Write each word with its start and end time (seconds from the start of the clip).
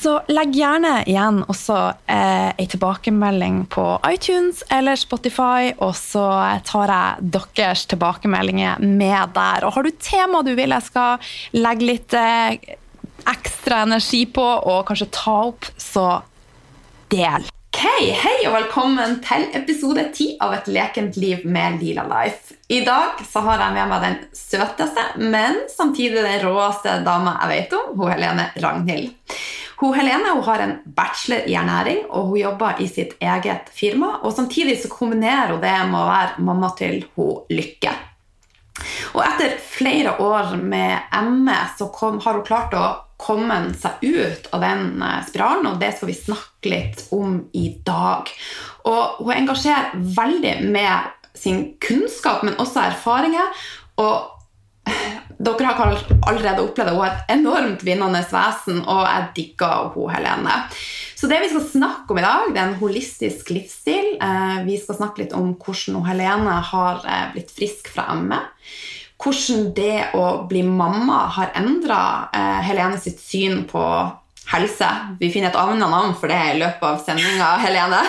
Så 0.00 0.14
legg 0.32 0.54
gjerne 0.56 1.02
igjen 1.04 1.42
også 1.44 1.76
eh, 2.08 2.56
tilbakemelding 2.72 3.66
på 3.68 3.84
iTunes 4.08 4.62
eller 4.72 4.96
Spotify, 4.96 5.74
og 5.76 5.92
så 5.98 6.24
tar 6.64 6.92
jeg 6.94 7.32
deres 7.52 7.84
tilbakemeldinger 7.90 8.80
med 8.80 9.34
der. 9.36 9.66
Og 9.68 9.74
har 9.76 9.84
du 9.84 9.90
tema 10.00 10.40
du 10.46 10.54
vil 10.56 10.72
jeg 10.72 10.86
skal 10.86 11.32
legge 11.58 11.90
litt 11.90 12.16
eh, 12.16 12.56
ekstra 13.28 13.82
energi 13.84 14.22
på, 14.32 14.46
og 14.72 14.86
kanskje 14.88 15.10
ta 15.12 15.36
opp, 15.50 15.68
så 15.76 16.06
del. 17.12 17.44
Ok, 17.70 17.84
Hei 18.24 18.34
og 18.48 18.56
velkommen 18.56 19.18
til 19.24 19.44
episode 19.56 20.08
ti 20.16 20.32
av 20.40 20.56
Et 20.56 20.72
lekent 20.72 21.20
liv 21.20 21.44
med 21.44 21.76
Lila 21.84 22.08
Life. 22.08 22.56
I 22.72 22.80
dag 22.88 23.20
så 23.28 23.44
har 23.44 23.60
jeg 23.66 23.76
med 23.76 23.92
meg 23.92 24.08
den 24.08 24.18
søteste, 24.32 25.04
men 25.20 25.60
samtidig 25.68 26.24
den 26.24 26.40
råeste 26.48 27.02
dama 27.04 27.36
jeg 27.42 27.52
vet 27.52 27.80
om, 27.82 27.96
hun 28.00 28.14
Helene 28.16 28.52
Ragnhild. 28.64 29.12
Hun 29.80 29.94
Helene 29.96 30.34
hun 30.34 30.44
har 30.44 30.60
en 30.60 30.76
bachelor 30.84 31.46
i 31.48 31.54
ernæring, 31.56 32.02
og 32.10 32.32
hun 32.32 32.40
jobber 32.42 32.80
i 32.84 32.88
sitt 32.88 33.14
eget 33.20 33.70
firma. 33.72 34.18
og 34.22 34.34
Samtidig 34.36 34.76
så 34.82 34.90
kombinerer 34.92 35.54
hun 35.54 35.62
det 35.62 35.76
med 35.88 36.00
å 36.02 36.08
være 36.10 36.44
mamma 36.44 36.68
til 36.76 37.04
hun 37.16 37.46
Lykke. 37.48 37.94
Og 39.14 39.22
etter 39.24 39.56
flere 39.60 40.18
år 40.20 40.56
med 40.56 41.14
ME 41.24 41.56
så 41.78 41.88
kom, 41.92 42.20
har 42.20 42.36
hun 42.36 42.44
klart 42.44 42.76
å 42.76 42.84
komme 43.20 43.56
seg 43.76 44.04
ut 44.04 44.48
av 44.54 44.64
den 44.64 45.02
eh, 45.04 45.22
spiralen, 45.28 45.68
og 45.68 45.80
det 45.80 45.94
skal 45.96 46.10
vi 46.10 46.16
snakke 46.16 46.72
litt 46.72 47.02
om 47.16 47.38
i 47.56 47.66
dag. 47.84 48.28
Og 48.88 49.24
hun 49.24 49.34
engasjerer 49.36 49.96
veldig 50.16 50.54
med 50.72 51.16
sin 51.36 51.64
kunnskap, 51.80 52.44
men 52.44 52.60
også 52.60 52.84
erfaringer. 52.84 53.64
Og 54.00 54.28
dere 55.40 55.72
har 55.72 55.94
allerede 56.28 56.64
opplevd 56.64 56.90
at 56.90 56.96
hun 56.96 57.06
er 57.06 57.14
et 57.14 57.34
enormt 57.38 57.84
vinnende 57.86 58.20
vesen, 58.28 58.82
og 58.84 59.02
jeg 59.06 59.28
digger 59.38 59.90
hun 59.94 60.12
Helene. 60.12 60.62
Så 61.16 61.28
det 61.28 61.40
vi 61.42 61.50
skal 61.52 61.66
snakke 61.68 62.12
om 62.12 62.20
i 62.20 62.24
dag, 62.24 62.52
det 62.52 62.60
er 62.60 62.68
en 62.68 62.80
holistisk 62.80 63.52
livsstil. 63.52 64.14
Eh, 64.20 64.62
vi 64.68 64.78
skal 64.80 65.00
snakke 65.00 65.24
litt 65.24 65.36
om 65.36 65.54
hvordan 65.54 66.00
hun 66.00 66.08
Helene 66.08 66.60
har 66.72 67.04
eh, 67.04 67.28
blitt 67.34 67.52
frisk 67.56 67.92
fra 67.92 68.12
ME 68.16 68.40
hvordan 69.20 69.66
det 69.76 70.14
å 70.16 70.46
bli 70.48 70.62
mamma 70.64 71.26
har 71.34 71.50
endra 71.58 71.98
Helenes 72.32 72.64
Helene 72.70 73.00
sitt 73.04 73.18
syn 73.20 73.66
på 73.68 73.82
helse. 74.50 74.88
Vi 75.20 75.30
finner 75.32 75.52
et 75.52 75.58
annet 75.60 75.90
navn 75.90 76.14
for 76.18 76.30
det 76.30 76.40
i 76.54 76.58
løpet 76.60 76.86
av 76.86 77.00
sendinga, 77.04 77.50
Helene. 77.62 78.00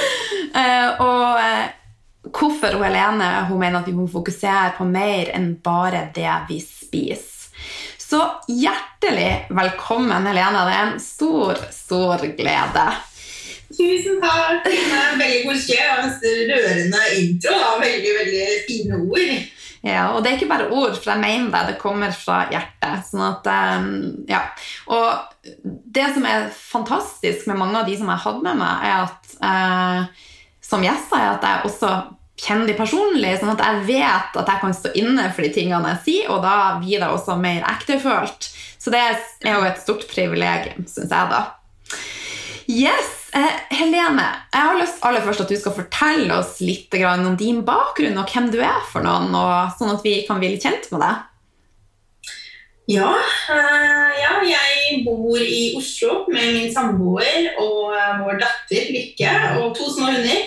eh, 0.60 0.88
og 1.02 1.40
eh, 1.40 1.68
hvorfor 2.28 2.76
hun 2.76 2.84
Helene 2.84 3.28
hun 3.48 3.60
mener 3.60 3.80
at 3.80 3.88
vi 3.88 3.96
må 3.96 4.06
fokusere 4.10 4.74
på 4.78 4.86
mer 4.88 5.32
enn 5.36 5.54
bare 5.64 6.08
det 6.14 6.32
vi 6.48 6.60
spiser. 6.64 7.36
Så 8.10 8.18
hjertelig 8.50 9.46
velkommen, 9.54 10.26
Helene. 10.26 10.64
Det 10.66 10.74
er 10.74 10.88
en 10.88 10.98
stor, 11.02 11.60
stor 11.70 12.24
glede. 12.34 12.86
Tusen 13.70 14.18
takk. 14.18 14.64
Det 14.64 14.72
veldig 15.20 15.44
koselig 15.46 15.78
og 15.92 16.24
rørende 16.50 17.04
intro. 17.20 17.58
Veldig, 17.84 18.14
veldig 18.18 18.48
fine 18.66 18.98
ord. 19.04 19.36
Ja, 19.86 20.08
og 20.12 20.20
det 20.20 20.32
er 20.32 20.36
ikke 20.36 20.50
bare 20.50 20.68
ord, 20.74 20.96
for 20.98 21.12
jeg 21.12 21.22
mener 21.22 21.52
det. 21.54 21.60
Det 21.70 21.80
kommer 21.80 22.10
fra 22.12 22.42
hjertet. 22.50 23.06
Sånn 23.08 23.22
at, 23.28 23.46
um, 23.78 23.86
ja. 24.28 24.42
Og 24.90 25.46
det 25.94 26.08
som 26.16 26.26
er 26.28 26.50
fantastisk 26.50 27.46
med 27.48 27.60
mange 27.62 27.78
av 27.78 27.86
de 27.88 27.94
som 28.00 28.10
jeg 28.10 28.24
hadde 28.26 28.44
med 28.48 28.60
meg, 28.60 28.90
er 28.90 29.06
at 29.06 29.38
uh, 29.38 30.26
som 30.70 30.84
gjest, 30.84 31.12
er 31.16 31.34
at 31.34 31.46
jeg 31.46 31.68
også 31.68 31.92
kjenner 32.40 32.70
de 32.70 32.76
personlig, 32.78 33.34
sånn 33.40 33.52
at 33.52 33.62
jeg 33.64 33.84
vet 33.90 34.36
at 34.40 34.48
jeg 34.48 34.62
kan 34.62 34.74
stå 34.76 34.92
inne 34.96 35.28
for 35.34 35.44
de 35.44 35.52
tingene 35.52 35.94
jeg 35.94 36.04
sier, 36.06 36.32
og 36.32 36.44
da 36.44 36.56
blir 36.80 37.02
det 37.02 37.10
også 37.10 37.36
mer 37.40 37.66
ektefølt. 37.68 38.48
Så 38.80 38.92
det 38.94 39.00
er 39.02 39.56
jo 39.58 39.64
et 39.68 39.80
stort 39.82 40.06
privilegium, 40.08 40.86
syns 40.88 41.12
jeg, 41.12 41.32
da. 41.32 41.42
Yes! 42.70 43.16
Eh, 43.30 43.58
Helene, 43.78 44.24
jeg 44.50 44.66
har 44.66 44.78
lyst 44.80 45.04
aller 45.06 45.22
først 45.22 45.44
at 45.44 45.50
du 45.52 45.58
skal 45.58 45.74
fortelle 45.76 46.34
oss 46.40 46.56
litt 46.64 46.94
om 47.06 47.36
din 47.38 47.60
bakgrunn 47.66 48.18
og 48.18 48.30
hvem 48.32 48.48
du 48.50 48.58
er 48.58 48.80
for 48.90 49.06
noen, 49.06 49.30
og 49.36 49.76
sånn 49.78 49.92
at 49.92 50.06
vi 50.06 50.16
kan 50.26 50.40
bli 50.40 50.54
litt 50.54 50.64
kjent 50.66 50.88
med 50.90 51.04
deg. 51.04 51.26
Ja, 52.90 53.12
uh, 53.14 54.08
ja, 54.18 54.32
jeg 54.42 55.04
bor 55.06 55.38
i 55.38 55.76
Oslo 55.78 56.24
med 56.32 56.56
min 56.56 56.72
samboer 56.74 57.52
og 57.62 57.92
uh, 57.94 58.16
vår 58.24 58.40
datter 58.40 58.88
Lykke 58.90 59.34
og 59.60 59.76
to 59.78 59.86
små 59.92 60.08
hunder. 60.10 60.40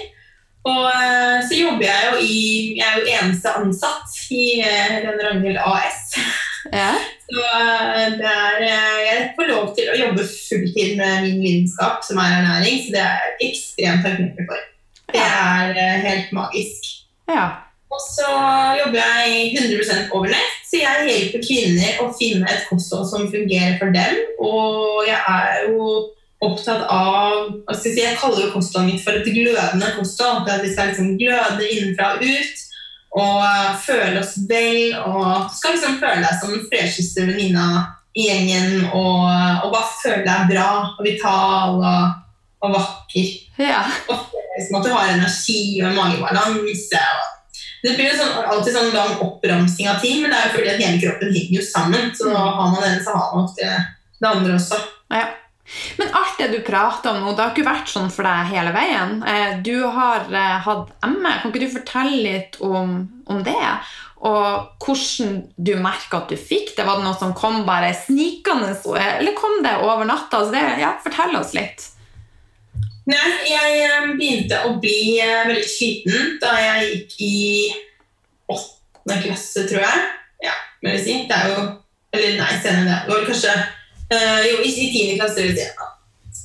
Og 0.64 0.86
uh, 0.88 1.40
så 1.44 1.58
jobber 1.60 1.84
jeg 1.84 2.08
jo 2.08 2.20
i 2.24 2.44
Jeg 2.78 2.86
er 2.88 3.00
jo 3.00 3.16
eneste 3.18 3.52
ansatt 3.60 4.20
i 4.32 4.46
Helene 4.64 5.28
Ragnhild 5.28 5.60
AS. 5.60 6.14
Ja. 6.72 6.94
Så 7.34 7.42
eh, 7.42 8.12
det 8.20 8.30
er, 8.30 8.62
eh, 8.62 9.00
jeg 9.08 9.28
får 9.36 9.50
lov 9.50 9.74
til 9.78 9.90
å 9.90 9.98
jobbe 9.98 10.26
fulltid 10.28 10.96
med 11.00 11.26
min 11.26 11.42
lidenskap, 11.42 12.04
som 12.06 12.20
er 12.22 12.40
ernæring, 12.40 12.80
så 12.84 12.96
det 12.96 13.04
er 13.04 13.28
jeg 13.28 13.50
ekstremt 13.50 14.06
takknemlig 14.06 14.48
for. 14.50 14.66
Det 15.14 15.24
er 15.24 15.74
eh, 15.74 16.02
helt 16.08 16.34
magisk. 16.36 16.90
Ja. 17.32 17.46
Og 17.94 18.02
så 18.02 18.30
jobber 18.80 18.98
jeg 19.00 19.54
100 19.54 20.10
over 20.16 20.32
nett, 20.34 20.60
så 20.66 20.82
jeg 20.82 21.08
hjelper 21.10 21.46
kvinner 21.46 22.02
å 22.02 22.10
finne 22.18 22.50
et 22.50 22.66
kosthold 22.70 23.06
som 23.10 23.30
fungerer 23.34 23.78
for 23.82 23.94
dem. 23.94 24.18
Og 24.42 25.04
jeg 25.08 25.20
er 25.20 25.68
jo 25.70 25.90
opptatt 26.44 26.84
av 26.92 27.50
altså 27.70 27.94
Jeg 27.96 28.18
kaller 28.20 28.46
jo 28.46 28.54
kostholdet 28.54 28.92
mitt 28.92 29.04
for 29.06 29.18
et 29.18 29.30
glødende 29.30 29.94
kosthold. 29.98 30.50
At 30.50 30.64
vi 30.64 30.72
skal 30.74 30.92
liksom 30.92 31.16
gløde 31.22 31.70
innenfra 31.70 32.16
og 32.18 32.24
ut 32.24 32.70
og 33.14 33.44
føle 33.86 34.22
oss 34.22 34.38
vel. 34.50 34.96
Og 35.06 35.52
skal 35.54 35.78
liksom 35.78 36.00
føle 36.02 36.24
deg 36.24 36.40
som 36.40 36.56
den 36.56 36.66
fresheste 36.72 37.28
venninna 37.28 37.68
i 38.14 38.28
gjengen 38.28 38.90
og, 38.94 39.26
og, 39.26 39.72
bare 39.74 39.94
føle 39.98 40.22
deg 40.26 40.50
bra 40.52 40.68
og 40.86 41.02
vital 41.06 41.80
og, 41.80 42.18
og 42.62 42.76
vakker. 42.76 43.30
Ja. 43.62 43.84
Og 44.10 44.36
liksom 44.54 44.80
at 44.80 44.88
du 44.88 44.92
har 44.94 45.14
energi 45.16 45.62
og 45.82 45.96
magebalanse. 45.98 47.06
Det 47.84 47.98
blir 47.98 48.14
sånn, 48.16 48.38
alltid 48.48 48.78
sånn 48.78 48.94
lang 48.96 49.18
oppramsing 49.26 49.90
av 49.92 49.98
ting, 50.00 50.22
men 50.24 50.32
det 50.32 50.38
er 50.38 50.46
jo 50.48 50.54
fordi 50.54 50.70
at 50.72 50.84
hele 50.86 51.02
kroppen 51.02 51.34
henger 51.36 51.58
jo 51.58 51.66
sammen. 51.68 52.14
Så 52.16 52.30
nå 52.30 52.38
har 52.38 52.70
man 52.72 52.80
den, 52.80 53.02
så 53.04 53.16
har 53.18 53.34
man 53.36 53.50
det, 53.58 53.72
det 54.22 54.30
andre 54.30 54.56
også. 54.56 54.80
Ja. 55.12 55.26
Men 55.98 56.12
alt 56.16 56.38
det 56.40 56.50
du 56.54 56.60
prater 56.66 57.12
om 57.14 57.22
nå, 57.24 57.34
det 57.34 57.44
har 57.44 57.54
ikke 57.54 57.66
vært 57.68 57.90
sånn 57.92 58.12
for 58.14 58.28
deg 58.28 58.52
hele 58.54 58.74
veien. 58.76 59.20
Eh, 59.28 59.60
Du 59.66 59.76
har 59.96 60.28
eh, 60.30 60.58
hatt 60.66 60.92
ME. 61.10 61.34
Kan 61.42 61.52
ikke 61.52 61.64
du 61.66 61.74
fortelle 61.74 62.20
litt 62.24 62.60
om, 62.62 62.98
om 63.26 63.44
det? 63.46 63.70
Og 64.24 64.84
hvordan 64.84 65.42
du 65.58 65.74
merka 65.84 66.22
at 66.22 66.30
du 66.32 66.38
fikk 66.40 66.76
det? 66.78 66.86
Var 66.88 67.00
det 67.02 67.04
noe 67.08 67.18
som 67.20 67.34
kom 67.36 67.66
bare 67.68 67.90
snikende, 68.06 68.72
eller 68.96 69.36
kom 69.36 69.58
det 69.66 69.74
over 69.84 70.06
natta? 70.08 70.44
Altså 70.46 70.80
ja, 70.80 70.94
fortell 71.04 71.36
oss 71.42 71.52
litt. 71.58 71.90
Nei, 73.10 73.30
jeg 73.50 73.80
eh, 73.84 74.12
begynte 74.16 74.62
å 74.70 74.78
bli 74.80 75.18
veldig 75.20 75.68
sliten 75.68 76.38
da 76.40 76.54
jeg 76.62 76.86
gikk 76.94 77.18
i 77.20 77.40
åttende 78.54 79.18
klasse, 79.26 79.66
tror 79.68 79.84
jeg. 79.84 80.04
Ja, 80.44 80.54
vil 80.84 80.96
jeg 80.96 81.04
si. 81.04 81.16
Det 81.28 81.36
er 81.40 81.52
jo 81.52 81.64
Eller 82.14 82.36
nei, 82.38 82.50
senere 82.62 82.86
det. 82.86 82.98
Det 83.08 83.14
var 83.16 83.24
kanskje 83.26 83.54
Jo, 84.50 84.62
i 84.62 84.70
i 84.70 84.92
tiende 84.94 85.18
klasse, 85.20 85.42
vil 85.42 85.52
jeg 85.52 85.58
si. 85.58 85.68
Ja, 85.78 85.90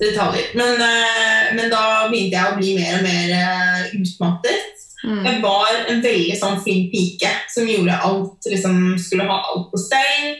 detaljer. 0.00 0.50
Men, 0.58 0.82
eh, 0.82 1.54
men 1.58 1.70
da 1.72 2.08
begynte 2.08 2.36
jeg 2.36 2.52
å 2.52 2.58
bli 2.58 2.74
mer 2.78 2.98
og 2.98 3.06
mer 3.06 3.32
eh, 3.38 3.94
utmattet. 3.98 4.84
Mm. 5.04 5.22
Jeg 5.24 5.40
var 5.42 5.72
en 5.88 6.02
veldig 6.02 6.36
sånn 6.38 6.60
fin 6.64 6.88
pike 6.92 7.30
som 7.52 7.68
gjorde 7.70 8.00
alt, 8.08 8.48
liksom 8.50 8.98
skulle 8.98 9.28
ha 9.30 9.40
alt 9.52 9.68
på 9.72 9.80
stell. 9.80 10.36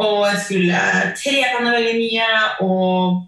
Og 0.00 0.24
jeg 0.30 0.40
skulle 0.46 0.84
trene 1.18 1.74
veldig 1.74 1.96
mye 1.98 2.28
og 2.64 3.20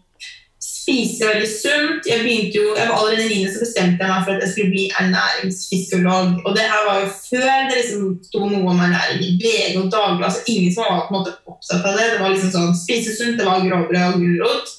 spise 0.82 1.26
veldig 1.29 1.49
sunt. 1.49 2.08
Jeg 2.11 2.50
jo, 2.56 2.75
jeg 2.76 2.88
var 2.88 2.99
Allerede 2.99 3.26
i 3.26 3.44
9. 3.44 3.52
så 3.55 3.62
bestemte 3.62 4.02
jeg 4.02 4.12
meg 4.12 4.25
for 4.26 4.34
at 4.34 4.44
jeg 4.44 4.52
skulle 4.52 4.75
bli 4.75 4.84
ernæringsfysiolog. 5.00 6.29
Og 6.46 6.56
det 6.56 6.69
her 6.73 6.87
var 6.88 7.00
jo 7.02 7.08
før 7.31 7.50
det 7.69 7.79
liksom 7.79 8.06
sto 8.29 8.44
noe 8.44 8.70
om 8.75 8.84
ernæring 8.87 9.23
i 9.26 9.32
VG 9.43 9.79
og 9.81 9.90
Dagbladet. 9.94 10.49
Ingen 10.52 10.75
som 10.75 10.88
var 10.88 11.06
på 11.06 11.12
en 11.14 11.19
måte 11.20 11.37
opptatt 11.46 11.88
av 11.90 11.99
det. 11.99 12.08
Det 12.12 12.20
var 12.23 12.34
liksom 12.34 12.55
sånn 12.56 12.79
spise 12.84 13.17
sunt, 13.17 13.38
det 13.38 13.49
var 13.49 13.67
grovbrød 13.67 14.08
og 14.08 14.20
gulrot. 14.25 14.75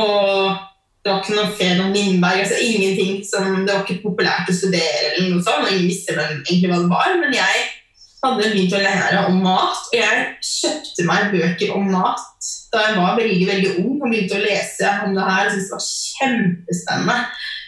Og 0.00 0.58
det 1.04 1.12
var 1.12 1.22
ikke 1.22 1.36
noe 1.36 1.54
Fred 1.58 1.84
og 1.84 1.94
Lindberg. 1.94 2.42
altså 2.42 2.58
ingenting 2.64 3.22
som, 3.28 3.66
Det 3.66 3.74
var 3.74 3.84
ikke 3.84 4.04
populært 4.08 4.48
å 4.50 4.56
studere, 4.56 5.14
eller 5.14 5.34
noe 5.34 5.44
sånt, 5.44 5.70
ingen 5.70 5.90
visste 5.92 6.16
egentlig 6.16 6.70
hva 6.70 6.80
det 6.80 6.92
var. 6.92 7.16
Men 7.20 7.36
jeg 7.36 7.64
hadde 8.24 8.40
begynt 8.40 8.76
å 8.76 8.84
lære 8.86 9.24
om 9.28 9.42
mat, 9.44 9.88
og 9.92 9.98
jeg 9.98 10.22
kjøpte 10.40 11.04
meg 11.10 11.34
bøker 11.34 11.74
om 11.76 11.90
mat 11.92 12.53
da 12.74 12.84
jeg 12.84 12.98
var 12.98 13.18
veldig 13.18 13.48
veldig 13.50 13.72
ung 13.84 13.96
og 14.00 14.08
begynte 14.10 14.38
å 14.38 14.44
lese 14.44 14.94
om 15.06 15.16
det 15.16 15.26
her. 15.28 15.42
Jeg 15.46 15.54
syntes 15.54 15.68
det 15.68 15.76
var 15.76 15.88
kjempespennende. 15.88 17.18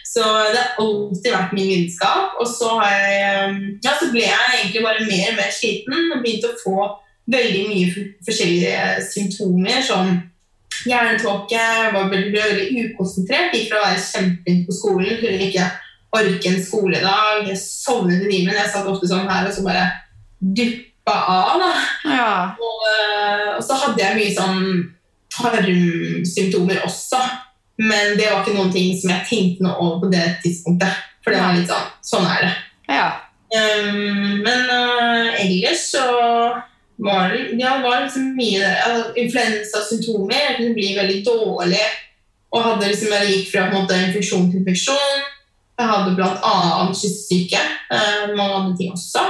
Så 0.07 0.29
det 0.53 0.61
har 0.61 0.79
alltid 0.81 1.33
vært 1.33 1.57
min 1.57 1.67
vitenskap. 1.71 2.37
Og 2.41 2.47
så, 2.49 2.69
har 2.79 2.93
jeg, 2.93 3.57
ja, 3.85 3.97
så 3.99 4.07
ble 4.13 4.23
jeg 4.23 4.55
egentlig 4.61 4.85
bare 4.85 5.09
mer 5.09 5.33
og 5.33 5.37
mer 5.41 5.51
sliten 5.53 5.99
og 6.15 6.23
begynte 6.23 6.53
å 6.53 6.61
få 6.61 6.87
veldig 7.27 7.63
mye 7.67 8.07
forskjellige 8.25 8.79
symptomer, 9.11 9.81
som 9.83 10.13
hjernetåke, 10.87 11.59
var 11.93 12.09
veldig, 12.11 12.39
veldig 12.39 12.85
ukonsentrert, 12.85 13.55
gikk 13.55 13.71
fra 13.71 13.81
å 13.81 13.85
være 13.87 14.03
kjempeflink 14.05 14.67
på 14.67 14.75
skolen 14.77 15.21
til 15.21 15.33
å 15.33 15.47
ikke 15.47 15.69
orke 16.17 16.51
en 16.51 16.61
skoledag. 16.63 17.47
Jeg 17.49 17.61
sovnet 17.61 18.25
i 18.25 18.29
timen. 18.31 18.55
Jeg 18.55 18.71
satt 18.73 18.89
ofte 18.89 19.09
sånn 19.09 19.29
her 19.29 19.49
og 19.49 19.55
så 19.55 19.65
bare 19.65 19.87
duppa 20.39 21.17
av. 21.33 21.63
da. 21.63 21.71
Ja. 22.07 22.29
Og, 22.61 22.85
øh, 22.93 23.49
og 23.57 23.63
så 23.65 23.79
hadde 23.83 24.03
jeg 24.03 24.19
mye 24.21 24.35
sånn 24.37 24.61
tarmsymptomer 25.37 26.81
også. 26.85 27.21
Men 27.77 28.17
det 28.17 28.31
var 28.31 28.41
ikke 28.41 28.57
noen 28.57 28.73
ting 28.73 28.95
som 28.97 29.13
jeg 29.13 29.27
tenkte 29.29 29.65
noe 29.65 29.77
over 29.77 30.05
på 30.05 30.11
det 30.13 30.25
tidspunktet. 30.43 31.03
For 31.23 31.35
det 31.35 31.43
var 31.43 31.57
litt 31.57 31.69
sånn, 31.69 31.87
sånn 32.05 32.27
er 32.27 32.45
det. 32.47 32.53
ja. 32.97 33.07
Um, 33.47 34.41
men 34.43 34.65
uh, 34.67 35.37
ellers 35.39 35.85
så 35.93 36.03
var 36.99 37.29
det, 37.31 37.53
ja, 37.61 37.77
var 37.79 38.01
liksom 38.03 38.33
mye 38.35 38.67
altså, 38.83 39.13
influensasymptomer. 39.21 40.35
Jeg 40.35 40.57
kunne 40.57 40.75
bli 40.75 40.89
veldig 40.97 41.21
dårlig. 41.27 41.85
Og 42.51 42.63
hadde 42.63 42.89
liksom, 42.91 43.13
jeg 43.13 43.33
gikk 43.33 43.51
fra 43.53 43.67
måte, 43.71 43.99
infeksjon 44.07 44.49
til 44.51 44.63
infeksjon. 44.63 45.25
Jeg 45.77 45.91
hadde 45.91 46.15
bl.a. 46.17 46.55
kystsyke. 46.91 47.61
Uh, 47.91 48.33
mange 48.33 48.53
andre 48.63 48.77
ting 48.79 48.95
også. 48.97 49.23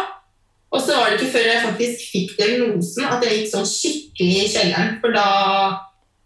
Og 0.71 0.81
så 0.83 0.95
var 0.97 1.11
det 1.11 1.19
ikke 1.19 1.33
før 1.35 1.45
jeg 1.47 1.63
faktisk 1.63 2.09
fikk 2.11 2.33
diagnosen 2.39 3.05
at 3.07 3.23
jeg 3.23 3.37
gikk 3.37 3.51
sånn 3.53 3.69
skikkelig 3.69 4.39
i 4.41 4.49
kjelleren. 4.51 4.97
For 5.03 5.15
da 5.15 5.27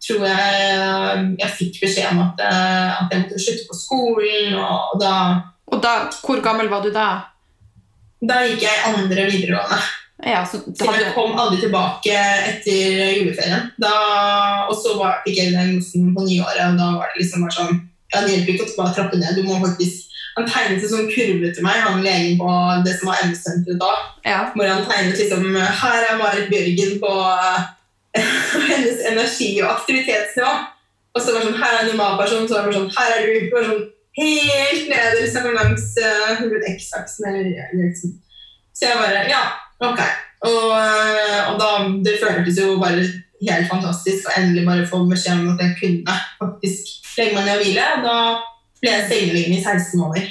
tror 0.02 0.26
jeg 0.26 1.36
jeg 1.38 1.50
fikk 1.58 1.80
beskjed 1.84 2.10
om 2.12 2.22
at, 2.26 2.40
eh, 2.42 2.92
at 3.00 3.12
jeg 3.12 3.22
måtte 3.24 3.42
slutte 3.44 3.68
på 3.70 3.78
skolen. 3.78 4.54
Og 4.58 5.00
da, 5.00 5.14
Og 5.72 5.82
da, 5.82 5.92
hvor 6.24 6.40
gammel 6.44 6.68
var 6.68 6.82
du 6.84 6.90
da? 6.94 7.10
da 8.22 8.42
gikk 8.46 8.62
jeg 8.62 8.82
andre 8.86 9.24
videregående. 9.30 9.78
Ja, 10.22 10.44
så 10.46 10.60
Så 10.78 10.86
jeg 10.94 11.14
kom 11.16 11.32
aldri 11.34 11.58
tilbake 11.64 12.12
etter 12.14 13.16
juleferien. 13.18 13.72
Da, 13.82 13.90
og 14.68 14.76
så 14.78 14.94
var, 14.98 15.16
fikk 15.24 15.40
jeg 15.40 15.50
diagnosen 15.50 16.12
på 16.14 16.22
nyåret, 16.28 16.60
og 16.68 16.78
da 16.78 16.90
var 17.00 17.10
det 17.10 17.24
liksom 17.24 17.42
bare 17.42 17.56
sånn 17.56 17.80
ja, 18.12 18.20
Det 18.20 18.30
hjelper 18.30 18.52
ikke 18.52 18.68
å 18.68 18.76
bare 18.78 18.94
trappe 18.94 19.18
ned. 19.18 19.34
Du 19.34 19.42
må 19.48 19.58
faktisk 19.64 20.08
Han 20.36 20.46
tegnet 20.48 20.84
en 20.84 20.88
sånn 20.92 21.10
kurve 21.10 21.50
til 21.52 21.64
meg, 21.66 21.80
han 21.84 22.04
legen 22.04 22.38
på 22.38 22.48
det 22.86 22.94
som 22.98 23.10
var 23.10 23.18
M-senteret 23.26 23.80
da. 23.82 23.90
ja. 24.24 24.38
Hvor 24.54 24.70
han 24.70 24.86
tegnet 24.88 25.18
liksom 25.18 25.56
Her 25.56 26.06
er 26.06 26.16
Marit 26.20 26.46
Bjørgen 26.52 27.00
på 27.02 27.10
eh, 28.18 28.68
hennes 28.68 29.02
energi- 29.10 29.62
og 29.62 29.70
aktivitetsnivå. 29.78 30.52
Og 31.12 31.20
så 31.20 31.32
var 31.32 31.42
det 31.42 31.50
sånn 31.50 31.60
Her 31.60 31.74
er 31.76 31.82
en 31.82 31.90
normalperson, 31.92 32.46
så 32.48 32.58
var 32.58 32.68
det 32.68 32.78
sånn 32.78 32.92
Her 32.96 33.16
er 33.16 33.26
du. 33.26 33.32
Det 33.46 33.56
var 33.56 33.68
sånn 33.68 33.82
helt 34.18 34.90
nede 34.92 35.20
liksom, 35.20 35.48
langs 35.56 35.88
uh, 36.00 36.42
X-aksen. 36.74 37.28
eller 37.28 37.72
liksom. 37.76 38.14
Så 38.72 38.88
jeg 38.88 39.00
bare 39.00 39.26
Ja, 39.30 39.42
ok. 39.80 40.00
Og, 40.42 40.72
eh, 40.74 41.50
og 41.52 41.58
da 41.60 41.68
Det 42.04 42.18
føltes 42.22 42.58
jo 42.58 42.78
bare 42.80 43.04
helt 43.42 43.68
fantastisk 43.70 44.28
å 44.28 44.34
endelig 44.38 44.64
bare 44.66 44.86
få 44.86 45.02
beskjed 45.10 45.42
om 45.42 45.52
at 45.54 45.62
jeg 45.64 45.76
kunne 45.80 46.16
faktisk 46.40 46.92
legge 47.18 47.36
meg 47.36 47.46
ned 47.46 47.56
og 47.56 47.64
hvile. 47.64 47.88
Da 48.04 48.16
ble 48.82 48.92
jeg 48.92 49.08
sengeliggende 49.10 49.58
i 49.58 49.64
16 49.64 50.00
måneder. 50.00 50.28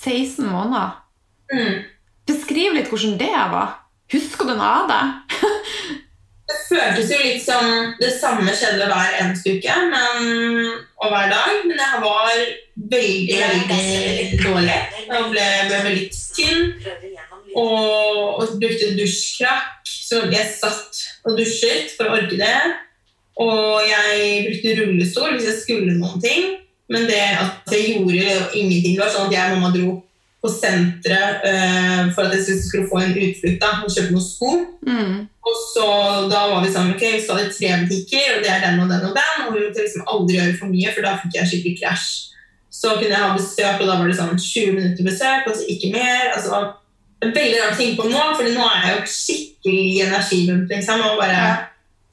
16 0.00 0.46
måneder. 0.48 0.92
Mm. 1.52 1.80
Beskriv 2.28 2.76
litt 2.76 2.90
hvordan 2.92 3.16
det 3.20 3.32
var. 3.54 3.74
Husker 4.12 4.48
du 4.48 4.54
noe 4.54 4.70
av 4.82 4.90
det? 4.90 5.02
Det 6.50 6.58
føltes 6.66 7.10
jo 7.12 7.18
litt 7.22 7.42
som 7.44 7.92
det 8.00 8.10
samme 8.16 8.50
skjedde 8.56 8.88
hver 8.90 9.16
eneste 9.20 9.54
uke 9.54 9.76
men, 9.92 10.70
og 10.98 11.12
hver 11.12 11.30
dag, 11.30 11.60
men 11.68 11.78
jeg 11.78 12.00
var 12.02 12.30
veldig, 12.90 13.36
veldig 13.38 14.40
dårlig. 14.42 14.78
Jeg 15.06 15.28
ble, 15.30 15.46
ble 15.70 15.80
veldig 15.86 16.08
tynn 16.34 16.64
og, 17.54 18.40
og 18.40 18.56
brukte 18.58 18.94
dusjkrakk. 18.98 19.78
Så 20.10 20.24
jeg 20.32 20.50
satt 20.56 21.02
og 21.28 21.38
dusjet 21.38 21.94
for 21.94 22.08
å 22.10 22.18
orke 22.18 22.38
det. 22.40 22.56
Og 23.40 23.86
jeg 23.86 24.44
brukte 24.48 24.76
rullestol 24.80 25.36
hvis 25.36 25.48
jeg 25.52 25.60
skulle 25.62 25.98
noen 25.98 26.22
ting. 26.22 26.54
Men 26.90 27.06
det 27.06 27.22
at 27.38 27.70
jeg 27.70 28.00
gjorde 28.00 28.38
ingenting, 28.58 28.96
det 28.96 29.04
var 29.04 29.12
sånn 29.14 29.28
at 29.28 29.36
jeg 29.36 29.52
og 29.52 29.60
mamma 29.60 29.74
dro 29.76 29.92
på 30.40 30.48
senteret 30.48 31.44
uh, 31.44 32.08
for 32.16 32.26
at 32.26 32.38
jeg 32.38 32.58
skulle 32.64 32.88
få 32.88 33.02
en 33.04 33.12
utflukt 33.12 33.60
da, 33.60 33.74
og 33.84 33.92
kjøpe 33.92 34.14
noen 34.14 34.24
sko. 34.24 34.52
Mm. 34.88 35.16
Og 35.50 35.58
så 35.58 35.86
da 36.30 36.42
var 36.52 36.64
vi 36.64 36.72
sammen, 36.72 36.94
ok, 36.94 37.04
vi 37.16 37.22
skal 37.24 37.42
i 37.42 37.52
tre 37.52 37.70
butikker, 37.82 38.36
og 38.36 38.44
det 38.44 38.50
er 38.52 38.64
den 38.64 38.82
og 38.84 38.90
den 38.90 39.06
og 39.08 39.16
den, 39.16 39.46
og 39.46 39.54
vi 39.54 39.64
måtte 39.64 39.82
liksom 39.84 40.04
aldri 40.06 40.36
gjøre 40.38 40.58
for 40.60 40.72
mye, 40.72 40.92
for 40.94 41.06
da 41.06 41.16
fikk 41.22 41.38
jeg 41.38 41.50
skikkelig 41.50 41.80
krasj. 41.80 42.10
Så 42.70 42.92
kunne 42.94 43.10
jeg 43.10 43.24
ha 43.24 43.32
besøk, 43.34 43.80
og 43.80 43.88
da 43.88 43.96
var 43.98 44.06
det 44.06 44.18
sånn 44.20 44.38
20 44.38 44.76
minutter 44.76 45.08
besøk, 45.08 45.48
og 45.50 45.58
så 45.58 45.66
ikke 45.74 45.90
mer. 45.96 46.30
Altså, 46.36 46.60
er 47.20 47.34
veldig 47.34 47.58
rart 47.58 47.74
å 47.74 47.80
tenke 47.80 47.98
på 47.98 48.08
nå, 48.12 48.22
for 48.38 48.54
nå 48.54 48.68
er 48.68 48.86
jeg 48.86 48.94
jo 48.94 49.12
skikkelig 49.16 49.88
energibump, 50.06 50.72
liksom, 50.72 51.04
og 51.08 51.20
bare, 51.20 51.42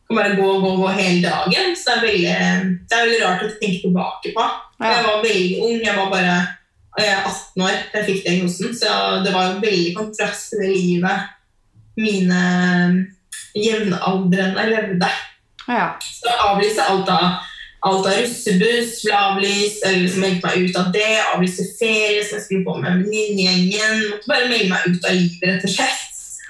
kan 0.09 0.21
bare 0.21 0.35
gå 0.39 0.49
og 0.49 0.65
gå, 0.65 0.75
gå 0.81 0.93
hele 0.97 1.21
dagen. 1.29 1.73
Så 1.77 1.93
det 1.93 1.97
er 1.97 2.05
veldig, 2.07 2.75
det 2.89 2.97
er 2.97 3.05
veldig 3.05 3.23
rart 3.23 3.45
å 3.45 3.55
tenke 3.61 3.83
tilbake 3.85 4.33
på. 4.35 4.51
Ja. 4.81 4.93
Jeg 4.95 5.09
var 5.09 5.25
veldig 5.25 5.65
ung, 5.67 5.81
jeg 5.83 5.99
var 6.01 6.13
bare 6.13 6.37
jeg 6.97 7.11
er 7.13 7.27
18 7.29 7.61
år 7.61 7.75
da 7.91 7.99
jeg 7.99 8.05
fikk 8.07 8.23
diagnosen, 8.25 8.71
så 8.73 8.93
det 9.21 9.29
var 9.33 9.51
jo 9.51 9.59
veldig 9.61 9.91
kontrast 9.93 10.49
til 10.49 10.63
det 10.63 10.69
livet 10.73 11.27
mine 11.97 12.39
jevnaldrende 13.63 14.65
levde. 14.71 15.09
Ja. 15.67 15.97
Så 16.01 16.33
avlyste 16.49 16.83
alt 16.83 17.09
av, 17.11 17.25
alt 17.87 18.07
av 18.07 18.13
russebuss, 18.21 19.01
ble 19.03 19.15
avlyst, 19.19 19.83
eller 19.85 20.03
liksom 20.05 20.23
meldte 20.23 20.47
meg 20.47 20.69
ut 20.69 20.79
av 20.79 20.91
det, 20.95 21.09
avlyste 21.33 21.65
ferie 21.79 22.23
som 22.23 22.37
jeg 22.37 22.45
skulle 22.45 22.67
på 22.67 22.77
med 22.79 23.01
venninnegjengen. 23.03 24.05
Måtte 24.13 24.31
bare 24.31 24.51
melde 24.51 24.69
meg 24.71 24.87
ut 24.87 25.09
av 25.09 25.17
livet, 25.17 25.43
rett 25.49 25.67
og 25.67 25.75
slett. 25.75 26.03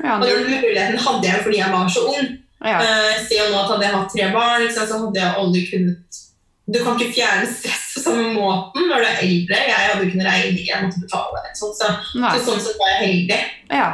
Ja, 0.04 0.20
Og 0.20 0.28
den 0.30 0.46
muligheten 0.52 1.00
hadde 1.02 1.26
jeg 1.26 1.42
fordi 1.42 1.58
jeg 1.58 1.74
var 1.74 1.90
så 1.90 2.06
ung. 2.12 2.28
ja. 2.62 2.78
Uh, 2.78 3.14
jo 3.34 3.50
nå 3.50 3.58
at 3.64 3.72
Hadde 3.72 3.86
jeg 3.86 3.96
hatt 3.96 4.14
tre 4.14 4.28
barn, 4.34 4.64
liksom, 4.64 4.88
så 4.90 5.00
hadde 5.06 5.20
jeg 5.22 5.40
aldri 5.42 5.62
kunnet 5.72 6.20
Du 6.68 6.78
kan 6.84 6.98
ikke 6.98 7.16
fjerne 7.16 7.48
stress 7.50 7.86
på 7.96 8.02
samme 8.04 8.34
måten 8.36 8.90
når 8.90 9.02
du 9.02 9.08
er 9.08 9.22
eldre. 9.24 9.60
Jeg 9.70 9.88
hadde 9.88 10.04
ikke 10.04 10.18
kunnet 10.18 10.28
regne, 10.30 10.66
jeg 10.68 10.84
måtte 10.84 11.02
betale. 11.02 11.44
Sånn, 11.56 11.74
så, 11.78 11.92
så 12.14 12.42
sånn 12.44 12.62
sett 12.66 12.82
var 12.82 12.92
jeg 12.94 13.02
heldig. 13.08 13.40
ja. 13.72 13.88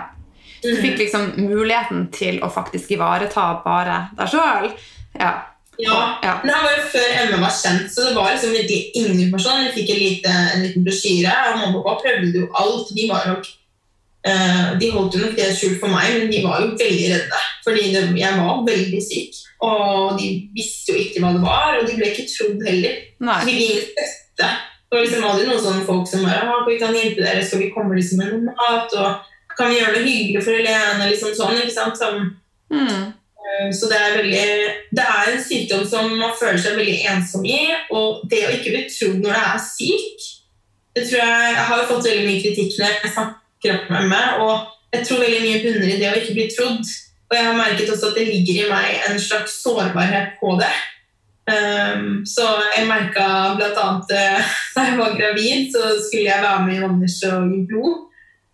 Du 0.63 0.69
fikk 0.81 0.97
liksom 1.01 1.33
muligheten 1.37 2.05
til 2.15 2.39
å 2.43 2.49
faktisk 2.51 2.91
ivareta 2.95 3.49
bare 3.65 4.07
deg 4.17 4.31
sjøl. 4.31 4.69
Ja. 5.19 5.33
Ja, 5.81 6.19
Ja. 6.21 6.35
Men 6.43 6.51
det 6.53 6.59
var 6.63 6.75
jo 6.77 6.83
før 6.93 7.15
Emma 7.17 7.37
var 7.41 7.53
kjent, 7.57 7.89
så 7.91 8.03
det 8.07 8.13
var 8.15 8.29
liksom 8.31 8.51
virkelig 8.53 8.91
ingen 8.93 9.19
informasjon. 9.25 9.65
Vi 9.65 9.71
fikk 9.81 9.89
en, 9.89 10.01
lite, 10.03 10.33
en 10.53 10.63
liten 10.67 10.85
brosjyre, 10.85 11.33
og 11.49 11.59
mamma 11.59 11.79
og 11.79 11.87
pappa 11.87 12.05
prøvde 12.05 12.43
jo 12.43 12.49
alt. 12.53 12.95
De 12.95 13.09
var 13.09 13.27
nok 13.31 13.51
Uh, 14.23 14.79
De 14.79 14.87
holdt 14.87 15.17
jo 15.17 15.19
nok 15.19 15.33
det 15.35 15.49
skjult 15.51 15.81
for 15.81 15.91
meg, 15.91 16.13
men 16.15 16.29
de 16.31 16.37
var 16.45 16.61
jo 16.63 16.69
veldig 16.79 17.07
redde. 17.11 17.39
Fordi 17.65 17.89
det, 17.91 18.03
jeg 18.15 18.37
var 18.39 18.61
veldig 18.69 19.01
syk, 19.03 19.39
og 19.67 20.13
de 20.15 20.29
visste 20.55 20.93
jo 20.93 21.01
ikke 21.01 21.19
hva 21.23 21.33
det 21.35 21.41
var, 21.43 21.75
og 21.75 21.89
de 21.89 21.97
ble 21.97 22.07
ikke 22.13 22.29
trodd 22.31 22.63
heller. 22.63 23.01
Nei. 23.19 23.35
Så 23.41 23.49
de 23.49 23.55
ville 23.57 23.81
støtte. 23.83 24.47
Det 24.87 24.95
var 24.95 25.03
liksom 25.03 25.27
aldri 25.27 25.49
noen 25.49 25.61
sånne 25.65 25.83
folk 25.89 26.07
som 26.07 26.23
bare 26.23 26.39
«Ah, 26.47 26.63
vi 26.69 26.77
kan 26.79 26.95
hjelpe 26.95 27.19
dere, 27.19 27.43
så 27.43 27.59
vi 27.59 27.67
kommer 27.75 27.99
liksom 27.99 28.21
med 28.23 28.31
noe 28.31 28.53
mat, 28.55 28.95
og 28.95 29.27
kan 29.57 29.71
vi 29.71 29.79
gjøre 29.79 29.97
det 29.97 30.05
hyggelig 30.05 30.45
for 30.45 30.57
Helene, 30.57 31.09
liksom 31.09 31.35
sånn, 31.37 31.59
ikke 31.61 31.75
sant? 31.75 31.99
Som, 31.99 32.31
Mm. 32.73 33.13
Eh, 33.43 33.69
Så 33.69 33.85
det 33.85 33.97
er, 34.01 34.15
veldig, 34.17 34.45
det 34.97 35.03
er 35.03 35.27
en 35.29 35.43
sykdom 35.43 35.83
som 35.85 36.07
man 36.17 36.31
føler 36.39 36.57
seg 36.57 36.77
veldig 36.79 36.95
ensom 37.11 37.45
i. 37.45 37.59
Og 37.91 38.23
det 38.31 38.47
å 38.47 38.53
ikke 38.55 38.73
bli 38.73 38.85
trodd 38.89 39.19
når 39.21 39.35
det 39.35 39.43
er 39.43 39.59
syk 39.61 40.29
det 40.93 41.07
tror 41.09 41.19
Jeg 41.19 41.53
jeg 41.57 41.65
har 41.67 41.79
jo 41.81 41.89
fått 41.89 42.07
veldig 42.07 42.25
mye 42.27 42.41
kritikk 42.43 42.75
når 42.77 42.91
jeg 42.91 43.11
snakker 43.15 43.75
opp 43.77 43.87
med 43.89 44.09
meg 44.11 44.41
og 44.43 44.67
jeg 44.93 45.07
tror 45.07 45.23
veldig 45.23 45.41
mye 45.41 45.61
bunner 45.63 45.89
i 45.89 45.97
det 45.97 46.09
å 46.11 46.17
ikke 46.19 46.35
bli 46.37 46.43
trodd. 46.53 46.89
Og 47.29 47.33
jeg 47.33 47.45
har 47.47 47.55
merket 47.57 47.89
også 47.89 48.11
at 48.11 48.17
det 48.19 48.27
ligger 48.27 48.59
i 48.61 48.69
meg 48.69 49.07
en 49.09 49.21
slags 49.21 49.55
sårbarhet 49.63 50.35
på 50.37 50.51
det. 50.59 50.73
Um, 51.49 52.21
så 52.29 52.45
jeg 52.75 52.85
merka 52.87 53.25
bl.a. 53.57 53.87
Uh, 54.05 54.51
da 54.75 54.83
jeg 54.85 54.99
var 54.99 55.15
gravid, 55.17 55.71
så 55.73 55.95
skulle 55.97 56.29
jeg 56.29 56.45
være 56.45 56.67
med 56.67 56.77
i 56.77 56.83
Anders 56.85 57.17
og 57.31 57.55
i 57.57 57.63
blod. 57.71 58.03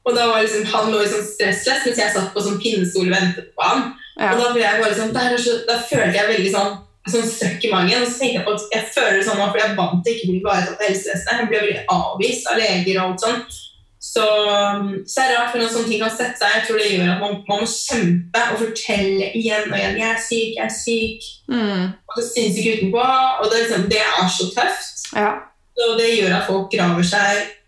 Og 0.08 0.15
da 0.15 0.27
var 0.29 0.44
liksom, 0.44 0.65
Han 0.72 0.91
lå 0.94 1.01
i 1.03 1.10
sånn 1.12 1.25
stressless 1.27 1.86
mens 1.86 2.00
jeg 2.01 2.13
satt 2.13 2.29
på 2.34 2.44
sånn 2.44 2.60
pinnestol 2.62 3.10
og 3.10 3.15
ventet 3.15 3.50
på 3.56 3.65
han. 3.65 3.89
Ja. 4.20 4.34
Og 4.34 4.44
da, 4.44 4.51
ble 4.56 4.63
jeg 4.63 4.84
bare 4.84 4.96
sånn, 4.98 5.15
så, 5.39 5.58
da 5.68 5.79
følte 5.79 6.18
jeg 6.18 6.32
veldig 6.34 6.51
sånn, 6.56 6.77
sånn 7.13 7.29
støkk 7.29 7.65
i 7.65 7.72
magen. 7.74 8.03
Og 8.03 8.12
så 8.12 8.22
tenkte 8.22 8.39
jeg 8.39 8.46
på 8.48 8.56
at 8.58 8.75
jeg 8.75 8.91
føler 8.96 9.18
det 9.20 9.25
sånn 9.27 9.39
nå 9.39 9.50
fordi 9.50 9.63
jeg 9.63 9.74
vant 9.77 9.82
vant 9.82 10.06
til 10.06 10.15
ikke 10.15 10.27
å 10.27 10.32
bli 10.32 10.39
ivaretatt 10.44 10.77
av 10.77 10.88
helsevesenet. 10.88 11.41
Jeg 11.41 11.50
ble 11.51 11.63
veldig 11.65 11.84
avvist 11.96 12.51
av 12.51 12.62
leger 12.62 13.00
og 13.00 13.03
alt 13.06 13.25
sånn. 13.25 13.41
Så, 14.00 14.24
så 15.12 15.22
er 15.22 15.27
det 15.27 15.36
rart 15.36 15.50
for 15.51 15.60
noen 15.60 15.72
sånne 15.74 15.89
ting 15.91 16.00
kan 16.01 16.13
sette 16.13 16.39
seg. 16.39 16.53
Jeg 16.56 16.65
tror 16.68 16.79
det 16.79 16.91
gjør 16.94 17.10
at 17.13 17.24
man, 17.24 17.34
man 17.50 17.63
må 17.65 17.68
kjempe 17.68 18.44
og 18.53 18.62
fortelle 18.62 19.27
igjen 19.36 19.68
og 19.68 19.75
igjen 19.75 20.00
'Jeg 20.00 20.10
er 20.10 20.22
syk, 20.24 20.51
jeg 20.56 20.65
er 20.65 20.75
syk'. 20.75 21.27
Mm. 21.51 21.86
Og 22.08 22.13
det 22.15 22.25
synes 22.29 22.60
ikke 22.60 22.75
utenpå. 22.79 23.03
Og 23.03 23.46
det, 23.51 23.58
liksom, 23.63 23.88
det 23.91 24.00
er 24.00 24.29
så 24.38 24.48
tøft. 24.56 25.03
Ja. 25.15 25.32
Og 25.86 26.00
det 26.00 26.10
gjør 26.15 26.38
at 26.39 26.48
folk 26.48 26.72
graver 26.72 27.06
seg 27.08 27.59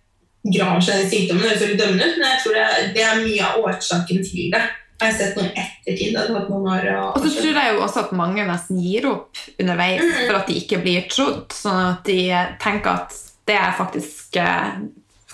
graver 0.43 0.81
seg 0.81 1.03
i 1.05 1.10
sykdommen. 1.10 1.41
Det 1.43 1.50
høres 1.50 1.62
veldig 1.62 1.79
dømmende 1.79 2.05
ut, 2.07 2.17
men 2.17 2.29
jeg 2.31 2.39
tror 2.43 2.53
det, 2.53 2.62
er- 2.62 2.93
det 2.93 3.03
er 3.03 3.15
mye 3.25 3.43
av 3.50 3.60
årsaken 3.65 4.24
til 4.25 4.51
det. 4.51 4.62
Jeg 5.01 5.12
har 5.12 5.17
sett 5.17 5.36
noe 5.38 5.45
i 5.45 5.53
ettertid. 5.57 6.13
Det 6.13 6.17
har 6.17 6.27
noen 6.29 6.67
å- 6.69 7.15
Og 7.15 7.21
så 7.25 7.29
tror 7.41 7.53
jeg 7.57 7.74
jo 7.74 7.81
også 7.81 8.00
at 8.05 8.12
mange 8.12 8.45
nesten 8.45 8.81
gir 8.83 9.07
opp 9.10 9.36
underveis 9.60 10.01
Mm. 10.01 10.27
for 10.27 10.36
at 10.36 10.48
de 10.48 10.53
ikke 10.62 10.81
blir 10.83 11.07
trodd, 11.10 11.48
sånn 11.50 11.91
at 11.93 12.03
de 12.03 12.29
tenker 12.60 12.88
at 12.91 13.13
det 13.48 13.55
er 13.55 13.71
faktisk 13.77 14.38
eh, 14.38 14.77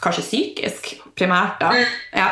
kanskje 0.02 0.24
psykisk 0.24 0.94
primært. 1.16 1.60
da. 1.60 1.72
Mm. 1.72 1.86
Ja. 2.16 2.30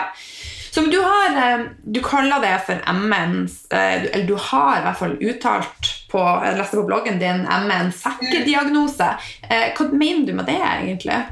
Så 0.72 0.89
du 0.91 1.01
har, 1.01 1.36
eh, 1.60 1.65
du 1.91 2.01
kaller 2.01 2.39
det 2.41 2.62
for 2.65 2.75
MN, 2.88 3.50
eh, 3.72 4.03
eller 4.13 4.25
du 4.27 4.36
har 4.36 4.77
i 4.77 4.82
hvert 4.84 4.98
fall 4.98 5.15
uttalt 5.22 5.91
på, 6.12 6.20
jeg 6.46 6.58
leste 6.58 6.75
på 6.75 6.88
bloggen 6.88 7.20
din, 7.20 7.46
MN-sekkediagnose. 7.48 9.17
Eh, 9.50 9.72
Hva 9.77 9.91
mener 9.91 10.25
du 10.25 10.34
med 10.34 10.46
det 10.46 10.60
egentlig? 10.60 11.25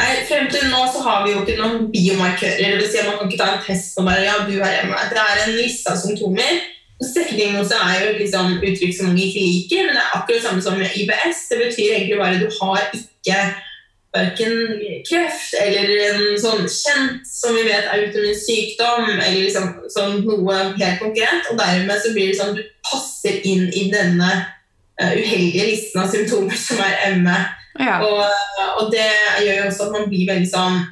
Nei, 0.00 0.12
frem 0.28 0.48
til 0.52 0.68
nå 0.72 0.82
så 0.92 1.02
har 1.04 1.24
vi 1.24 1.32
jo 1.34 1.40
ikke 1.44 1.56
noen 1.60 1.88
biomarkører. 1.92 2.60
Det 2.60 2.80
vil 2.80 2.90
si 2.90 3.00
at 3.00 3.08
man 3.08 3.18
kan 3.20 3.30
ikke 3.30 3.40
ta 3.40 3.48
en 3.54 3.64
test 3.66 3.98
og 4.00 4.06
bare 4.08 4.26
ja, 4.26 4.36
du 4.48 4.54
har 4.60 4.84
ME. 4.88 5.00
Det 5.12 5.24
er 5.24 5.42
en 5.44 5.56
liste 5.58 5.92
av 5.92 5.98
symptomer. 6.00 6.60
Og 7.00 7.08
Sekkediagnose 7.08 7.76
er 7.80 8.04
jo 8.04 8.12
liksom, 8.18 8.58
uttrykk 8.60 8.94
som 8.96 9.08
mange 9.08 9.24
ikke 9.24 9.42
liker, 9.44 9.86
men 9.86 9.96
det 9.96 10.02
er 10.02 10.16
akkurat 10.18 10.36
det 10.36 10.44
samme 10.44 10.64
som 10.64 10.80
IBS. 10.84 11.42
Det 11.48 11.58
betyr 11.62 11.94
egentlig 11.96 12.18
bare 12.20 12.36
at 12.36 12.42
du 12.44 12.50
har 12.60 12.82
ikke 12.96 13.40
verken 14.10 14.54
kreft 15.06 15.54
eller 15.60 15.90
en 16.08 16.22
sånn 16.42 16.64
kjent 16.66 17.28
som 17.30 17.54
vi 17.54 17.62
vet 17.68 17.86
er 17.86 17.92
autoimmun 17.94 18.34
sykdom, 18.36 19.06
eller 19.14 19.38
liksom 19.38 19.68
sånn 19.92 20.24
noe 20.26 20.58
helt 20.80 21.00
konkret. 21.02 21.48
Og 21.52 21.60
dermed 21.60 22.02
så 22.02 22.12
blir 22.16 22.32
det 22.32 22.40
sånn 22.40 22.52
at 22.52 22.60
du 22.60 22.66
passer 22.90 23.40
inn 23.46 23.68
i 23.68 23.86
denne 23.92 24.30
eh, 25.00 25.14
uheldige 25.14 25.70
listen 25.70 26.02
av 26.02 26.12
symptomer 26.12 26.58
som 26.58 26.82
er 26.84 27.16
ME. 27.22 27.38
Ja. 27.80 28.00
Og, 28.04 28.24
og 28.80 28.90
det 28.92 29.06
gjør 29.40 29.62
jo 29.62 29.68
også 29.70 29.86
at 29.86 29.94
man 29.94 30.08
blir 30.10 30.28
veldig 30.28 30.50
sånn 30.50 30.82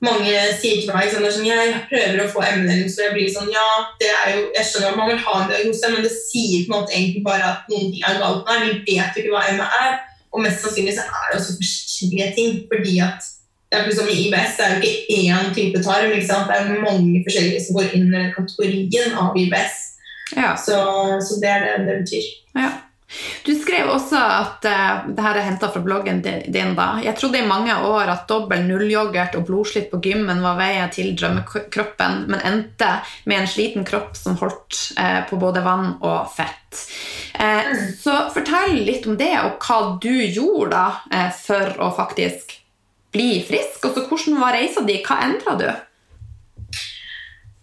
Mange 0.00 0.32
sier 0.56 0.78
til 0.80 0.94
meg 0.96 1.10
sånn, 1.12 1.26
sånn 1.28 1.44
Jeg 1.44 1.74
prøver 1.90 2.22
å 2.22 2.28
få 2.32 2.40
ME-diagnose, 2.40 2.96
og 2.96 3.04
jeg 3.04 3.14
blir 3.16 3.32
sånn 3.34 3.50
Ja, 3.52 3.66
det 4.00 4.08
er 4.08 4.30
jo, 4.32 4.46
jeg 4.56 4.68
skjønner 4.68 4.94
at 4.94 5.00
man 5.00 5.10
vil 5.12 5.20
ha 5.26 5.34
en 5.36 5.50
diagnose, 5.50 5.90
men 5.92 6.06
det 6.06 6.12
sier 6.14 6.64
på 6.64 6.72
en 6.72 6.78
måte 6.78 6.96
egentlig 6.96 7.24
bare 7.26 7.50
at 7.50 7.68
noen 7.72 7.90
ting 7.92 8.06
er 8.08 8.16
galt 8.22 8.48
med 8.48 8.64
deg. 8.64 8.80
Vi 8.88 8.96
vet 8.96 9.18
jo 9.18 9.24
ikke 9.24 9.34
hva 9.34 9.44
ME 9.58 9.68
er, 9.82 9.98
og 10.32 10.44
mest 10.46 10.64
sannsynlig 10.64 10.96
så 10.96 11.04
er 11.04 11.28
det 11.28 11.40
også 11.42 11.58
forskjellige 11.60 12.30
ting. 12.38 12.58
Fordi 12.72 12.96
at 13.04 13.28
det 13.70 13.78
er 13.78 13.92
som 13.94 14.08
i 14.08 14.16
IBS, 14.24 14.56
det 14.56 14.66
er 14.66 14.72
jo 14.72 14.80
ikke 14.80 15.18
én 15.20 15.52
type 15.54 15.82
tarm. 15.84 16.16
Det 16.16 16.56
er 16.56 16.70
mange 16.80 17.20
forskjellige 17.26 17.60
som 17.66 17.76
går 17.76 17.92
inn 17.98 18.08
i 18.16 18.26
kategorien 18.34 19.18
av 19.20 19.36
IBS. 19.36 19.76
ja. 20.32 20.54
Så, 20.56 20.80
så 21.26 21.42
det 21.42 21.52
er 21.52 21.66
det 21.66 21.76
det 21.86 22.00
betyr. 22.00 22.32
Ja. 22.56 22.70
Du 23.46 23.50
skrev 23.58 23.88
også 23.90 24.18
at 24.20 24.66
uh, 24.68 25.08
det 25.10 25.24
her 25.24 25.38
er 25.40 25.46
henta 25.48 25.70
fra 25.72 25.82
bloggen 25.82 26.20
din. 26.22 26.74
da. 26.76 26.88
Jeg 27.02 27.16
trodde 27.18 27.40
i 27.40 27.46
mange 27.46 27.74
år 27.74 28.12
at 28.12 28.28
dobbel 28.30 28.62
nullyoghurt 28.68 29.34
og 29.38 29.46
blodslitt 29.48 29.90
på 29.90 30.00
gymmen 30.04 30.42
var 30.44 30.58
veien 30.60 30.92
til 30.94 31.12
drømmekroppen, 31.18 32.24
men 32.30 32.46
endte 32.46 32.92
med 33.24 33.42
en 33.42 33.50
sliten 33.50 33.86
kropp 33.88 34.14
som 34.18 34.38
holdt 34.40 34.78
uh, 35.00 35.26
på 35.30 35.40
både 35.40 35.64
vann 35.66 35.96
og 35.98 36.30
fett. 36.36 36.86
Eh, 37.40 37.70
så 37.98 38.14
fortell 38.30 38.76
litt 38.86 39.06
om 39.10 39.16
det, 39.18 39.32
og 39.42 39.62
hva 39.64 39.96
du 40.02 40.12
gjorde 40.12 40.70
da 40.76 41.30
for 41.34 41.72
å 41.82 41.88
faktisk 41.96 42.52
bli 43.14 43.40
frisk. 43.46 43.88
Og 43.88 43.96
så 43.96 44.04
hvordan 44.06 44.38
var 44.42 44.54
reisa 44.54 44.84
di? 44.86 45.00
Hva 45.02 45.18
endra 45.26 45.56
du? 45.58 45.70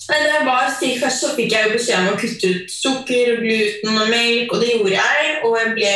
Nei, 0.07 0.21
da 0.23 0.35
jeg 0.37 0.45
var 0.47 0.67
syk 0.71 1.01
først, 1.01 1.19
så 1.19 1.33
fikk 1.35 1.51
jeg 1.51 1.65
jo 1.65 1.73
beskjed 1.73 1.97
om 1.99 2.13
å 2.13 2.19
kutte 2.19 2.49
ut 2.53 2.69
sukker, 2.71 3.31
gluten 3.41 3.97
og 3.99 4.07
melk, 4.07 4.53
og 4.55 4.61
det 4.63 4.69
gjorde 4.71 4.93
jeg, 4.93 5.33
og 5.43 5.57
jeg 5.59 5.73
ble 5.75 5.89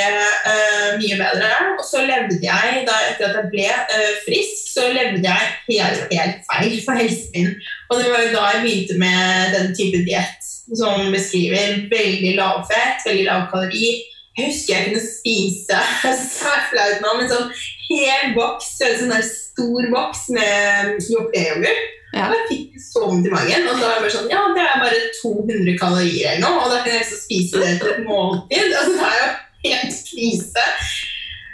eh, 0.52 0.90
mye 1.00 1.20
bedre. 1.22 1.52
Og 1.78 1.86
så 1.88 2.02
levde 2.04 2.42
jeg, 2.44 2.82
da 2.90 2.98
etter 3.08 3.30
at 3.30 3.38
jeg 3.40 3.52
ble 3.54 3.70
eh, 3.70 4.10
frisk, 4.26 4.66
så 4.74 4.90
levde 4.92 5.24
jeg 5.24 5.54
helt, 5.70 6.12
helt 6.12 6.44
feil 6.50 6.76
for 6.84 7.00
helsen 7.00 7.32
min. 7.38 7.56
Og 7.88 8.02
det 8.02 8.12
var 8.12 8.26
jo 8.26 8.34
da 8.36 8.50
jeg 8.50 8.66
begynte 8.66 9.00
med 9.00 9.56
den 9.56 9.72
type 9.80 10.04
diett 10.04 10.52
som 10.76 11.08
beskriver 11.16 11.88
veldig 11.92 12.36
lav 12.36 12.66
fett, 12.68 13.08
veldig 13.08 13.26
lav 13.30 13.48
kalori. 13.54 13.94
Jeg 14.36 14.52
husker 14.52 14.76
jeg 14.76 14.90
kunne 14.90 15.06
spise 15.08 15.80
så 16.36 16.60
flaut 16.68 17.00
nå, 17.00 17.16
men 17.16 17.32
sånn 17.32 17.48
hel 17.88 18.36
boks, 18.36 18.76
sånn 18.84 19.16
der 19.16 19.24
stor 19.24 19.90
boks 19.96 20.28
med 20.36 21.00
hjorteyoghurt. 21.08 21.98
Ja. 22.12 22.26
Og 22.28 22.34
jeg 22.36 22.48
fikk 22.50 22.82
så 22.84 23.06
vondt 23.06 23.28
i 23.28 23.32
magen. 23.32 23.68
Og 23.70 23.78
så 23.78 23.86
var 23.86 23.94
jeg 23.96 24.04
bare 24.06 24.16
sånn, 24.16 24.32
ja, 24.32 24.42
det 24.56 24.66
er 24.66 24.82
bare 24.84 25.04
200 25.22 25.78
kalorier 25.80 26.34
eller 26.34 26.44
noe, 26.44 26.66
og 26.66 26.74
da 26.74 26.82
kan 26.82 26.92
jeg 26.92 27.06
liksom 27.06 27.22
spise 27.24 27.62
det 27.62 27.78
til 27.80 27.94
et 27.94 28.04
måltid. 28.08 28.74
Altså, 28.82 28.98
det 28.98 29.08
er 29.08 29.22
jo 29.22 29.30
helt 29.70 30.04
krise. 30.10 30.68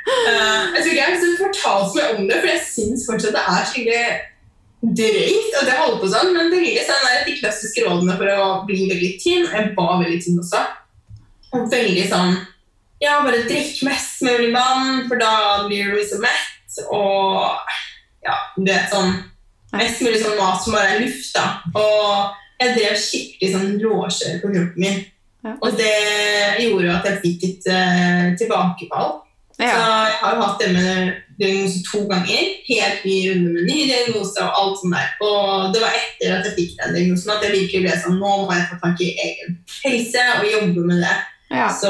Uh, 0.07 0.73
jeg 0.73 0.81
tror 0.81 0.87
ikke 0.87 0.97
jeg 0.97 1.03
har 1.03 1.13
liksom 1.13 1.37
fortalt 1.41 1.95
meg 1.97 2.11
om 2.15 2.27
det, 2.29 2.39
for 2.39 2.49
jeg 2.53 2.63
syns 2.63 3.05
fortsatt 3.09 3.35
det 3.35 3.43
er 3.43 3.65
skikkelig 3.67 4.03
drøyt 4.97 5.55
at 5.59 5.67
jeg 5.67 5.79
holder 5.81 6.01
på 6.01 6.09
sånn, 6.11 6.33
men 6.35 6.51
det 6.53 6.61
veldig 6.61 6.83
sånn 6.87 7.07
der, 7.07 7.23
de 7.25 7.37
klassiske 7.41 7.85
rådene 7.85 8.17
for 8.19 8.31
å 8.31 8.49
bli 8.67 8.83
veldig 8.91 9.13
tynn. 9.21 9.47
Jeg 9.49 9.71
var 9.77 9.97
veldig 10.03 10.19
tynn 10.23 10.43
også. 10.43 10.61
Og 11.55 11.71
veldig 11.71 12.05
sånn 12.11 12.37
Ja, 12.97 13.19
bare 13.21 13.43
drikk 13.45 13.83
mest 13.85 14.23
mulig 14.25 14.49
vann, 14.55 15.03
for 15.09 15.21
da 15.21 15.33
blir 15.67 15.91
du 15.93 15.99
så 16.07 16.17
mett. 16.21 16.79
Og 16.89 17.75
ja, 18.25 18.37
du 18.55 18.65
vet 18.65 18.89
sånn 18.93 19.11
Mest 19.77 20.03
mulig 20.05 20.19
sånn 20.23 20.39
mat 20.39 20.63
som 20.63 20.75
bare 20.77 20.95
er 20.95 21.05
luft. 21.05 21.29
da. 21.35 21.45
Og 21.77 22.33
jeg 22.61 22.73
drev 22.77 22.97
skikkelig 23.01 23.53
sånn 23.53 23.77
råkjør 23.83 24.41
på 24.41 24.51
kroppen 24.55 24.83
min. 24.83 24.99
Ja. 25.45 25.53
Og 25.61 25.77
det 25.77 25.93
gjorde 26.63 26.87
jo 26.87 26.95
at 26.95 27.07
jeg 27.07 27.21
fikk 27.23 27.47
et 27.47 27.71
uh, 27.71 28.35
tilbakefall. 28.39 29.15
Så 29.57 29.65
jeg 29.65 30.17
har 30.21 30.35
jo 30.35 30.41
hatt 30.43 30.59
det 30.61 30.67
med 30.75 31.13
diagnose 31.39 31.79
to 31.85 32.03
ganger. 32.09 32.43
Helt 32.67 33.05
ny 33.05 33.15
runde 33.29 33.53
med 33.55 33.65
ny 33.65 33.77
diagnose 33.89 34.43
og 34.43 34.59
alt 34.59 34.81
sånt 34.81 34.93
der. 34.93 35.07
Og 35.25 35.73
det 35.73 35.81
var 35.81 35.97
etter 35.97 36.35
at 36.35 36.45
jeg 36.45 36.57
fikk 36.59 36.75
den 36.77 36.93
diagnosen 36.93 37.33
at 37.33 37.45
jeg 37.45 37.55
virkelig 37.55 37.81
ble 37.87 37.95
sånn 38.03 38.19
Nå 38.21 38.35
må 38.43 38.53
jeg 38.53 38.67
ta 38.69 38.77
tak 38.83 39.01
i 39.01 39.09
egen 39.25 39.57
helse 39.87 40.27
og 40.35 40.47
jobbe 40.51 40.85
med 40.91 41.01
det. 41.01 41.17
Ja. 41.49 41.67
Så 41.73 41.89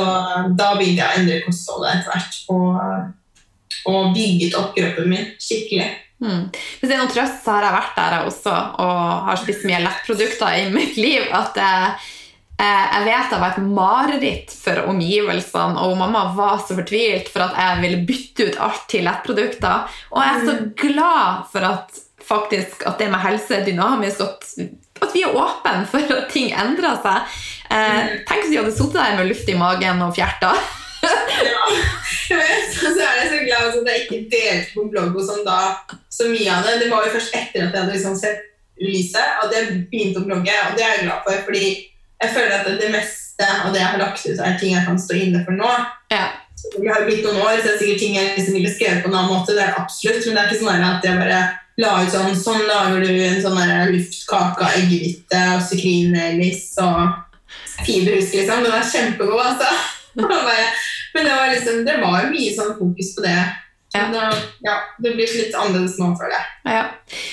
da 0.56 0.74
begynte 0.78 1.02
jeg 1.02 1.08
å 1.08 1.20
endre 1.20 1.44
kostholdet 1.44 1.98
etter 1.98 2.14
hvert. 2.14 2.40
Og, 2.56 3.88
og 3.92 4.16
bygget 4.16 4.60
opp 4.60 4.72
kroppen 4.78 5.12
min 5.12 5.32
skikkelig. 5.36 5.90
Mm. 6.24 6.48
Hvis 6.50 6.90
det 6.90 6.96
er 6.96 7.02
noen 7.02 7.14
trøst, 7.14 7.44
så 7.44 7.58
har 7.58 7.68
jeg 7.68 7.78
vært 7.78 7.98
der 7.98 8.16
jeg 8.16 8.30
også 8.32 8.54
og 8.84 9.02
har 9.28 9.42
spist 9.42 9.68
mye 9.70 9.82
lettprodukter 9.84 10.62
i 10.62 10.64
mitt 10.74 10.98
liv. 10.98 11.28
At 11.36 11.60
jeg, 11.62 11.92
jeg 12.64 13.06
vet 13.06 13.30
det 13.34 13.42
var 13.44 13.54
et 13.54 13.70
mareritt 13.78 14.56
for 14.58 14.90
omgivelsene, 14.90 15.84
og 15.84 16.00
mamma 16.00 16.26
var 16.38 16.58
så 16.64 16.78
fortvilt 16.80 17.30
for 17.34 17.46
at 17.46 17.62
jeg 17.62 17.84
ville 17.86 18.02
bytte 18.10 18.50
ut 18.50 18.60
alt 18.68 18.90
til 18.90 19.06
lettprodukter. 19.08 20.02
Og 20.16 20.24
jeg 20.24 20.34
er 20.34 20.50
så 20.50 20.58
glad 20.88 21.48
for 21.54 21.70
at 21.70 22.04
faktisk 22.28 22.84
at 22.90 22.98
det 23.00 23.12
med 23.12 23.24
helse 23.24 23.56
er 23.56 23.64
dynamisk, 23.68 24.26
at, 24.26 24.50
at 25.06 25.14
vi 25.14 25.24
er 25.24 25.38
åpne 25.38 25.86
for 25.88 26.18
at 26.18 26.28
ting 26.34 26.50
endrer 26.52 26.98
seg. 27.04 27.38
Eh, 27.72 28.18
tenk 28.28 28.44
hvis 28.44 28.52
vi 28.52 28.60
hadde 28.60 28.74
sittet 28.76 29.00
der 29.00 29.16
med 29.20 29.30
luft 29.30 29.48
i 29.48 29.56
magen 29.60 30.04
og 30.04 30.16
fjerter. 30.18 30.60
Ja, 31.48 31.64
så 32.74 32.92
er 32.92 33.20
jeg 33.22 33.30
så 33.32 33.40
glad 33.46 33.72
for 33.72 33.82
at 33.82 33.92
jeg 33.92 34.04
ikke 34.06 34.22
delte 34.34 34.74
på 34.74 34.88
blogg 34.92 35.16
og 35.16 35.28
sånn 35.28 35.46
da 35.48 35.60
så 36.12 36.30
mye 36.32 36.54
av 36.54 36.66
det. 36.68 36.80
Det 36.84 36.90
var 36.92 37.06
jo 37.08 37.14
først 37.16 37.36
etter 37.38 37.68
at 37.68 37.76
jeg 37.76 37.82
hadde 37.82 37.94
liksom 37.96 38.18
sett 38.20 38.44
lyset 38.82 39.38
at 39.44 39.54
jeg 39.54 39.78
begynte 39.92 40.22
å 40.22 40.28
blogge, 40.28 40.58
og 40.68 40.76
det 40.78 40.84
er 40.86 40.98
jeg 40.98 41.06
glad 41.08 41.24
for. 41.26 41.46
fordi 41.48 41.70
jeg 42.18 42.34
føler 42.34 42.58
at 42.58 42.68
det 42.82 42.90
meste 42.94 43.46
av 43.46 43.72
det 43.74 43.82
jeg 43.82 43.92
har 43.92 44.02
lagt 44.02 44.26
ut, 44.26 44.42
er 44.42 44.60
ting 44.60 44.74
jeg 44.74 44.86
kan 44.88 45.00
stå 45.02 45.18
inne 45.18 45.44
for 45.46 45.58
nå. 45.58 45.70
Ja. 46.14 46.26
Det 46.74 46.90
har 46.90 47.06
blitt 47.06 47.24
noen 47.26 47.44
år, 47.44 47.60
så 47.60 47.68
det 47.68 47.74
er 47.76 47.82
sikkert 47.84 48.02
ting 48.02 48.18
jeg 48.18 48.34
liksom 48.34 48.58
ville 48.58 48.74
skrevet 48.74 49.04
på 49.04 49.12
en 49.12 49.18
annen 49.20 49.34
måte. 49.34 49.54
det 49.54 49.64
er 49.64 49.78
absolutt, 49.78 50.26
Men 50.26 50.36
det 50.36 50.42
er 50.42 50.50
ikke 50.50 50.64
sånn 50.64 50.88
at 50.88 51.06
jeg 51.06 51.22
bare 51.22 51.42
la 51.78 51.92
ut 52.02 52.14
sånn 52.14 52.40
Sånn 52.42 52.66
lager 52.66 53.06
du 53.06 53.12
en 53.28 53.44
sånn 53.44 53.60
luftkake 53.94 54.66
av 54.66 54.80
eggehvite 54.80 55.44
og 55.54 55.64
sukrinmelis 55.70 56.66
og 56.82 57.14
fiberhusk, 57.86 58.34
liksom. 58.34 58.66
Den 58.66 58.74
er 58.80 58.90
kjempegod, 58.92 59.44
altså. 59.46 59.70
Bare, 60.18 60.72
men 61.18 61.26
det 61.26 61.34
var 61.34 61.48
liksom, 61.56 61.80
det 61.88 61.96
var 62.04 62.20
jo 62.22 62.34
mye 62.36 62.52
sånn 62.54 62.76
fokus 62.78 63.16
på 63.18 63.26
det. 63.26 63.40
Ja. 63.96 64.04
Men, 64.04 64.16
uh, 64.16 64.44
ja, 64.62 64.76
det 65.02 65.16
blir 65.16 65.32
litt 65.40 65.56
annerledes 65.58 65.98
nå, 65.98 66.12
føler 66.20 66.36
jeg. 66.36 66.76
Ja. 66.76 66.84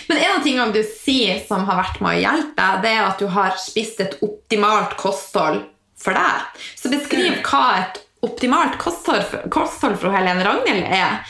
Men 0.09 0.21
en 0.23 0.37
av 0.39 0.47
tingene 0.47 0.75
du 0.75 0.81
sier 0.89 1.43
som 1.45 1.67
har 1.69 1.81
vært 1.83 2.01
med 2.01 2.15
å 2.15 2.23
hjelpe 2.23 2.55
deg, 2.57 2.83
det 2.85 2.93
er 2.95 3.05
at 3.05 3.21
du 3.21 3.29
har 3.35 3.59
spist 3.61 4.01
et 4.01 4.17
optimalt 4.25 4.97
kosthold 5.01 5.65
for 6.01 6.17
deg. 6.17 6.63
Så 6.79 6.93
beskriv 6.93 7.41
hva 7.45 7.65
et 7.83 8.01
optimalt 8.25 8.79
kosthold, 8.81 9.37
kosthold 9.53 9.99
for 10.01 10.15
Helene 10.15 10.47
Ragnhild 10.47 10.87
er. 10.89 11.21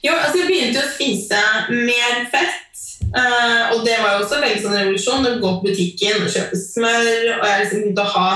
Jo, 0.00 0.14
altså 0.16 0.40
Jeg 0.40 0.48
begynte 0.48 0.82
å 0.82 0.92
spise 0.94 1.42
mer 1.68 2.24
fett. 2.32 2.56
Uh, 3.10 3.74
og 3.74 3.82
det 3.84 3.96
var 3.98 4.14
jo 4.14 4.24
også 4.24 4.38
veldig 4.40 4.62
sånn 4.62 4.78
revolusjon. 4.78 5.26
Å 5.26 5.36
gå 5.42 5.52
på 5.58 5.68
butikken 5.68 6.24
og 6.24 6.32
kjøpe 6.32 6.58
smør. 6.58 7.10
Og 7.36 7.46
jeg 7.50 7.62
liksom 7.64 7.84
begynte 7.84 8.06
å 8.06 8.14
ha 8.14 8.30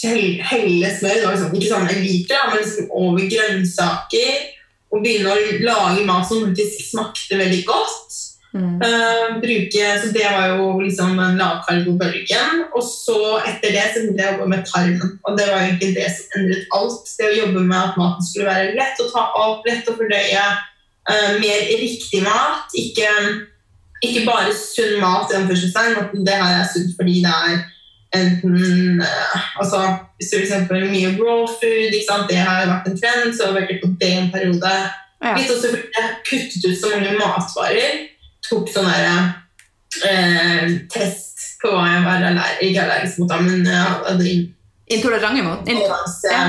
helle 0.00 0.90
smør. 0.96 1.14
Det 1.14 1.26
var 1.26 1.36
liksom, 1.36 1.54
ikke 1.58 1.70
sånn 1.70 1.92
en 1.92 2.02
liter, 2.02 2.48
men 2.48 2.60
liksom 2.62 2.90
over 3.02 3.30
grønnsaker 3.32 4.50
og 4.92 5.00
begynne 5.04 5.32
å 5.32 5.56
lage 5.64 6.04
mat 6.08 6.28
som 6.28 6.44
faktisk 6.44 6.84
smakte 6.90 7.38
veldig 7.40 7.62
godt. 7.68 8.18
Mm. 8.52 8.74
Uh, 8.84 9.38
bruke, 9.40 9.84
så 10.02 10.10
Det 10.12 10.24
var 10.28 10.50
jo 10.52 10.80
liksom 10.80 11.16
den 11.16 11.38
lavkarbobølgen. 11.40 12.64
Og 12.76 12.84
så 12.84 13.38
etter 13.48 13.72
det 13.72 13.86
så 13.92 14.02
begynte 14.02 14.24
jeg 14.24 14.34
å 14.34 14.36
jobbe 14.36 14.50
med 14.52 14.66
tarmen. 14.68 15.14
Og 15.24 15.38
det 15.38 15.48
var 15.48 15.64
egentlig 15.64 15.94
det 15.96 16.10
som 16.16 16.36
endret 16.40 16.76
alt. 16.76 17.14
Det 17.16 17.30
å 17.30 17.38
jobbe 17.38 17.64
med 17.64 17.78
at 17.78 17.96
maten 18.00 18.28
skulle 18.28 18.50
være 18.50 18.76
lett 18.76 19.00
å 19.00 19.08
ta 19.14 19.24
opp, 19.46 19.64
lett 19.68 19.88
å 19.88 19.96
fordøye. 19.96 20.44
Uh, 21.08 21.30
mer 21.40 21.64
riktig 21.80 22.20
mat. 22.26 22.76
Ikke, 22.76 23.08
ikke 24.04 24.26
bare 24.28 24.52
sunn 24.56 25.00
mat. 25.00 25.32
Det 25.32 26.36
her 26.36 26.58
er 26.60 26.68
sunt 26.68 26.92
fordi 26.98 27.22
det 27.24 27.32
er 27.32 27.64
enten 28.16 29.00
uh, 29.02 29.36
altså, 29.60 29.82
Hvis 30.16 30.30
du 30.30 30.38
f.eks. 30.38 30.70
mye 30.70 31.12
raw 31.18 31.44
food, 31.48 31.92
det 32.28 32.38
har 32.38 32.68
vært 32.70 32.88
en 32.90 32.98
trend, 33.00 33.36
så 33.36 33.50
har 33.50 33.60
vært 33.60 33.82
på 33.82 33.92
det 34.00 34.12
en 34.18 34.32
periode. 34.34 34.72
Ja. 35.22 35.36
Litt 35.38 35.52
også 35.54 35.70
fordi 35.72 35.92
jeg 35.96 36.16
kuttet 36.28 36.66
ut 36.66 36.80
så 36.80 36.94
mange 36.94 37.18
matvarer. 37.18 38.00
Tok 38.48 38.72
sånn 38.72 38.90
uh, 38.90 40.72
test 40.92 41.46
på 41.62 41.70
hva 41.70 41.86
jeg 41.86 42.02
var 42.06 42.26
allergisk, 42.26 42.64
ikke 42.66 42.82
allergisk 42.86 43.22
mot, 43.22 43.38
men 43.46 43.70
jeg 43.70 43.86
hadde 44.08 44.34
Intolerante 44.92 45.42
mot? 45.46 45.68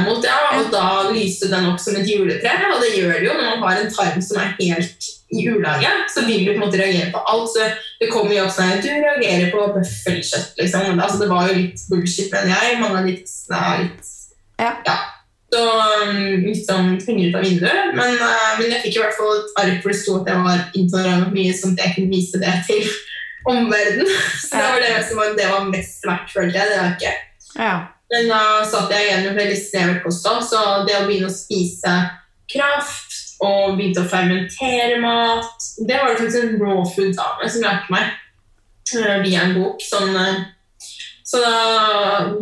mot 0.03 0.25
ja, 0.25 0.37
og 0.57 0.71
da 0.73 1.11
lyste 1.13 1.47
den 1.51 1.67
opp 1.69 1.79
som 1.79 1.95
et 1.99 2.09
juletre. 2.09 2.53
Og 2.73 2.81
det 2.81 2.95
gjør 2.97 3.13
det 3.13 3.27
jo 3.29 3.35
når 3.37 3.45
man 3.51 3.61
har 3.69 3.83
en 3.83 3.93
tarm 3.93 4.23
som 4.25 4.41
er 4.41 4.55
helt 4.57 5.11
i 5.33 5.47
ulage. 5.49 5.91
Så 6.13 6.25
vil 6.27 6.45
du 6.45 6.51
på 6.51 6.59
en 6.59 6.65
måte 6.65 6.81
reagere 6.81 7.11
på 7.13 7.23
alt. 7.33 7.49
Så 7.53 7.69
det 8.01 8.11
kommer 8.13 8.35
jo 8.35 8.45
opp 8.45 8.53
sånn 8.55 8.83
du 8.83 8.89
reagerer 8.89 9.49
på 9.53 9.65
bøffelkjøtt. 9.77 10.53
Liksom. 10.59 10.99
Altså, 10.99 11.23
det 11.23 11.31
var 11.31 11.49
jo 11.49 11.57
litt 11.59 11.87
bullshit, 11.89 12.29
mener 12.33 12.53
jeg. 12.53 12.79
Mange 12.83 13.01
av 13.01 13.09
de 13.09 13.17
testene 13.21 13.63
er 13.71 13.83
litt 13.87 14.13
ja. 14.61 14.71
ja. 14.85 14.97
Så 15.53 15.63
um, 15.69 16.45
litt 16.47 16.63
sånn 16.65 16.95
penger 17.01 17.29
ut 17.29 17.37
av 17.37 17.43
vinduet. 17.45 17.89
Men, 17.97 18.15
uh, 18.17 18.53
men, 18.59 18.71
jeg 18.73 18.83
fikk 18.85 18.97
i 18.97 19.03
hvert 19.03 19.17
fall 19.17 19.35
et 19.37 19.59
ark 19.61 19.83
hvor 19.83 19.93
det 19.93 19.99
sto 19.99 20.15
at 20.21 20.31
jeg 20.31 20.45
var 20.47 20.63
intolerant 20.79 21.35
mye, 21.35 21.57
sånn 21.57 21.75
at 21.75 21.83
jeg 21.85 21.95
kunne 21.97 22.13
vise 22.13 22.41
det 22.41 22.53
til 22.69 22.87
omverdenen. 23.51 24.09
Så 24.41 24.57
det 24.57 24.69
var 24.71 24.81
det 24.81 24.95
som 25.09 25.21
var, 25.21 25.35
det 25.37 25.51
var 25.51 25.69
mest 25.69 26.09
verdt, 26.09 26.33
følte 26.33 26.57
jeg. 26.57 26.71
Det 26.71 26.79
var 26.81 26.95
ikke 26.97 27.13
ja. 27.53 27.73
Men 28.13 28.29
da 28.29 28.41
satt 28.69 28.91
jeg 28.93 29.07
igjen 29.07 29.23
med 29.25 29.37
veldig 29.39 29.57
snevert 29.57 30.03
kosthold, 30.05 30.43
så 30.45 30.59
det 30.87 30.97
å 30.99 31.05
begynne 31.07 31.29
å 31.31 31.33
spise 31.33 31.93
kraft 32.51 33.12
og 33.43 33.77
begynte 33.77 34.03
å 34.03 34.09
fermentere 34.09 34.99
mat 35.03 35.69
Det 35.77 35.99
var 35.99 36.11
det 36.11 36.19
faktisk 36.21 36.39
en 36.41 36.59
raw 36.61 36.81
food-dame 36.87 37.49
som 37.51 37.65
lærte 37.65 37.93
meg 37.93 38.11
uh, 38.95 39.17
via 39.23 39.45
en 39.45 39.55
bok. 39.57 39.83
Sånn, 39.83 40.15
uh, 40.15 40.43
så 41.23 41.39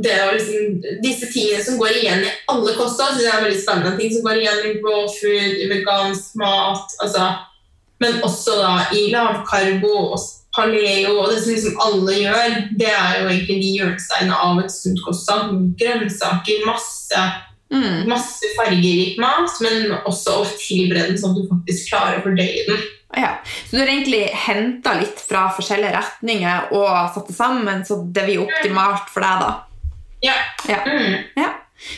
det 0.03 0.17
var 0.17 0.33
liksom 0.35 0.81
Disse 1.03 1.29
tingene 1.31 1.63
som 1.63 1.77
går 1.79 2.01
igjen 2.01 2.25
i 2.25 2.33
alle 2.51 2.73
kosthold, 2.75 3.15
synes 3.15 3.27
jeg 3.27 3.33
er 3.35 3.45
veldig 3.45 3.61
spennende. 3.61 3.95
Ting 3.99 4.13
som 4.15 4.25
går 4.27 4.41
igjen 4.41 4.67
i 4.67 4.75
raw 4.81 5.07
food, 5.15 5.57
i 5.63 5.69
vegansk 5.71 6.35
mat, 6.41 6.95
altså, 7.03 7.29
men 8.01 8.21
også 8.25 8.57
da 8.57 8.73
i 8.97 9.07
lavkarbo 9.13 9.93
og 10.15 10.19
paleo 10.55 11.13
og 11.21 11.29
det 11.31 11.37
som 11.43 11.53
liksom 11.53 11.77
alle 11.85 12.17
gjør, 12.17 12.57
det 12.79 12.89
er 12.91 13.21
jo 13.21 13.29
egentlig 13.29 13.57
de 13.61 13.69
hjørnesteinene 13.77 14.39
av 14.47 14.59
et 14.63 14.73
sunt 14.73 14.99
kosthold. 15.05 15.53
Grønnsaker, 15.79 16.65
masse, 16.67 17.23
mm. 17.73 18.09
masse 18.09 18.51
fargerik 18.57 19.19
mat, 19.21 19.59
men 19.63 19.95
også 20.01 20.41
å 20.41 20.49
tilberede 20.53 21.13
den 21.13 21.21
sånn 21.21 21.35
at 21.35 21.41
du 21.41 21.51
faktisk 21.51 21.91
klarer 21.91 22.19
å 22.19 22.25
fordøye 22.25 22.65
den. 22.69 22.83
Ja, 23.17 23.33
Så 23.67 23.75
du 23.75 23.81
har 23.81 23.89
egentlig 23.91 24.23
henta 24.45 24.93
litt 24.99 25.19
fra 25.19 25.49
forskjellige 25.55 25.97
retninger 25.97 26.69
og 26.77 26.91
satt 27.15 27.27
det 27.27 27.35
sammen, 27.35 27.83
så 27.87 27.99
det 28.05 28.23
blir 28.27 28.45
optimalt 28.45 29.11
for 29.11 29.25
deg, 29.25 29.43
da? 29.43 29.51
Ja. 30.23 30.37
ja. 30.69 30.79
Mm. 30.85 31.17
ja. 31.35 31.49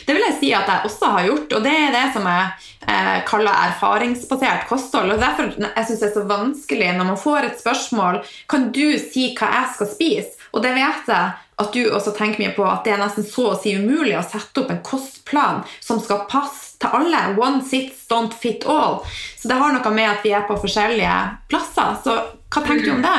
Det 0.06 0.14
vil 0.16 0.24
jeg 0.24 0.36
si 0.38 0.50
at 0.56 0.68
jeg 0.70 0.88
også 0.88 1.10
har 1.12 1.26
gjort, 1.28 1.50
og 1.58 1.64
det 1.66 1.72
er 1.76 1.90
det 1.92 2.04
som 2.14 2.24
jeg 2.24 2.44
eh, 2.88 3.18
kaller 3.28 3.66
erfaringsbasert 3.68 4.64
kosthold. 4.70 5.12
og 5.12 5.20
Derfor 5.20 5.50
jeg 5.52 5.86
synes 5.86 6.00
det 6.00 6.08
er 6.08 6.14
så 6.14 6.24
vanskelig 6.30 6.92
når 6.96 7.10
man 7.10 7.20
får 7.20 7.50
et 7.50 7.60
spørsmål 7.60 8.22
kan 8.50 8.70
du 8.72 8.96
si 9.02 9.28
hva 9.36 9.50
jeg 9.58 9.74
skal 9.76 9.90
spise. 9.92 10.48
Og 10.54 10.64
det 10.64 10.72
vet 10.78 11.12
jeg 11.12 11.43
at 11.56 11.72
du 11.72 11.84
også 11.86 12.14
tenker 12.16 12.42
mye 12.42 12.54
på, 12.56 12.64
at 12.66 12.82
det 12.86 12.94
er 12.94 13.02
nesten 13.02 13.26
så 13.26 13.52
å 13.52 13.58
si 13.60 13.76
umulig 13.78 14.16
å 14.18 14.24
sette 14.26 14.64
opp 14.64 14.72
en 14.74 14.82
kostplan 14.86 15.62
som 15.84 16.00
skal 16.02 16.24
passe 16.30 16.74
til 16.82 16.96
alle. 16.98 17.20
One 17.38 17.62
sits 17.66 18.08
don't 18.10 18.34
fit 18.34 18.66
all. 18.66 19.00
Så 19.38 19.50
det 19.50 19.58
har 19.60 19.74
noe 19.74 19.94
med 19.94 20.10
at 20.10 20.26
vi 20.26 20.34
er 20.34 20.48
på 20.48 20.58
forskjellige 20.58 21.16
plasser. 21.52 21.96
Så 22.02 22.16
hva 22.50 22.62
tenker 22.64 22.88
du 22.88 22.92
om 22.96 23.06
det? 23.06 23.18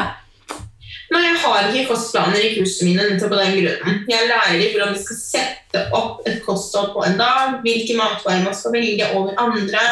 Nei, 1.13 1.21
Jeg 1.21 1.37
har 1.43 1.67
ikke 1.69 1.93
kostplaner 1.93 2.41
i 2.41 2.51
kursene 2.57 2.89
mine 2.89 3.07
nettopp 3.11 3.31
på 3.31 3.39
den 3.39 3.55
grunnen. 3.59 4.03
Jeg 4.09 4.27
lærer 4.29 4.63
hvordan 4.73 4.95
vi 4.95 5.03
skal 5.03 5.19
sette 5.21 5.83
opp 5.95 6.25
et 6.27 6.41
kosthold 6.43 6.95
på 6.95 7.05
en 7.05 7.19
dag, 7.19 7.59
hvilke 7.63 7.97
matvarer 7.99 8.43
man 8.43 8.57
skal 8.57 8.73
velge 8.75 9.11
over 9.13 9.37
andre. 9.41 9.83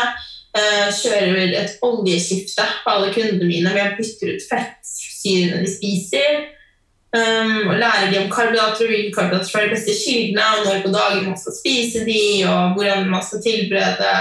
Uh, 0.53 0.89
kjører 0.93 1.55
et 1.57 1.79
oljeskifte 1.81 2.65
på 2.83 2.91
alle 2.91 3.07
kundene 3.13 3.47
mine 3.49 3.71
vi 3.73 3.81
å 3.81 3.93
bytte 3.97 4.35
ut 4.35 4.43
fettsyrene 4.51 5.63
de 5.63 5.71
spiser. 5.71 6.43
Um, 7.13 7.67
og 7.69 7.75
lære 7.77 8.07
de 8.09 8.17
om 8.23 8.29
karbohydrater 8.33 8.87
og 8.87 8.89
hvilke 8.89 9.13
karbohydrater 9.13 9.59
er 9.59 9.67
de 9.67 9.75
beste 9.75 9.93
kildene, 10.01 10.45
og 10.53 10.63
når 10.65 10.79
på 10.81 10.93
dagen 10.95 11.27
man 11.29 11.37
skal 11.37 11.53
spise 11.59 11.99
de, 12.07 12.21
og 12.49 12.73
hvordan 12.73 13.09
man 13.11 13.25
skal 13.27 13.43
tilberede 13.43 14.13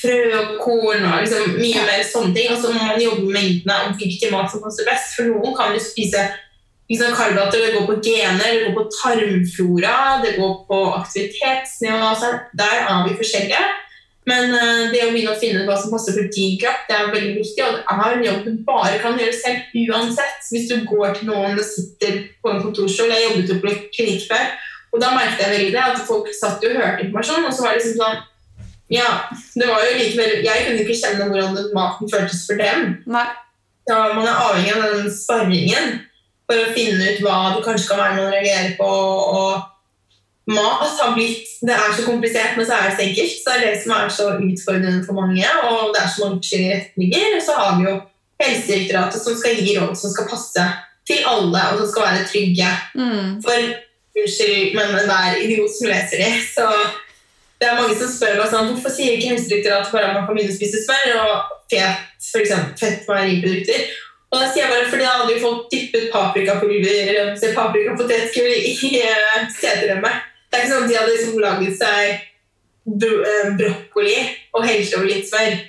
frø 0.00 0.20
og 0.38 0.54
korn 0.64 1.04
og 1.04 1.18
liksom 1.20 1.58
mye 1.58 1.82
mer 1.84 2.04
sånne 2.08 2.32
ting. 2.36 2.54
Og 2.54 2.62
så 2.62 2.72
må 2.72 2.80
man 2.80 3.02
jobbe 3.02 3.26
med 3.26 3.34
mengdene 3.36 3.76
om 3.86 3.98
hvilken 4.00 4.32
mat 4.34 4.48
som 4.52 4.62
passer 4.64 4.88
best. 4.88 5.12
For 5.16 5.28
noen 5.28 5.56
kan 5.58 5.76
jo 5.76 5.82
spise 5.84 6.24
liksom, 6.88 7.12
karbohydrater, 7.18 7.66
det 7.66 7.74
går 7.76 7.86
på 7.90 7.98
gener, 8.08 8.48
det 8.48 8.64
går 8.64 8.76
på 8.78 8.86
tarmflora, 8.96 9.98
det 10.24 10.34
går 10.38 10.56
på 10.70 10.80
aktivitetsnivå. 11.02 12.10
Så 12.22 12.32
der 12.62 12.76
er 12.86 13.04
vi 13.04 13.18
forskjellige. 13.20 13.62
Men 14.28 14.52
uh, 14.52 14.90
det 14.92 15.00
å 15.06 15.12
begynne 15.14 15.32
å 15.32 15.40
finne 15.40 15.62
ut 15.62 15.68
hva 15.68 15.78
som 15.80 15.92
passer 15.94 16.16
for 16.16 16.28
din 16.34 16.58
kropp, 16.60 16.82
det 16.88 16.96
er 16.96 17.12
veldig 17.12 17.36
viktig. 17.38 17.66
Og 17.66 17.78
det 17.78 17.94
er 17.94 18.16
en 18.16 18.26
jobb 18.26 18.40
du 18.44 18.64
bare 18.66 18.98
kan 19.02 19.20
gjøre 19.20 19.36
selv 19.36 19.78
uansett. 19.84 20.42
Hvis 20.50 20.68
du 20.70 20.82
går 20.88 21.14
til 21.16 21.30
noen 21.30 21.60
og 21.60 21.66
sitter 21.66 22.18
på 22.42 22.52
en 22.52 22.60
kontorstol 22.64 23.14
Jeg 23.14 23.28
jobbet 23.28 23.54
jo 23.54 23.60
på 23.62 23.76
klinikk 23.96 24.26
før, 24.28 24.50
og 24.90 25.02
da 25.02 25.12
merket 25.14 25.44
jeg 25.44 25.54
veldig 25.54 25.72
det 25.76 25.86
at 25.86 26.02
folk 26.06 26.28
satt 26.34 26.66
og 26.66 26.76
hørte 26.76 27.06
informasjon, 27.06 27.46
og 27.46 27.54
så 27.54 27.64
var 27.64 27.76
det 27.76 27.84
liksom 27.84 28.02
sånn 28.02 28.26
ja, 28.90 29.06
det 29.54 29.68
var 29.70 29.84
jo 29.86 29.98
likevel 30.00 30.40
Jeg 30.42 30.64
kunne 30.66 30.80
ikke 30.82 30.96
kjenne 30.98 31.28
hvordan 31.30 31.58
maten 31.76 32.10
føltes 32.10 32.40
for 32.48 32.58
dem. 32.58 32.96
Nei. 33.06 33.28
Så 33.86 33.98
man 34.16 34.26
er 34.26 34.40
avhengig 34.48 34.72
av 34.74 34.96
den 34.96 35.12
sparringen 35.14 35.92
for 36.50 36.58
å 36.58 36.72
finne 36.74 37.12
ut 37.12 37.20
hva 37.22 37.36
det 37.54 37.62
kanskje 37.68 37.92
kan 37.92 38.00
være 38.02 38.16
med 38.16 38.24
å 38.24 38.32
reagere 38.34 38.72
på. 38.80 38.88
og 38.90 39.69
Mat 40.48 41.00
har 41.00 41.12
blitt 41.14 41.58
Det 41.60 41.74
er 41.74 41.92
så 41.96 42.06
komplisert, 42.06 42.56
men 42.56 42.66
så 42.66 42.72
er 42.76 42.88
det 42.88 42.96
så 42.96 43.04
enkelt. 43.04 43.34
Så 43.36 43.50
det 43.50 43.56
er 43.56 43.66
det 43.66 43.82
som 43.82 43.92
er 43.96 44.08
så 44.08 44.28
utfordrende 44.36 45.04
for 45.06 45.18
mange, 45.18 45.44
og 45.68 45.92
det 45.94 46.00
er 46.00 46.08
så 46.14 46.24
mange 46.24 46.40
forskjellige 46.40 46.78
retninger. 46.78 47.36
Så 47.44 47.58
har 47.58 47.76
vi 47.78 47.86
jo 47.90 47.98
Helsedirektoratet 48.40 49.20
som 49.20 49.36
skal 49.36 49.60
gi 49.60 49.76
råd 49.76 49.92
som 50.00 50.14
skal 50.14 50.28
passe 50.30 50.64
til 51.08 51.28
alle, 51.28 51.62
og 51.70 51.82
som 51.82 51.90
skal 51.90 52.06
være 52.08 52.26
trygge. 52.30 52.70
Mm. 52.96 53.28
For 53.44 53.68
unnskyld, 54.20 54.74
men 54.78 54.96
enhver 55.02 55.38
idiot 55.44 55.76
som 55.76 55.90
leser 55.92 56.24
det, 56.24 56.32
så 56.54 56.66
det 57.60 57.68
er 57.68 57.76
mange 57.76 57.96
som 58.00 58.08
spør 58.08 58.38
meg 58.40 58.48
sånn, 58.48 58.70
hvorfor 58.72 58.94
sier 58.94 59.18
ikke 59.18 59.34
Helsedirektoratet 59.34 59.92
bare 59.92 60.08
at 60.08 60.16
man 60.16 60.24
kan 60.24 60.38
begynne 60.38 60.54
å 60.54 60.56
spise 60.56 60.80
smør 60.86 61.18
og 61.20 61.52
fet, 61.70 62.08
eksempel, 62.40 62.72
fett 62.80 63.04
meieriprodukter. 63.10 63.90
Og 64.30 64.38
da 64.38 64.48
sier 64.48 64.64
jeg 64.64 64.72
bare, 64.72 64.88
fordi 64.88 65.04
da 65.04 65.14
hadde 65.18 65.34
jo 65.34 65.42
folk 65.42 65.62
dyppet 65.72 66.10
paprikapulver 66.14 67.54
paprikapotetgull 67.56 68.52
i 68.54 68.74
uh, 69.02 69.46
seterømmet. 69.58 70.29
Det 70.50 70.58
er 70.58 70.64
ikke 70.64 70.72
sånn 70.72 70.86
at 70.86 70.90
de 70.90 70.98
hadde 70.98 71.14
liksom 71.14 71.42
laget 71.44 71.76
seg 71.78 72.26
bro 73.00 73.10
uh, 73.22 73.50
brokkoli 73.58 74.16
og 74.56 74.66
helt 74.66 74.96
over 74.98 75.06
litt 75.06 75.28
smør. 75.28 75.60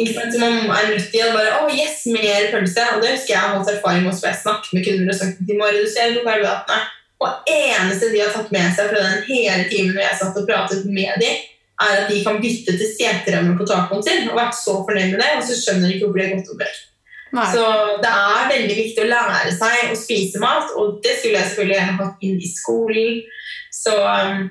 Ikke 0.00 0.14
sant? 0.16 0.32
Så 0.32 0.40
man 0.40 0.70
er 0.72 0.90
nødt 0.94 1.10
til 1.12 1.24
å 1.26 1.32
bare 1.34 1.56
Å, 1.58 1.66
yes, 1.72 2.06
mer 2.12 2.48
pølse. 2.52 2.84
Og 2.94 3.02
det 3.04 3.14
husker 3.14 3.34
jeg 3.34 3.42
har 3.42 3.56
hatt 3.56 3.72
erfaring 3.72 4.06
med 4.06 4.14
også, 4.14 4.30
jeg 4.30 4.40
snakket 4.42 4.76
med 4.76 4.86
kunder 4.86 5.12
og 5.12 5.18
sagt 5.18 5.42
at 5.42 5.50
de 5.50 5.58
må 5.58 5.68
redusere 5.68 6.14
på 6.16 6.24
karbohydratene. 6.24 6.80
Og 7.18 7.50
eneste 7.50 8.10
de 8.12 8.20
har 8.22 8.34
tatt 8.34 8.52
med 8.54 8.74
seg 8.76 8.92
fra 8.92 9.04
den 9.04 9.24
hele 9.26 9.64
timen 9.68 9.96
når 9.96 10.04
jeg 10.04 10.18
satt 10.20 10.36
og 10.38 10.46
pratet 10.48 10.84
med 10.86 11.16
dem, 11.20 11.40
er 11.78 12.02
at 12.02 12.10
de 12.10 12.20
kan 12.24 12.38
bytte 12.42 12.74
til 12.78 12.92
seteremme 12.92 13.56
på 13.58 13.66
tacoen 13.66 14.04
sin 14.06 14.28
og 14.30 14.38
vært 14.38 14.56
så 14.58 14.76
fornøyd 14.86 15.12
med 15.12 15.20
det, 15.22 15.32
og 15.38 15.44
så 15.46 15.56
skjønner 15.58 15.88
de 15.88 15.96
ikke 15.96 16.08
hvor 16.08 16.18
det 16.18 16.26
er 16.26 16.36
godt 16.36 16.62
vekk. 16.62 16.78
Nei. 17.36 17.44
Så 17.52 17.64
det 18.02 18.10
er 18.10 18.46
veldig 18.52 18.76
viktig 18.78 19.02
å 19.04 19.10
lære 19.10 19.52
seg 19.52 19.92
å 19.92 19.98
spise 19.98 20.40
mat, 20.42 20.72
og 20.80 20.96
det 21.04 21.18
skulle 21.18 21.42
jeg 21.42 21.50
selvfølgelig 21.50 21.76
gjerne 21.76 21.98
hatt 21.98 22.24
inn 22.24 22.38
i 22.38 22.50
skolen. 22.50 23.18
Så 23.78 23.94
um, 23.94 24.48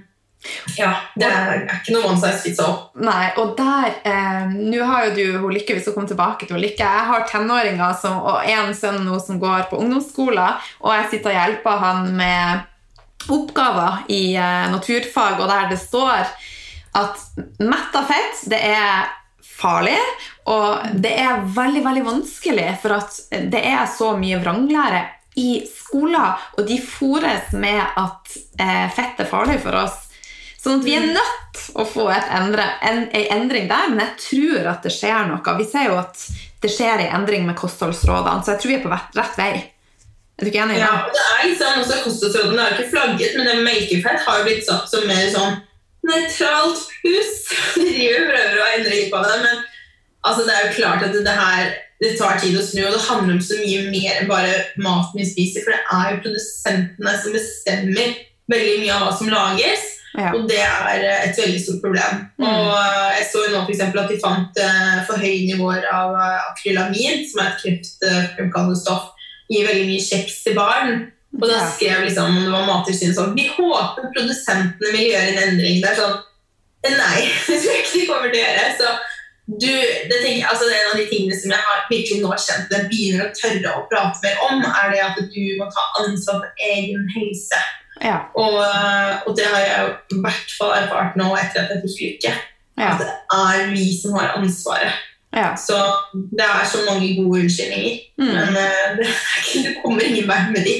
ja, 0.77 0.91
det 1.17 1.27
er 1.27 1.63
ikke 1.65 1.95
noe 1.95 2.11
one 2.11 2.19
size 2.21 2.43
fits 2.45 2.61
all. 2.63 2.77
Nei, 3.01 3.31
og 3.41 3.55
der 3.57 3.97
eh, 4.07 4.53
Nå 4.53 4.85
har 4.85 5.07
jo 5.07 5.15
du 5.17 5.39
hun 5.43 5.55
Lykke, 5.55 5.75
hvis 5.75 5.89
hun 5.89 5.97
kommer 5.97 6.11
tilbake 6.11 6.47
til 6.47 6.61
Lykke. 6.61 6.85
Jeg 6.85 7.07
har 7.09 7.27
tenåringer 7.29 7.97
som, 7.99 8.19
og 8.21 8.45
en 8.45 8.73
sønn 8.77 9.01
nå 9.07 9.17
som 9.23 9.41
går 9.41 9.67
på 9.71 9.81
ungdomsskolen, 9.81 10.61
og 10.83 10.93
jeg 10.93 11.09
sitter 11.11 11.33
og 11.33 11.39
hjelper 11.39 11.83
han 11.83 12.11
med 12.19 13.33
oppgaver 13.33 14.05
i 14.13 14.21
eh, 14.37 14.69
naturfag, 14.71 15.41
og 15.41 15.51
der 15.51 15.71
det 15.73 15.81
står 15.81 16.29
at 16.97 17.25
metta 17.59 18.05
fett, 18.07 18.45
det 18.49 18.61
er 18.63 19.09
farlig, 19.57 19.97
og 20.49 20.95
det 21.01 21.11
er 21.17 21.43
veldig, 21.43 21.83
veldig 21.85 22.05
vanskelig, 22.05 22.69
for 22.81 22.99
at 22.99 23.17
det 23.51 23.61
er 23.65 23.83
så 23.89 24.13
mye 24.19 24.39
vranglære 24.41 25.03
i 25.37 25.61
skoler, 25.69 26.37
og 26.57 26.65
de 26.67 26.79
fôres 26.81 27.53
med 27.53 27.79
at 27.79 28.37
eh, 28.59 28.87
fett 28.95 29.21
er 29.21 29.29
farlig 29.29 29.59
for 29.63 29.77
oss. 29.77 30.03
Sånn 30.57 30.81
at 30.81 30.87
vi 30.87 30.95
er 30.97 31.05
nødt 31.13 31.59
å 31.77 31.85
få 31.87 32.07
et 32.11 32.31
endre, 32.33 32.65
en, 32.83 33.03
en 33.13 33.27
endring 33.37 33.69
der, 33.69 33.91
men 33.91 34.01
jeg 34.01 34.15
tror 34.23 34.69
at 34.73 34.83
det 34.87 34.91
skjer 34.95 35.29
noe. 35.29 35.55
Vi 35.61 35.67
ser 35.69 35.91
jo 35.91 35.99
at 36.01 36.25
det 36.63 36.71
skjer 36.73 37.05
en 37.05 37.19
endring 37.21 37.45
med 37.47 37.57
kostholdsrådene, 37.59 38.41
så 38.43 38.55
jeg 38.55 38.63
tror 38.63 38.73
vi 38.73 38.77
er 38.79 38.85
på 38.87 38.91
rett, 38.91 39.13
rett 39.19 39.37
vei. 39.39 39.51
Er 40.37 40.45
du 40.45 40.51
ikke 40.51 40.65
enig 40.65 40.77
i 40.77 40.81
Ja, 40.81 40.91
det? 41.13 41.21
er 41.21 41.47
liksom 41.49 41.79
også 41.81 42.01
Kostholdsrådene 42.03 42.65
er 42.65 42.75
ikke 42.75 42.91
flagget, 42.91 43.37
men 43.37 43.47
det 43.47 43.55
med 43.57 43.65
melkefett 43.69 44.25
har 44.25 44.41
jo 44.41 44.49
blitt 44.49 44.65
satt 44.67 44.89
som 44.91 45.05
mer 45.09 45.29
sånn 45.33 45.55
nøytralt 46.07 46.83
hus. 47.05 47.31
De 47.77 48.11
prøver 48.27 48.59
å 48.61 48.69
endre 48.75 48.93
litt 48.93 49.09
på 49.13 49.21
det, 49.25 49.39
men 49.45 49.63
altså, 50.27 50.45
det 50.47 50.55
er 50.55 50.65
jo 50.67 50.77
klart 50.77 51.05
at 51.07 51.13
det, 51.15 51.25
det 51.25 51.35
her 51.37 51.75
det 51.97 52.13
tar 52.19 52.37
tid 52.37 52.53
å 52.57 52.61
snu, 52.61 52.83
og 52.85 52.93
det 52.93 53.05
handler 53.07 53.37
om 53.37 53.41
så 53.41 53.57
mye 53.57 53.87
mer 53.89 54.19
enn 54.19 54.29
bare 54.29 54.57
maten 54.77 55.17
vi 55.17 55.25
spiser, 55.25 55.63
for 55.65 55.73
det 55.73 55.95
er 55.95 56.11
jo 56.11 56.23
produsentene 56.27 57.13
som 57.23 57.33
bestemmer 57.33 58.11
veldig 58.51 58.75
mye 58.83 58.93
av 58.93 59.05
hva 59.05 59.15
som 59.17 59.31
lages. 59.31 59.93
Ja. 60.17 60.31
Og 60.33 60.47
det 60.49 60.61
er 60.63 61.03
eh, 61.05 61.25
et 61.27 61.37
veldig 61.37 61.59
stort 61.61 61.81
problem. 61.83 62.21
Mm. 62.39 62.45
Og 62.47 62.71
eh, 62.73 63.17
Jeg 63.17 63.25
så 63.31 63.43
jo 63.43 63.51
nå 63.53 63.63
eksempel 63.65 64.01
at 64.01 64.13
de 64.13 64.21
fant 64.21 64.61
eh, 64.63 64.95
for 65.09 65.21
høye 65.21 65.43
nivåer 65.49 65.85
av 65.93 66.15
akrylamin, 66.21 67.25
som 67.29 67.43
er 67.43 67.51
et 67.51 67.59
kreftfremkallende 67.61 68.79
stoff, 68.79 69.11
i 69.53 69.61
veldig 69.65 69.85
mye 69.89 70.05
kjeks 70.05 70.41
til 70.45 70.57
barn. 70.57 71.05
Og 71.37 71.45
da 71.45 71.59
skrev 71.73 72.05
liksom, 72.05 72.33
om 72.33 72.47
det 72.47 72.53
var 72.53 72.65
Mattilsynet 72.65 73.17
sånn 73.17 73.35
Vi 73.35 73.45
håper 73.51 74.07
produsentene 74.15 74.93
vil 74.93 75.11
gjøre 75.11 75.33
en 75.33 75.43
endring. 75.49 75.81
Det 75.83 75.91
er 75.91 76.01
sånn 76.01 76.17
Nei, 76.87 77.25
det 77.49 77.57
tror 77.59 77.73
jeg 77.73 77.83
ikke 77.83 77.93
de 77.97 78.07
kommer 78.07 78.31
til 78.31 78.39
å 78.39 78.43
gjøre. 78.45 78.67
Så 78.79 78.91
du, 79.47 79.71
det 80.11 80.17
tenker, 80.23 80.47
altså 80.51 80.67
det 80.67 80.75
er 80.75 80.81
En 80.83 80.91
av 80.91 80.99
de 80.99 81.07
tingene 81.07 81.35
som 81.39 81.51
jeg 81.53 81.63
har 81.63 81.83
virkelig 81.87 82.19
nå 82.19 82.31
kjent 82.35 82.73
jeg 82.73 82.87
begynner 82.91 83.25
å 83.27 83.35
tørre 83.37 83.75
å 83.79 83.83
prate 83.87 84.23
mer 84.25 84.41
om, 84.49 84.63
er 84.67 84.91
det 84.91 85.03
at 85.05 85.21
du 85.23 85.43
må 85.59 85.69
ta 85.71 85.85
ansvar 86.03 86.41
for 86.43 86.65
egen 86.67 87.07
helse. 87.15 87.61
Ja. 88.03 88.17
Og, 88.37 88.57
og 89.25 89.31
det 89.37 89.47
har 89.47 89.63
jeg 89.63 89.93
i 90.13 90.19
hvert 90.25 90.55
fall 90.59 90.75
erfart 90.75 91.15
nå 91.19 91.31
etter 91.39 91.63
at 91.63 91.71
jeg 91.73 91.83
fikk 91.85 92.03
lykke. 92.03 92.33
Ja. 92.77 92.91
At 92.91 93.01
det 93.01 93.13
er 93.37 93.71
vi 93.71 93.87
som 93.95 94.17
har 94.19 94.35
ansvaret. 94.37 94.99
Ja. 95.33 95.55
Så 95.59 95.79
det 96.13 96.45
er 96.45 96.67
så 96.67 96.83
mange 96.89 97.15
gode 97.17 97.41
unnskyldninger. 97.45 97.97
Mm. 98.19 98.33
Men 98.35 98.53
det, 98.53 98.67
er 98.67 98.99
det 99.65 99.73
kommer 99.83 100.03
ingen 100.03 100.27
vei 100.29 100.41
med 100.51 100.67
de. 100.67 100.75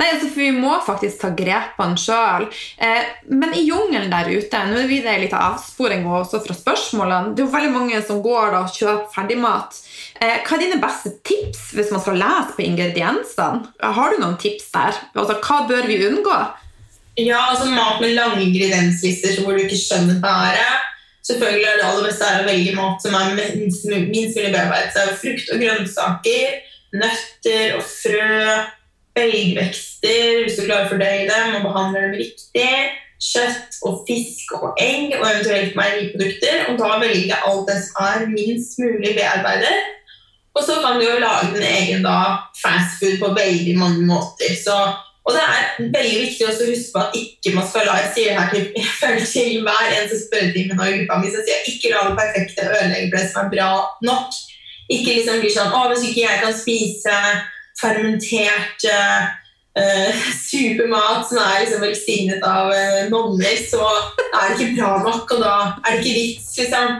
Nei, 0.00 0.08
altså, 0.10 0.28
for 0.28 0.42
Vi 0.42 0.50
må 0.54 0.74
faktisk 0.86 1.20
ta 1.22 1.30
grepene 1.36 1.98
sjøl. 2.00 2.48
Eh, 2.82 3.12
men 3.30 3.54
i 3.54 3.64
jungelen 3.68 4.10
der 4.12 4.30
ute 4.32 4.62
Nå 4.70 4.80
er 4.82 4.90
det 4.90 5.16
litt 5.22 5.36
av 5.36 5.54
avsporing 5.54 6.06
også 6.06 6.40
fra 6.44 6.56
spørsmålene. 6.56 7.34
Det 7.34 7.44
er 7.44 7.46
jo 7.46 7.54
veldig 7.54 7.74
mange 7.74 8.02
som 8.06 8.22
går 8.24 8.54
da 8.54 8.64
og 8.64 8.74
kjøper 8.74 9.12
ferdigmat. 9.14 9.78
Eh, 10.20 10.40
hva 10.42 10.56
er 10.56 10.64
dine 10.64 10.80
beste 10.82 11.14
tips 11.26 11.70
hvis 11.76 11.92
man 11.94 12.02
skal 12.02 12.18
lese 12.20 12.56
på 12.56 12.66
ingrediensene? 12.66 13.70
Har 13.98 14.14
du 14.14 14.22
noen 14.22 14.38
tips 14.40 14.70
der? 14.74 15.00
Altså, 15.14 15.38
Hva 15.44 15.64
bør 15.68 15.86
vi 15.90 16.02
unngå? 16.08 16.40
Ja, 17.20 17.44
altså 17.52 17.70
mat 17.70 18.00
med 18.02 18.16
lange 18.16 18.42
ingredienslister 18.42 19.38
hvor 19.42 19.54
du 19.54 19.62
ikke 19.62 19.78
skjønner 19.78 20.18
bæret. 20.22 20.90
Selvfølgelig 21.24 21.64
er 21.64 21.76
det 21.78 21.84
aller 21.88 22.08
beste 22.08 22.26
er 22.28 22.42
å 22.42 22.48
velge 22.48 22.72
mat 22.76 23.04
som 23.04 23.14
er 23.16 23.36
minst, 23.38 23.86
minst 23.86 24.36
mulig 24.36 24.50
bearbeidet. 24.52 24.98
Er 24.98 25.14
frukt 25.20 25.52
og 25.54 25.62
grønnsaker, 25.62 26.56
nøtter 27.00 27.78
og 27.78 27.86
frø, 27.86 28.56
belgvekster 29.14 30.44
hvis 30.44 30.58
du 30.58 30.66
klarer 30.66 30.86
å 30.86 30.92
fordøye 30.92 31.24
dem 31.30 31.56
og 31.58 31.66
behandler 31.68 32.06
dem 32.08 32.20
riktig. 32.20 32.68
Kjøtt 33.24 33.78
og 33.88 34.02
fisk 34.08 34.52
og 34.58 34.80
egg 34.82 35.14
og 35.16 35.24
eventuelt 35.28 35.76
meieriprodukter. 35.78 36.66
Og 36.70 36.80
da 36.80 36.98
velge 37.00 37.40
alt 37.48 37.70
det 37.70 37.78
som 37.86 38.02
er 38.04 38.26
minst 38.32 38.76
mulig 38.82 39.14
bearbeidet. 39.16 39.74
Og 40.54 40.62
så 40.62 40.76
kan 40.82 41.00
du 41.00 41.06
jo 41.06 41.22
lage 41.22 41.54
din 41.54 41.66
egen 41.66 42.04
da, 42.04 42.18
fast 42.60 43.00
food 43.00 43.16
på 43.22 43.32
veldig 43.34 43.74
mange 43.78 44.04
måter. 44.06 44.54
Så 44.58 44.76
og 45.24 45.32
det 45.32 45.40
er 45.40 45.68
veldig 45.80 46.16
viktig 46.20 46.44
å 46.44 46.52
huske 46.52 46.90
på 46.92 47.00
at 47.00 47.14
ikke 47.16 47.54
man 47.54 47.64
skal 47.64 47.86
la 47.88 47.94
jeg 48.02 48.10
sier 48.12 48.34
det 48.34 48.40
her 48.42 48.50
til, 48.52 48.66
til 49.32 49.62
hver 49.64 49.86
eneste 49.86 50.18
spørretime 50.26 50.76
nå 50.76 50.84
i 50.84 50.98
gruppa 50.98 51.16
mi, 51.22 51.30
så 51.32 51.40
sier 51.40 51.62
jeg 51.62 51.76
ikke 51.78 51.92
la 51.94 52.02
det 52.10 52.18
perfekte 52.18 52.66
ødelegge 52.68 53.14
det 53.14 53.22
som 53.30 53.46
er 53.46 53.54
bra 53.54 53.70
nok. 54.04 54.36
Ikke 54.92 55.14
liksom 55.14 55.40
bli 55.40 55.52
sånn 55.54 55.72
å, 55.72 55.86
hvis 55.94 56.04
ikke 56.10 56.26
jeg 56.26 56.42
kan 56.42 56.52
spise 56.58 57.16
fermentert 57.80 58.86
uh, 58.90 59.32
supermat 60.38 61.26
som 61.26 61.40
er 61.42 61.64
liksom 61.64 61.82
velsignet 61.82 62.44
av 62.46 62.70
uh, 62.70 63.04
nonner, 63.10 63.60
så 63.66 63.82
er 64.24 64.52
det 64.52 64.56
ikke 64.56 64.74
bra 64.78 64.92
nok, 65.02 65.36
og 65.36 65.42
da 65.42 65.54
er 65.82 65.96
det 65.96 66.02
ikke 66.02 66.18
vits, 66.20 66.50
liksom. 66.60 66.98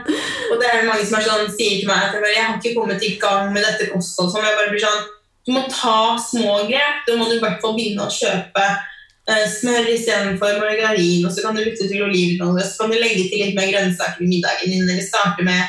Og 0.51 0.61
det 0.61 0.71
er 0.71 0.87
mange 0.87 1.07
som 1.07 1.19
er 1.19 1.27
sånn, 1.29 1.51
sier 1.55 1.81
til 1.81 1.91
meg 1.91 2.09
at 2.09 2.17
jeg, 2.19 2.35
jeg 2.35 2.47
har 2.47 2.57
ikke 2.59 2.77
kommet 2.79 3.05
i 3.07 3.13
gang 3.21 3.53
med 3.55 3.63
dette 3.63 3.91
kostholdet, 3.93 4.35
sånn. 4.35 4.49
jeg 4.49 4.59
bare 4.59 4.73
blir 4.73 4.87
sånn 4.87 5.05
du 5.45 5.53
må 5.53 5.61
ta 5.69 6.17
små 6.17 6.57
grep. 6.65 7.05
Da 7.05 7.15
må 7.17 7.29
du 7.29 7.37
i 7.37 7.41
hvert 7.43 7.61
fall 7.61 7.75
begynne 7.77 8.05
å 8.05 8.13
kjøpe 8.13 8.65
uh, 8.65 9.45
smør 9.53 9.91
istedenfor 9.93 10.59
margarin. 10.61 11.25
Og 11.25 11.33
så 11.33 11.45
kan 11.45 11.57
du 11.57 11.61
bytte 11.61 11.89
til 11.89 12.05
olivenolje. 12.07 12.65
Så 12.65 12.81
kan 12.81 12.93
du 12.93 12.97
legge 12.97 13.27
til 13.29 13.43
litt 13.43 13.57
mer 13.57 13.69
grønnsaker 13.69 14.25
i 14.25 14.29
middagen 14.31 14.73
din. 14.73 14.87
Eller 14.89 15.05
starte 15.05 15.45
med 15.45 15.61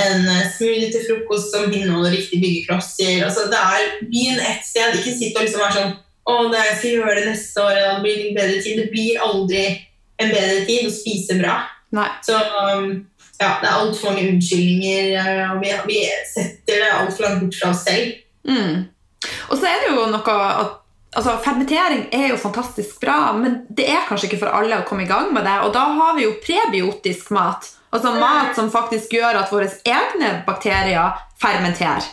en 0.00 0.28
eh, 0.28 0.48
smoothie 0.56 0.88
til 0.92 1.04
frokost 1.08 1.52
som 1.52 1.68
inneholder 1.68 2.14
riktige 2.14 2.40
byggeklosser. 2.40 3.24
Altså, 3.26 3.46
det 3.52 3.60
er 3.60 3.94
Begynn 4.00 4.40
ett 4.40 4.64
sted. 4.66 4.98
Ikke 4.98 5.14
sitt 5.16 5.36
og 5.36 5.44
liksom 5.44 5.64
være 5.64 5.78
sånn 5.78 5.94
Å, 6.22 6.34
det 6.52 6.58
jeg 6.62 6.74
skal 6.78 6.92
gjøre 6.96 7.14
det 7.18 7.30
neste 7.32 7.62
år, 7.64 7.78
da 7.82 7.94
blir 7.98 8.18
det 8.18 8.26
en 8.28 8.36
bedre 8.36 8.58
tid. 8.62 8.76
Det 8.78 8.90
blir 8.92 9.24
aldri 9.24 9.62
en 10.22 10.30
bedre 10.30 10.60
tid 10.68 10.86
å 10.86 10.92
spise 10.94 11.38
bra. 11.40 11.56
Nei. 11.92 12.06
Så 12.22 12.36
um, 12.38 12.92
ja, 13.42 13.56
det 13.58 13.66
er 13.66 13.72
altfor 13.80 14.12
mange 14.12 14.28
unnskyldninger. 14.30 15.08
eh, 15.18 15.50
og 15.50 15.64
vi, 15.64 15.72
vi 15.88 15.98
setter 16.30 16.84
det 16.84 16.92
altfor 16.94 17.26
langt 17.26 17.42
bort 17.42 17.58
fra 17.58 17.72
oss 17.74 17.82
selv. 17.88 18.14
Mm. 18.46 18.86
Og 19.50 19.58
så 19.58 19.66
er 19.66 19.82
det 19.82 19.90
jo 19.90 20.06
noe 20.12 20.36
at 20.46 20.78
altså, 21.18 21.36
Fermentering 21.44 22.06
er 22.14 22.28
jo 22.30 22.40
fantastisk 22.40 23.02
bra, 23.02 23.32
men 23.36 23.62
det 23.68 23.88
er 23.90 24.06
kanskje 24.08 24.30
ikke 24.30 24.44
for 24.44 24.54
alle 24.54 24.78
å 24.80 24.86
komme 24.88 25.06
i 25.06 25.10
gang 25.10 25.32
med 25.34 25.46
det. 25.48 25.58
Og 25.66 25.74
da 25.74 25.88
har 25.98 26.16
vi 26.18 26.26
jo 26.26 26.36
prebiotisk 26.42 27.34
mat. 27.34 27.70
Altså 27.92 28.14
mat 28.16 28.56
som 28.56 28.70
faktisk 28.72 29.12
gjør 29.12 29.42
at 29.42 29.52
våre 29.52 29.68
egne 29.84 30.32
bakterier 30.46 31.18
fermenterer. 31.42 32.06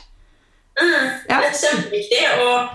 Mm, 0.80 1.08
Ja. 1.30 1.40
Det 1.40 1.50
er 1.50 1.58
kjempeviktig. 1.60 2.20
Og, 2.44 2.70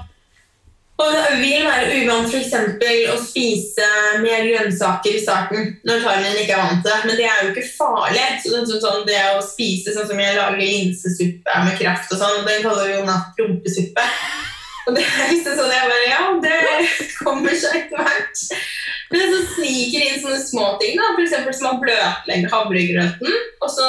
og 1.03 1.12
det 1.12 1.38
vil 1.40 1.67
være 1.67 1.99
uvant 2.01 2.35
eksempel 2.38 3.11
å 3.12 3.19
spise 3.21 3.87
mer 4.23 4.45
grønnsaker 4.49 5.17
i 5.19 5.23
starten 5.23 5.71
når 5.85 6.05
tarmen 6.05 6.40
ikke 6.40 6.57
er 6.57 6.62
vant 6.62 6.85
til 6.85 6.93
det. 6.93 7.01
Men 7.09 7.17
det 7.21 7.29
er 7.29 7.43
jo 7.43 7.53
ikke 7.53 7.67
farlig. 7.77 8.25
Så 8.40 8.55
det, 8.55 8.64
sånn, 8.71 8.83
sånn, 8.87 9.07
det 9.09 9.21
å 9.35 9.45
spise 9.45 9.93
sånn 9.97 10.09
som 10.09 10.25
jeg 10.25 10.37
lager 10.38 10.61
linsesuppe 10.61 11.61
med 11.69 11.79
kraft 11.81 12.12
og 12.17 12.21
sånn, 12.25 12.45
den 12.49 12.64
kaller 12.64 12.88
vi 12.88 12.99
jo 12.99 13.07
natt 13.09 13.40
rumpesuppe. 13.43 14.09
Og 14.85 14.97
det 14.97 15.05
er 15.05 15.33
liksom 15.33 15.57
sånn 15.59 15.73
jeg 15.73 15.90
bare 15.90 16.09
Ja, 16.11 16.25
det 16.44 17.07
kommer 17.20 17.57
seg 17.57 17.79
etter 17.85 18.05
hvert. 18.05 18.42
Men 19.14 19.33
så 19.33 19.40
sniker 19.55 20.05
inn 20.05 20.20
sånne 20.20 20.40
småting, 20.42 20.99
da. 21.01 21.11
For 21.14 21.25
eksempel 21.25 21.57
som 21.57 21.70
å 21.73 21.81
bløtlegge 21.83 22.53
havregrøten. 22.53 23.37
Og 23.64 23.73
så 23.73 23.88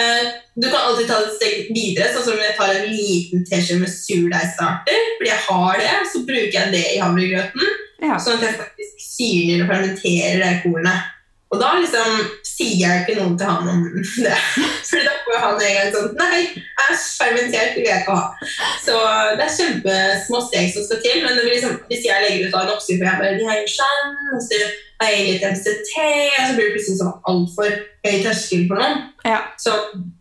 eh, 0.00 0.32
Du 0.56 0.68
kan 0.68 0.80
alltid 0.80 1.10
ta 1.10 1.20
det 1.20 1.32
et 1.32 1.38
steg 1.40 1.72
videre, 1.74 2.12
sånn 2.14 2.28
som 2.30 2.40
jeg 2.40 2.56
tar 2.58 2.72
en 2.76 2.92
liten 2.92 3.44
teskje 3.48 3.80
med 3.82 3.92
surdeigstarter. 3.92 5.08
Fordi 5.18 5.32
jeg 5.32 5.42
har 5.48 5.82
det, 5.82 5.96
så 6.12 6.22
bruker 6.28 6.60
jeg 6.60 6.76
det 6.76 6.84
i 6.94 7.02
havregrøten. 7.02 7.74
Ja. 8.04 8.20
Sånn 8.20 8.38
at 8.38 8.48
jeg 8.48 8.60
faktisk 8.60 9.04
syrner 9.14 9.64
og 9.64 9.72
fermenterer 9.72 10.40
det 10.42 10.54
kornet. 10.64 11.10
Og 11.54 11.60
da 11.60 11.76
liksom 11.78 12.16
sier 12.54 12.76
jeg 12.78 13.02
ikke 13.02 13.16
noe 13.18 13.34
til 13.38 13.50
han 13.50 13.70
om 13.70 13.82
det. 13.88 14.34
For 14.88 15.02
da 15.02 15.14
får 15.24 15.40
han 15.42 15.62
en 15.66 15.76
gang 15.78 15.92
sånn 15.94 16.12
Nei, 16.20 16.40
æsj, 16.86 17.06
fermentert 17.18 17.78
vil 17.78 17.88
jeg 17.88 18.02
ikke 18.04 18.14
ha. 18.14 18.50
Så 18.84 18.98
det 19.38 19.46
er 19.46 19.56
kjempesmå 19.56 20.42
steg 20.46 20.70
som 20.74 20.86
skal 20.86 21.02
til. 21.02 21.24
Men 21.24 21.40
liksom, 21.40 21.80
hvis 21.90 22.06
jeg 22.06 22.26
legger 22.26 22.46
ut 22.46 22.58
av 22.58 22.66
en 22.66 22.74
oppskrift 22.76 23.00
for 23.00 23.10
jeg 23.10 23.22
bare 23.22 23.40
de 23.40 23.48
har 23.48 23.74
skjønn, 23.74 24.14
og 24.36 24.44
så 24.44 24.60
har 25.02 25.10
jeg 25.10 25.26
litt 25.30 25.48
MCT, 25.50 25.90
så 25.96 26.52
blir 26.54 26.68
det 26.68 26.76
plutselig 26.76 27.00
sånn 27.00 27.18
altfor 27.32 27.74
høy 28.06 28.14
terskel 28.28 28.64
for 28.70 28.84
noen. 28.84 29.02
Ja. 29.26 29.42
Så, 29.60 29.74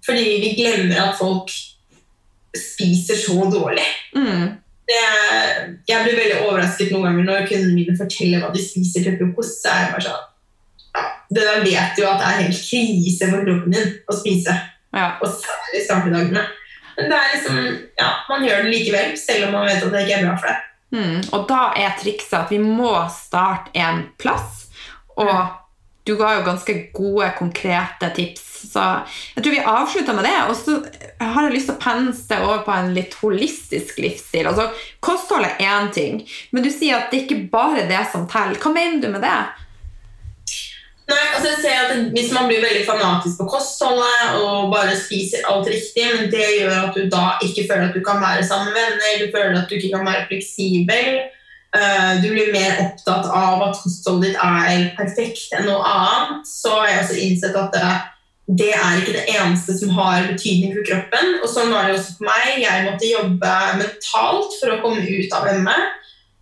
fordi 0.07 0.25
vi 0.41 0.51
glemmer 0.57 1.05
at 1.05 1.15
folk 1.19 1.53
spiser 2.57 3.17
så 3.17 3.37
dårlig. 3.53 3.85
Mm. 4.17 4.59
Det, 4.89 5.01
jeg 5.87 6.05
blir 6.05 6.17
veldig 6.17 6.43
overrasket 6.43 6.91
noen 6.91 7.07
ganger 7.07 7.29
når 7.29 7.47
kundene 7.47 7.77
mine 7.77 7.95
forteller 7.97 8.41
hva 8.43 8.51
de 8.53 8.61
spiser 8.61 9.05
til 9.05 9.19
frokost. 9.21 9.61
så 9.61 9.71
er 9.71 9.85
jeg 9.85 9.93
bare 9.93 10.07
sånn 10.09 10.29
Det 11.34 11.41
der 11.41 11.63
vet 11.65 11.97
jo 11.97 12.10
at 12.10 12.19
det 12.21 12.27
er 12.27 12.41
helt 12.43 12.60
krise 12.62 13.29
for 13.32 13.45
kroppen 13.47 13.73
din 13.73 13.95
å 14.06 14.17
spise. 14.17 14.53
Ja. 14.93 15.08
Og 15.23 15.32
særlig 15.32 15.82
startedagene. 15.88 16.43
Men 16.97 17.10
det 17.10 17.17
er 17.17 17.32
liksom, 17.34 17.63
ja, 17.97 18.12
man 18.29 18.45
gjør 18.45 18.62
det 18.63 18.75
likevel, 18.75 19.17
selv 19.17 19.47
om 19.47 19.58
man 19.58 19.65
vet 19.65 19.82
at 19.82 19.95
det 19.95 20.03
ikke 20.06 20.19
er 20.19 20.27
bra 20.27 20.36
for 20.38 20.51
deg. 20.51 20.69
Mm. 20.93 21.17
Og 21.34 21.47
da 21.49 21.63
er 21.82 21.97
trikset 21.97 22.38
at 22.38 22.53
vi 22.53 22.62
må 22.62 22.93
starte 23.10 23.73
en 23.73 24.06
plass. 24.21 24.67
Og 25.17 25.34
du 26.06 26.13
ga 26.19 26.36
jo 26.38 26.45
ganske 26.45 26.75
gode, 26.93 27.32
konkrete 27.39 28.10
tips. 28.13 28.49
Så 28.73 28.84
jeg 29.36 29.43
tror 29.43 29.56
vi 29.56 29.63
avslutter 29.73 30.17
med 30.17 30.27
det. 30.27 30.36
Og 30.51 30.56
så 30.60 30.77
har 31.19 31.47
jeg 31.47 31.56
lyst 31.56 31.71
til 31.71 31.77
å 31.77 31.84
pense 31.84 32.39
over 32.43 32.63
på 32.67 32.75
en 32.75 32.93
litt 32.95 33.17
holistisk 33.21 33.99
livsstil. 34.03 34.49
Altså, 34.51 34.69
Kosthold 35.03 35.47
er 35.49 35.63
én 35.63 35.89
ting, 35.95 36.21
men 36.51 36.65
du 36.65 36.69
sier 36.73 36.99
at 36.99 37.12
det 37.12 37.23
ikke 37.23 37.47
bare 37.53 37.84
er 37.84 37.91
det 37.91 38.06
som 38.13 38.27
teller. 38.29 38.60
Hva 38.62 38.73
mener 38.75 39.01
du 39.01 39.10
med 39.15 39.25
det? 39.25 39.39
Nei, 41.13 41.26
altså 41.36 41.52
jeg 41.52 41.62
ser 41.62 41.82
at 41.84 42.10
Hvis 42.15 42.32
man 42.34 42.49
blir 42.49 42.63
veldig 42.63 42.84
fanatisk 42.88 43.41
på 43.41 43.49
kostholdet 43.56 44.39
og 44.41 44.71
bare 44.73 44.95
spiser 44.97 45.45
alt 45.49 45.69
riktig, 45.69 46.06
men 46.15 46.32
det 46.34 46.47
gjør 46.58 46.73
at 46.80 46.97
du 46.97 47.06
da 47.12 47.26
ikke 47.45 47.67
føler 47.69 47.89
at 47.89 47.97
du 47.97 48.02
kan 48.06 48.21
være 48.23 48.45
sammen 48.47 48.71
med 48.71 48.80
venner, 48.80 49.21
du 49.21 49.34
føler 49.36 49.60
at 49.60 49.69
du 49.69 49.78
ikke 49.78 49.93
kan 49.95 50.08
være 50.08 50.26
fleksibel, 50.32 51.10
eh, 51.78 52.13
du 52.23 52.28
blir 52.32 52.54
mer 52.56 52.82
opptatt 52.86 53.30
av 53.30 53.67
at 53.67 53.82
kostholdet 53.84 54.32
ditt 54.32 54.41
er 54.47 54.89
perfekt 54.97 55.54
enn 55.58 55.69
noe 55.69 55.84
annet, 55.91 56.49
så 56.49 56.80
har 56.80 56.89
jeg 56.89 57.04
også 57.04 57.21
innsett 57.28 57.60
at 57.62 57.78
det, 57.78 57.93
det 58.62 58.71
er 58.76 59.02
ikke 59.02 59.17
det 59.17 59.26
eneste 59.38 59.78
som 59.78 59.93
har 59.97 60.30
betydning 60.32 60.73
for 60.76 60.88
kroppen. 60.89 61.36
Og 61.41 61.52
sånn 61.52 61.71
var 61.71 61.88
det 61.88 61.99
også 61.99 62.17
for 62.17 62.28
meg. 62.28 62.63
Jeg 62.63 62.88
måtte 62.89 63.12
jobbe 63.12 63.54
mentalt 63.80 64.58
for 64.60 64.73
å 64.73 64.82
komme 64.84 65.06
ut 65.06 65.38
av 65.38 65.52
ME. 65.63 65.78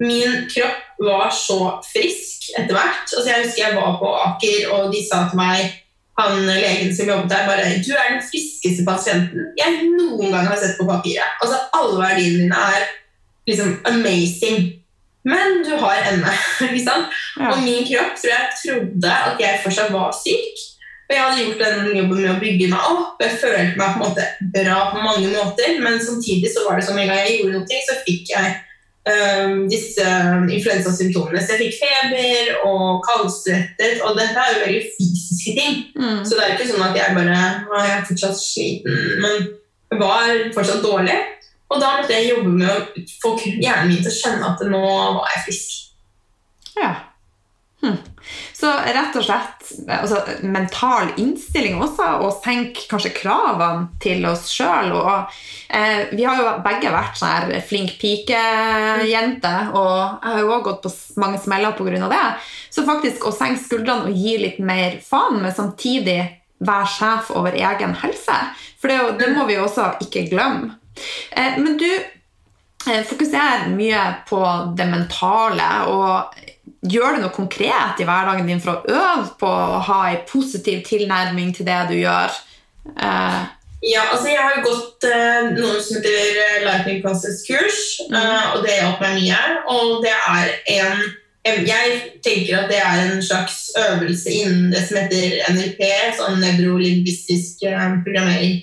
Min 0.01 0.47
kropp 0.49 1.05
var 1.05 1.29
så 1.33 1.59
frisk 1.85 2.49
etter 2.57 2.73
hvert. 2.73 3.05
Altså 3.05 3.27
jeg 3.29 3.45
husker 3.45 3.63
jeg 3.67 3.77
var 3.77 3.99
på 4.01 4.11
Aker, 4.25 4.67
og 4.75 4.91
de 4.93 5.03
sa 5.05 5.27
til 5.29 5.41
meg 5.41 5.77
han 6.19 6.41
legen 6.45 6.91
som 6.95 7.07
jobbet 7.09 7.31
der, 7.31 7.47
bare 7.47 7.77
Du 7.81 7.93
er 7.95 8.09
den 8.11 8.23
friskeste 8.25 8.83
pasienten 8.85 9.53
jeg 9.57 9.87
noen 9.87 10.33
gang 10.33 10.49
har 10.49 10.59
sett 10.59 10.77
på 10.79 10.87
papiret. 10.89 11.37
Altså 11.41 11.61
Alle 11.77 11.97
verdiene 12.01 12.43
dine 12.43 12.65
er 12.75 12.89
liksom 13.49 13.77
amazing. 13.89 14.73
Men 15.23 15.61
du 15.65 15.75
har 15.77 16.01
ME. 16.17 16.33
ikke 16.67 16.83
sant? 16.83 17.15
Ja. 17.37 17.53
Og 17.53 17.63
min 17.63 17.85
kropp 17.87 18.17
tror 18.17 18.33
jeg 18.33 18.51
trodde 18.59 19.15
at 19.29 19.41
jeg 19.41 19.61
fortsatt 19.63 19.93
var 19.93 20.13
syk. 20.17 20.67
Og 21.11 21.15
jeg 21.15 21.23
hadde 21.23 21.43
gjort 21.43 21.61
den 21.61 21.97
jobben 21.99 22.21
med 22.23 22.31
å 22.31 22.39
bygge 22.41 22.67
meg 22.71 22.89
opp. 22.89 23.21
Jeg 23.21 23.39
følte 23.41 23.79
meg 23.79 23.95
på 23.95 23.99
en 23.99 24.03
måte 24.05 24.27
bra 24.55 24.77
på 24.93 25.01
mange 25.03 25.31
måter, 25.33 25.73
men 25.83 25.99
samtidig 26.01 26.51
så 26.53 26.63
var 26.67 26.79
det 26.79 26.85
som 26.87 26.97
en 26.97 27.09
gang 27.09 27.19
jeg 27.25 27.41
gjorde 27.41 27.57
noe, 27.59 27.81
så 27.87 27.97
fikk 28.05 28.31
jeg 28.31 28.53
øhm, 29.09 29.63
disse 29.71 30.05
influensasymptomene. 30.57 31.41
Så 31.41 31.55
jeg 31.55 31.61
fikk 31.65 31.79
feber 31.81 32.51
og 32.69 33.01
kaldsvettet, 33.07 34.01
og 34.05 34.17
dette 34.19 34.37
er 34.37 34.53
jo 34.53 34.63
veldig 34.65 34.83
fysiske 34.97 35.55
ting. 35.57 35.83
Mm. 35.95 36.21
Så 36.25 36.37
det 36.37 36.45
er 36.45 36.55
ikke 36.55 36.69
sånn 36.71 36.85
at 36.85 36.97
jeg 36.99 37.17
bare 37.17 37.41
«Å, 37.67 37.81
jeg 37.81 37.93
er 37.97 38.07
fortsatt 38.09 38.41
sliten, 38.41 38.99
men 39.23 39.51
var 39.99 40.51
fortsatt 40.55 40.83
dårlig. 40.85 41.17
Og 41.71 41.79
da 41.79 41.93
måtte 41.97 42.15
jeg 42.15 42.33
jobbe 42.33 42.51
med 42.51 42.67
å 42.67 43.05
få 43.21 43.37
hjernen 43.39 43.93
min 43.93 44.03
til 44.03 44.11
å 44.11 44.17
skjønne 44.17 44.49
at 44.49 44.63
nå 44.67 44.81
var 44.83 45.31
jeg 45.35 45.45
frisk. 45.47 45.77
Ja. 46.75 46.91
Rett 48.85 49.15
og 49.17 49.23
slett 49.25 49.71
altså, 49.87 50.19
mental 50.43 51.11
innstilling 51.21 51.77
også, 51.81 52.07
og 52.25 52.41
senke 52.43 52.85
kanskje 52.89 53.13
kravene 53.15 53.89
til 54.03 54.25
oss 54.29 54.49
sjøl. 54.51 54.91
Eh, 55.69 56.11
vi 56.11 56.25
har 56.27 56.41
jo 56.41 56.53
begge 56.65 56.91
vært 56.93 57.19
sånn 57.19 57.31
her 57.31 57.65
flink 57.67 57.95
pike-jente, 58.01 59.53
og 59.71 59.93
jeg 59.93 60.27
har 60.27 60.43
jo 60.43 60.53
òg 60.57 60.67
gått 60.67 60.83
på 60.85 60.93
mange 61.21 61.41
smeller 61.43 61.77
pga. 61.77 62.09
det. 62.11 62.23
Så 62.69 62.85
faktisk 62.87 63.25
å 63.27 63.35
senke 63.35 63.61
skuldrene 63.63 64.09
og 64.09 64.15
gi 64.17 64.37
litt 64.41 64.59
mer 64.59 64.99
faen, 65.05 65.41
men 65.41 65.55
samtidig 65.55 66.19
være 66.61 66.87
sjef 66.87 67.31
over 67.35 67.57
egen 67.57 67.95
helse. 68.03 68.37
For 68.81 68.91
det, 68.91 68.99
det 69.21 69.31
må 69.35 69.45
vi 69.49 69.57
jo 69.57 69.65
også 69.67 69.93
ikke 70.05 70.27
glemme. 70.29 70.75
Eh, 71.31 71.57
men 71.57 71.77
du 71.79 71.89
eh, 71.89 73.03
fokuserer 73.07 73.69
mye 73.73 74.05
på 74.29 74.41
det 74.77 74.87
mentale. 74.91 75.69
og 75.89 76.41
Gjør 76.81 77.15
du 77.15 77.21
noe 77.21 77.33
konkret 77.35 77.99
i 78.01 78.05
hverdagen 78.07 78.47
din 78.49 78.61
for 78.61 78.79
å 78.79 78.95
øve 78.97 79.27
på 79.37 79.49
å 79.49 79.81
ha 79.85 79.99
en 80.09 80.23
positiv 80.29 80.81
tilnærming 80.87 81.53
til 81.53 81.67
det 81.67 81.81
du 81.91 81.97
gjør? 81.99 82.37
Uh, 82.97 83.45
Ja, 83.81 84.01
altså 84.11 84.27
jeg 84.29 84.37
har 84.37 84.61
gått 84.61 85.05
eh, 85.09 85.47
noe 85.57 85.79
som 85.81 85.97
heter 85.97 86.35
eh, 86.37 86.57
Lightning 86.67 86.99
Classes-kurs, 87.01 87.79
eh, 88.13 88.43
og 88.53 88.61
det 88.61 88.75
hjalp 88.75 89.01
meg 89.01 89.15
mye. 89.17 89.39
Og 89.73 90.05
det 90.05 90.13
er 90.13 90.53
en 90.77 91.01
Jeg 91.41 91.93
tenker 92.21 92.59
at 92.59 92.67
det 92.69 92.77
er 92.77 92.99
en 93.01 93.23
slags 93.25 93.71
øvelse 93.73 94.29
innen 94.29 94.67
det 94.69 94.83
som 94.85 94.99
heter 94.99 95.39
NLP, 95.49 95.81
sånn 96.19 96.37
nevrolingvistisk 96.43 97.65
eh, 97.65 97.95
programmering. 98.05 98.59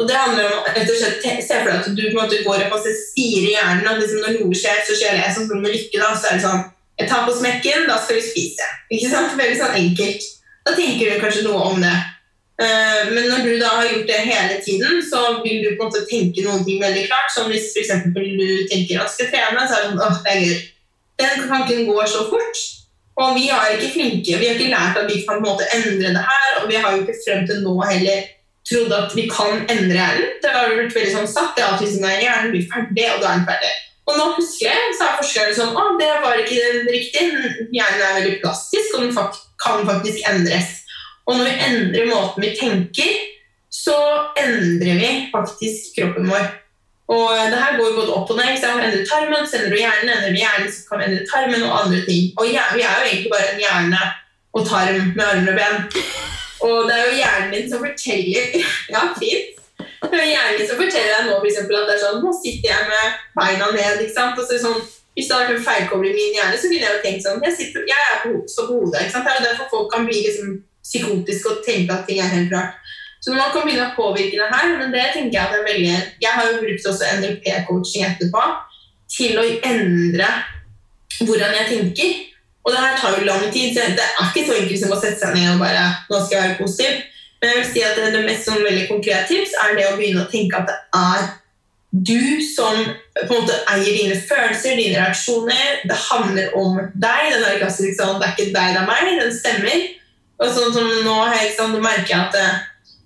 Og 0.00 0.08
det 0.08 0.16
handler 0.16 0.48
om 0.48 0.70
rett 0.72 0.88
og 0.88 0.96
slett 0.96 1.20
Se 1.44 1.58
for 1.58 1.68
deg 1.68 1.82
at 1.82 1.90
du 1.92 2.00
på 2.00 2.14
en 2.14 2.22
måte 2.22 2.40
går 2.46 2.64
og 2.64 2.72
passer 2.72 2.96
i 3.20 3.28
hjernen. 3.52 3.84
At 3.84 4.00
liksom 4.00 4.24
når 4.24 4.38
noe 4.40 4.56
skjer, 4.56 4.80
så 4.88 4.96
skjer 4.96 5.20
det. 5.20 5.28
Sånn 5.36 5.50
som 5.50 5.60
med 5.60 5.76
lykke, 5.76 6.00
da, 6.00 6.14
så 6.16 6.30
er 6.30 6.40
det 6.40 6.46
sånn 6.46 6.64
Jeg 7.00 7.08
tar 7.08 7.26
på 7.26 7.34
smekken, 7.34 7.86
da 7.88 7.98
skal 7.98 8.18
vi 8.18 8.24
spise. 8.26 8.66
Ikke 8.92 9.10
sant? 9.10 9.36
Veldig 9.38 9.58
sånn 9.58 9.78
enkelt. 9.78 10.26
Da 10.66 10.74
tenker 10.76 11.08
du 11.10 11.22
kanskje 11.22 11.46
noe 11.46 11.62
om 11.72 11.80
det. 11.82 11.94
Eh, 12.62 13.08
Men 13.14 13.30
når 13.30 13.46
du 13.46 13.54
da 13.58 13.70
har 13.78 13.88
gjort 13.88 14.10
det 14.10 14.20
hele 14.28 14.58
tiden, 14.64 15.00
så 15.10 15.42
vil 15.42 15.64
du 15.64 15.72
på 15.76 15.82
en 15.82 15.88
måte 15.88 16.04
tenke 16.10 16.44
noen 16.44 16.64
ting 16.66 16.82
veldig 16.82 17.06
klart. 17.08 17.32
Som 17.34 17.50
hvis 17.50 17.72
eksempel 17.80 18.28
du 18.38 18.68
tenker 18.70 19.00
at 19.02 19.10
skal 19.10 19.32
trene, 19.32 19.64
så 19.66 19.78
er 19.78 19.82
det 19.82 19.90
sånn 19.90 20.04
åh, 20.04 20.20
det 20.22 20.34
er 20.34 20.44
gøy. 20.44 20.60
Den 21.22 21.48
tanken 21.48 21.88
går 21.88 22.06
så 22.10 22.28
fort. 22.30 22.62
Og 23.22 23.34
vi 23.36 23.48
er 23.52 23.74
ikke 23.76 23.90
flinke. 23.96 24.38
Vi 24.40 24.46
har 24.48 24.54
ikke 24.56 24.72
lært 24.72 25.00
at 25.00 25.10
vi 25.10 25.18
kan 25.24 25.40
på 25.40 25.42
en 25.42 25.48
måte 25.48 25.66
endre 25.76 26.14
det 26.14 26.24
her. 26.28 26.62
Og 26.62 26.70
vi 26.70 26.78
har 26.80 26.94
jo 26.94 27.02
ikke 27.02 27.18
frem 27.24 27.42
til 27.48 27.60
nå 27.64 27.74
heller 27.88 28.22
trodd 28.68 28.92
at 28.94 29.14
vi 29.16 29.26
kan 29.28 29.64
endre 29.66 29.98
hjernen. 29.98 30.36
Det 30.42 30.52
har 30.54 30.70
blitt 30.76 30.94
veldig 30.94 31.14
sånn 31.16 31.28
satt. 31.28 31.56
Det 31.56 31.64
er 31.64 31.72
alltid 31.72 31.96
sånn 31.96 32.08
at 32.08 32.22
hjernen 32.22 32.52
blir 32.54 32.68
ferdig, 32.70 33.08
og 33.10 33.20
da 33.24 33.32
er 33.32 33.40
den 33.40 33.48
ferdig. 33.48 33.72
Og 34.10 34.16
nå 34.18 34.28
plutselig 34.36 34.94
så 34.98 35.06
er 35.06 35.18
forskerne 35.20 35.56
sånn 35.56 35.76
Å, 35.78 35.82
det 36.00 36.10
var 36.24 36.40
ikke 36.42 36.70
riktig. 36.88 37.26
Hjernen 37.70 38.02
er 38.02 38.16
veldig 38.18 38.38
plastisk, 38.42 38.96
og 38.96 39.04
den 39.04 39.12
kan 39.62 39.84
faktisk 39.88 40.24
endres. 40.30 40.80
Og 41.28 41.38
når 41.38 41.46
vi 41.46 41.68
endrer 41.68 42.10
måten 42.10 42.42
vi 42.42 42.50
tenker, 42.58 43.12
så 43.72 43.94
endrer 44.38 44.98
vi 44.98 45.12
faktisk 45.32 45.94
kroppen 45.96 46.26
vår. 46.32 46.50
Og 47.12 47.30
det 47.52 47.60
her 47.60 47.78
går 47.78 47.94
både 47.96 48.14
opp 48.16 48.30
og 48.32 48.40
ned. 48.40 48.56
Så 48.58 48.68
jeg 48.68 48.88
endrer 48.88 49.06
tarmen, 49.06 49.46
så 49.46 49.60
endrer 49.60 49.76
du 49.76 49.80
hjernen. 49.80 50.12
Endrer 50.16 50.34
vi 50.34 50.42
hjernen, 50.42 50.72
så 50.72 50.84
kan 50.88 51.00
vi 51.00 51.08
endre 51.08 51.30
tarmen 51.30 51.64
og 51.68 51.78
andre 51.84 52.02
ting. 52.08 52.28
Og 52.36 52.50
vi 52.50 52.58
er 52.58 52.74
jo 52.74 53.06
egentlig 53.06 53.32
bare 53.32 53.48
en 53.52 53.62
hjerne 53.62 54.02
og 54.52 54.68
tarm 54.68 55.12
med 55.16 55.24
armer 55.24 55.54
og 55.54 55.58
ben. 55.60 56.06
Og 56.62 56.88
det 56.88 56.96
er 56.98 57.06
jo 57.06 57.18
hjernen 57.20 57.54
din 57.54 57.70
som 57.70 57.82
forteller 57.82 58.56
Ja, 58.94 59.08
fint. 59.18 59.61
Er 60.02 60.26
hjernen 60.26 60.66
som 60.66 60.80
forteller 60.80 61.12
deg 61.14 61.28
nå 61.28 61.36
for 61.36 61.46
eksempel, 61.46 61.78
at 61.78 61.86
det 61.88 61.94
er 61.94 62.02
sånn 62.02 62.20
Nå 62.24 62.32
sitter 62.34 62.72
jeg 62.72 62.88
med 62.90 63.20
beina 63.38 63.70
ned. 63.70 64.02
ikke 64.02 64.16
sant? 64.16 64.40
Og 64.40 64.48
så 64.48 64.58
sånn, 64.58 64.82
Hvis 65.14 65.28
det 65.28 65.36
hadde 65.36 65.48
vært 65.52 65.58
en 65.60 65.66
feilkobling 65.68 66.14
i 66.14 66.18
min 66.18 66.36
hjerne, 66.38 66.58
så 66.58 66.70
ville 66.72 66.86
jeg 66.88 66.96
jo 66.96 67.02
tenkt 67.04 67.26
sånn 67.26 67.42
Jeg, 67.46 67.56
sitter, 67.58 67.86
jeg 67.90 68.08
er 68.10 68.20
på, 68.24 68.34
så 68.50 68.66
på 68.68 68.80
hodet. 68.80 69.04
ikke 69.04 69.14
sant? 69.14 69.28
Det 69.28 69.32
er 69.32 69.40
jo 69.40 69.48
derfor 69.48 69.72
folk 69.76 69.92
kan 69.94 70.08
bli 70.08 70.24
liksom 70.26 70.58
psykotiske 70.82 71.52
og 71.52 71.62
tenke 71.66 71.94
at 71.94 72.08
ting 72.08 72.18
er 72.18 72.32
helt 72.32 72.50
rart. 72.54 72.80
Så 73.22 73.30
man 73.36 73.52
kan 73.54 73.62
begynne 73.62 73.92
å 73.92 73.94
påvirke 73.94 74.34
det 74.34 74.48
her, 74.50 74.72
men 74.80 74.90
det 74.90 75.04
tenker 75.14 75.36
jeg 75.36 75.44
at 75.44 75.54
er 75.54 75.68
veldig 75.68 75.92
Jeg 76.24 76.32
har 76.34 76.48
jo 76.48 76.58
brukt 76.64 76.88
også 76.90 77.10
NLP-coaching 77.20 78.06
etterpå 78.08 78.46
til 79.12 79.38
å 79.38 79.44
endre 79.68 80.30
hvordan 81.22 81.54
jeg 81.60 81.68
tenker. 81.70 82.12
Og 82.64 82.74
det 82.74 82.82
her 82.82 82.98
tar 82.98 83.18
jo 83.18 83.26
lang 83.26 83.46
tid, 83.54 83.70
så 83.74 83.86
det 83.94 84.02
er 84.06 84.26
ikke 84.26 84.46
så 84.48 84.58
enkelt 84.58 84.82
som 84.82 84.94
å 84.94 84.98
sette 84.98 85.20
seg 85.20 85.36
ned 85.36 85.52
og 85.54 85.62
bare 85.62 85.84
Nå 86.10 86.18
skal 86.18 86.36
jeg 86.36 86.48
være 86.48 86.58
positiv. 86.58 87.00
Men 87.42 87.50
jeg 87.50 87.58
vil 87.58 87.70
si 87.72 87.80
at 87.82 87.96
det, 87.98 88.20
mest 88.22 88.46
sånn 88.46 88.62
veldig 88.62 88.84
konkrete 88.86 89.26
tips 89.26 89.54
er 89.64 89.72
det 89.74 89.86
å 89.88 89.96
begynne 89.98 90.22
å 90.22 90.30
tenke 90.30 90.60
at 90.60 90.68
det 90.70 90.76
er 90.94 91.24
du 91.92 92.40
som 92.46 92.78
på 93.18 93.24
en 93.26 93.42
måte 93.42 93.56
eier 93.68 93.96
dine 93.98 94.18
følelser, 94.28 94.78
dine 94.78 95.00
reaksjoner. 95.00 95.82
Det 95.90 95.98
handler 96.06 96.54
om 96.56 96.78
deg. 96.94 97.32
Den 97.34 97.42
er 97.44 97.58
klassisk 97.60 97.98
sånn, 97.98 98.20
det 98.20 98.28
er 98.28 98.36
ikke 98.36 98.54
deg, 98.54 98.76
det 98.76 98.80
er 98.80 98.86
meg. 98.88 99.10
Den 99.18 99.34
stemmer. 99.34 99.82
Og 100.38 100.54
sånn 100.54 100.72
som 100.74 100.86
nå 101.04 101.16
sant, 101.56 101.74
nå 101.74 101.82
merker 101.82 102.14
jeg 102.14 102.20
at 102.20 102.38
det, 102.38 102.46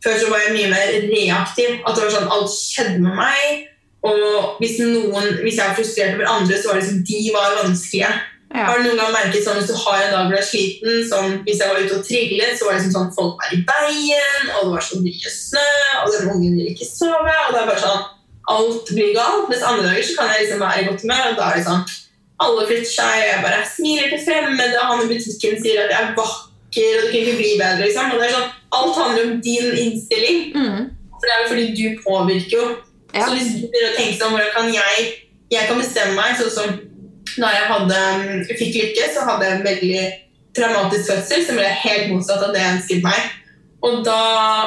før 0.05 0.21
så 0.21 0.29
var 0.31 0.45
jeg 0.45 0.55
mye 0.55 0.71
mer 0.71 0.93
reaktiv. 1.09 1.81
At 1.83 1.97
det 1.97 2.05
var 2.05 2.15
sånn, 2.19 2.31
alt 2.37 2.53
skjedde 2.53 3.01
med 3.09 3.19
meg. 3.19 3.67
Og 4.07 4.61
hvis, 4.61 4.79
noen, 4.85 5.33
hvis 5.43 5.57
jeg 5.57 5.65
var 5.65 5.77
frustrert 5.81 6.15
over 6.15 6.31
andre, 6.37 6.61
så 6.61 6.71
var 6.71 6.79
det 6.79 6.89
som 6.93 7.03
de 7.09 7.23
var 7.35 7.59
vanskelige. 7.65 8.13
Ja. 8.57 8.71
Har 8.71 8.81
du 8.81 8.87
noen 8.87 9.01
gang 9.03 9.13
merket 9.13 9.45
sånn 9.45 9.59
hvis 9.61 9.69
du 9.69 9.77
har 9.77 10.01
en 10.01 10.13
dag 10.15 10.23
hvor 10.25 10.33
du 10.33 10.39
er 10.39 10.47
sliten, 10.49 11.01
sånn 11.11 11.35
hvis 11.45 11.61
jeg 11.61 11.69
var 11.69 11.83
ute 11.83 11.99
og 11.99 12.07
triglet, 12.07 12.55
så 12.57 12.67
var 12.67 12.77
det 12.77 12.81
liksom 12.81 12.95
sånn 12.95 13.15
folk 13.17 13.43
var 13.43 13.53
i 13.53 13.59
veien, 13.69 14.51
og 14.55 14.63
det 14.63 14.73
var 14.73 14.87
så 14.87 15.01
mye 15.03 15.33
snø, 15.35 15.67
og 16.01 16.15
den 16.15 16.31
ungen 16.33 16.57
vil 16.57 16.71
ikke 16.73 16.89
sove, 16.89 17.35
og 17.43 17.53
det 17.53 17.61
er 17.61 17.69
bare 17.69 17.85
sånn 17.85 18.05
alt 18.57 18.93
blir 18.95 19.13
galt. 19.17 19.51
Mens 19.51 19.65
andre 19.67 19.91
dager 19.91 20.09
så 20.09 20.17
kan 20.17 20.33
jeg 20.33 20.47
liksom 20.47 20.65
være 20.65 20.81
i 20.81 20.89
godt 20.89 21.05
humør, 21.05 21.31
og 21.31 21.39
da 21.41 21.51
er 21.51 21.61
det 21.61 21.67
sånn 21.69 21.87
alle 22.47 22.67
flytter 22.69 22.91
seg, 22.93 23.13
og 23.21 23.29
jeg 23.31 23.45
bare 23.45 23.69
smiler 23.75 24.11
til 24.13 24.25
fremmede, 24.27 24.81
og 24.81 24.91
han 24.91 25.05
i 25.05 25.11
butikken 25.13 25.61
sier 25.63 25.85
at 25.85 25.93
jeg 25.93 26.01
er 26.01 26.17
vakker, 26.17 26.97
og 26.97 27.05
det 27.05 27.13
kan 27.13 27.21
ikke 27.23 27.39
bli 27.41 27.53
bedre, 27.61 27.85
liksom. 27.85 28.11
Og 28.13 28.21
det 28.21 28.27
er 28.27 28.35
sånn, 28.35 28.51
alt 28.79 28.99
handler 29.01 29.29
om 29.29 29.39
din 29.45 29.79
innstilling. 29.85 30.43
Mm. 30.57 30.83
For 31.17 31.25
det 31.25 31.33
er 31.35 31.41
jo 31.43 31.49
fordi 31.53 31.67
du 31.77 32.03
påvirker 32.05 32.57
jo. 32.57 32.67
Ja. 33.15 33.25
Så 33.25 33.31
hvis 33.33 33.55
du 33.55 33.65
begynner 33.65 33.93
å 33.93 33.97
tenke 33.97 34.19
sånn, 34.19 34.37
hvordan 34.37 34.53
kan 34.57 34.75
jeg 34.75 35.15
Jeg 35.47 35.69
kan 35.69 35.79
bestemme 35.79 36.17
meg, 36.19 36.33
sånn 36.35 36.51
som 36.51 36.71
da 37.43 37.51
jeg 37.53 37.67
hadde, 37.71 37.99
fikk 38.53 38.79
lykke, 38.81 39.09
så 39.15 39.25
hadde 39.29 39.49
jeg 39.49 39.57
en 39.57 39.67
veldig 39.67 40.05
traumatisk 40.57 41.11
fødsel 41.11 41.43
som 41.47 41.59
ble 41.59 41.67
helt 41.83 42.13
motsatt 42.13 42.47
av 42.47 42.55
det 42.55 42.63
jeg 42.63 42.77
ønsket 42.77 43.05
meg. 43.05 43.35
Og 43.87 44.01
da 44.07 44.21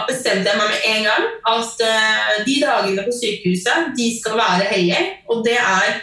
bestemte 0.07 0.51
jeg 0.51 0.59
meg 0.59 0.69
med 0.69 0.85
en 0.91 1.07
gang 1.07 1.25
at 1.49 1.81
eh, 1.83 2.35
de 2.45 2.59
dagene 2.61 3.05
på 3.07 3.15
sykehuset 3.15 3.89
de 3.97 4.11
skal 4.19 4.37
være 4.37 4.69
hellige. 4.69 5.01
Og 5.33 5.41
det 5.45 5.57
er 5.57 5.97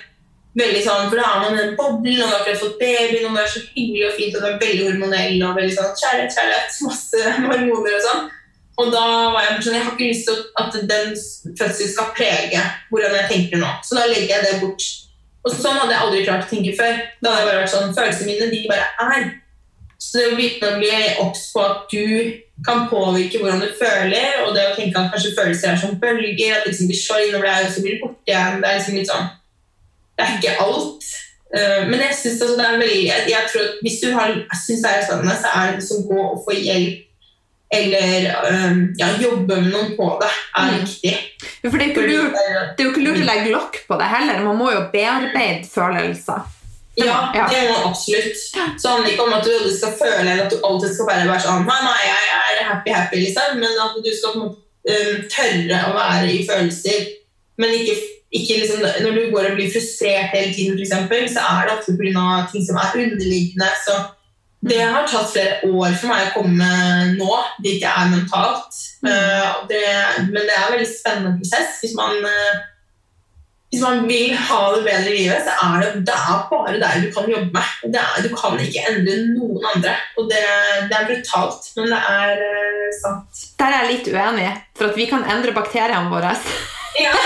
veldig 0.57 0.83
sånn, 0.85 1.07
for 1.11 1.21
da 1.21 1.29
er 1.29 1.43
man 1.45 1.55
i 1.55 1.63
den 1.63 1.77
boblen, 1.79 2.19
og 2.19 2.27
man 2.27 2.33
har 2.33 2.43
akkurat 2.43 2.63
fått 2.63 2.79
baby, 2.81 3.21
det 3.21 3.31
er 3.43 3.53
så 3.53 3.63
hyggelig 3.75 4.07
og 4.09 4.15
fint, 4.17 4.37
og 4.37 4.43
det 4.43 4.51
er 4.51 4.63
veldig 4.65 4.87
hormonell 4.89 5.45
og 5.45 5.59
veldig 5.61 5.77
sånn 5.77 5.97
kjærlighet, 6.03 6.37
kjærlighet, 6.37 6.79
masse 6.89 7.35
hormoner 7.37 7.99
og 7.99 8.05
sånn. 8.09 8.23
Og 8.77 8.93
da 8.93 9.05
var 9.33 9.45
jeg 9.47 9.61
sånn, 9.65 9.77
jeg 9.79 9.85
har 9.87 9.95
ikke 9.95 10.11
lyst 10.11 10.27
til 10.29 10.41
at 10.61 10.79
den 10.91 11.13
fødselen 11.57 11.93
skal 11.95 12.11
prege 12.17 12.65
hvordan 12.91 13.15
jeg 13.21 13.29
tenker 13.31 13.63
nå. 13.63 13.71
Så 13.87 13.97
da 13.97 14.05
legger 14.11 14.35
jeg 14.35 14.45
det 14.45 14.59
bort. 14.65 14.89
Og 15.47 15.55
sånn 15.55 15.79
hadde 15.79 15.95
jeg 15.95 16.03
aldri 16.03 16.23
klart 16.27 16.47
å 16.47 16.51
tenke 16.51 16.73
før. 16.75 16.97
Da 17.23 17.33
hadde 17.33 17.43
jeg 17.43 17.49
bare 17.51 17.61
vært 17.63 17.75
sånn, 17.75 17.93
Følelsene 17.95 18.33
mine 18.33 18.49
de 18.51 18.63
bare 18.71 18.89
er. 19.07 19.29
Så 20.03 20.19
det 20.19 20.27
å 20.29 20.35
begynne 20.37 20.73
å 20.73 20.81
bli 20.81 20.97
obs 21.23 21.45
på 21.55 21.63
at 21.63 21.93
du 21.93 22.35
kan 22.67 22.87
påvirke 22.91 23.41
hvordan 23.41 23.63
du 23.63 23.71
føler, 23.79 24.43
og 24.45 24.53
det 24.57 24.65
å 24.71 24.75
tenke 24.77 24.99
at 24.99 25.13
kanskje 25.13 25.35
følelser 25.37 25.73
er 25.73 25.81
som 25.81 25.95
bølger, 26.03 26.57
at 26.57 26.67
liksom 26.69 26.91
blir 26.91 27.01
sorg 27.01 27.31
når 27.33 27.47
det 27.47 27.53
er, 27.53 27.71
så 27.71 27.85
blir 27.85 27.97
det 27.97 28.03
borte 28.03 28.33
igjen. 28.33 28.61
Det 28.61 28.69
er 28.69 28.79
liksom 28.81 28.99
litt 28.99 29.13
sånn 29.13 29.31
Det 30.17 30.25
er 30.27 30.37
ikke 30.37 30.59
alt. 30.67 31.09
Eh, 31.57 31.83
Men 31.89 32.05
jeg 32.09 32.19
synes 32.21 32.43
altså 32.43 32.57
det 32.59 32.67
er 32.67 32.79
veldig 32.83 33.03
jeg 33.31 33.43
tror 33.53 33.63
at 33.63 33.83
Hvis 33.87 34.01
du 34.03 34.07
har, 34.13 34.33
syns 34.67 34.83
det 34.83 34.93
er 34.93 35.05
spennende, 35.07 35.37
så 35.39 35.53
er 35.55 35.67
det 35.71 35.81
liksom 35.81 36.07
gå 36.11 36.23
og 36.25 36.41
få 36.45 36.57
hjelp 36.59 37.06
eller 37.71 38.27
um, 38.51 38.95
ja, 38.99 39.07
jobbe 39.21 39.57
med 39.61 39.73
noen 39.73 39.97
på 39.97 40.07
det, 40.21 40.29
er 40.57 40.69
Mm. 40.71 40.85
viktig. 40.85 41.15
For 41.71 41.79
det 41.79 41.87
er, 41.87 41.91
ikke 41.91 42.07
lurt, 42.07 42.33
det 42.33 42.45
er- 42.49 42.75
er 42.79 42.85
jo 42.85 42.91
ikke 42.93 43.07
lurt 43.07 43.23
å 43.23 43.27
legge 43.27 43.51
lokk 43.53 43.81
på 43.89 43.99
det 43.99 44.07
heller. 44.13 44.45
Man 44.45 44.57
må 44.59 44.71
jo 44.73 44.85
bearbeide 44.93 45.65
følelser. 45.67 46.43
Ja, 46.97 47.31
Ja. 47.35 47.47
det 47.49 47.69
må 47.69 47.91
absolutt. 47.91 48.37
Så 48.81 48.89
handler 48.89 49.11
ikke 49.11 49.23
om 49.27 49.33
at 49.35 49.45
du 49.45 49.71
skal 49.77 49.93
føle 49.93 50.31
eller 50.31 50.45
at 50.45 50.51
du 50.51 50.57
alltid 50.65 50.95
skal 50.95 51.07
bare 51.07 51.27
være 51.29 51.43
sånn 51.45 51.67
Nei, 51.67 51.81
nei, 51.83 52.03
jeg 52.07 52.61
er 52.61 52.65
happy, 52.73 52.91
happy, 52.91 53.17
liksom. 53.17 53.59
Men 53.61 53.71
at 53.85 53.97
du 54.05 54.11
skal 54.17 54.41
um, 54.41 54.55
tørre 55.29 55.79
å 55.91 55.95
være 55.97 56.31
i 56.33 56.47
følelser. 56.47 57.07
Men 57.59 57.71
ikke, 57.71 57.97
ikke 58.33 58.61
liksom 58.63 58.81
Når 59.03 59.13
du 59.15 59.31
går 59.31 59.51
og 59.51 59.57
blir 59.57 59.71
frustrert 59.73 60.31
hele 60.33 60.55
tiden, 60.55 60.79
eksempel, 60.81 61.29
så 61.29 61.41
er 61.43 61.67
det 61.67 61.79
ofte 61.79 61.97
pga. 61.99 62.51
ting 62.53 62.65
som 62.65 62.77
er 62.77 62.93
underliggende. 62.95 63.69
Så 63.85 63.93
det 64.65 64.81
har 64.81 65.05
tatt 65.07 65.29
flere 65.31 65.69
år 65.69 65.93
for 65.95 66.11
meg 66.11 66.31
å 66.31 66.41
komme 66.41 66.69
nå 67.15 67.35
dit 67.63 67.83
jeg 67.83 67.91
er 67.91 68.09
mentalt. 68.11 68.79
Uh, 69.05 69.67
det, 69.69 69.83
men 70.31 70.41
det 70.41 70.55
er 70.55 70.65
en 70.65 70.73
veldig 70.75 70.89
spennende 70.91 71.37
prosess. 71.39 71.77
Hvis 71.83 71.95
man 71.99 72.25
uh, 72.25 72.65
hvis 73.73 73.83
man 73.83 74.07
vil 74.09 74.31
ha 74.39 74.59
det 74.73 74.83
bedre 74.87 75.11
i 75.11 75.17
livet, 75.19 75.43
så 75.45 75.53
er 75.67 75.83
det, 75.83 75.89
det 76.09 76.15
er 76.17 76.45
bare 76.49 76.79
der 76.81 77.01
du 77.03 77.09
kan 77.13 77.27
jobbe 77.31 77.51
med. 77.53 77.73
Det 77.93 78.01
er, 78.01 78.23
du 78.25 78.31
kan 78.33 78.61
ikke 78.63 78.85
endre 78.89 79.17
noen 79.35 79.67
andre. 79.75 79.97
Og 80.17 80.31
det, 80.31 80.43
det 80.89 80.97
er 80.97 81.09
brutalt, 81.11 81.69
men 81.77 81.93
det 81.93 82.01
er 82.15 82.43
uh, 82.47 82.89
sant. 83.03 83.45
Der 83.61 83.75
er 83.75 83.85
jeg 83.85 83.93
litt 83.93 84.11
uenig, 84.15 84.49
for 84.79 84.89
at 84.89 84.97
vi 84.99 85.09
kan 85.11 85.27
endre 85.29 85.55
bakteriene 85.57 86.13
våre. 86.13 86.33
Ja. 87.03 87.13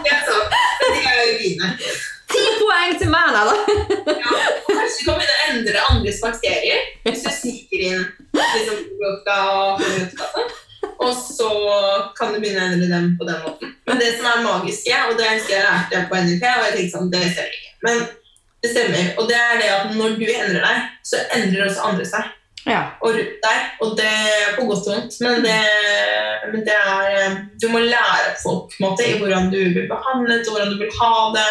Det 0.00 0.12
er 0.12 0.22
sant. 0.24 0.54
Men 0.80 0.94
de 0.96 1.00
er 1.06 1.18
jo 1.20 1.32
fine. 1.40 1.72
Ti 2.40 2.54
poeng 2.60 2.96
til 3.00 3.12
meg, 3.12 3.36
da! 3.36 3.42
Ja. 4.08 4.32
Og 4.64 4.72
Kanskje 4.72 5.04
du 5.04 5.06
kan 5.06 5.20
begynne 5.20 5.36
å 5.36 5.46
endre 5.50 5.84
andres 5.90 6.20
bakterier 6.24 6.88
hvis 7.04 7.24
du 7.24 7.30
sniker 7.34 7.84
inn 7.90 8.02
liksom, 8.32 8.82
probiotika 8.88 9.38
og 9.52 9.84
sånn. 9.84 10.56
Og 11.00 11.12
så 11.16 11.50
kan 12.16 12.32
du 12.34 12.40
begynne 12.40 12.62
å 12.62 12.70
endre 12.72 12.88
dem 12.90 13.12
på 13.20 13.28
den 13.28 13.44
måten. 13.44 13.76
Men 13.88 14.00
det 14.00 14.14
som 14.16 14.28
er 14.30 14.42
magiske, 14.44 14.96
og 15.08 15.16
det 15.20 15.28
husker 15.34 15.56
jeg 15.56 15.66
lærte 15.66 16.02
på 16.10 16.24
NIP, 16.26 16.44
og 16.48 16.66
jeg 16.66 16.76
tenkte 16.76 16.96
sånn, 16.96 17.12
det 17.12 17.22
stemmer 17.30 17.56
ikke. 17.56 17.72
Men 17.86 18.02
det 18.60 18.74
stemmer. 18.74 19.08
Og 19.16 19.30
det 19.30 19.38
er 19.38 19.56
det 19.60 19.70
at 19.76 19.96
når 19.96 20.18
du 20.20 20.26
endrer 20.28 20.60
deg, 20.66 20.84
så 21.08 21.24
endrer 21.36 21.66
også 21.68 21.88
andre 21.88 22.06
seg. 22.08 22.36
Ja. 22.68 22.80
Og 23.00 23.14
rundt 23.16 23.40
deg. 23.46 23.68
Og 23.80 23.94
det 23.96 24.12
på 24.58 24.66
godt 24.68 24.88
og 24.88 24.92
vondt. 24.92 25.16
Men 25.24 25.44
det, 25.44 25.56
men 26.52 26.64
det 26.66 26.76
er 26.76 27.14
eh, 27.16 27.38
Du 27.60 27.70
må 27.72 27.80
lære 27.80 28.34
folk 28.42 28.74
måte, 28.82 29.06
i 29.06 29.16
hvordan 29.20 29.48
du 29.52 29.58
blir 29.72 29.88
behandlet, 29.88 30.44
og 30.44 30.56
hvordan 30.56 30.74
du 30.74 30.82
vil 30.82 30.92
ha 31.00 31.14
det. 31.38 31.48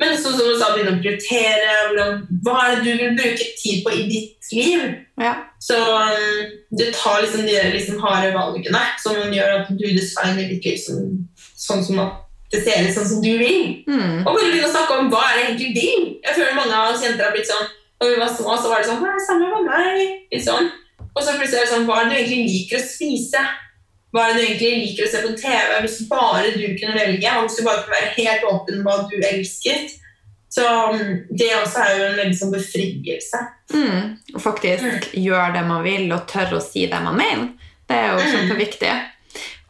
Men 0.00 0.16
sånn 0.16 0.32
som 0.32 0.48
du 0.48 0.56
sa, 0.56 0.72
begynne 0.72 0.96
å 0.96 1.02
prioritere. 1.02 1.72
Hvordan, 1.90 2.20
hva 2.44 2.56
er 2.64 2.78
det 2.78 2.84
du 2.86 3.02
vil 3.02 3.16
bruke 3.18 3.48
tid 3.60 3.82
på 3.84 3.94
i 3.94 4.08
ditt 4.08 4.52
liv? 4.56 4.84
ja. 5.20 5.36
Så 5.60 5.76
um, 5.76 6.52
du 6.72 6.86
tar 6.96 7.20
liksom 7.20 7.44
de 7.44 7.58
liksom 7.74 7.98
harde 8.00 8.30
valgene 8.32 8.80
som 9.02 9.18
gjør 9.34 9.58
at 9.58 9.68
du 9.68 9.84
designer 9.92 10.48
litt 10.48 10.64
liksom, 10.64 11.18
sånn 11.36 11.84
som 11.84 12.00
at 12.00 12.22
det 12.50 12.62
ser 12.64 12.86
ut 12.86 12.94
sånn 12.96 13.08
som 13.10 13.20
du 13.22 13.30
vil. 13.38 13.66
Mm. 13.86 14.22
Og 14.24 14.30
bare 14.30 14.48
begynne 14.48 14.70
å 14.70 14.72
snakke 14.72 14.96
om 14.98 15.10
hva 15.12 15.20
er 15.28 15.36
det 15.36 15.42
egentlig 15.44 15.68
du 15.74 15.82
vil. 15.82 16.06
Jeg 16.24 16.36
føler 16.38 16.56
mange 16.56 16.78
av 16.78 16.94
oss 16.94 17.04
jenter 17.04 17.28
har 17.28 17.36
blitt 17.36 17.50
sånn 17.50 17.68
Da 18.00 18.08
vi 18.08 18.16
var 18.16 18.32
små, 18.32 18.56
så 18.56 18.70
var 18.72 18.80
det 18.80 18.88
sånn 18.88 19.02
Hva 19.02 19.10
er 19.10 19.18
det 19.18 19.26
samme 19.26 19.50
med 19.52 19.68
meg? 19.68 20.14
Litt 20.32 20.46
sånn. 20.46 20.70
Og 21.10 21.20
så 21.20 21.36
plutselig 21.36 21.60
er 21.60 21.66
det 21.66 21.72
sånn 21.74 21.86
Hva 21.90 21.98
er 22.00 22.08
det 22.08 22.10
du 22.10 22.18
egentlig 22.22 22.54
liker 22.54 22.80
å 22.80 22.86
spise? 22.88 23.44
Hva 24.10 24.24
er 24.26 24.34
det 24.34 24.42
du 24.42 24.46
egentlig 24.66 24.70
liker 24.88 25.06
å 25.06 25.10
se 25.12 25.20
på 25.22 25.32
TV? 25.38 25.74
Hvis 25.84 25.98
bare 26.10 26.50
du 26.56 26.64
kunne 26.80 26.96
velge, 26.98 27.32
og 27.38 27.44
hvis 27.46 27.58
du 27.60 27.64
bare 27.66 27.82
kunne 27.84 27.98
være 28.00 28.14
helt 28.16 28.46
åpen 28.50 28.80
hva 28.86 28.96
du 29.10 29.16
elsket. 29.28 29.96
Så 30.50 30.64
um, 30.66 31.12
det 31.30 31.50
også 31.60 31.78
er 31.84 31.92
jo 31.94 32.06
en 32.08 32.16
veldig 32.18 32.38
sånn 32.40 32.50
befrielse. 32.56 33.38
Mm. 33.70 34.06
Og 34.34 34.40
faktisk 34.42 35.12
gjøre 35.14 35.52
det 35.54 35.62
man 35.68 35.84
vil, 35.86 36.08
og 36.16 36.24
tørre 36.32 36.58
å 36.58 36.64
si 36.64 36.88
det 36.90 36.98
man 37.04 37.14
mener. 37.20 37.52
Det 37.86 37.96
er 38.00 38.08
jo 38.10 38.18
Mm. 38.24 38.32
kjempeviktig. 38.34 38.90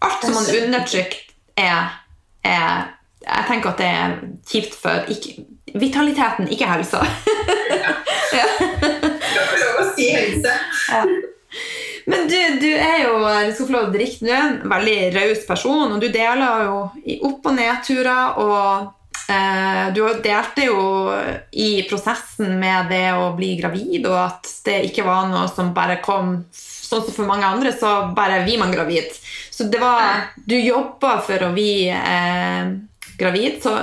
Alt 0.00 0.24
som 0.24 0.32
man 0.38 0.48
undertrykker, 0.62 1.20
er, 1.60 1.90
er 2.44 2.88
Jeg 3.20 3.44
tenker 3.50 3.68
at 3.74 3.78
det 3.82 3.86
er 3.86 4.14
kjipt 4.48 4.74
for 4.80 5.04
ikke, 5.12 5.42
vitaliteten, 5.76 6.48
ikke 6.48 6.64
helsa. 6.70 7.02
Jeg 8.32 8.46
lov 9.60 9.82
å 9.82 9.84
si 9.92 10.06
helse. 10.14 10.54
Men 12.06 12.28
du, 12.30 12.38
du 12.62 12.70
er 12.70 13.04
jo 13.04 13.18
du 13.20 13.52
skal 13.52 13.66
få 13.66 13.74
lov 13.74 13.90
å 13.90 13.92
drikke, 13.94 14.28
er 14.28 14.40
en 14.40 14.56
veldig 14.70 14.96
raus 15.16 15.44
person, 15.48 15.92
og 15.92 16.00
du 16.00 16.08
deler 16.08 16.64
jo 16.66 16.80
i 17.04 17.20
opp- 17.26 17.50
og 17.50 17.56
nedturer. 17.56 18.40
Og 18.40 19.30
eh, 19.34 19.84
du 19.96 20.02
delte 20.24 20.66
jo 20.68 20.80
i 21.52 21.70
prosessen 21.90 22.56
med 22.60 22.90
det 22.92 23.06
å 23.16 23.30
bli 23.36 23.54
gravid, 23.60 24.08
og 24.10 24.18
at 24.24 24.52
det 24.66 24.82
ikke 24.90 25.06
var 25.06 25.30
noe 25.30 25.46
som 25.52 25.74
bare 25.76 26.00
kom 26.04 26.38
sånn 26.54 27.04
som 27.06 27.14
for 27.14 27.28
mange 27.28 27.46
andre, 27.46 27.72
så 27.76 28.10
bare 28.16 28.42
blir 28.46 28.60
man 28.62 28.74
gravid. 28.74 29.12
Så 29.50 29.68
det 29.70 29.80
var 29.82 30.30
Du 30.46 30.56
jobba 30.56 31.18
for 31.22 31.42
å 31.44 31.52
bli 31.54 31.88
eh, 31.92 32.70
gravid, 33.20 33.60
så 33.62 33.76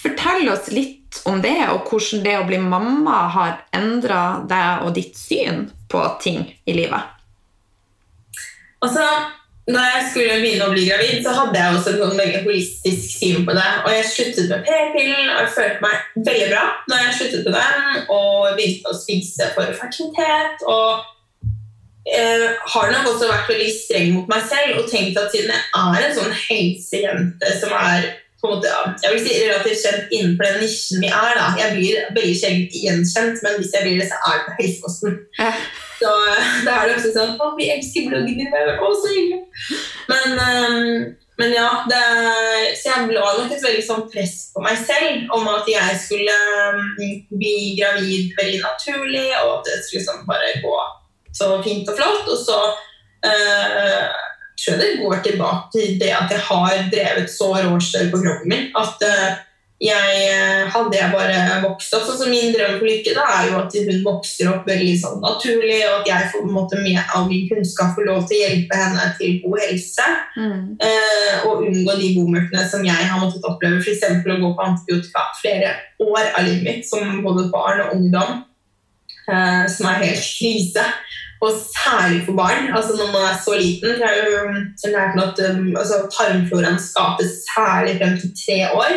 fortell 0.00 0.48
oss 0.52 0.70
litt 0.72 1.20
om 1.28 1.40
det, 1.42 1.58
og 1.70 1.88
hvordan 1.90 2.22
det 2.24 2.36
å 2.38 2.46
bli 2.48 2.60
mamma 2.62 3.24
har 3.34 3.56
endra 3.74 4.22
deg 4.48 4.86
og 4.86 4.94
ditt 4.96 5.18
syn 5.18 5.68
på 5.90 6.02
ting 6.22 6.46
i 6.64 6.76
livet. 6.76 7.13
Altså, 8.84 9.06
da 9.64 9.80
jeg 9.94 10.02
skulle 10.10 10.40
begynne 10.42 10.66
å 10.66 10.72
bli 10.74 10.84
gravid, 10.84 11.22
så 11.24 11.32
hadde 11.38 11.56
jeg 11.56 11.76
også 11.76 11.92
et 11.94 12.00
sånn 12.02 12.18
veldig 12.20 12.40
holistisk 12.44 13.14
syn 13.16 13.46
på 13.46 13.54
det. 13.56 13.68
Og 13.80 13.94
jeg 13.94 14.10
sluttet 14.10 14.50
med 14.50 14.66
p-pillen, 14.66 15.30
og 15.32 15.38
jeg 15.40 15.52
følte 15.54 15.86
meg 15.86 16.26
veldig 16.28 16.48
bra 16.50 16.64
når 16.90 17.00
jeg 17.00 17.14
sluttet 17.18 17.48
med 17.48 17.56
den, 17.56 18.02
og 18.12 18.58
begynte 18.58 18.92
å 18.92 18.98
spise 18.98 19.48
for 19.54 19.78
fertilitet. 19.78 20.66
Og 20.68 20.90
eh, 22.12 22.44
har 22.74 22.92
nok 22.92 23.08
også 23.14 23.30
vært 23.30 23.48
veldig 23.54 23.70
streng 23.78 24.12
mot 24.18 24.28
meg 24.34 24.44
selv 24.50 24.82
og 24.82 24.92
tenkt 24.92 25.16
at 25.22 25.32
siden 25.32 25.54
jeg 25.54 25.64
er 25.80 26.04
en 26.10 26.14
sånn 26.18 26.36
helsejente 26.42 27.56
som 27.62 27.72
er 27.80 28.12
på 28.44 28.50
en 28.50 28.58
måte, 28.58 28.68
ja, 28.68 28.92
jeg 29.00 29.14
vil 29.14 29.22
si 29.24 29.34
relativt 29.40 29.80
kjent 29.80 30.10
innenfor 30.12 30.44
den 30.44 30.58
nisjen 30.60 31.00
vi 31.00 31.08
er, 31.08 31.30
da. 31.38 31.46
Jeg 31.56 31.78
blir 31.78 32.02
veldig 32.12 32.36
sjelden 32.36 32.66
gjenkjent, 32.76 33.40
men 33.40 33.56
hvis 33.56 33.72
jeg 33.72 33.86
blir 33.86 34.02
det, 34.02 34.10
så 34.10 34.18
er 34.20 34.36
det 34.36 34.44
på 34.50 34.56
Helseposten. 34.58 35.14
Ja. 35.38 35.52
Så 36.00 36.10
eh, 36.30 36.46
da 36.66 36.78
er 36.80 36.88
det 36.88 36.96
også 36.98 37.12
sånn 37.14 37.36
Å, 37.40 37.50
vi 37.58 37.68
elsker 37.74 38.08
bloggen 38.10 38.38
din. 38.40 38.50
Å, 38.54 38.88
så 38.98 39.12
hyggelig. 39.12 39.42
Men, 40.10 40.34
um, 40.40 41.04
men 41.40 41.54
ja, 41.54 41.68
det, 41.90 42.00
er- 42.00 42.74
så 42.78 42.90
jeg 42.92 43.14
la 43.16 43.30
nok 43.38 43.52
et 43.54 43.62
veldig 43.64 43.84
sånn 43.86 44.04
press 44.12 44.34
på 44.54 44.62
meg 44.64 44.78
selv 44.86 45.32
om 45.34 45.48
at 45.50 45.66
jeg 45.70 45.96
skulle 46.02 46.34
ehm, 46.34 46.92
bli 47.34 47.54
gravid 47.80 48.34
veldig 48.38 48.60
naturlig, 48.62 49.26
og 49.42 49.56
at 49.58 49.70
det 49.70 49.80
skulle 49.86 50.04
sånn 50.06 50.22
bare 50.28 50.52
gå 50.62 50.76
så 51.34 51.48
fint 51.64 51.88
og 51.90 51.98
flott. 51.98 52.28
Og 52.30 52.38
så 52.38 52.60
uh, 53.26 54.12
tror 54.54 54.76
jeg 54.76 54.80
det 54.82 54.92
går 55.02 55.22
tilbake 55.24 55.72
til 55.74 55.96
det 55.98 56.12
at 56.14 56.30
jeg 56.30 56.44
har 56.50 56.84
drevet 56.92 57.30
så 57.32 57.50
råstøy 57.56 58.06
på 58.12 58.20
kroppen 58.22 58.50
min 58.52 58.68
at 58.78 59.02
eh, 59.02 59.40
jeg, 59.84 60.12
eh, 60.32 60.62
hadde 60.72 60.96
jeg 60.96 61.12
bare 61.12 61.58
vokst 61.64 61.92
opp 61.96 62.06
sånn 62.06 62.16
som 62.22 62.30
min 62.32 62.54
drøm 62.54 62.78
for 62.78 62.88
Lykke, 62.88 63.12
da 63.16 63.24
er 63.34 63.48
jo 63.50 63.56
at 63.60 63.74
hun 63.76 63.98
vokser 64.06 64.48
opp 64.52 64.68
veldig 64.68 64.94
sånn 65.00 65.18
naturlig, 65.20 65.80
og 65.90 65.98
at 65.98 66.08
jeg 66.08 66.30
får 66.32 66.46
måte 66.48 66.78
med 66.80 67.00
all 67.04 67.26
min 67.28 67.44
kunnskap 67.50 67.92
får 67.96 68.08
lov 68.08 68.22
til 68.28 68.38
å 68.38 68.46
hjelpe 68.46 68.78
henne 68.80 69.10
til 69.18 69.36
god 69.42 69.60
helse. 69.66 70.06
Mm. 70.38 70.62
eh, 70.88 71.44
og 71.44 71.66
unngå 71.68 71.98
de 72.00 72.12
bomullene 72.16 72.64
som 72.70 72.86
jeg 72.86 73.10
har 73.10 73.20
måttet 73.20 73.44
oppleve, 73.48 73.82
f.eks. 73.82 74.06
å 74.24 74.40
gå 74.40 74.52
på 74.56 74.68
antibiotika 74.70 75.26
flere 75.42 75.74
år 76.00 76.32
av 76.32 76.48
livet 76.48 76.64
mitt, 76.64 76.88
som 76.88 77.20
både 77.26 77.50
barn 77.52 77.84
og 77.84 77.98
ungdom, 77.98 78.40
eh, 79.28 79.66
som 79.68 79.90
er 79.92 80.00
helt 80.06 80.24
krise. 80.24 80.86
Og 81.44 81.58
særlig 81.60 82.22
for 82.24 82.38
barn. 82.38 82.70
altså 82.72 82.94
Når 82.96 83.10
man 83.12 83.26
er 83.28 83.36
så 83.36 83.52
liten. 83.58 83.98
så 83.98 84.06
har 84.06 84.16
jo 84.16 84.92
lært 84.94 85.18
at 85.20 85.40
um, 85.50 85.74
altså, 85.76 86.06
tarmfloraen 86.08 86.78
skapes 86.80 87.42
særlig 87.50 87.98
frem 88.00 88.16
til 88.22 88.32
tre 88.32 88.58
år. 88.72 88.94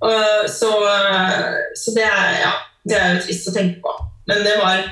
Og 0.00 0.48
så, 0.48 0.70
så 1.76 1.92
det, 1.96 2.06
er, 2.08 2.38
ja, 2.40 2.52
det 2.88 2.96
er 2.96 3.14
jo 3.14 3.22
trist 3.26 3.50
å 3.50 3.54
tenke 3.56 3.82
på. 3.84 3.92
Men 4.30 4.42
det 4.46 4.56
var, 4.60 4.82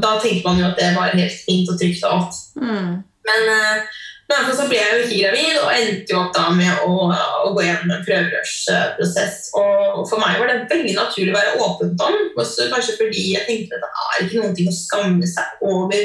da 0.00 0.16
tenkte 0.22 0.46
man 0.46 0.60
jo 0.62 0.68
at 0.70 0.78
det 0.80 0.92
var 0.96 1.14
helt 1.16 1.38
fint 1.44 1.68
og 1.72 1.78
trygt 1.80 2.04
og 2.06 2.12
alt. 2.16 2.42
Mm. 2.60 2.92
Men, 3.26 3.48
eh, 3.52 4.02
men 4.30 4.48
så 4.58 4.64
ble 4.66 4.78
jeg 4.78 4.90
jo 4.94 5.02
ikke 5.04 5.18
gravid 5.22 5.58
og 5.60 5.72
endte 5.74 6.14
jo 6.14 6.20
opp 6.22 6.32
da 6.34 6.46
med 6.54 6.80
å, 6.86 7.08
å 7.46 7.52
gå 7.54 7.62
gjennom 7.62 7.92
en 7.94 8.04
prøverørsprosess. 8.06 9.50
Og 9.58 10.02
for 10.08 10.18
meg 10.22 10.40
var 10.40 10.50
det 10.50 10.58
veldig 10.72 10.96
naturlig 10.96 11.34
å 11.34 11.36
være 11.36 11.58
åpent 11.66 12.04
om. 12.08 12.16
Også 12.40 12.66
kanskje 12.72 12.96
fordi 12.98 13.26
jeg 13.36 13.46
tenkte 13.46 13.78
at 13.78 13.84
det 13.86 14.06
er 14.06 14.24
ikke 14.26 14.42
noe 14.42 14.70
å 14.72 14.76
skamme 14.80 15.30
seg 15.30 15.66
over 15.66 16.00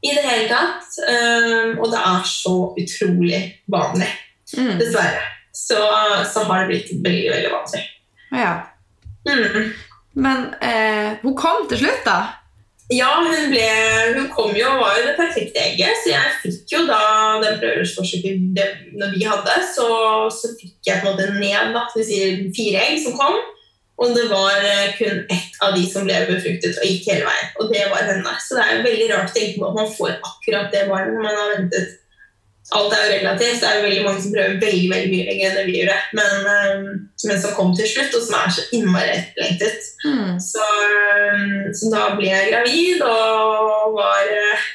i 0.00 0.14
det 0.16 0.22
hele 0.24 0.46
tatt. 0.48 0.86
Um, 1.04 1.74
og 1.82 1.90
det 1.92 2.00
er 2.00 2.28
så 2.28 2.56
utrolig 2.84 3.42
vanlig, 3.70 4.10
Mm. 4.50 4.78
dessverre. 4.80 5.20
Så, 5.60 5.78
så 6.32 6.44
har 6.48 6.64
det 6.64 6.70
blitt 6.72 6.92
veldig, 7.04 7.30
veldig 7.34 7.54
vanskelig. 7.54 7.86
Ja. 8.32 8.52
Mm. 9.28 9.72
Men 10.12 10.46
eh, 10.64 11.18
hun 11.22 11.36
kom 11.38 11.66
til 11.70 11.84
slutt, 11.84 12.04
da? 12.06 12.20
Ja, 12.90 13.10
hun, 13.22 13.52
ble, 13.52 13.66
hun 14.16 14.26
kom 14.34 14.56
jo 14.58 14.66
og 14.66 14.80
var 14.82 14.96
jo 14.98 15.04
det 15.06 15.14
perfekte 15.18 15.62
egget, 15.62 15.94
så 16.02 16.10
jeg 16.10 16.32
fikk 16.42 16.72
jo 16.74 16.80
da 16.88 17.02
den 17.38 17.60
prøverørsforsøket 17.60 18.96
når 18.98 19.12
vi 19.14 19.28
hadde, 19.28 19.54
så, 19.76 19.86
så 20.34 20.50
fikk 20.58 20.88
jeg 20.88 20.98
på 20.98 21.06
en 21.06 21.14
måte 21.14 21.28
ned 21.36 21.70
da, 21.76 21.84
vi 21.94 22.06
sier 22.08 22.42
fire 22.56 22.82
egg 22.88 22.98
som 23.04 23.14
kom, 23.20 23.38
og 24.00 24.16
det 24.16 24.26
var 24.32 24.58
eh, 24.58 24.90
kun 24.98 25.22
ett 25.30 25.62
av 25.62 25.76
de 25.76 25.84
som 25.86 26.08
ble 26.08 26.18
befruktet 26.32 26.80
og 26.80 26.88
gikk 26.88 27.06
hele 27.12 27.28
veien, 27.28 27.54
og 27.60 27.70
det 27.70 27.86
var 27.92 28.10
henne. 28.10 28.34
Så 28.42 28.58
det 28.58 28.66
er 28.66 28.84
veldig 28.88 29.08
rart 29.12 29.30
å 29.30 29.36
tenke 29.36 29.60
på 29.60 29.70
at 29.70 29.78
man 29.78 29.94
får 29.94 30.14
akkurat 30.16 30.74
det 30.74 30.86
barnet 30.90 31.20
man 31.20 31.36
har 31.36 31.54
ventet. 31.54 31.99
Alt 32.70 32.92
er 32.94 33.00
jo 33.02 33.14
relativt, 33.18 33.60
det 33.60 33.68
er 33.68 33.78
jo 33.78 33.86
veldig 33.86 34.02
mange 34.06 34.22
som 34.22 34.34
prøver 34.34 34.60
veldig, 34.62 34.90
veldig 34.92 35.08
mye 35.10 35.24
lenger 35.26 35.46
enn 35.48 35.56
det 35.58 35.64
vi 35.66 35.78
gjorde, 35.80 35.96
men, 36.14 36.34
eh, 36.54 36.84
men 37.26 37.40
som 37.42 37.54
kom 37.56 37.72
til 37.74 37.88
slutt, 37.90 38.14
og 38.14 38.22
som 38.22 38.36
er 38.38 38.52
så 38.54 38.66
innmari 38.76 39.14
etterlengtet. 39.16 39.88
Mm. 40.04 40.36
Så, 40.44 40.66
så 41.80 41.90
da 41.90 42.04
ble 42.14 42.28
jeg 42.30 42.52
gravid 42.52 43.02
og 43.06 43.96
var 43.98 44.30
eh, 44.36 44.68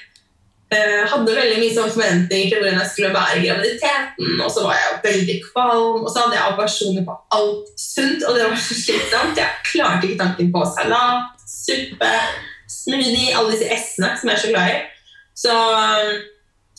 Hadde 0.75 1.35
veldig 1.37 1.59
mye 1.61 1.71
sånn 1.71 1.91
forventninger 1.93 2.49
til 2.49 2.59
hvordan 2.59 2.79
jeg 2.81 2.89
skulle 2.89 3.11
være 3.13 3.35
i 3.37 3.43
graviditeten. 3.45 4.31
Og 4.43 4.49
så 4.51 4.63
var 4.65 4.75
jeg 4.75 4.97
veldig 5.05 5.35
kvalm, 5.45 6.01
og 6.01 6.09
så 6.09 6.23
hadde 6.23 6.35
jeg 6.35 6.49
aversjoner 6.49 7.05
på 7.05 7.15
alt 7.37 7.69
sunt. 7.79 8.25
Og 8.25 8.35
det 8.35 8.47
var 8.49 8.57
så 8.59 8.75
slitsomt. 8.81 9.39
Jeg 9.39 9.61
klarte 9.69 10.09
ikke 10.09 10.19
tanken 10.23 10.49
på 10.51 10.65
salat, 10.73 11.45
suppe, 11.47 12.11
smoothie, 12.67 13.35
alle 13.37 13.53
disse 13.53 13.69
s-ene 13.77 14.11
som 14.17 14.33
jeg 14.33 14.35
er 14.35 14.43
så 14.43 14.51
glad 14.51 14.73
i. 14.73 14.81
Så 15.45 15.55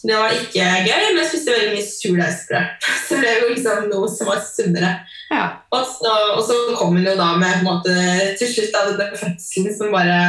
det 0.07 0.17
var 0.17 0.35
ikke 0.35 0.65
gøy, 0.87 1.05
men 1.11 1.21
jeg 1.21 1.29
spiste 1.31 1.55
veldig 1.55 1.75
mye 1.75 1.87
surdeigsbrød. 1.87 2.89
Så 3.07 3.19
det 3.21 3.31
er 3.31 3.41
jo 3.43 3.53
liksom 3.53 3.87
noe 3.91 4.09
som 4.13 4.31
var 4.31 4.41
sunnere. 4.45 4.93
Ja. 5.33 5.45
Og 5.75 5.83
så, 5.91 6.13
og 6.37 6.43
så 6.47 6.57
kom 6.79 6.95
hun 6.95 7.07
jo 7.07 7.15
da 7.19 7.33
med 7.41 7.61
på 7.61 7.67
måte, 7.67 7.95
til 8.39 8.51
slutt 8.51 8.75
da, 8.75 8.85
denne 8.93 9.19
fødselen 9.19 9.75
som 9.75 9.95
bare 9.95 10.21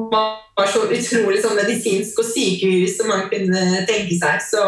var 0.00 0.70
så 0.72 0.86
utrolig 0.88 1.40
sånn 1.42 1.58
medisinsk 1.58 2.22
og 2.22 2.28
sykehus 2.30 2.96
som 2.96 3.10
man 3.12 3.26
kunne 3.32 3.82
tenke 3.88 4.16
seg. 4.16 4.40
Så, 4.46 4.62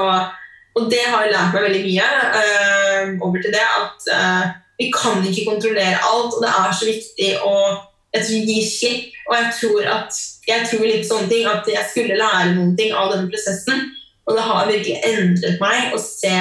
og 0.76 0.90
det 0.92 1.04
har 1.06 1.30
lært 1.30 1.54
meg 1.54 1.68
veldig 1.68 1.84
mye 1.86 2.10
øh, 2.42 3.14
over 3.24 3.40
til 3.40 3.54
det 3.54 3.64
at 3.64 4.10
øh, 4.18 4.52
vi 4.80 4.90
kan 4.92 5.24
ikke 5.24 5.48
kontrollere 5.48 6.04
alt, 6.10 6.36
og 6.36 6.44
det 6.44 6.52
er 6.52 6.76
så 6.76 6.90
viktig 6.90 7.32
å 7.46 7.56
jeg 8.12 8.26
tror, 8.26 8.44
gi 8.50 8.60
slipp. 8.68 9.18
Og 9.30 9.36
jeg 9.38 9.50
tror, 9.60 9.88
at, 9.96 10.20
jeg 10.48 10.68
tror 10.68 10.84
litt 10.84 11.08
sånne 11.08 11.28
ting, 11.30 11.48
at 11.48 11.68
jeg 11.70 11.90
skulle 11.92 12.18
lære 12.20 12.54
noen 12.56 12.74
ting 12.76 12.92
av 12.92 13.12
denne 13.14 13.30
prosessen. 13.32 13.86
Og 14.26 14.36
det 14.38 14.44
har 14.46 14.68
virkelig 14.68 15.00
endret 15.08 15.58
meg 15.62 15.96
å 15.96 15.98
se 16.02 16.36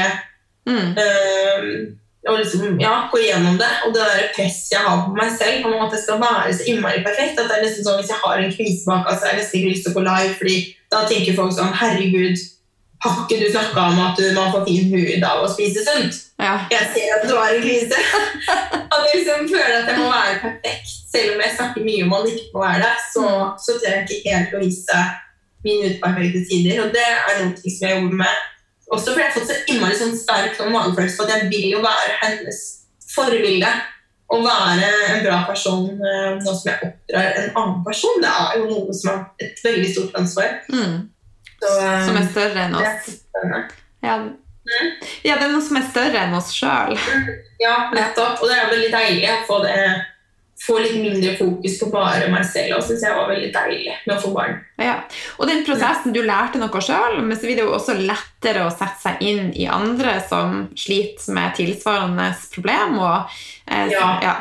Mm. 0.70 0.94
Ehm, 0.98 1.98
og 2.30 2.38
liksom, 2.38 2.80
ja, 2.80 3.10
gå 3.12 3.18
gjennom 3.26 3.58
det. 3.58 3.72
Og 3.86 3.94
det 3.96 4.06
der 4.06 4.30
presset 4.36 4.76
jeg 4.76 4.86
har 4.86 5.04
på 5.06 5.16
meg 5.18 5.32
selv 5.34 5.66
om 5.68 5.86
at 5.86 5.96
jeg 5.96 6.04
skal 6.04 6.22
være 6.22 6.54
så 6.54 6.68
innmari 6.70 7.04
perfekt. 7.06 7.40
at 7.40 7.50
det 7.50 7.58
er 7.58 7.66
nesten 7.66 7.86
sånn 7.86 8.00
Hvis 8.02 8.14
jeg 8.14 8.24
har 8.24 8.38
en 8.38 8.56
krise 8.58 8.86
bak, 8.86 9.10
så 9.10 9.26
har 9.26 9.34
jeg 9.34 9.42
nesten 9.42 9.60
ikke 9.60 9.74
lyst 9.74 9.86
til 9.88 9.94
å 9.94 9.98
gå 9.98 10.08
live. 10.08 10.34
fordi 10.42 10.58
da 10.92 11.06
tenker 11.10 11.38
folk 11.40 11.56
sånn 11.56 11.80
Herregud, 11.82 12.44
har 13.02 13.16
ikke 13.24 13.40
du 13.42 13.48
snakka 13.50 13.88
om 13.90 14.00
at 14.06 14.20
du, 14.20 14.28
man 14.38 14.52
får 14.54 14.68
fin 14.68 14.92
hud 14.94 15.24
av 15.26 15.42
å 15.42 15.50
spise 15.50 15.82
sunt? 15.88 16.20
Ja. 16.38 16.54
Jeg 16.70 16.92
ser 16.94 17.16
at 17.16 17.26
du 17.26 17.34
har 17.34 17.56
en 17.56 17.64
krise. 17.64 17.98
at 18.94 19.08
jeg 19.08 19.24
liksom 19.24 19.50
føler 19.50 19.80
at 19.80 19.90
jeg 19.90 19.98
må 19.98 20.12
være 20.12 20.38
perfekt. 20.44 20.94
Selv 21.10 21.34
om 21.34 21.42
jeg 21.42 21.56
snakker 21.58 21.88
mye 21.88 22.06
om 22.06 22.14
at 22.20 22.30
jeg 22.30 22.38
ikke 22.38 22.54
må 22.54 22.64
være 22.68 22.84
det, 22.86 22.94
så, 23.16 23.26
så 23.66 23.80
tør 23.82 23.96
jeg 23.96 24.06
ikke 24.06 24.36
helt 24.36 24.54
å 24.54 24.62
vise 24.62 25.02
mine 25.66 25.94
uperfekte 25.96 26.44
sider. 26.48 26.82
Og 26.86 26.96
det 26.96 27.06
er 27.06 27.44
noe 27.44 27.56
som 27.62 27.88
jeg 27.88 27.98
jobber 27.98 28.24
med 28.24 28.48
også 28.92 29.14
fordi 29.14 29.24
jeg 29.24 29.30
har 29.30 29.36
fått 29.38 29.48
så 29.48 29.58
innmari 29.72 29.96
sånn 29.96 30.18
sterk 30.20 30.58
sånn 30.58 30.74
magefølelse 30.74 31.16
på 31.16 31.24
at 31.24 31.34
jeg 31.38 31.48
vil 31.54 31.68
jo 31.78 31.80
være 31.84 32.18
hennes 32.26 32.60
forbilde. 33.14 33.72
Å 34.32 34.38
være 34.40 34.90
en 35.12 35.24
bra 35.26 35.42
person 35.44 35.88
eh, 35.92 36.28
nå 36.40 36.52
som 36.56 36.68
jeg 36.70 36.88
oppdrar 36.88 37.34
en 37.40 37.50
annen 37.60 37.82
person, 37.84 38.22
det 38.24 38.30
er 38.32 38.54
jo 38.60 38.68
noe 38.70 38.94
som 38.96 39.10
er 39.12 39.48
et 39.48 39.64
veldig 39.64 39.90
stort 39.92 40.14
ansvar. 40.22 40.54
Mm. 40.72 40.94
Så, 41.58 41.72
eh, 41.72 41.98
Som 42.08 42.20
er 42.20 42.30
større 42.30 42.64
enn 42.68 42.78
oss. 42.80 43.10
Ja. 43.36 43.42
Mm. 43.42 43.66
Ja. 44.08 44.16
ja, 45.28 45.36
det 45.36 45.48
er 45.48 45.52
noe 45.52 45.66
som 45.66 45.80
er 45.82 45.90
større 45.90 46.24
enn 46.24 46.38
oss 46.38 46.54
sjøl. 46.56 46.96
Ja, 47.60 47.76
nettopp. 47.96 48.40
Og 48.40 48.48
det 48.48 48.56
er 48.56 48.72
veldig 48.72 48.94
deilig 48.96 49.28
å 49.34 49.42
få, 49.50 49.60
det, 49.68 49.76
få 50.62 50.78
litt 50.78 50.98
mindre 51.02 51.34
fokus 51.40 51.80
på 51.80 51.88
bare 51.94 52.28
meg 52.30 52.46
selv. 52.46 52.78
Og 52.78 52.86
syns 52.86 53.06
jeg 53.06 53.16
var 53.18 53.30
veldig 53.32 53.50
deilig 53.56 53.96
med 54.06 54.14
å 54.16 54.20
få 54.22 54.34
barn. 54.36 54.60
Ja. 54.82 55.00
Og 55.40 55.50
den 55.50 55.64
prosessen, 55.66 56.14
du 56.14 56.22
lærte 56.26 56.62
noe 56.62 56.84
sjøl, 56.86 57.18
men 57.26 57.38
så 57.38 57.48
blir 57.48 57.58
det 57.58 57.66
jo 57.66 57.74
også 57.78 57.98
lettere 57.98 58.68
å 58.68 58.74
sette 58.74 59.00
seg 59.02 59.24
inn 59.26 59.50
i 59.58 59.66
andre 59.72 60.20
som 60.28 60.68
sliter 60.78 61.34
med 61.38 61.58
tilsvarende 61.58 62.30
problem. 62.54 63.00
Og, 63.00 63.42
eh, 63.68 63.90
Ja. 63.92 64.20
ja. 64.22 64.36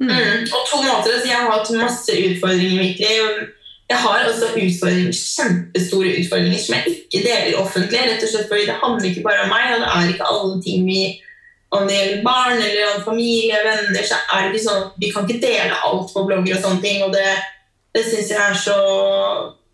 Mm. 0.00 0.10
Mm. 0.10 0.42
Og 0.54 0.66
to 0.70 0.76
måter, 0.82 1.10
altså 1.10 1.26
Jeg 1.26 1.36
har 1.36 1.50
hatt 1.50 1.70
masse 1.74 2.12
utfordringer 2.14 2.74
i 2.74 2.82
mitt 2.82 3.00
liv. 3.02 3.48
Jeg 3.88 3.98
har 3.98 4.26
også 4.28 4.52
utfordringer, 4.54 5.14
kjempestore 5.16 6.12
utfordringer 6.20 6.60
som 6.60 6.74
jeg 6.76 6.92
ikke 6.94 7.22
deler 7.24 7.58
offentlig. 7.58 8.02
rett 8.04 8.22
og 8.22 8.28
slett 8.28 8.50
fordi 8.50 8.66
Det 8.66 8.82
handler 8.82 9.08
ikke 9.08 9.24
bare 9.24 9.42
om 9.46 9.48
meg, 9.48 9.74
og 9.74 9.80
det 9.80 9.88
er 9.88 10.12
ikke 10.12 10.30
alle 10.30 10.62
ting 10.62 10.86
vi 10.86 11.00
om 11.74 11.84
det 11.88 11.96
gjelder 11.98 12.24
barn 12.24 12.56
eller 12.56 12.94
om 12.94 13.04
familie, 13.04 13.60
venner, 13.64 14.04
så 14.06 14.16
er 14.32 14.46
det 14.46 14.56
ikke 14.56 14.64
sånn 14.64 14.84
at 14.86 15.00
vi 15.02 15.12
kan 15.12 15.26
ikke 15.28 15.42
dele 15.42 15.80
alt 15.84 16.12
på 16.14 16.24
blogger 16.24 16.56
og 16.56 16.62
sånne 16.64 16.84
ting. 16.84 17.02
Og 17.04 17.12
det, 17.12 17.26
det 17.96 18.04
syns 18.08 18.32
jeg 18.32 18.40
er 18.40 18.56
så 18.56 18.78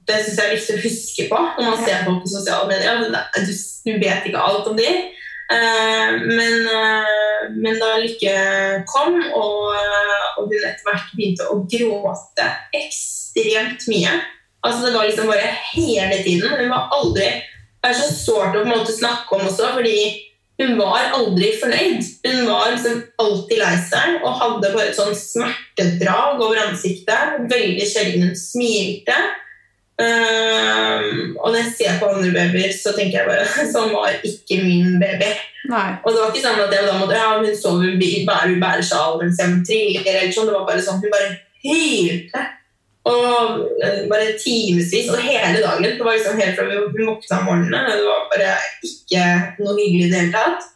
det 0.05 0.19
synes 0.21 0.39
jeg 0.39 0.47
er 0.47 0.57
viktig 0.59 0.75
å 0.75 0.83
huske 0.85 1.27
på 1.31 1.39
når 1.41 1.69
man 1.71 1.79
ser 1.81 2.03
folk 2.05 2.25
på 2.25 2.33
sosiale 2.35 2.69
medier. 2.69 3.07
Du, 3.85 3.93
vet 4.01 4.27
ikke 4.29 4.43
alt 4.43 4.69
om 4.69 4.77
de. 4.77 4.89
Eh, 5.55 6.11
men, 6.25 6.67
eh, 6.73 7.47
men 7.53 7.81
da 7.81 7.95
Lykke 8.01 8.35
kom, 8.89 9.19
og, 9.37 9.73
og 10.41 10.47
hun 10.49 10.61
etter 10.61 10.85
hvert 10.87 11.11
begynte 11.15 11.49
å 11.53 11.59
gråte 11.69 12.47
ekstremt 12.75 13.85
mye 13.93 14.15
Altså 14.65 14.87
Det 14.87 14.95
var 14.95 15.05
liksom 15.05 15.29
bare 15.29 15.51
hele 15.75 16.23
tiden. 16.25 16.55
Hun 16.57 16.71
var 16.73 16.87
aldri 16.97 17.27
Det 17.29 17.91
er 17.91 17.99
så 17.99 18.07
sårt 18.09 18.55
å 18.57 18.63
på 18.63 18.65
en 18.65 18.73
måte 18.73 18.95
snakke 18.97 19.37
om 19.37 19.45
også, 19.45 19.75
fordi 19.77 19.99
hun 20.61 20.77
var 20.79 21.09
aldri 21.17 21.49
fornøyd. 21.59 22.05
Hun 22.27 22.45
var 22.47 22.69
liksom 22.71 23.01
alltid 23.19 23.59
lei 23.59 23.73
seg 23.89 24.21
og 24.23 24.37
hadde 24.39 24.71
bare 24.75 24.91
et 24.93 24.99
sånn 24.99 25.17
smertedrag 25.19 26.43
over 26.45 26.61
ansiktet. 26.69 27.41
Veldig 27.51 27.89
sjelden 27.91 28.29
hun 28.29 28.37
smilte. 28.39 29.17
Um, 29.95 31.37
og 31.39 31.53
når 31.53 31.59
jeg 31.61 31.73
ser 31.79 31.99
på 32.01 32.07
andre 32.11 32.31
babyer, 32.35 32.73
så 32.75 32.95
tenker 32.97 33.21
jeg 33.21 33.29
bare 33.29 33.67
sånn 33.75 33.93
var 33.95 34.15
ikke 34.27 34.61
min 34.63 34.99
baby. 35.03 35.33
Nei. 35.71 35.89
Og 36.03 36.11
det 36.13 36.21
var 36.21 36.33
ikke 36.33 36.45
sånn 36.45 36.63
at 36.65 36.75
jeg 36.75 36.87
da 36.87 36.97
måtte 37.01 37.19
ja, 37.19 37.29
hun 37.41 37.59
sover 37.59 38.07
i 38.07 38.25
bæresjal 38.27 39.19
mens 39.23 39.41
jeg 39.43 39.61
triller. 39.67 40.07
Eller 40.07 40.35
sånn. 40.35 40.51
Det 40.51 40.57
var 40.59 40.69
bare 40.71 40.87
sånn, 40.87 41.03
Hun 41.03 41.15
bare 41.15 41.33
hylte. 41.65 42.47
Og 43.05 43.65
eh, 43.85 44.05
bare 44.09 44.37
timevis 44.41 45.11
og 45.13 45.21
hele 45.21 45.61
dagen. 45.61 45.85
Det 45.85 46.05
var 46.05 46.17
liksom 46.17 46.39
helt 46.41 46.57
fra 46.57 46.69
vi 46.69 47.05
våkna 47.05 47.41
om 47.41 47.51
morgenen. 47.51 47.91
Det 47.91 48.07
var 48.07 48.31
bare 48.33 48.55
ikke 48.89 49.27
noe 49.61 49.77
hyggelig 49.77 50.07
i 50.07 50.13
det 50.13 50.23
hele 50.23 50.33
tatt. 50.33 50.71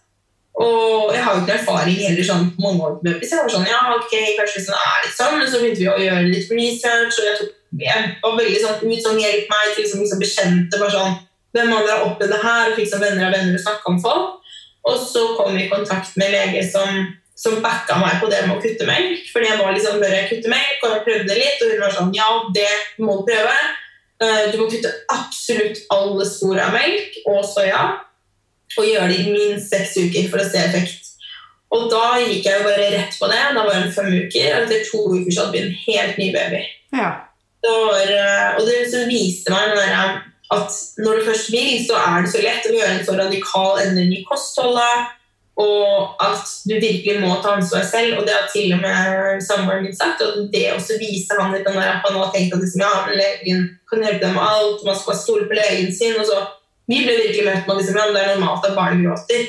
Og 0.58 1.14
jeg 1.14 1.22
har 1.22 1.36
jo 1.36 1.42
ikke 1.44 1.54
erfaring 1.54 2.00
heller 2.02 2.26
sånn 2.26 2.48
på 2.56 2.64
mange 2.64 2.82
år. 2.82 2.96
Jeg 3.06 3.30
var 3.30 3.52
sånn, 3.52 3.68
ja, 3.70 3.78
ok, 3.94 4.14
kanskje 4.40 4.64
sånn 4.64 4.80
er 4.80 5.04
det 5.04 5.12
sånn, 5.14 5.36
men 5.38 5.46
så 5.46 5.60
begynte 5.62 5.84
vi 5.84 5.90
å 5.92 6.00
gjøre 6.02 6.32
litt 6.32 6.50
research, 6.50 7.20
og 7.20 7.28
jeg, 7.28 7.36
tok, 7.38 7.52
jeg 7.84 8.08
var 8.24 8.34
veldig 8.40 8.62
sånn 8.64 8.80
ut 8.82 9.04
sånn 9.04 9.20
hjelp 9.22 9.52
meg 9.52 9.68
til 9.68 9.84
liksom, 9.84 10.02
liksom 10.02 10.24
bekjente, 10.24 10.80
bare 10.80 10.96
sånn, 10.96 11.14
hvem 11.54 11.70
andre 11.76 11.92
har 11.92 12.08
opplevd 12.08 12.34
det 12.34 12.40
her, 12.42 12.72
og 12.72 12.80
fikk 12.80 12.90
sånn 12.90 13.04
venner 13.04 13.28
av 13.28 13.36
venner 13.36 13.54
og 13.54 13.62
snakke 13.62 13.92
om 13.92 14.02
folk. 14.02 14.58
Og 14.88 14.98
så 15.04 15.24
kom 15.38 15.54
vi 15.54 15.68
i 15.68 15.70
kontakt 15.70 16.18
med 16.18 16.34
leger 16.34 16.66
som, 16.66 17.06
som 17.38 17.60
backa 17.62 17.98
meg 18.00 18.18
på 18.22 18.28
det 18.32 18.40
med 18.46 18.56
å 18.56 18.62
kutte 18.62 18.86
melk. 18.88 19.26
Fordi 19.32 19.46
jeg 19.46 19.58
var 19.60 19.74
liksom, 19.74 20.00
bør 20.02 20.14
jeg 20.16 20.30
kutte 20.32 20.50
melk? 20.50 20.80
Og 20.82 20.94
jeg 20.94 21.04
prøvde 21.06 21.36
litt, 21.38 21.60
og 21.62 21.72
hun 21.72 21.84
var 21.84 21.94
sånn 21.94 22.16
Ja, 22.16 22.30
det 22.54 22.70
må 23.04 23.20
du 23.20 23.28
prøve. 23.28 23.58
Eh, 24.18 24.44
du 24.50 24.58
må 24.58 24.66
kutte 24.72 24.90
absolutt 25.14 25.84
alle 25.94 26.26
spor 26.26 26.58
av 26.62 26.74
melk 26.74 27.20
og 27.30 27.44
soya. 27.46 27.84
Og 28.76 28.88
gjøre 28.88 29.10
det 29.12 29.20
i 29.22 29.30
minst 29.30 29.70
seks 29.70 29.94
uker 30.02 30.26
for 30.32 30.42
å 30.42 30.48
se 30.48 30.64
effekt. 30.64 31.12
Og 31.74 31.86
da 31.92 32.16
gikk 32.22 32.46
jeg 32.48 32.58
jo 32.58 32.66
bare 32.66 32.90
rett 32.96 33.18
på 33.20 33.28
det. 33.30 33.42
Da 33.54 33.62
var 33.62 33.76
hun 33.76 33.92
fem 33.94 34.10
uker, 34.10 34.48
og 34.54 34.64
etter 34.64 34.86
to 34.88 35.04
uker 35.12 35.30
så 35.30 35.44
hadde 35.44 35.54
vi 35.54 35.62
en 35.66 35.78
helt 35.84 36.18
ny 36.20 36.30
baby. 36.34 36.64
Ja. 36.96 37.12
Det 37.62 37.74
var, 37.74 38.10
eh, 38.14 38.58
og 38.58 38.66
det 38.66 39.04
viste 39.10 39.54
meg 39.54 39.76
der, 39.76 39.94
at 40.54 40.76
når 40.98 41.18
du 41.18 41.28
først 41.28 41.52
vil, 41.52 41.78
så 41.84 41.98
er 42.00 42.24
det 42.24 42.32
så 42.32 42.42
lett 42.42 42.66
å 42.66 42.74
gjøre 42.74 42.92
en 42.96 43.06
så 43.06 43.16
radikal 43.18 43.82
endring 43.84 44.14
i 44.16 44.24
kostholdet. 44.26 45.14
Og 45.58 46.20
at 46.22 46.50
du 46.70 46.76
virkelig 46.76 47.16
må 47.18 47.32
ta 47.42 47.56
ansvar 47.56 47.82
selv. 47.86 48.18
Og 48.18 48.26
det 48.26 48.34
har 48.36 48.46
til 48.52 48.76
og 48.76 48.82
med 48.84 49.40
samboeren 49.42 49.82
min 49.86 49.96
sagt. 49.96 50.22
Og 50.22 50.46
det 50.52 50.68
også 50.74 51.00
viser 51.00 51.40
han 51.42 51.54
litt 51.54 51.66
den 51.66 51.78
der 51.78 51.96
at 51.96 52.06
han 52.06 52.18
har 52.20 52.30
tenkt 52.34 52.54
at 52.54 52.62
liksom, 52.62 52.84
ja, 52.84 52.92
men 53.06 53.18
legen 53.18 53.64
kan 53.90 54.04
hjelpe 54.04 54.22
deg 54.22 54.36
med 54.36 54.44
alt, 54.44 54.84
man 54.86 55.00
skal 55.00 55.18
stole 55.18 55.48
på 55.50 55.58
legen 55.58 55.90
sin. 55.94 56.18
og 56.20 56.28
så 56.28 56.44
Vi 56.88 57.02
ble 57.04 57.16
virkelig 57.18 57.48
møtt 57.48 57.66
med 57.66 57.80
liksom, 57.80 57.98
ja, 57.98 58.06
det 58.14 58.22
er 58.22 58.34
normalt 58.36 58.68
at 58.68 58.78
barn 58.78 59.02
gråter. 59.02 59.48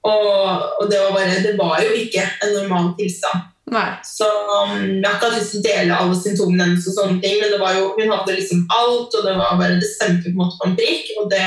Og, 0.00 0.34
og 0.80 0.84
det, 0.88 0.98
var 1.04 1.12
bare, 1.12 1.40
det 1.44 1.56
var 1.58 1.82
jo 1.84 1.92
ikke 1.92 2.24
en 2.44 2.54
normal 2.56 2.94
tilstand. 2.96 3.48
Nei. 3.70 3.90
Så 4.02 4.26
um, 4.26 4.72
Jeg 4.80 5.04
har 5.06 5.18
ikke 5.18 5.28
hatt 5.28 5.36
lyst 5.36 5.52
til 5.54 5.60
å 5.60 5.66
dele 5.66 5.98
alle 6.02 6.16
symptomene 6.18 6.66
hennes, 6.66 6.88
og 6.90 6.96
sånne 6.96 7.20
ting, 7.22 7.36
men 7.42 7.52
det 7.52 7.60
var 7.60 7.76
jo, 7.76 7.92
hun 7.98 8.14
hadde 8.14 8.38
liksom 8.38 8.64
alt, 8.74 9.12
og 9.14 9.26
det 9.26 9.34
var 9.38 9.60
bare, 9.60 9.76
det 9.82 9.90
stemte 9.90 10.26
på 10.26 10.32
en 10.32 10.40
måte 10.40 10.58
på 10.58 10.70
en 10.70 10.78
prikk. 10.80 11.12
og 11.20 11.28
det, 11.30 11.44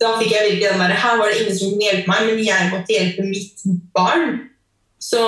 Da 0.00 0.12
fikk 0.20 0.34
jeg 0.34 0.50
virkelig 0.50 0.68
den 0.68 0.82
der, 0.82 0.92
Her 0.92 1.16
var 1.16 1.30
det 1.30 1.40
ingen 1.40 1.56
som 1.56 1.72
kunne 1.72 1.86
hjelpe 1.88 2.10
meg, 2.10 2.26
men 2.28 2.44
jeg 2.44 2.68
måtte 2.72 2.92
hjelpe 2.92 3.24
mitt 3.24 3.64
barn. 3.96 4.36
Så, 5.00 5.22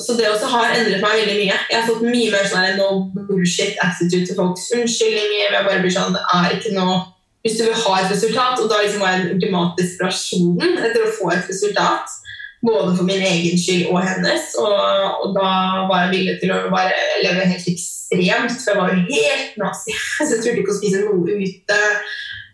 så 0.00 0.14
det 0.18 0.28
også 0.30 0.48
har 0.50 0.72
endret 0.74 1.02
meg 1.02 1.18
veldig 1.20 1.36
mye. 1.36 1.56
Jeg 1.70 1.76
har 1.76 1.86
fått 1.86 2.06
mye 2.06 2.30
mer 2.32 2.46
sånn 2.48 2.78
no 2.78 2.90
bullshit 3.28 3.78
attitude 3.84 4.26
til 4.26 4.38
folks 4.38 4.70
unnskyldninger. 4.76 5.50
Jeg 5.50 5.66
bare 5.66 5.82
blir 5.82 5.94
sånn, 5.94 6.14
det 6.16 6.22
er 6.36 6.58
ikke 6.58 6.76
noe 6.78 7.00
Hvis 7.40 7.54
du 7.56 7.62
vil 7.64 7.76
ha 7.86 7.92
et 7.96 8.10
resultat, 8.12 8.58
og 8.60 8.66
da 8.68 8.82
liksom 8.82 9.00
var 9.00 9.14
jeg 9.14 9.22
den 9.22 9.38
ultimate 9.38 9.78
desperasjonen 9.78 10.74
etter 10.76 11.06
å 11.06 11.12
få 11.16 11.30
et 11.32 11.46
resultat 11.48 12.18
både 12.60 12.90
for 12.98 13.08
min 13.08 13.22
egen 13.24 13.56
skyld 13.56 13.86
og 13.88 14.02
hennes. 14.04 14.50
Og, 14.60 14.74
og 15.24 15.30
da 15.38 15.52
var 15.88 16.02
jeg 16.04 16.12
villig 16.18 16.34
til 16.42 16.52
å 16.52 16.58
bare 16.72 16.92
leve 17.24 17.46
helt 17.48 17.70
ekstremt, 17.72 18.58
for 18.58 18.74
jeg 18.74 18.80
var 18.82 18.92
jo 18.92 19.06
helt 19.06 19.56
nazi. 19.62 19.96
Så 20.20 20.34
jeg 20.34 20.42
turte 20.42 20.60
ikke 20.60 20.74
å 20.74 20.80
spise 20.82 21.00
noe 21.06 21.38
ute 21.40 21.80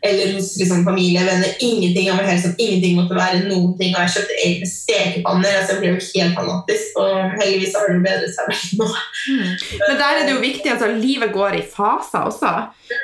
eller 0.08 0.34
hos 0.36 0.52
liksom, 0.60 0.84
familie, 0.86 1.24
venner. 1.26 1.52
Ingenting 1.60 2.10
av 2.12 2.22
helsen, 2.26 2.54
ingenting 2.58 2.96
måtte 3.00 3.18
være 3.18 3.42
noen 3.46 3.74
ting. 3.80 3.92
Og 3.94 4.02
jeg 4.04 4.14
kjøpte 4.16 4.38
egne 4.46 4.70
stekepanner. 4.70 5.58
altså 5.60 5.76
Jeg 5.76 5.82
ble 5.82 5.92
jo 5.92 6.00
helt 6.06 6.40
fanatisk. 6.40 7.02
Og 7.02 7.36
heldigvis 7.36 7.76
har 7.76 7.92
det 7.92 8.00
bedret 8.06 8.34
seg 8.36 8.50
veldig 8.52 8.80
nå. 8.80 8.88
Mm. 9.26 9.52
Men 9.84 10.00
der 10.02 10.08
er 10.08 10.24
det 10.24 10.34
jo 10.34 10.42
viktig 10.42 10.72
altså 10.72 10.90
livet 10.94 11.32
går 11.34 11.60
i 11.60 11.62
faser 11.76 12.30
også. 12.30 12.52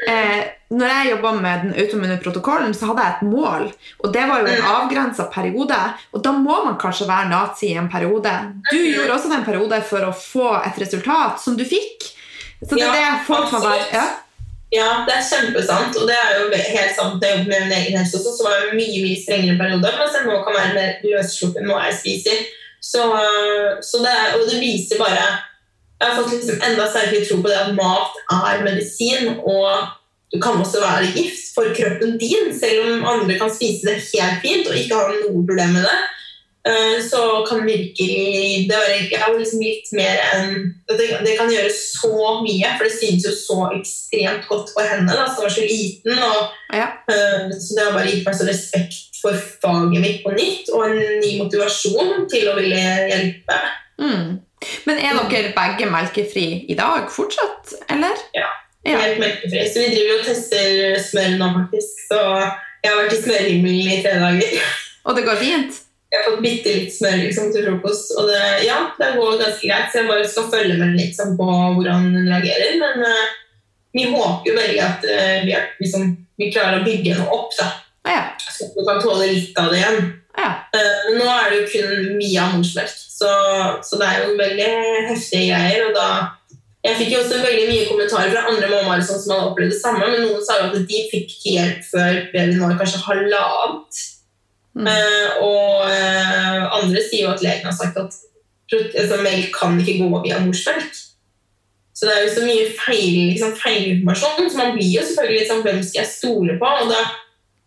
Eh, 0.09 0.43
når 0.73 0.89
jeg 0.89 1.11
jobba 1.11 1.33
med 1.37 1.65
den 1.67 1.75
automune 1.83 2.17
protokollen, 2.23 2.73
så 2.75 2.89
hadde 2.89 3.05
jeg 3.05 3.17
et 3.17 3.27
mål. 3.29 3.67
Og 4.01 4.15
det 4.15 4.25
var 4.29 4.41
jo 4.41 4.49
en 4.49 4.71
avgrensa 4.73 5.27
periode. 5.35 5.79
Og 6.17 6.25
da 6.25 6.33
må 6.33 6.63
man 6.65 6.79
kanskje 6.81 7.09
være 7.11 7.29
nazi 7.33 7.73
i 7.73 7.79
en 7.81 7.91
periode. 7.93 8.33
Du 8.71 8.79
gjorde 8.79 9.13
også 9.19 9.33
den 9.33 9.45
periode 9.45 9.83
for 9.89 10.09
å 10.09 10.17
få 10.17 10.49
et 10.63 10.81
resultat 10.81 11.43
som 11.45 11.59
du 11.59 11.67
fikk. 11.69 12.09
Så 12.63 12.79
det 12.79 12.87
er 12.87 12.95
det 12.95 13.25
folk 13.27 13.51
må 13.53 13.61
være 13.65 13.89
ja. 13.91 14.05
Ja, 14.73 15.05
det 15.05 15.15
er 15.19 15.27
kjempesant. 15.29 15.97
Og 16.01 16.09
det 16.09 16.17
er 16.17 16.41
jo 16.41 16.49
helt 16.49 16.97
sant 16.97 17.21
det 17.21 17.31
jeg 17.31 17.45
med 17.45 17.67
min 17.67 17.77
egen 17.77 17.99
helse 17.99 18.19
også, 18.19 18.35
så 18.39 18.47
var 18.47 18.59
det 18.59 18.79
mye 18.79 19.05
mye 19.05 19.21
strengere 19.21 19.59
perioder, 19.61 19.97
mens 20.01 20.17
jeg 20.17 20.29
nå 20.29 20.39
kan 20.47 20.59
være 20.59 20.77
mer 20.79 21.09
løssluppen 21.13 21.69
hva 21.69 21.87
jeg 21.91 21.99
spiser. 22.01 22.45
Så, 22.83 23.03
så 23.85 24.01
det, 24.03 24.13
er, 24.13 24.39
og 24.39 24.49
det 24.51 24.57
viser 24.59 24.99
bare 24.99 25.21
Jeg 25.23 26.09
har 26.09 26.17
fått 26.17 26.33
liksom 26.35 26.65
enda 26.67 26.89
sterkere 26.91 27.27
tro 27.29 27.37
på 27.45 27.51
det 27.53 27.61
at 27.61 27.77
mat 27.77 28.17
er 28.35 28.65
medisin, 28.65 29.37
og 29.39 29.93
du 30.33 30.41
kan 30.43 30.59
også 30.59 30.81
være 30.83 31.13
gift 31.15 31.53
for 31.55 31.69
kroppen 31.77 32.17
din, 32.19 32.49
selv 32.59 32.89
om 32.89 33.05
andre 33.13 33.37
kan 33.39 33.53
spise 33.53 33.87
det 33.87 34.01
helt 34.09 34.41
fint 34.43 34.67
og 34.67 34.79
ikke 34.81 34.99
ha 34.99 35.13
noe 35.13 35.45
problem 35.47 35.77
med 35.77 35.87
det. 35.87 35.99
Eh, 36.69 37.03
så 37.11 37.47
kan 37.49 37.65
virkelig 37.67 38.69
det 38.71 38.77
være 38.77 38.99
ja, 39.11 39.31
liksom 39.35 39.63
litt 39.65 39.89
mer 39.99 40.21
enn 40.31 40.53
det, 40.87 41.09
det, 41.25 41.33
kan 41.35 41.51
gjøre 41.51 41.73
så 41.75 42.37
mye, 42.45 42.71
for 42.77 42.87
det 42.87 42.93
synes 42.95 43.27
jo 43.27 43.33
så 43.35 43.57
ekstremt 43.81 44.47
godt 44.47 44.71
på 44.77 44.85
henne, 44.87 45.11
da, 45.11 45.27
som 45.27 45.43
var 45.43 45.51
så 45.57 45.67
liten. 45.67 46.23
Og, 46.23 46.55
ja. 46.71 46.87
uh, 47.11 47.51
så 47.51 47.75
det 47.75 47.83
har 47.83 47.97
bare 47.97 48.13
gitt 48.13 48.23
meg 48.29 48.39
så 48.39 48.47
respekt 48.47 49.19
for 49.19 49.43
faget 49.65 49.99
mitt 50.05 50.23
på 50.23 50.37
nytt, 50.37 50.71
og 50.71 50.87
en 50.87 51.03
ny 51.25 51.35
motivasjon 51.43 52.29
til 52.31 52.51
å 52.53 52.57
ville 52.61 52.81
hjelpe. 53.11 53.61
Mm. 53.99 54.27
Men 54.87 55.03
er 55.03 55.19
dere 55.35 55.55
begge 55.57 55.91
melkefri 55.91 56.49
i 56.71 56.79
dag 56.79 57.11
fortsatt, 57.11 57.75
eller? 57.91 58.27
Ja, 58.39 58.51
helt 58.87 59.19
melkefri. 59.19 59.67
Så 59.67 59.83
vi 59.83 59.97
driver 59.97 60.21
og 60.21 60.27
tester 60.31 60.99
smør 61.11 61.39
nå, 61.43 61.55
faktisk. 61.59 62.07
Så 62.07 62.21
jeg 62.23 62.93
har 62.93 63.01
vært 63.03 63.17
i 63.19 63.23
smørhimmelen 63.25 63.97
i 63.97 64.03
tre 64.05 64.19
dager. 64.23 64.77
Og 65.03 65.19
det 65.19 65.27
går 65.27 65.43
fint? 65.43 65.82
Jeg 66.13 66.21
har 66.21 66.27
fått 66.29 66.43
bitte 66.45 66.73
litt 66.77 66.93
smør 66.93 67.15
liksom, 67.23 67.53
til 67.55 67.65
frokost, 67.65 68.11
og 68.21 68.27
det, 68.29 68.41
ja, 68.67 68.83
det 68.99 69.15
går 69.17 69.39
ganske 69.41 69.65
greit. 69.65 69.87
Så 69.89 70.03
jeg 70.03 70.11
bare 70.11 70.27
skal 70.29 70.51
følge 70.53 70.75
med 70.77 70.99
liksom, 70.99 71.39
på 71.39 71.47
hvordan 71.49 72.11
hun 72.13 72.29
reagerer. 72.29 72.75
Men 72.83 73.07
uh, 73.07 73.31
vi 73.97 74.11
håper 74.13 74.51
jo 74.51 74.59
veldig 74.59 74.83
at 74.85 75.07
uh, 75.09 75.39
vi, 75.47 75.55
er, 75.57 75.71
liksom, 75.81 76.11
vi, 76.37 76.51
klarer 76.53 76.83
å 76.83 76.85
bygge 76.85 77.17
henne 77.17 77.31
opp. 77.33 77.57
da. 77.57 77.71
Ja. 78.13 78.21
Så 78.45 78.69
vi 78.77 78.85
kan 78.85 79.01
tåle 79.01 79.31
litt 79.31 79.57
av 79.57 79.73
det 79.73 79.81
igjen. 79.81 80.13
Ja. 80.37 80.53
Uh, 80.77 81.09
nå 81.17 81.33
er 81.33 81.49
det 81.49 81.63
jo 81.63 81.73
kun 81.73 82.21
av 82.45 82.55
morsmelk, 82.59 82.93
så, 82.93 83.33
så, 83.81 83.97
det 84.01 84.13
er 84.13 84.23
jo 84.27 84.37
veldig 84.37 84.71
heftige 85.09 85.49
greier. 85.49 85.89
og 85.89 85.97
da 85.97 86.09
jeg 86.83 86.99
fikk 86.99 87.13
jo 87.15 87.19
også 87.23 87.37
veldig 87.39 87.67
mye 87.69 87.83
kommentarer 87.87 88.33
fra 88.33 88.49
andre 88.51 88.69
mammaer 88.69 89.03
som 89.07 89.21
hadde 89.23 89.53
opplevd 89.53 89.71
det 89.71 89.79
samme, 89.79 90.07
men 90.11 90.25
noen 90.27 90.41
sa 90.43 90.57
jo 90.59 90.73
at 90.73 90.89
de 90.91 91.03
fikk 91.13 91.37
hjelp 91.47 91.85
før 91.87 92.25
babyen 92.33 92.65
var 92.65 92.81
kanskje 92.81 93.05
halvannet. 93.05 94.01
Mm. 94.73 94.89
Uh, 94.89 95.31
og 95.45 95.83
uh, 95.85 96.61
andre 96.79 97.01
sier 97.05 97.27
jo 97.27 97.33
at 97.35 97.43
legen 97.45 97.69
har 97.69 97.75
sagt 97.77 97.99
at 98.01 98.15
altså, 98.73 99.19
melk 99.21 99.53
kan 99.57 99.81
ikke 99.81 99.99
gå 100.01 100.23
via 100.25 100.41
morsmelk. 100.45 100.93
Så 101.93 102.09
det 102.09 102.15
er 102.17 102.23
jo 102.25 102.35
så 102.35 102.45
mye 102.47 102.69
feil, 102.73 103.17
liksom, 103.31 103.53
feilinformasjon. 103.61 104.49
Så 104.51 104.59
man 104.59 104.77
blir 104.77 104.95
jo 104.97 105.05
selvfølgelig 105.07 105.41
liksom, 105.43 105.65
hvem 105.67 105.83
skal 105.85 106.01
jeg 106.01 106.13
stole 106.15 106.59
på? 106.59 106.71
Og 106.83 106.93
da 106.93 107.03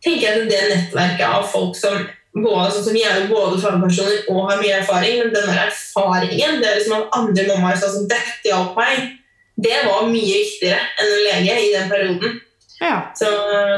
tenker 0.04 0.26
jeg 0.26 0.42
at 0.42 0.50
det 0.50 0.64
nettverket 0.72 1.28
av 1.28 1.46
folk 1.52 1.78
som 1.78 2.00
både, 2.36 2.72
sånn 2.74 2.88
som 2.90 2.98
jeg 3.00 3.12
er 3.12 3.30
både 3.30 3.62
fagpersoner 3.64 4.26
og 4.34 4.50
har 4.50 4.60
mye 4.60 4.80
erfaring, 4.82 5.22
men 5.22 5.32
den 5.32 5.48
der 5.48 5.62
erfaringen 5.70 6.60
det 6.60 6.68
er 6.68 6.82
liksom 6.82 6.98
at 6.98 7.16
andre 7.16 7.46
mammaer 7.48 7.80
sa 7.80 7.92
som 7.94 8.10
dette 8.12 8.50
hjalp 8.50 8.76
meg, 8.76 9.14
det 9.56 9.78
var 9.88 10.10
mye 10.10 10.42
viktigere 10.42 10.82
enn 11.00 11.14
en 11.14 11.24
lege 11.30 11.56
i 11.62 11.72
den 11.78 11.92
perioden. 11.92 12.42
Ja. 12.82 13.12
Så, 13.16 13.30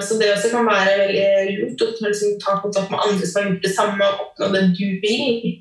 så, 0.02 0.18
det 0.18 0.32
også 0.34 0.50
kan 0.54 0.66
være 0.66 0.96
veldig 1.04 1.58
lurt 1.60 1.84
å 1.86 1.90
liksom, 2.08 2.38
ta 2.42 2.58
kontakt 2.64 2.90
med 2.94 3.04
andre 3.04 3.28
som 3.30 3.42
har 3.42 3.52
gjort 3.52 3.68
det 3.68 3.74
samme, 3.76 4.08
og 4.08 4.24
oppnå 4.26 4.50
det 4.56 4.64
du 4.78 4.88
vil, 5.04 5.52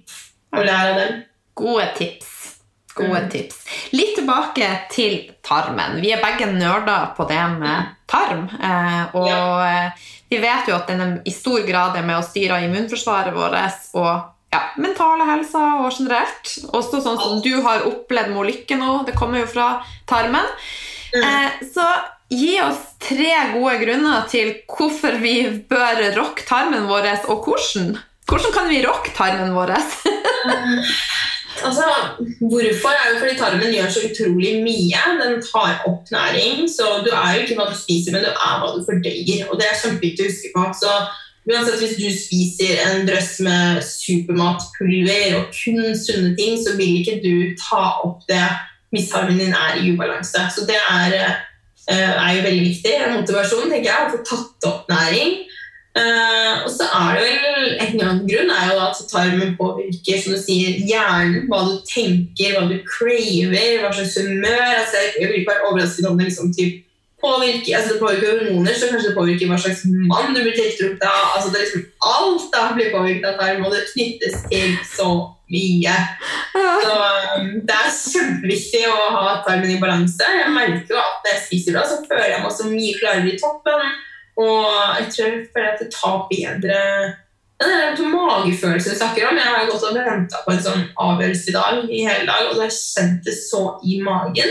og 0.57 0.65
lære 0.65 0.95
av 0.95 1.01
dem. 1.03 1.19
Gode 1.57 1.91
tips. 1.99 2.33
Gode 2.97 3.27
mm. 3.27 3.31
tips. 3.33 3.59
Litt 3.93 4.15
tilbake 4.17 4.71
til 4.93 5.19
tarmen. 5.45 5.99
Vi 6.01 6.15
er 6.15 6.23
begge 6.25 6.49
nerder 6.55 7.13
på 7.17 7.27
det 7.29 7.43
med 7.59 7.93
tarm. 8.09 8.47
Eh, 8.57 9.03
og 9.19 9.29
ja. 9.29 9.43
Eh, 9.67 10.07
vi 10.33 10.41
vet 10.43 10.71
jo 10.71 10.79
at 10.79 10.89
den 10.89 11.21
i 11.29 11.35
stor 11.35 11.61
grad 11.69 11.99
er 11.99 12.07
med 12.07 12.19
å 12.19 12.25
styre 12.25 12.63
immunforsvaret 12.65 13.37
vårt 13.37 13.93
og 14.01 14.33
ja, 14.55 14.63
mentale 14.81 15.27
helse 15.29 15.61
og 15.83 15.91
generelt. 15.93 16.57
Også 16.73 17.03
sånn 17.05 17.21
som 17.21 17.41
du 17.45 17.53
har 17.67 17.85
opplevd 17.87 18.33
med 18.33 18.51
Lykke 18.51 18.81
nå. 18.81 18.99
Det 19.07 19.17
kommer 19.19 19.45
jo 19.45 19.51
fra 19.53 19.69
tarmen. 20.09 20.49
Mm. 21.13 21.23
Eh, 21.23 21.65
så 21.75 21.85
Gi 22.29 22.57
oss 22.59 22.81
tre 22.99 23.35
gode 23.53 23.77
grunner 23.85 24.25
til 24.31 24.57
hvorfor 24.67 25.21
vi 25.23 25.37
bør 25.71 26.01
rocke 26.17 26.43
tarmen 26.49 26.89
vår, 26.91 27.07
og 27.31 27.47
hvordan. 27.47 27.93
Hvordan 28.27 28.55
kan 28.55 28.67
vi 28.71 28.81
rocke 28.83 29.13
tarmen 29.15 29.55
vår? 29.55 29.71
altså, 31.67 31.87
hvorfor 32.41 32.97
er 32.97 33.13
jo 33.13 33.21
fordi 33.21 33.37
tarmen 33.39 33.71
gjør 33.71 33.95
så 33.95 34.03
utrolig 34.09 34.57
mye. 34.65 35.05
Den 35.23 35.39
tar 35.45 35.87
opp 35.87 36.11
næring. 36.11 36.67
Så 36.71 36.99
du 37.07 37.13
er 37.15 37.37
jo 37.37 37.47
ikke 37.47 37.61
hva 37.61 37.71
du 37.71 37.79
spiser, 37.79 38.17
men 38.17 38.27
du 38.27 38.33
er 38.33 38.59
hva 38.59 38.75
du 38.75 38.83
fordøyer. 38.89 39.47
Og 39.47 39.63
det 39.63 39.71
er 39.71 39.81
kjempeviktig 39.85 40.27
å 40.27 40.31
huske 40.33 40.55
på. 40.57 40.67
Så 40.83 40.99
uansett 41.47 41.79
Hvis 41.79 41.99
du 42.01 42.09
spiser 42.11 42.81
en 42.89 43.07
drøss 43.07 43.37
med 43.47 43.85
supermatpulver 43.87 45.37
og 45.39 45.53
kun 45.55 45.95
sunne 45.95 46.35
ting, 46.35 46.59
så 46.59 46.75
vil 46.75 47.05
ikke 47.05 47.21
du 47.23 47.55
ta 47.55 48.01
opp 48.03 48.27
det 48.27 48.49
hvis 48.91 49.13
tarmen 49.13 49.39
din 49.39 49.55
er 49.55 49.79
i 49.79 49.93
ubalanse. 49.95 50.49
Så 50.51 50.67
det 50.67 50.83
er 50.91 51.15
Eh, 51.15 51.35
er 51.95 52.31
jo 52.37 52.47
veldig 52.47 52.65
viktig. 52.67 52.95
Motivasjon 53.15 53.71
tenker 53.71 53.91
jeg, 53.93 54.07
å 54.07 54.15
få 54.15 54.23
tatt 54.27 54.67
opp 54.71 54.91
næring. 54.91 55.37
Uh, 55.97 56.67
og 56.67 56.71
så 56.75 56.85
er 56.93 57.15
det 57.17 57.21
vel 57.25 57.71
En 57.81 58.01
annen 58.05 58.27
grunn 58.29 58.51
er 58.53 58.67
jo 58.69 58.81
at 58.85 58.99
tarmen 59.09 59.55
påvirker 59.57 60.19
som 60.21 60.35
du 60.35 60.41
sier, 60.43 60.81
hjernen. 60.85 61.47
Hva 61.49 61.63
du 61.71 61.79
tenker, 61.89 62.57
hva 62.57 62.67
du 62.69 62.77
craver, 62.85 63.81
hva 63.81 63.93
slags 63.95 64.19
humør. 64.21 64.67
Altså, 64.83 65.07
jeg 65.17 65.31
blir 65.31 65.41
ikke 65.45 65.57
overrasket 65.71 66.11
om 66.11 66.19
det 66.19 66.29
liksom, 66.29 66.53
typ, 66.57 66.83
påvirker, 67.27 67.77
altså 67.77 67.95
det 67.95 68.03
påvirker 68.03 68.33
hormoner, 68.33 68.75
så 68.75 68.91
kanskje 68.91 69.11
det 69.11 69.19
påvirker 69.19 69.51
hva 69.51 69.59
slags 69.61 69.83
mann 69.91 70.35
du 70.35 70.41
blir 70.41 70.57
tiltrukket 70.57 71.07
av. 71.07 71.25
Altså 71.37 71.53
det 71.53 71.61
er 71.61 71.67
liksom 71.67 71.87
Alt 72.07 72.45
da 72.53 72.67
blir 72.77 72.93
påvirket 72.95 73.27
av 73.33 73.41
tarm, 73.41 73.65
og 73.67 73.75
det 73.75 73.89
knyttes 73.91 74.39
til 74.51 74.77
så 74.87 75.11
mye. 75.53 75.95
Så 76.55 76.95
um, 76.95 77.51
det 77.67 77.77
er 77.77 77.93
kjempeviktig 77.97 78.83
å 78.91 78.97
ha 79.17 79.37
tarmen 79.47 79.75
i 79.75 79.81
balanse. 79.83 80.33
Jeg 80.41 80.55
merker 80.55 80.95
jo 80.95 81.03
at 81.03 81.23
når 81.25 81.33
jeg 81.35 81.45
spiser 81.49 81.77
bra, 81.77 81.85
så 81.89 82.01
føler 82.07 82.31
jeg 82.31 82.43
meg 82.43 82.51
også 82.51 82.71
mye 82.71 82.97
klarere 83.01 83.33
i 83.33 83.39
toppen. 83.43 83.95
Og 84.37 84.67
jeg 85.01 85.13
tror 85.13 85.29
jeg 85.29 85.47
føler 85.55 85.71
at 85.73 85.83
det 85.83 85.93
tar 85.95 86.27
bedre 86.31 86.83
det 87.57 87.69
er 87.73 87.95
en 87.97 88.11
magefølelse 88.13 88.91
du 88.93 88.99
snakker 88.99 89.31
om. 89.31 89.39
Jeg 89.41 89.49
har 89.49 89.69
gått 89.71 89.85
og 89.89 89.97
venta 89.97 90.43
på 90.45 90.53
en 90.53 90.61
sånn 90.61 90.83
avgjørelse 91.01 91.49
i 91.49 91.55
dag 91.55 91.79
i 91.89 92.03
hele 92.05 92.27
dag, 92.29 92.51
og 92.51 92.59
det 92.59 92.67
har 92.67 92.75
kjent 92.77 93.23
det 93.25 93.37
så 93.39 93.63
i 93.81 93.97
magen. 94.05 94.51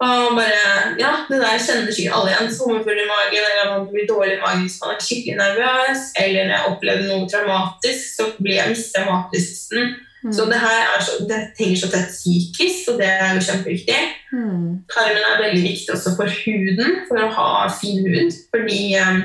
Og 0.00 0.36
bare, 0.36 0.96
ja, 0.98 1.10
Det 1.28 1.38
der 1.42 1.58
kjenner 1.60 1.92
sikkert 1.92 2.14
alle 2.16 2.30
igjen. 2.32 2.52
Sommerfugl 2.56 3.02
i 3.02 3.08
magen, 3.08 3.48
eller 3.50 3.72
man 3.72 3.88
blir 3.90 4.06
dårlig 4.08 4.38
i 4.38 4.44
magen 4.44 4.62
hvis 4.64 4.78
man 4.80 4.94
er 4.94 5.02
skikkelig 5.04 5.36
nervøs. 5.40 6.06
Eller 6.22 6.46
når 6.46 6.54
jeg 6.54 6.70
opplevde 6.70 7.08
noe 7.10 7.26
traumatisk, 7.28 8.06
så 8.16 8.30
blir 8.38 8.56
jeg 8.56 8.72
mista 8.72 9.04
matlysten. 9.04 9.92
Mm. 10.24 10.32
Så 10.36 10.46
det 10.48 10.60
her 10.60 10.80
er 10.94 11.04
så, 11.04 11.18
det 11.28 11.38
henger 11.58 11.82
så 11.82 11.90
tett 11.92 12.10
psykisk, 12.12 12.90
og 12.92 12.98
det 13.00 13.10
er 13.12 13.36
jo 13.36 13.44
kjempeviktig. 13.44 14.00
Mm. 14.32 14.64
Tarmen 14.92 15.28
er 15.28 15.44
veldig 15.44 15.62
viktig 15.68 15.94
også 15.94 16.16
for 16.16 16.40
huden, 16.44 16.98
for 17.08 17.20
å 17.20 17.30
ha 17.36 17.52
fin 17.80 18.00
hud. 18.04 18.40
Fordi 18.52 18.80
um, 19.04 19.22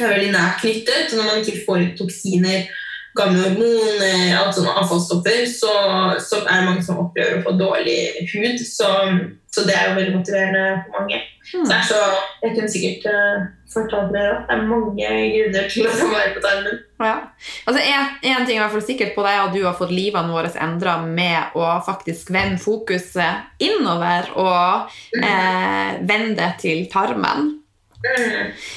er 0.00 0.12
veldig 0.12 0.32
nært 0.32 0.60
knyttet. 0.64 1.12
Når 1.12 1.28
man 1.28 1.40
ikke 1.44 1.62
får 1.68 1.86
toksiner, 2.00 2.68
gamle 3.16 3.42
hormoner, 3.48 4.34
alt 4.38 4.56
sånne 4.56 4.74
avfallsstoffer, 4.82 5.42
så, 5.50 5.72
så, 6.22 6.42
er 6.44 6.60
det 6.60 6.68
mange 6.68 6.84
som 6.86 7.00
opplever 7.02 7.40
å 7.40 7.46
få 7.46 7.56
dårlig 7.58 7.98
hud. 8.32 8.62
Så, 8.62 8.90
så 9.52 9.64
det 9.66 9.76
er 9.76 9.90
jo 9.90 9.98
veldig 9.98 10.18
motiverende 10.18 10.64
for 10.84 11.00
mange. 11.00 11.22
Mm. 11.46 11.66
Så, 11.68 11.78
så, 11.92 11.98
jeg 12.42 12.56
kunne 12.56 12.70
sikkert 12.70 13.06
uh, 13.08 13.44
fortalt 13.70 14.14
dere 14.14 14.32
at 14.34 14.48
det 14.48 14.56
er 14.56 14.64
mange 14.68 15.10
grunner 15.34 15.68
til 15.70 15.86
å 15.86 15.92
få 15.94 16.08
vare 16.10 16.32
på 16.34 16.42
tarmen. 16.44 16.80
Ja. 17.02 17.14
Altså, 17.68 17.82
en, 17.82 18.16
en 18.32 18.48
ting 18.48 18.62
er 18.62 18.80
sikkert 18.88 19.14
på 19.16 19.26
deg 19.26 19.42
at 19.44 19.54
du 19.54 19.60
har 19.64 19.76
fått 19.78 19.94
livene 19.94 20.34
våre 20.34 20.50
endra 20.64 20.96
med 21.04 21.58
å 21.58 21.68
faktisk 21.86 22.32
vende 22.34 22.58
fokuset 22.62 23.62
innover 23.62 24.32
og 24.34 24.90
mm. 25.14 25.28
eh, 25.28 25.94
vende 26.08 26.34
det 26.40 26.50
til 26.64 26.84
tarmen. 26.92 27.54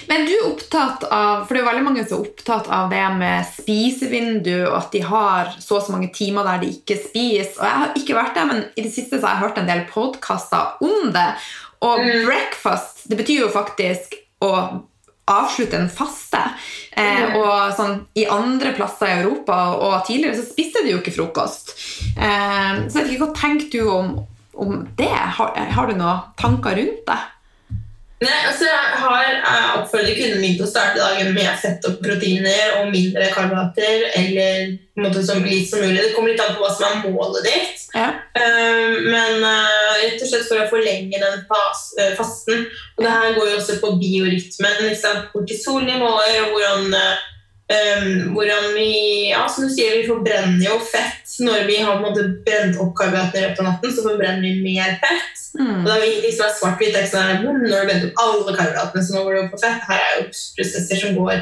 Men 0.10 0.26
du 0.28 0.34
er 0.34 0.48
opptatt 0.48 1.06
av 1.06 1.46
For 1.46 1.56
det 1.56 1.62
er 1.62 1.68
veldig 1.70 1.86
mange 1.86 2.04
som 2.06 2.20
er 2.20 2.28
opptatt 2.28 2.70
av 2.74 2.90
det 2.92 3.06
med 3.20 3.48
spisevindu, 3.54 4.56
og 4.68 4.76
at 4.82 4.92
de 4.96 5.04
har 5.06 5.54
så 5.58 5.80
og 5.80 5.86
så 5.86 5.96
mange 5.96 6.12
timer 6.16 6.48
der 6.48 6.64
de 6.64 6.74
ikke 6.74 7.00
spiser. 7.00 7.56
Og 7.60 7.66
jeg 7.68 7.82
har 7.84 7.98
ikke 8.02 8.18
vært 8.18 8.38
der, 8.38 8.50
men 8.50 8.64
i 8.76 8.86
det 8.86 8.94
siste 8.94 9.20
så 9.20 9.28
har 9.28 9.38
jeg 9.38 9.46
hørt 9.48 9.62
en 9.62 9.70
del 9.70 9.86
podkaster 9.92 10.86
om 10.86 11.12
det. 11.16 11.30
Og 11.86 12.04
mm. 12.04 12.26
breakfast, 12.28 13.06
det 13.12 13.20
betyr 13.22 13.46
jo 13.46 13.52
faktisk 13.54 14.18
å 14.44 14.54
avslutte 15.30 15.78
en 15.78 15.90
faste. 15.90 16.42
Eh, 16.92 17.24
mm. 17.30 17.38
og 17.40 17.76
sånn, 17.78 17.96
I 18.18 18.26
andre 18.34 18.74
plasser 18.78 19.12
i 19.12 19.18
Europa 19.22 19.60
og 19.78 20.02
tidligere 20.08 20.40
så 20.40 20.48
spiste 20.48 20.84
de 20.86 20.96
jo 20.96 21.02
ikke 21.04 21.16
frokost. 21.16 21.76
Eh, 22.18 22.86
så 22.90 23.00
jeg 23.00 23.04
vet 23.04 23.12
ikke, 23.14 23.28
hva 23.28 23.34
tenker 23.38 23.74
du 23.74 23.92
om, 23.94 24.14
om 24.60 24.80
det? 24.98 25.12
Har, 25.38 25.54
har, 25.76 25.90
du 25.90 26.00
noen 26.00 26.32
tanker 26.40 26.80
rundt 26.82 27.06
det? 27.10 27.20
Nei, 28.20 28.40
altså 28.50 28.68
Jeg 28.68 28.96
har 29.00 29.22
jeg 29.24 29.68
oppfordrer 29.80 30.18
kunden 30.18 30.42
min 30.44 30.58
til 30.58 30.66
å 30.66 30.70
starte 30.70 31.00
dagen 31.00 31.30
med 31.36 31.48
fett 31.62 31.86
og 31.88 32.02
proteiner 32.04 32.82
og 32.82 32.90
mindre 32.92 33.30
karbohydrater. 33.32 34.10
Eller 34.20 34.74
på 34.76 35.00
en 35.00 35.08
måte 35.08 35.24
som 35.24 35.46
litt 35.46 35.70
som 35.70 35.80
mulig. 35.80 36.02
Det 36.02 36.12
kommer 36.18 36.34
litt 36.34 36.44
an 36.44 36.58
på 36.58 36.66
hva 36.66 36.74
som 36.76 36.90
er 36.90 37.14
målet 37.16 37.48
ditt. 37.48 37.86
Ja. 37.96 38.10
Uh, 38.36 39.00
men 39.08 39.40
uh, 39.46 39.96
rett 40.02 40.20
og 40.20 40.28
slett 40.28 40.50
for 40.50 40.60
å 40.60 40.68
forlenge 40.72 41.16
den 41.24 41.46
fas, 41.48 41.86
uh, 41.96 42.12
fasten. 42.20 42.68
Og 42.98 43.06
det 43.06 43.16
her 43.16 43.40
går 43.40 43.54
jo 43.54 43.58
også 43.62 43.80
på 43.80 43.96
biorytmen. 44.04 44.92
Kortisolnivåer 45.32 46.42
og 46.44 46.58
hvordan 46.58 47.00
Um, 47.70 48.32
hvordan 48.34 48.72
vi 48.74 49.30
ja, 49.30 49.44
som 49.46 49.68
du 49.68 49.70
sier, 49.70 50.00
vi 50.00 50.08
forbrenner 50.08 50.64
jo 50.64 50.80
fett. 50.82 51.28
Når 51.40 51.68
vi 51.68 51.76
har 51.78 52.00
på 52.00 52.00
en 52.00 52.06
måte 52.08 52.24
brent 52.46 52.80
opp 52.82 52.96
karbohydrater 52.98 53.38
i 53.38 53.44
løpet 53.44 53.62
av 53.62 53.68
natten, 53.68 53.92
så 53.94 54.06
forbrenner 54.08 54.42
vi 54.42 54.64
mer 54.64 54.96
fett. 55.04 55.44
Mm. 55.54 55.84
Og 55.84 55.86
da 55.86 55.98
er 55.98 56.02
vi 56.02 56.08
ingenting 56.10 56.34
som 56.34 56.48
er 56.48 56.56
svart-hvitt. 56.58 56.98
Sånn, 57.12 57.44
når 57.46 57.60
du 57.70 57.92
brenner 57.92 58.08
opp 58.08 58.24
alle 58.24 58.56
karbohydratene, 58.58 59.04
så 59.06 59.16
nå 59.16 59.22
går 59.28 59.38
det 59.38 59.44
opp 59.44 59.54
på 59.54 59.62
fett. 59.62 59.86
Her 59.86 60.02
er 60.08 60.16
jo 60.18 60.26
prosesser 60.58 61.04
som 61.04 61.20
går 61.20 61.36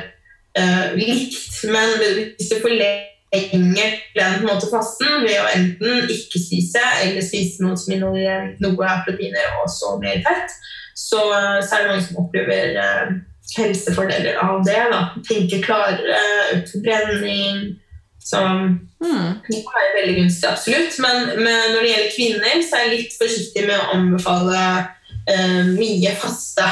uh, 0.59 0.83
likt. 0.99 1.39
Men 1.71 1.95
hvis 2.03 2.51
du 2.51 2.57
forlenger 2.59 3.95
den 4.17 4.43
måte 4.47 4.67
fasten 4.71 5.23
ved 5.23 5.39
å 5.39 5.47
enten 5.53 6.11
ikke 6.11 6.43
spise 6.43 6.83
eller 7.05 7.23
spise 7.23 7.63
noe 7.63 7.79
som 7.79 7.95
inneholder 7.95 8.53
noe 8.63 8.91
av 8.91 9.07
proteiner 9.07 9.61
og 9.61 9.71
så 9.71 9.95
mer 10.03 10.19
fett, 10.27 10.59
så, 10.91 11.23
så 11.63 11.71
er 11.71 11.83
det 11.83 11.89
mange 11.93 12.03
som 12.03 12.19
opplever 12.25 12.75
uh, 12.83 13.15
helsefordeler 13.55 14.39
av 14.43 14.63
det. 14.65 14.79
Da. 14.91 15.01
Tenke 15.27 15.61
klarere, 15.63 16.19
økt 16.55 16.73
forbrenning. 16.75 17.77
Så 18.27 18.41
mm. 18.43 19.39
det 19.47 19.61
er 19.63 19.95
veldig 20.01 20.17
gunstig, 20.19 20.49
absolutt. 20.49 20.99
Men, 21.03 21.29
men, 21.39 21.71
når 21.73 21.79
det 21.79 21.93
gjelder 21.93 22.15
kvinner, 22.17 22.59
så 22.65 22.75
er 22.75 22.85
jeg 22.85 22.93
litt 22.97 23.17
forsiktig 23.21 23.63
med 23.69 23.77
å 23.79 23.89
anbefale 23.95 24.63
eh, 25.31 25.61
mye 25.77 26.13
faste. 26.19 26.67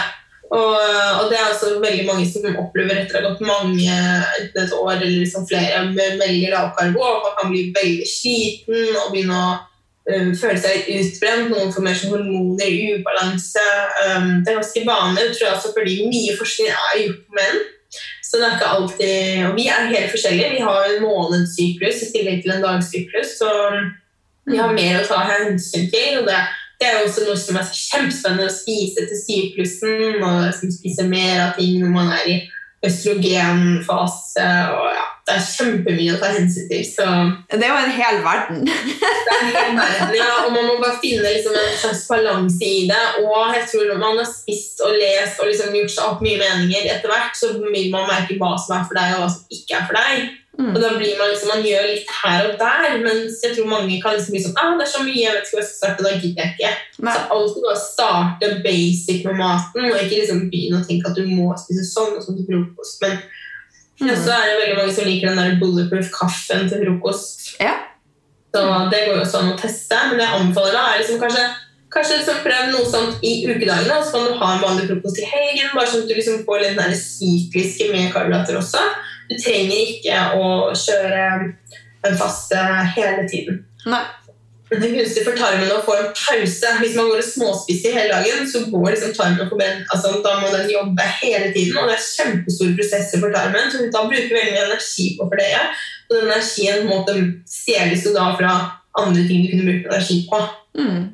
Og, 0.45 0.75
og, 0.77 1.23
det 1.31 1.37
er 1.39 1.47
også 1.49 1.71
veldig 1.81 2.03
mange 2.07 2.25
som 2.29 2.43
opplever 2.61 2.99
etter 3.01 3.17
å 3.17 3.21
ha 3.21 3.29
gått 3.31 3.47
mange 3.47 3.95
et 4.37 4.75
år 4.77 4.91
eller 4.93 5.23
liksom 5.23 5.47
flere 5.49 5.87
med 5.89 6.19
veldig 6.21 6.51
lavkarbo, 6.53 7.01
og 7.01 7.23
man 7.25 7.33
kan 7.39 7.49
bli 7.53 7.63
veldig 7.75 8.05
sliten 8.09 8.99
og 9.01 9.09
begynne 9.15 9.39
å 9.39 9.55
um, 10.11 10.31
føle 10.37 10.57
seg 10.61 10.89
utbrent, 10.95 11.51
noen 11.51 11.73
får 11.75 11.85
mer 11.85 12.01
hormoner 12.11 12.75
ubalanse. 12.95 13.65
Um, 14.05 14.29
det 14.41 14.51
er 14.51 14.59
ganske 14.59 14.85
vanlig, 14.89 15.29
tror 15.33 15.47
jeg 15.47 15.55
også 15.57 15.73
fordi 15.77 15.95
mye 16.11 16.35
forskning 16.39 16.73
er 16.73 17.01
gjort 17.03 17.23
på 17.23 17.39
menn. 17.39 17.63
Så 18.25 18.41
det 18.41 18.47
er 18.47 18.55
ikke 18.57 18.73
alltid 18.75 19.43
Og 19.47 19.53
vi 19.55 19.67
er 19.71 19.85
helt 19.87 20.11
forskjellige. 20.11 20.55
Vi 20.57 20.63
har 20.65 20.87
en 20.89 21.03
månedssyklus 21.05 22.01
i 22.03 22.11
tillegg 22.11 22.41
til 22.43 22.55
en 22.55 22.65
dagsyklus, 22.65 23.37
så 23.39 23.51
vi 24.45 24.57
har 24.59 24.73
mer 24.75 24.99
å 24.99 25.07
ta 25.07 25.21
hensyn 25.29 25.87
til. 25.93 26.19
og 26.19 26.29
det 26.29 26.41
det 26.79 26.87
er 26.89 27.03
også 27.05 27.23
noe 27.23 27.39
som 27.39 27.57
er 27.59 27.69
kjempespennende 27.71 28.49
å 28.49 28.53
spise 28.53 29.05
til 29.07 29.19
syklusen. 29.21 30.23
og 30.23 30.49
Spise 30.75 31.07
mer 31.07 31.45
av 31.47 31.59
ting 31.59 31.79
når 31.81 31.93
man 31.93 32.11
er 32.17 32.27
i 32.27 32.35
østrogenfase. 32.87 34.47
og 34.75 34.87
ja, 34.93 35.05
Det 35.25 35.35
er 35.35 35.45
kjempemye 35.45 36.15
å 36.15 36.19
ta 36.21 36.29
hensyn 36.35 36.67
til. 36.69 36.83
Så. 36.85 37.07
Det 37.51 37.61
er 37.65 37.71
jo 37.71 37.81
en 37.81 37.95
hel 37.97 38.19
verden. 38.25 38.61
det 38.67 39.35
er 39.35 39.41
en 39.41 39.51
hel 39.55 39.75
verden, 39.79 40.15
ja, 40.19 40.29
og 40.45 40.53
Man 40.53 40.69
må 40.69 40.77
bare 40.83 41.01
finne 41.01 41.25
liksom 41.25 41.57
en 41.59 41.77
slags 41.81 42.05
balanse 42.11 42.61
i 42.65 42.85
det. 42.91 43.03
Og 43.23 43.55
jeg 43.57 43.67
tror 43.71 43.91
når 43.91 44.01
man 44.03 44.21
har 44.21 44.29
spist 44.29 44.83
og 44.85 44.97
lest 45.01 45.41
og 45.41 45.51
liksom 45.51 45.75
gjort 45.79 45.95
seg 45.97 46.09
opp 46.11 46.25
mye 46.25 46.41
meninger 46.41 46.89
etter 46.93 47.11
hvert, 47.11 47.37
så 47.37 47.53
vil 47.57 47.91
man 47.93 48.09
merke 48.11 48.39
hva 48.41 48.55
som 48.61 48.77
er 48.77 48.89
for 48.89 49.01
deg, 49.01 49.15
og 49.15 49.25
hva 49.25 49.31
som 49.33 49.59
ikke 49.59 49.79
er 49.79 49.87
for 49.89 50.01
deg. 50.01 50.33
Mm. 50.55 50.69
Og 50.71 50.77
da 50.79 50.89
blir 50.95 51.17
Man 51.19 51.31
liksom, 51.33 51.49
man 51.51 51.65
gjør 51.67 51.87
litt 51.89 52.11
her 52.23 52.45
og 52.47 52.53
der, 52.59 52.93
mens 53.03 53.41
jeg 53.43 53.55
tror 53.57 53.67
mange 53.67 53.97
kan 53.99 54.13
liksom 54.15 54.35
bli 54.35 54.43
sånn 54.43 54.59
ah, 54.61 54.75
det 54.79 54.85
er 54.85 54.91
så 54.93 55.01
mye, 55.03 55.17
jeg 55.19 55.33
vet 55.35 55.49
ikke 55.49 55.57
hva 55.57 55.63
jeg 55.63 55.67
skal 55.69 55.79
starte, 55.81 56.05
da 56.05 56.13
gidder 56.13 56.43
jeg 56.43 56.53
ikke. 56.53 56.69
Nei. 57.07 57.15
Så 57.15 57.23
alltid 57.35 57.65
bare 57.65 57.81
starte 57.81 58.51
basic 58.63 59.25
med 59.27 59.41
maten, 59.41 59.89
og 59.89 59.97
ikke 59.99 60.21
liksom 60.21 60.45
begynne 60.53 60.79
å 60.79 60.87
tenke 60.87 61.11
at 61.11 61.19
du 61.19 61.25
må 61.27 61.49
spise 61.59 61.83
sånn 61.89 62.15
og 62.15 62.23
sånn 62.23 62.39
til 62.39 62.47
frokost. 62.47 63.03
Men 63.03 63.17
mm. 63.19 64.07
ja, 64.07 64.15
så 64.15 64.37
er 64.37 64.47
det 64.47 64.61
veldig 64.61 64.79
mange 64.79 64.95
som 64.95 65.09
liker 65.09 65.31
den 65.31 65.43
der 65.43 65.59
bulletproof 65.59 66.13
kaffen 66.15 66.71
til 66.71 66.85
frokost. 66.85 67.45
Ja. 67.59 67.75
Så 68.55 68.63
det 68.93 69.03
går 69.03 69.17
jo 69.17 69.21
også 69.25 69.41
an 69.41 69.51
å 69.51 69.59
teste, 69.59 70.01
men 70.07 70.19
det 70.19 70.27
jeg 70.29 70.39
anbefaler 70.39 70.77
da, 70.79 70.87
er 70.93 71.03
liksom 71.03 71.21
kanskje 71.23 71.45
Kanskje 71.95 72.15
liksom 72.17 72.39
prøv 72.43 72.71
noe 72.73 72.87
sånt 72.91 73.21
i 73.23 73.29
ukedagene, 73.47 73.97
så 74.03 74.09
kan 74.11 74.25
du 74.27 74.39
ha 74.41 74.47
en 74.51 74.63
vanlig 74.65 74.87
frokost 74.89 75.19
i 75.21 75.27
helgen. 75.29 75.69
bare 75.71 75.87
sånn 75.87 76.01
at 76.03 76.09
du 76.09 76.15
liksom 76.17 76.41
får 76.43 76.63
litt 76.63 76.79
den 76.79 76.95
sykliske 76.99 77.87
med 77.93 78.09
karbohydrater 78.11 78.57
også. 78.59 78.81
Du 79.29 79.35
trenger 79.39 79.95
ikke 79.95 80.19
å 80.37 80.51
kjøre 80.77 81.25
den 82.05 82.19
faste 82.19 82.61
hele 82.95 83.25
tiden. 83.31 83.63
Nei. 83.89 84.03
Det 84.65 84.81
er 84.81 84.95
gunstig 84.97 85.21
for 85.27 85.37
tarmen 85.37 85.69
å 85.69 85.81
få 85.85 85.93
en 85.93 86.07
pause. 86.17 86.69
Hvis 86.79 86.95
man 86.97 87.09
går 87.11 87.21
og 87.21 87.27
småspiser 87.27 87.93
hele 87.93 88.15
dagen, 88.15 88.47
så 88.49 88.63
går 88.71 88.95
liksom 88.95 89.11
tarmen 89.13 89.49
på 89.49 89.59
ben, 89.59 89.83
altså, 89.93 90.15
da 90.25 90.39
må 90.41 90.49
den 90.55 90.71
jobbe 90.73 91.05
hele 91.19 91.51
tiden. 91.53 91.75
Og 91.77 91.91
det 91.91 91.99
er 91.99 92.07
kjempestore 92.07 92.77
prosesser 92.79 93.21
for 93.21 93.35
tarmen, 93.35 93.69
så 93.69 93.85
da 93.93 94.07
bruker 94.09 94.25
vi 94.25 94.39
veldig 94.39 94.55
mye 94.55 94.63
energi 94.71 95.11
på 95.19 95.27
for 95.29 95.41
det. 95.41 95.51
Og 96.09 96.15
den 96.17 96.31
energien 96.31 96.89
måte 96.89 97.19
stjeles 97.49 98.07
jo 98.07 98.15
da 98.17 98.31
fra 98.39 98.55
andre 98.97 99.27
ting 99.27 99.45
du 99.45 99.53
kunne 99.53 99.69
brukt 99.69 99.93
energi 99.93 100.17
på. 100.31 100.41
Mm. 100.81 101.05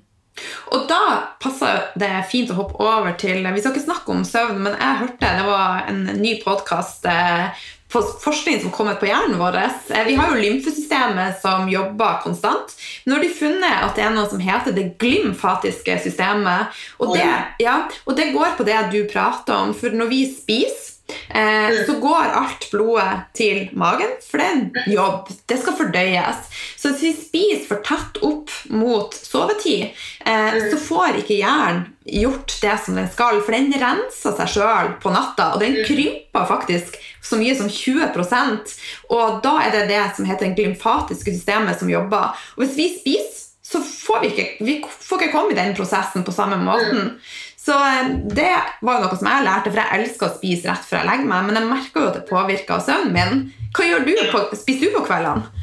Og 0.72 0.88
da 0.90 1.02
passer 1.44 1.92
det 2.00 2.14
fint 2.32 2.50
å 2.54 2.58
hoppe 2.58 2.80
over 2.82 3.14
til 3.20 3.44
Vi 3.44 3.62
skal 3.62 3.76
ikke 3.76 3.84
snakke 3.84 4.16
om 4.16 4.24
søvn, 4.26 4.64
men 4.64 4.80
jeg 4.80 5.02
hørte 5.04 5.36
det 5.38 5.46
var 5.50 5.92
en 5.92 6.06
ny 6.22 6.38
podkast 6.42 7.06
eh, 7.12 7.68
forskning 7.92 8.62
som 8.62 8.74
kommer 8.74 8.98
på 9.00 9.10
hjernen 9.10 9.40
vår. 9.42 9.58
Eh, 9.62 10.06
vi 10.08 10.16
har 10.20 10.32
jo 10.32 10.42
lymfesystemet 10.42 11.42
som 11.42 11.70
jobber 11.72 12.22
konstant. 12.24 12.76
Nå 13.06 13.18
har 13.18 13.26
de 13.26 13.34
funnet 13.36 13.88
at 13.88 13.98
det 13.98 14.06
er 14.06 14.16
noe 14.16 14.30
som 14.32 14.42
heter 14.44 14.76
det 14.76 14.94
glymfatiske 15.02 16.00
systemet. 16.06 16.82
Og 17.02 17.16
det, 17.18 17.28
ja, 17.64 17.84
og 18.06 18.18
det 18.18 18.32
går 18.36 18.58
på 18.58 18.68
det 18.68 18.80
du 18.94 19.04
prater 19.12 19.58
om. 19.58 19.76
For 19.78 19.94
når 19.96 20.12
vi 20.12 20.24
spiser 20.32 20.92
Eh, 21.30 21.86
så 21.86 21.94
går 22.00 22.34
alt 22.36 22.68
blodet 22.72 23.22
til 23.34 23.70
magen, 23.74 24.12
for 24.30 24.42
det 24.42 24.48
er 24.48 24.58
en 24.58 24.94
jobb. 24.94 25.32
Det 25.50 25.60
skal 25.62 25.78
fordøyes. 25.80 26.42
Så 26.78 26.92
hvis 26.92 27.04
vi 27.04 27.12
spiser 27.16 27.66
for 27.68 27.84
tett 27.86 28.22
opp 28.26 28.52
mot 28.72 29.16
sovetid, 29.16 29.92
så 30.72 30.80
får 30.82 31.22
ikke 31.22 31.40
hjernen 31.40 31.88
gjort 32.02 32.56
det 32.64 32.74
som 32.86 32.98
den 32.98 33.10
skal, 33.14 33.40
for 33.46 33.56
den 33.56 33.70
renser 33.78 34.34
seg 34.38 34.50
sjøl 34.56 34.96
på 35.04 35.12
natta, 35.14 35.52
og 35.54 35.62
den 35.62 35.78
krymper 35.86 36.48
faktisk 36.50 36.98
så 37.22 37.38
mye 37.38 37.54
som 37.56 37.70
20% 37.70 38.74
og 39.14 39.40
da 39.46 39.54
er 39.66 39.76
det 39.76 39.86
det 39.92 40.02
som 40.18 40.26
heter 40.28 40.50
det 40.50 40.58
glymfatiske 40.58 41.36
systemet 41.36 41.80
som 41.80 41.92
jobber. 41.92 42.34
Og 42.58 42.66
hvis 42.66 42.76
vi 42.80 42.90
spiser, 42.96 43.38
så 43.72 43.80
får 43.86 44.24
vi 44.24 44.32
ikke, 44.34 44.48
vi 44.66 44.74
får 44.84 45.22
ikke 45.22 45.34
komme 45.36 45.54
i 45.54 45.60
den 45.60 45.76
prosessen 45.78 46.26
på 46.28 46.34
samme 46.36 46.58
måten. 46.60 47.14
Så 47.62 47.76
eh, 47.78 48.10
det 48.36 48.52
var 48.82 49.04
noe 49.04 49.16
som 49.16 49.30
jeg 49.30 49.46
lærte, 49.46 49.72
for 49.72 49.80
jeg 49.80 50.00
elsker 50.02 50.28
å 50.28 50.36
spise 50.36 50.68
rett 50.68 50.88
før 50.88 51.02
jeg 51.02 51.10
legger 51.12 51.30
meg, 51.30 51.48
men 51.48 51.60
jeg 51.60 51.70
merker 51.70 52.04
jo 52.04 52.10
at 52.10 52.18
det 52.18 52.28
påvirker 52.28 52.84
søvnen 52.84 53.16
min. 53.16 53.44
Hva 53.72 53.88
gjør 53.88 54.08
du 54.08 54.14
på, 54.34 54.42
spiser 54.60 54.90
du 54.90 54.98
på 54.98 55.06
kveldene? 55.08 55.61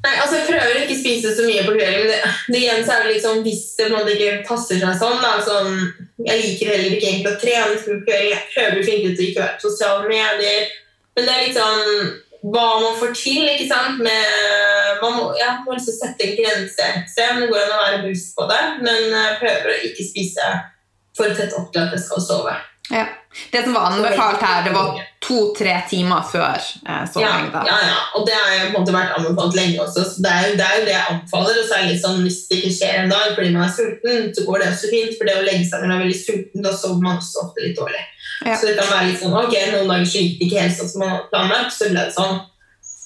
Nei, 0.00 0.14
altså 0.16 0.38
Jeg 0.38 0.46
prøver 0.48 0.78
ikke 0.80 0.94
å 0.96 1.00
spise 1.02 1.32
så 1.36 1.44
mye 1.44 1.64
på 1.66 1.74
kvelden. 1.76 2.08
Det, 2.08 2.18
det 2.52 2.62
igjen 2.62 2.86
så 2.86 2.96
er 2.96 3.08
det 3.08 3.18
sånn, 3.20 3.42
Hvis 3.44 3.66
det 3.76 3.88
på 3.88 3.90
en 3.90 3.98
måte 3.98 4.14
ikke 4.16 4.46
passer 4.48 4.80
seg 4.80 4.96
sånn, 5.02 5.20
da, 5.20 5.34
sånn 5.44 5.76
Jeg 6.24 6.40
liker 6.40 6.72
heller 6.72 6.96
ikke 6.96 7.10
egentlig 7.10 7.34
å 7.34 7.42
trene 7.42 7.76
på 7.84 7.98
kvelden. 8.06 8.32
Jeg 8.32 8.48
prøver 8.54 8.80
å 8.80 8.88
finne 8.88 9.12
ut 9.12 9.22
ikke 9.26 9.44
være 9.44 9.58
på 9.58 9.68
sosiale 9.68 10.08
medier. 10.08 10.74
Men 11.16 11.26
det 11.26 11.36
er 11.36 11.46
litt 11.46 11.58
sånn 11.60 12.18
hva 12.40 12.66
man 12.80 12.96
får 12.96 13.12
til. 13.18 13.44
ikke 13.44 13.68
sant? 13.68 14.00
Med, 14.00 14.96
man 15.02 15.16
må, 15.18 15.28
ja, 15.36 15.58
må 15.66 15.76
liksom 15.76 15.98
sette 15.98 16.24
en 16.24 16.36
grense. 16.38 16.88
Se 17.12 17.28
om 17.28 17.42
det 17.42 17.50
går 17.50 17.66
an 17.66 17.76
å 17.76 17.82
være 17.82 18.02
bevisst 18.06 18.32
på 18.36 18.48
det, 18.48 18.60
men 18.80 19.12
jeg 19.12 19.38
prøver 19.42 19.74
å 19.74 19.78
ikke 19.90 20.08
spise 20.08 20.50
for 21.16 21.36
tett 21.36 21.56
opp 21.58 21.68
til 21.74 21.84
at 21.84 21.96
jeg 21.96 22.06
skal 22.06 22.24
sove. 22.24 22.56
Ja. 22.90 23.06
Det 23.52 23.62
som 23.62 23.74
var 23.76 23.92
anbefalt 23.92 24.42
her, 24.42 24.64
det 24.66 24.70
var 24.74 24.96
to-tre 25.22 25.74
timer 25.90 26.24
før 26.32 26.56
eh, 26.58 27.04
soving. 27.12 27.50
Ja, 27.54 27.62
ja, 27.68 27.76
ja, 27.86 27.98
og 28.18 28.24
det 28.26 28.34
har 28.34 28.54
jo 28.56 28.64
på 28.64 28.66
en 28.66 28.76
måte 28.80 28.94
vært 28.96 29.12
anbefalt 29.18 29.58
lenge 29.58 29.84
også. 29.84 30.02
så 30.08 30.24
Det 30.24 30.32
er 30.32 30.48
jo 30.48 30.56
det, 30.58 30.66
er 30.66 30.78
jo 30.78 30.86
det 30.88 30.94
jeg 30.96 31.04
anbefaler. 31.12 31.60
Og 31.60 31.68
så 31.68 31.76
er 31.76 31.84
det 31.84 31.92
litt 31.92 32.02
sånn, 32.02 32.22
hvis 32.26 32.40
det 32.48 32.58
ikke 32.58 32.72
skjer 32.78 32.96
en 33.02 33.12
dag 33.14 33.26
fordi 33.36 33.52
man 33.54 33.66
er 33.68 33.74
sulten, 33.76 34.30
så 34.34 34.46
går 34.48 34.62
det 34.62 34.70
også 34.72 34.90
fint. 34.94 35.18
For 35.18 35.30
det 35.30 35.36
å 35.38 35.44
legge 35.46 35.68
seg 35.68 35.84
når 35.84 35.86
man 35.86 35.96
er 35.96 36.02
veldig 36.04 36.18
sulten, 36.22 36.64
da 36.66 36.72
sover 36.80 37.04
man 37.06 37.20
også 37.22 37.44
ofte 37.44 37.66
litt 37.66 37.78
dårlig. 37.78 38.02
Ja. 38.48 38.56
Så 38.56 38.70
det 38.70 38.74
kan 38.80 38.90
være 38.90 39.10
litt 39.12 39.22
sånn 39.22 39.36
ok, 39.36 39.56
noen 39.76 39.94
dager 39.94 40.10
så 40.10 40.24
gikk 40.24 40.40
det 40.40 40.48
ikke 40.48 40.64
helt 40.64 40.78
sånn 40.80 40.90
som 40.90 41.04
man 41.04 41.14
hadde 41.14 41.30
planlagt, 41.30 41.76
så 41.76 41.92
ble 41.92 42.02
det 42.02 42.16
sånn. 42.16 42.42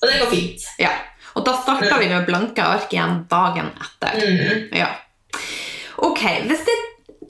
Og 0.01 0.09
det 0.09 0.17
går 0.23 0.33
fint. 0.33 0.67
Ja. 0.81 0.95
Og 1.35 1.45
da 1.45 1.55
starta 1.59 2.01
vi 2.01 2.09
med 2.09 2.27
blanke 2.29 2.65
ark 2.65 2.93
igjen 2.95 3.25
dagen 3.29 3.73
etter. 3.85 4.21
Mm. 4.23 4.67
Ja. 4.79 4.89
Ok, 6.07 6.23
hvis 6.49 6.65
det 6.65 6.75
er 6.75 6.85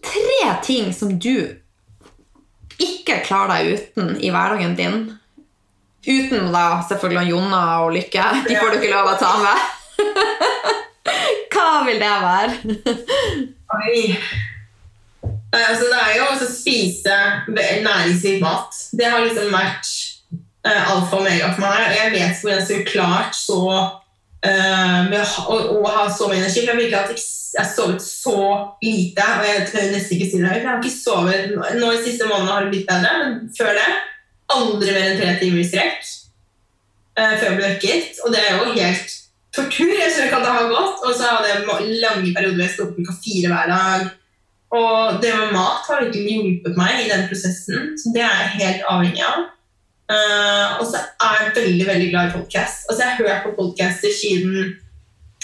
tre 0.04 0.56
ting 0.62 0.90
som 0.94 1.16
du 1.18 1.63
ikke 2.82 3.20
klarer 3.26 3.54
deg 3.54 3.74
uten 3.74 4.14
i 4.20 4.32
hverdagen 4.34 4.74
din, 4.78 5.04
uten 6.04 6.50
da 6.52 6.66
selvfølgelig 6.88 7.30
Jonna 7.32 7.62
og 7.84 7.94
Lykke, 7.96 8.24
de 8.48 8.56
får 8.58 8.72
du 8.72 8.80
ikke 8.80 8.92
lov 8.92 9.12
å 9.12 9.18
ta 9.20 9.32
med, 9.42 9.68
hva 11.54 11.84
vil 11.86 12.00
det 12.02 12.14
være? 12.24 12.74
Oi. 13.74 14.00
Altså, 15.54 15.86
det 15.86 16.00
er 16.00 16.16
jo 16.18 16.24
å 16.34 16.48
spise 16.50 17.16
næringsrik 17.48 18.40
mat. 18.42 18.74
Det 18.92 19.06
har 19.06 19.22
liksom 19.22 19.52
vært 19.54 19.90
uh, 20.66 20.90
alfa 20.94 21.14
og 21.14 21.20
omega 21.20 21.52
for 21.54 21.62
meg. 21.62 21.94
Jeg 21.94 22.14
vet 22.16 22.40
hvor 22.42 22.54
jeg 22.56 22.64
skulle 22.66 22.88
klart 22.90 23.38
så 23.38 23.60
å, 24.44 25.22
ha, 25.24 25.44
å, 25.48 25.80
ha 25.94 26.04
så 26.12 26.28
mye 26.28 26.42
energi. 26.42 26.64
Jeg 26.64 26.74
har 26.74 27.04
at 27.04 27.14
jeg 27.54 27.62
har 27.62 27.70
sovet 27.70 28.02
så 28.02 28.38
lite, 28.82 29.24
og 29.38 29.46
jeg 29.46 29.66
tør 29.70 29.92
nesten 29.92 30.16
ikke 30.16 30.30
si 30.30 30.40
det 30.42 30.50
høyt. 30.50 30.58
Jeg 30.58 30.68
har 30.68 30.80
ikke 30.82 30.96
sovet 30.96 31.78
nå 31.78 31.92
i 31.94 32.02
siste 32.02 32.26
måned 32.28 32.50
har 32.50 32.66
det 32.66 32.72
blitt 32.72 32.88
bedre, 32.88 33.12
men 33.20 33.36
før 33.54 33.76
det 33.78 33.90
aldri 34.54 34.94
mer 34.94 35.10
enn 35.12 35.20
tre 35.20 35.34
timer 35.40 35.62
i 35.62 35.68
strekk 35.68 36.08
uh, 37.18 37.34
før 37.38 37.46
jeg 37.46 37.58
ble 37.60 37.68
vekket. 37.68 38.20
Og 38.24 38.34
det 38.34 38.42
er 38.42 38.58
jo 38.58 38.74
helt 38.74 39.14
tortur. 39.54 39.94
Jeg 39.94 40.10
skjønner 40.10 40.28
ikke 40.28 40.40
at 40.40 40.46
det 40.48 40.56
har 40.58 40.74
gått. 40.74 41.06
Og 41.06 41.14
så 41.14 41.30
hadde 41.30 41.52
jeg 41.52 42.02
lange 42.02 42.34
perioder 42.34 42.58
hvor 42.58 42.66
jeg 42.66 42.74
sto 42.74 42.88
opp 42.88 42.98
klokka 42.98 43.16
fire 43.22 43.54
hver 43.54 43.72
dag. 43.72 44.06
Og 44.74 45.22
det 45.22 45.32
med 45.38 45.54
mat 45.54 45.90
har 45.90 46.02
virkelig 46.02 46.38
hjulpet 46.40 46.78
meg 46.78 47.04
i 47.04 47.10
den 47.12 47.28
prosessen, 47.30 47.92
så 48.00 48.10
det 48.14 48.24
er 48.26 48.40
jeg 48.40 48.54
helt 48.58 48.88
avhengig 48.90 49.22
av. 49.22 49.44
Eh, 50.12 50.70
og 50.80 50.84
så 50.84 51.00
er 51.00 51.36
jeg 51.40 51.52
veldig 51.56 51.86
veldig 51.88 52.08
glad 52.12 52.28
i 52.28 52.34
podcast. 52.38 52.88
Altså, 52.88 53.02
jeg 53.02 53.10
har 53.10 53.20
hørt 53.22 53.44
på 53.46 53.54
podkaster 53.58 54.12
siden 54.12 54.74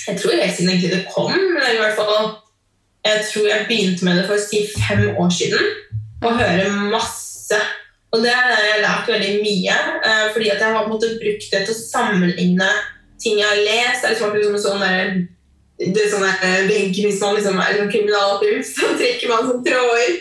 jeg 0.09 0.21
tror 0.21 0.31
helt 0.33 0.57
siden 0.57 0.71
egentlig 0.71 0.91
det 0.91 1.07
kom. 1.15 1.33
Men 1.33 1.75
i 1.75 1.81
hvert 1.81 1.97
fall, 1.97 2.31
jeg 3.05 3.25
tror 3.33 3.49
jeg 3.49 3.67
begynte 3.69 4.05
med 4.05 4.19
det 4.19 4.27
for 4.29 4.37
å 4.37 4.45
si 4.45 4.63
fem 4.77 5.03
år 5.17 5.33
siden. 5.35 5.67
Og 6.25 6.39
hører 6.39 6.79
masse. 6.93 7.59
Og 8.13 8.25
det 8.25 8.33
har 8.35 8.65
jeg 8.65 8.85
lært 8.85 9.11
veldig 9.13 9.35
mye. 9.45 9.77
Uh, 10.05 10.27
fordi 10.33 10.49
at 10.53 10.63
jeg 10.63 10.73
har 10.73 10.79
på 10.79 10.89
en 10.89 10.95
måte 10.95 11.13
brukt 11.21 11.53
det 11.53 11.61
til 11.67 11.75
å 11.75 11.83
sammenligne 11.83 12.71
ting 13.21 13.41
jeg 13.41 13.49
har 13.49 13.61
lest. 13.61 14.07
Det 14.07 14.17
er 14.17 14.35
liksom 14.39 14.57
sånn 14.65 14.85
der, 14.85 15.13
det 15.81 16.05
er 16.05 16.11
sånn 16.13 16.27
der 16.27 16.67
vegg 16.71 16.97
hvis 16.97 17.21
man 17.21 17.37
liksom 17.37 17.61
er 17.61 17.83
en 17.83 17.93
kriminalfilm, 17.93 18.65
så 18.65 18.95
trekker 18.97 19.33
man 19.33 19.47
sånn 19.49 19.65
tråder. 19.69 20.19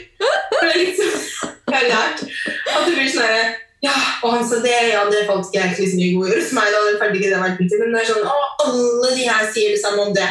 Er 0.59 0.75
liksom, 0.75 1.17
jeg 1.39 1.75
har 1.75 1.87
lært 1.87 2.23
at 2.27 2.81
det 2.83 2.95
blir 2.97 3.11
sånn 3.13 3.57
ja, 3.79 3.95
og 4.23 4.33
han 4.33 4.41
sa 4.43 4.59
det, 4.63 4.73
ja, 4.91 5.05
det 5.07 5.23
falt 5.27 5.47
ikke 5.47 5.63
helt 5.63 5.77
liksom 5.79 6.01
i 6.03 6.11
gode 6.15 6.33
ord 6.33 6.41
hos 6.41 6.51
meg. 6.57 6.73
da, 6.73 6.81
det 6.83 6.97
ferdig 6.99 7.21
ikke 7.21 7.31
det 7.31 7.43
vært 7.45 7.61
Men 7.79 7.93
det 7.93 8.01
er 8.01 8.09
sånn, 8.09 8.25
å, 8.27 8.39
alle 8.65 9.11
de 9.15 9.27
her 9.29 9.45
sier 9.53 9.71
det 9.71 9.79
samme 9.79 10.09
om 10.09 10.11
det. 10.15 10.27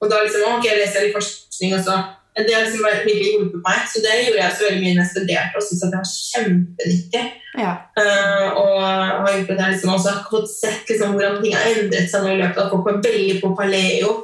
Og 0.00 0.08
da 0.08 0.22
liksom, 0.24 0.46
ok, 0.48 0.64
jeg 0.64 0.80
leser 0.80 1.04
litt 1.04 1.16
forskning 1.18 1.76
også. 1.76 1.98
Det 2.38 2.54
har 2.54 2.64
liksom 2.64 2.86
virkelig 2.86 3.34
hjulpet 3.34 3.66
meg. 3.66 3.82
Så 3.90 4.00
det 4.04 4.14
gjorde 4.22 4.40
jeg 4.40 4.56
så 4.56 4.64
veldig 4.64 4.80
mye 4.84 4.94
når 4.94 5.02
jeg 5.02 5.10
studerte, 5.10 5.60
og 5.60 5.66
syntes 5.66 5.84
at 5.84 5.92
det 5.92 6.00
var 6.00 6.08
kjempenyttig. 6.14 7.26
Ja. 7.58 7.74
Uh, 7.98 8.48
og 8.62 8.80
har 8.80 9.36
gjort 9.36 9.52
at 9.52 9.62
jeg 9.64 9.74
liksom 9.74 9.94
også 9.98 10.14
har 10.14 10.24
fått 10.30 10.50
sett 10.54 10.94
liksom, 10.94 11.14
hvordan 11.18 11.38
ting 11.42 11.56
har 11.58 11.68
endret 11.74 12.08
seg 12.08 12.24
nå 12.24 12.32
i 12.32 12.40
løpet 12.40 12.62
av 12.64 12.72
folk 12.72 12.88
var 12.88 13.04
veldig 13.04 13.36
på 13.42 13.52
paleo. 13.60 14.16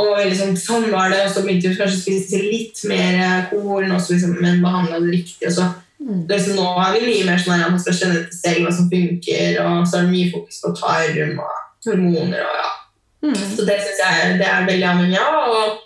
Og 0.00 0.14
liksom, 0.22 0.56
sånn 0.56 0.88
var 0.88 1.12
det, 1.12 1.20
og 1.26 1.34
så 1.34 1.44
begynte 1.44 1.68
vi 1.68 1.76
kanskje 1.76 1.98
å 1.98 2.02
spise 2.06 2.40
litt 2.40 2.80
mer 2.88 3.20
korn, 3.50 3.90
og 3.90 3.98
også 3.98 4.16
liksom, 4.16 4.38
men 4.40 4.64
behandla 4.64 5.02
det 5.04 5.18
riktig. 5.18 5.50
og 5.50 5.56
så 5.58 5.68
Mm. 6.00 6.22
liksom, 6.30 6.56
nå 6.56 6.66
er 6.80 6.94
vi 6.96 7.08
mye 7.10 7.24
mer 7.28 7.40
sånn 7.42 7.60
at 7.60 7.72
man 7.74 7.80
skal 7.82 7.96
kjenne 7.98 8.22
til 8.24 8.38
selv 8.38 8.64
hva 8.64 8.70
som 8.72 8.86
funker, 8.88 9.58
og 9.60 9.82
så 9.84 9.98
er 9.98 10.06
det 10.06 10.14
mye 10.14 10.30
fokus 10.32 10.60
på 10.62 10.72
tarm 10.78 11.42
og 11.44 11.58
hormoner 11.84 12.44
og 12.46 12.54
ja. 12.56 12.70
Mm. 13.20 13.36
Så 13.36 13.66
det 13.68 13.76
synes 13.82 14.00
jeg 14.00 14.38
det 14.40 14.46
er 14.48 14.66
veldig 14.68 14.86
avhengig 14.88 15.18
av. 15.20 15.34
Og, 15.52 15.80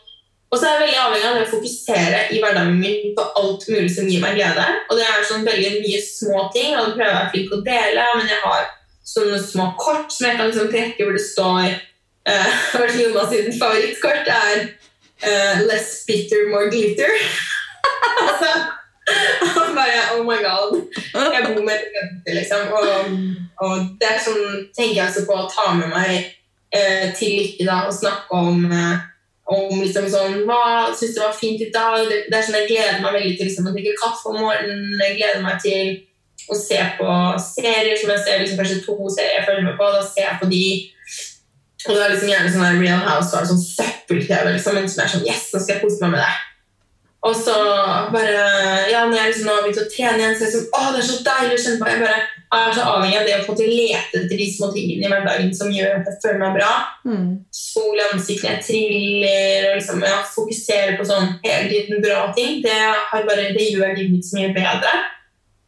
og 0.51 0.59
så 0.59 0.69
er 0.69 0.77
jeg 0.77 0.83
veldig 0.85 1.01
avhengig 1.03 1.27
av 1.29 1.39
det 1.39 1.47
å 1.47 1.51
fokusere 1.51 2.21
i 2.31 2.39
hverdagen 2.43 2.79
min 2.79 3.17
på 3.17 3.25
alt 3.41 3.67
mulig 3.73 3.91
som 3.91 4.07
gir 4.11 4.23
meg 4.23 4.39
glede. 4.39 4.67
Og 4.87 5.01
det 5.01 5.09
er 5.09 5.27
sånn 5.27 5.47
veldig 5.49 5.73
mye 5.81 6.05
små 6.05 6.45
ting, 6.55 6.77
og 6.77 6.87
det 6.87 6.95
prøver 6.95 7.11
jeg 7.11 7.17
å 7.17 7.19
være 7.19 7.33
flink 7.33 7.51
til 7.51 7.59
å 7.59 7.67
dele, 7.67 8.07
men 8.21 8.31
jeg 8.31 8.41
har 8.45 8.71
sånne 9.15 9.41
små 9.43 9.67
kort 9.81 10.15
som 10.15 10.29
jeg 10.29 10.39
kan 10.39 10.49
liksom 10.49 10.71
trekke 10.73 11.05
hvor 11.05 11.19
det 11.19 11.25
står 11.27 11.67
uh, 12.31 12.95
Jonas 12.97 13.35
sin 13.35 13.51
favorittkort 13.59 14.31
er 14.33 14.63
uh, 15.27 15.67
'Less 15.67 16.05
bitter, 16.07 16.49
more 16.55 16.71
glitter'. 16.71 17.19
altså, 18.29 18.55
han 19.57 19.75
bare 19.77 20.05
Oh 20.15 20.23
my 20.25 20.39
god. 20.43 20.77
Jeg 21.15 21.49
bor 21.49 21.65
med 21.65 21.75
et 21.75 21.97
jente, 21.97 22.37
liksom. 22.39 22.71
Og, 22.73 22.87
og 23.65 23.89
det 24.01 24.13
er 24.13 24.23
sånn 24.23 24.45
tenker 24.77 25.01
jeg 25.01 25.09
også 25.09 25.27
på 25.29 25.37
å 25.39 25.49
ta 25.51 25.73
med 25.77 25.93
meg 25.93 26.15
eh, 26.75 27.11
til 27.17 27.37
Lykke 27.41 27.67
da, 27.69 27.83
og 27.89 27.97
snakke 27.97 28.41
om 28.41 28.65
eh, 28.71 29.03
om 29.45 29.77
liksom 29.77 30.09
sånn, 30.09 30.41
Hva 30.49 30.89
syns 30.97 31.17
du 31.17 31.21
var 31.21 31.37
fint 31.37 31.61
i 31.61 31.71
dag? 31.75 32.01
Det, 32.09 32.25
det 32.31 32.39
er 32.39 32.47
sånn 32.47 32.59
Jeg 32.63 32.71
gleder 32.73 33.05
meg 33.05 33.19
veldig 33.19 33.37
til 33.37 33.51
liksom, 33.51 33.69
å 33.69 33.75
drikke 33.77 34.01
kaffe 34.01 34.33
om 34.33 34.41
morgenen. 34.41 34.97
Jeg 35.03 35.19
gleder 35.19 35.45
meg 35.45 35.61
til 35.65 35.95
å 36.53 36.57
se 36.59 36.81
på 36.99 37.11
serier 37.41 37.97
som 37.97 38.13
jeg 38.13 38.25
ser 38.25 38.41
liksom, 38.43 38.59
kanskje 38.61 38.83
to 38.85 38.97
serier 39.13 39.39
jeg 39.41 39.47
følger 39.49 39.69
med 39.69 39.79
på. 39.81 39.91
Da 39.93 40.03
ser 40.09 40.29
jeg 40.31 40.41
på 40.41 40.51
de. 40.51 40.65
Og 41.85 41.93
det 41.93 42.01
er 42.01 42.15
liksom 42.15 42.33
gjerne 42.33 42.53
sånn 42.55 42.81
Real 42.81 43.05
House 43.05 43.37
og 43.37 43.49
sånn 43.51 43.61
søppel-TV, 43.61 44.55
liksom, 44.57 44.81
som 44.89 45.05
er 45.05 45.13
sånn 45.13 45.29
Yes, 45.29 45.51
nå 45.53 45.61
skal 45.61 45.77
jeg 45.77 45.85
kose 45.85 46.01
meg 46.07 46.17
med 46.17 46.25
det. 46.25 46.35
Og 47.25 47.37
så 47.37 47.55
bare 48.13 48.41
Ja, 48.91 49.05
når 49.09 49.17
jeg 49.17 49.31
liksom 49.31 49.49
har 49.49 49.63
begynt 49.65 49.81
å 49.81 49.91
trene 49.91 50.21
igjen, 50.21 50.35
så 50.37 50.45
er 50.45 50.51
det 50.51 50.55
som, 50.55 50.67
Å, 50.77 50.83
det 50.93 51.01
er 51.01 51.07
så 51.09 51.19
deilig 51.29 51.57
å 51.57 51.63
kjenne 51.65 51.81
på. 51.81 51.91
Jeg 51.91 52.03
bare 52.03 52.19
er 52.55 52.75
så 52.77 52.89
avhengig 52.91 53.19
av 53.19 53.29
det 53.29 53.37
å 53.39 53.45
få 53.47 53.57
til 53.59 53.71
å 53.71 53.77
lete 53.79 54.21
etter 54.21 54.41
de 54.41 54.49
små 54.53 54.69
tingene 54.75 55.07
i 55.07 55.11
hverdagen 55.11 55.55
som 55.57 55.73
gjør 55.75 55.97
at 55.97 56.11
jeg 56.11 56.21
føler 56.23 56.43
meg 56.43 56.59
bra. 56.59 56.73
Mm. 57.09 57.31
Sol 57.59 57.99
i 57.99 58.05
ansiktet, 58.11 58.51
jeg 58.51 58.67
triller 58.69 59.71
og 59.71 59.79
liksom, 59.81 60.05
ja, 60.07 60.21
fokuserer 60.35 60.99
på 61.01 61.09
sånn 61.09 61.33
hele 61.47 61.65
tiden 61.73 62.05
bra 62.05 62.29
ting. 62.37 62.61
Det, 62.65 62.77
har 63.11 63.27
bare, 63.27 63.49
det 63.57 63.71
gjør 63.73 63.97
livet 63.97 64.13
mitt 64.13 64.29
så 64.29 64.39
mye 64.39 64.53
bedre. 64.55 64.93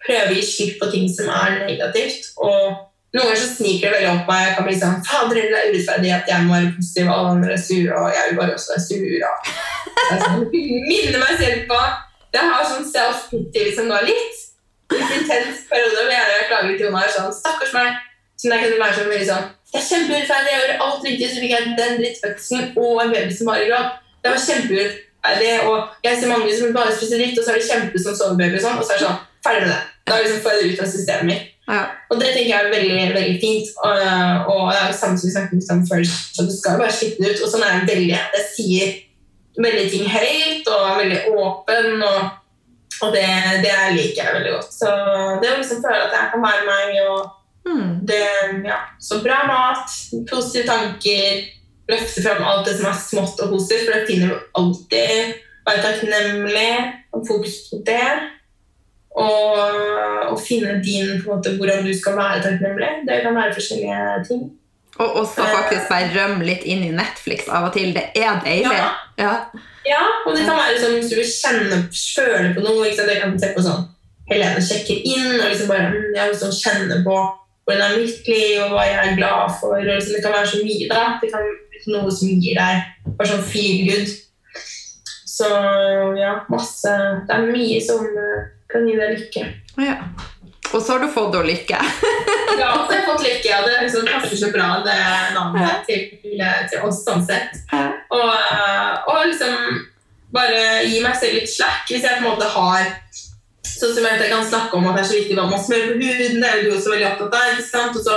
Prøve 0.07 0.29
å 0.29 0.37
gi 0.37 0.45
slipp 0.47 0.77
på 0.83 0.91
ting 0.93 1.09
som 1.11 1.33
er 1.35 1.65
negativt. 1.65 2.31
Og 2.37 2.85
noen 3.17 3.31
ganger 3.31 3.41
så 3.41 3.49
sniker 3.57 3.89
det 3.89 3.97
veldig 3.97 4.13
opp 4.13 4.31
meg. 4.31 4.45
Jeg 4.45 4.55
kan 4.59 4.69
bli 4.69 4.77
sånn 4.83 5.03
Fader, 5.09 5.41
det 5.41 5.59
er 5.63 5.73
urettferdig 5.73 6.15
at 6.21 6.31
jeg 6.31 6.47
må 6.47 6.55
være 6.55 6.75
positiv, 6.77 7.09
og 7.09 7.17
alle 7.17 7.35
andre 7.39 7.57
er 7.57 7.65
sure, 7.65 7.97
og 7.97 8.13
jeg 8.13 8.29
vil 8.29 8.41
bare 8.43 8.57
også 8.61 8.75
være 8.75 8.87
sur. 8.87 9.19
Og 9.33 9.76
det 9.95 10.65
minner 10.91 11.23
meg 11.23 11.39
selv 11.41 11.63
på 11.71 11.79
Jeg 12.37 12.51
har 12.53 12.67
sånn 12.69 12.89
self-pity 12.91 13.63
liksom 13.69 13.89
nå 13.91 14.01
litt. 14.07 14.43
Litt 14.93 15.15
intens 15.19 15.65
periode 15.71 16.03
hvor 16.03 16.13
jeg 16.13 16.49
klager 16.51 16.75
til 16.75 16.87
Jonas 16.89 17.15
sånn 17.17 17.33
Stakkars 17.35 17.75
meg. 17.77 17.97
Så 18.37 18.51
jeg 18.53 18.67
kunne 18.67 18.83
være 18.83 18.99
sånn 18.99 19.09
veldig 19.11 19.29
sånn 19.31 19.47
Det 19.73 19.81
er 19.81 19.87
kjempeurettferdig, 19.87 20.51
jeg 20.53 20.61
gjør 20.63 20.83
alt 20.87 21.07
riktig, 21.09 21.29
så 21.31 21.43
fikk 21.43 21.55
jeg 21.55 21.71
den 21.79 21.97
drittfødselen 22.01 22.69
og 22.83 23.01
en 23.03 23.15
baby 23.15 23.37
som 23.37 23.51
bare 23.51 23.65
gråt. 23.71 23.97
Det 24.23 24.33
var 24.33 24.45
kjempeurettferdig, 24.45 25.51
og 25.71 26.07
jeg 26.07 26.21
ser 26.21 26.33
mange 26.33 26.53
som 26.59 26.77
bare 26.77 26.95
spiser 26.95 27.23
dritt, 27.23 27.41
og 27.41 27.47
så 27.47 27.53
er 27.53 27.59
det 27.59 27.69
kjempe 27.71 28.03
som 28.03 28.19
sovebaby 28.21 28.61
og 28.61 28.65
sånn, 28.67 28.79
og 28.79 28.87
så 28.87 28.95
er 28.95 29.01
det 29.01 29.09
sånn 29.09 29.25
Ferdig 29.47 29.67
med 29.67 29.71
det. 29.71 29.83
Da 30.07 30.17
liksom 30.23 30.41
får 30.43 30.55
jeg 30.55 30.63
det 30.63 30.71
ut 30.71 30.83
av 30.83 30.89
systemet 30.91 31.29
mitt. 31.31 31.51
Ja. 31.67 31.83
Og 32.11 32.21
det 32.21 32.31
tenker 32.33 32.51
jeg 32.51 32.67
er 32.67 32.73
veldig 32.73 33.15
veldig 33.15 33.37
fint. 33.43 33.73
Og, 33.83 34.01
og 34.53 34.63
det 34.71 34.79
er 34.79 34.89
jo 34.91 34.99
samme 35.01 35.19
som 35.19 35.29
vi 35.29 35.35
snakket 35.35 35.73
om 35.75 35.83
før, 35.91 36.03
så 36.07 36.47
du 36.47 36.53
skal 36.55 36.77
jo 36.77 36.83
bare 36.83 36.97
slippe 36.99 37.23
det 37.23 37.33
ut. 37.33 37.43
Og 37.43 37.53
sånn 37.53 37.67
er 37.67 37.77
det 37.79 37.91
veldig 37.93 38.09
Jeg 38.15 38.45
sier 38.53 38.95
veldig 39.57 39.87
ting 39.91 40.11
høyt 40.11 40.69
og 40.73 40.83
er 40.91 41.01
veldig 41.01 41.21
åpen, 41.41 42.03
og, 42.03 42.29
og 43.03 43.15
det, 43.15 43.27
det 43.65 43.75
liker 43.97 44.23
jeg 44.23 44.37
veldig 44.39 44.53
godt. 44.59 44.71
Så 44.77 44.93
det 45.43 45.53
å 45.53 45.59
liksom 45.61 45.83
føle 45.85 46.05
at 46.07 46.17
jeg 46.19 46.31
kan 46.35 46.47
være 46.47 46.69
meg 46.69 47.03
og 47.07 47.33
Mm. 47.67 48.07
det, 48.07 48.23
ja. 48.65 48.77
Så 49.01 49.23
bra 49.23 49.41
mat, 49.47 49.91
positive 50.31 50.67
tanker, 50.69 51.41
løfte 51.91 52.23
fram 52.23 52.45
alt 52.47 52.69
det 52.69 52.77
som 52.79 52.87
er 52.91 53.01
smått 53.01 53.43
og 53.43 53.57
positivt, 53.57 53.89
for 53.89 53.97
det 53.97 54.07
finner 54.07 54.31
du 54.31 54.37
alltid. 54.61 55.35
Være 55.67 55.83
takknemlig, 55.83 56.75
og 57.11 57.25
fokus 57.27 57.57
på 57.71 57.81
det. 57.89 58.13
Og, 59.17 59.59
og 60.31 60.39
finne 60.45 60.77
din 60.85 61.17
på 61.19 61.33
en 61.33 61.41
måte, 61.41 61.57
hvordan 61.59 61.83
du 61.87 61.91
skal 61.97 62.15
være 62.21 62.45
takknemlig. 62.45 62.93
Det 63.09 63.23
kan 63.25 63.35
være 63.35 63.57
forskjellige 63.57 64.25
ting. 64.29 64.45
Og 64.99 65.17
også 65.23 65.45
faktisk 65.45 65.89
bare 65.91 66.13
rømme 66.15 66.47
litt 66.47 66.65
inn 66.65 66.85
i 66.87 66.93
Netflix 66.95 67.51
av 67.53 67.69
og 67.69 67.75
til. 67.77 67.93
Det 67.97 68.09
er 68.17 68.39
deilig. 68.45 68.77
Ja. 68.77 68.93
Ja. 69.21 69.35
Ja, 69.87 70.03
og 70.27 70.35
det 70.35 70.47
kan 70.49 70.59
være 70.59 70.79
sånn 70.83 70.97
hvis 70.99 71.11
du 71.13 71.19
vil 71.21 71.29
kjenne, 71.31 71.77
føle 71.95 72.55
på 72.57 72.65
noe. 72.65 72.89
Ikke 72.89 72.99
sant? 72.99 73.13
Jeg 73.13 73.23
kan 73.23 73.37
se 73.41 73.53
på 73.55 73.65
sånn 73.67 73.85
Helene 74.27 74.63
sjekker 74.65 75.05
inn 75.07 75.37
og 75.37 75.45
liksom 75.53 75.69
bare 75.71 75.91
mm, 75.93 76.07
jeg 76.17 76.31
vil 76.33 76.39
sånn 76.41 76.57
kjenne 76.57 76.97
på 77.05 77.19
hvordan 77.67 77.85
er 77.85 78.01
mitt 78.01 78.29
liv 78.31 78.63
og 78.65 78.73
hva 78.75 78.87
jeg 78.89 78.97
er 79.03 79.19
glad 79.19 79.53
for. 79.61 79.77
Og 79.77 79.87
liksom, 79.87 80.17
det 80.17 80.23
kan 80.25 80.35
være 80.35 80.51
så 80.51 80.63
mye. 80.63 80.89
da. 80.91 81.05
Det 81.23 81.31
kan 81.31 81.45
være 81.45 81.93
noe 81.95 82.15
som 82.15 82.33
gir 82.43 82.59
deg 82.59 83.13
bare 83.13 83.31
sånn 83.31 83.47
feel 83.47 83.85
good. 83.91 84.15
Så 85.37 85.49
ja, 86.17 86.33
masse 86.49 86.93
Det 87.29 87.35
er 87.35 87.49
mye 87.51 87.81
som 87.85 88.03
eh, 88.07 88.47
kan 88.73 88.87
gi 88.89 88.95
deg 88.99 89.15
lykke. 89.19 89.45
Ja. 89.85 89.99
Og 90.73 90.83
så 90.83 90.93
har 90.93 91.03
du 91.03 91.09
fått 91.13 91.37
lykke. 91.47 91.81
Ja, 92.57 92.71
så 92.73 92.89
har 92.89 92.95
jeg 92.95 93.07
fått 93.07 93.25
lykke, 93.27 93.59
og 93.59 93.67
det 93.69 93.81
liksom 93.85 94.07
passer 94.09 94.39
så 94.41 94.49
bra, 94.55 94.69
det 94.85 94.97
navnet, 95.35 95.83
til, 95.89 96.07
til 96.23 96.87
oss 96.87 97.03
sånn 97.05 97.25
sett. 97.27 97.59
Og, 98.15 98.33
eh, 98.33 98.93
og 99.13 99.27
liksom 99.29 99.83
bare 100.35 100.87
gi 100.87 101.03
meg 101.05 101.17
selv 101.19 101.37
litt 101.39 101.51
slack 101.51 101.87
hvis 101.89 102.05
jeg 102.05 102.19
på 102.19 102.25
en 102.25 102.31
måte 102.33 102.49
har 102.57 102.89
Sånn 103.67 103.93
som 103.93 104.07
jeg 104.09 104.29
kan 104.31 104.45
snakke 104.47 104.79
om 104.79 104.87
at 104.89 104.95
det 104.97 105.03
er 105.03 105.09
så 105.11 105.17
viktig 105.19 105.35
hva 105.37 105.51
man 105.51 105.61
smører 105.61 105.91
på 105.91 106.07
huden, 106.07 106.39
det 106.41 106.49
er 106.49 106.61
jo 106.63 106.69
du 106.71 106.77
også 106.79 106.93
veldig 106.95 107.09
opptatt 107.11 107.35
av. 107.37 107.49
ikke 107.53 107.65
sant? 107.67 107.99
Og 107.99 108.05
så, 108.07 108.15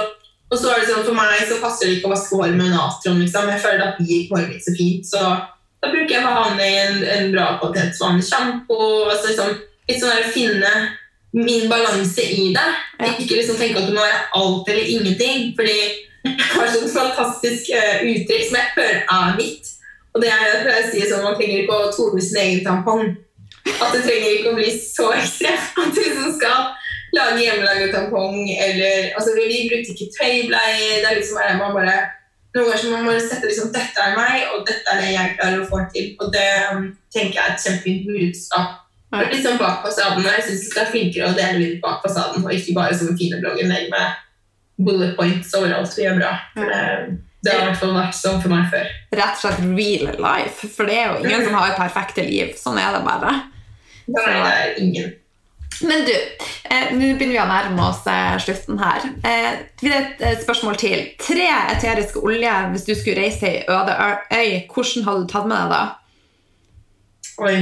og 0.47 0.61
så 0.61 0.69
er 0.71 0.77
det 0.79 0.87
sånn, 0.87 1.01
For 1.09 1.17
meg 1.17 1.41
så 1.49 1.57
passer 1.59 1.89
det 1.89 1.97
ikke 1.97 2.07
å 2.07 2.13
vaske 2.13 2.37
håret 2.39 2.55
med 2.55 2.69
natron. 2.71 3.19
liksom. 3.19 3.49
Jeg 3.51 3.63
føler 3.65 3.83
at 3.83 3.99
det 3.99 4.05
gir 4.07 4.29
håret 4.29 4.53
mitt 4.53 4.63
så 4.63 4.75
fint. 4.77 5.09
Så 5.09 5.19
da 5.19 5.91
bruker 5.91 6.15
jeg 6.15 6.23
vanlig, 6.23 6.69
en, 6.85 7.01
en 7.17 7.33
bra 7.33 7.49
kvalitetsvanlig 7.59 8.29
sjampo. 8.29 8.79
Altså 9.09 9.33
liksom, 9.33 9.51
litt 9.89 9.99
sånn 9.99 10.15
der 10.15 10.31
finne 10.37 10.73
min 11.32 11.69
balanse 11.69 12.23
i 12.23 12.49
det. 12.53 12.69
Ja. 12.99 13.13
Ikke 13.19 13.38
liksom 13.38 13.59
tenke 13.59 13.82
at 13.82 13.89
du 13.89 13.95
må 13.95 14.01
være 14.01 14.21
alt 14.39 14.69
eller 14.69 14.93
ingenting. 14.95 15.51
Fordi 15.57 15.77
jeg 16.25 16.36
har 16.55 16.71
sånn 16.73 16.91
fantastisk 16.93 17.71
eh, 17.75 18.03
uttrykk 18.11 18.47
som 18.47 18.59
jeg 18.59 18.73
føler 18.75 19.01
er 19.15 19.38
mitt. 19.38 19.73
Og 20.13 20.23
det 20.23 20.32
er 20.34 20.45
jeg 20.45 20.61
pleier 20.65 20.84
å 20.84 20.91
si 20.91 21.07
sånn, 21.07 21.25
Man 21.25 21.38
trenger 21.38 21.63
ikke 21.63 21.80
å 21.80 21.91
tone 21.93 22.21
sin 22.25 22.41
egen 22.43 22.63
tampong. 22.65 23.15
At 23.69 23.93
det 23.93 24.03
trenger 24.05 24.30
ikke 24.36 24.53
å 24.53 24.57
bli 24.57 24.71
så 24.73 25.11
ekstremt. 25.15 25.73
At 25.77 25.93
du 25.95 26.01
liksom 26.01 26.34
skal 26.39 26.71
lage 27.15 27.41
hjemmelaget 27.41 27.93
tampong 27.93 28.49
eller 28.53 29.11
altså, 29.17 29.34
Vi 29.38 29.67
brukte 29.69 29.93
ikke 29.93 30.13
tøybleier. 30.17 31.03
Det 31.03 31.11
er 31.11 31.19
liksom 31.19 31.39
bare, 31.41 31.59
man 31.61 31.77
bare 31.77 31.99
noen 32.55 32.65
ganger 32.65 32.82
så 32.82 32.91
man 32.91 33.05
bare 33.05 33.21
sette 33.21 33.45
liksom, 33.45 33.69
dette 33.73 34.01
er 34.01 34.15
meg, 34.17 34.47
og 34.55 34.63
dette 34.65 34.89
er 34.89 35.01
det 35.03 35.09
jeg 35.13 35.34
klarer 35.38 35.59
å 35.61 35.67
få 35.69 35.82
til. 35.93 36.07
Og 36.17 36.32
det 36.34 36.47
um, 36.73 36.88
tenker 37.13 37.38
jeg 37.38 37.43
er 37.45 37.53
et 37.53 37.65
kjempefint 37.65 38.07
budskap. 38.09 38.80
Litt 39.10 39.41
sånn 39.41 39.57
bak 39.57 39.82
fasaden. 39.82 40.26
Jeg 40.28 40.43
syns 40.45 40.66
du 40.66 40.68
skal 40.70 40.84
være 40.84 40.93
flinkere 40.93 41.30
å 41.32 41.38
dele 41.38 41.62
litt 41.64 41.80
bak 41.82 42.03
fasaden, 42.03 42.43
og 42.45 42.53
ikke 42.53 42.76
bare 42.78 42.97
som 42.97 43.16
fine 43.18 43.39
blogginnlegg 43.41 43.88
med 43.89 44.20
bullet 44.86 45.16
points 45.18 45.55
overalt 45.57 45.95
vi 45.97 46.05
gjør 46.05 46.20
bra. 46.22 46.34
For 46.53 46.70
det, 46.70 46.84
det 47.43 47.55
har 47.55 47.64
i 47.64 47.70
hvert 47.72 47.82
fall 47.82 47.95
vært 47.95 48.20
sånn 48.20 48.41
for 48.43 48.53
meg 48.53 48.68
før. 48.74 48.91
Rett 49.18 49.39
og 49.39 49.41
slett 49.41 49.64
real 49.66 50.22
life. 50.22 50.70
For 50.76 50.89
det 50.89 50.99
er 50.99 51.10
jo 51.10 51.24
ingen 51.24 51.47
som 51.47 51.57
har 51.57 51.74
perfekte 51.80 52.28
liv. 52.28 52.53
Sånn 52.60 52.78
er 52.82 52.93
det 52.95 53.01
bare. 53.07 53.34
Meg 54.10 54.30
det 54.30 54.53
er 54.53 54.78
ingen. 54.84 55.10
Men 55.82 56.05
du, 56.05 56.14
eh, 56.64 56.89
nå 56.91 57.14
begynner 57.16 57.36
vi 57.36 57.39
å 57.39 57.47
nærme 57.47 57.84
oss 57.88 58.01
eh, 58.10 58.36
slutten 58.43 58.80
her. 58.82 59.05
Eh, 59.24 59.60
vi 59.80 59.91
et, 59.95 60.18
et 60.20 60.41
spørsmål 60.43 60.80
til. 60.82 61.05
Tre 61.22 61.45
eteriske 61.76 62.20
oljer 62.20 62.74
hvis 62.74 62.88
du 62.89 62.93
skulle 62.97 63.22
reise 63.22 63.39
til 63.39 63.53
ei 63.53 63.64
øde 63.72 63.95
øy, 64.36 64.49
hvordan 64.74 65.05
hadde 65.07 65.22
du 65.24 65.30
tatt 65.32 65.47
med 65.47 65.62
deg 65.62 65.72
da? 65.76 65.84
Oi. 67.47 67.55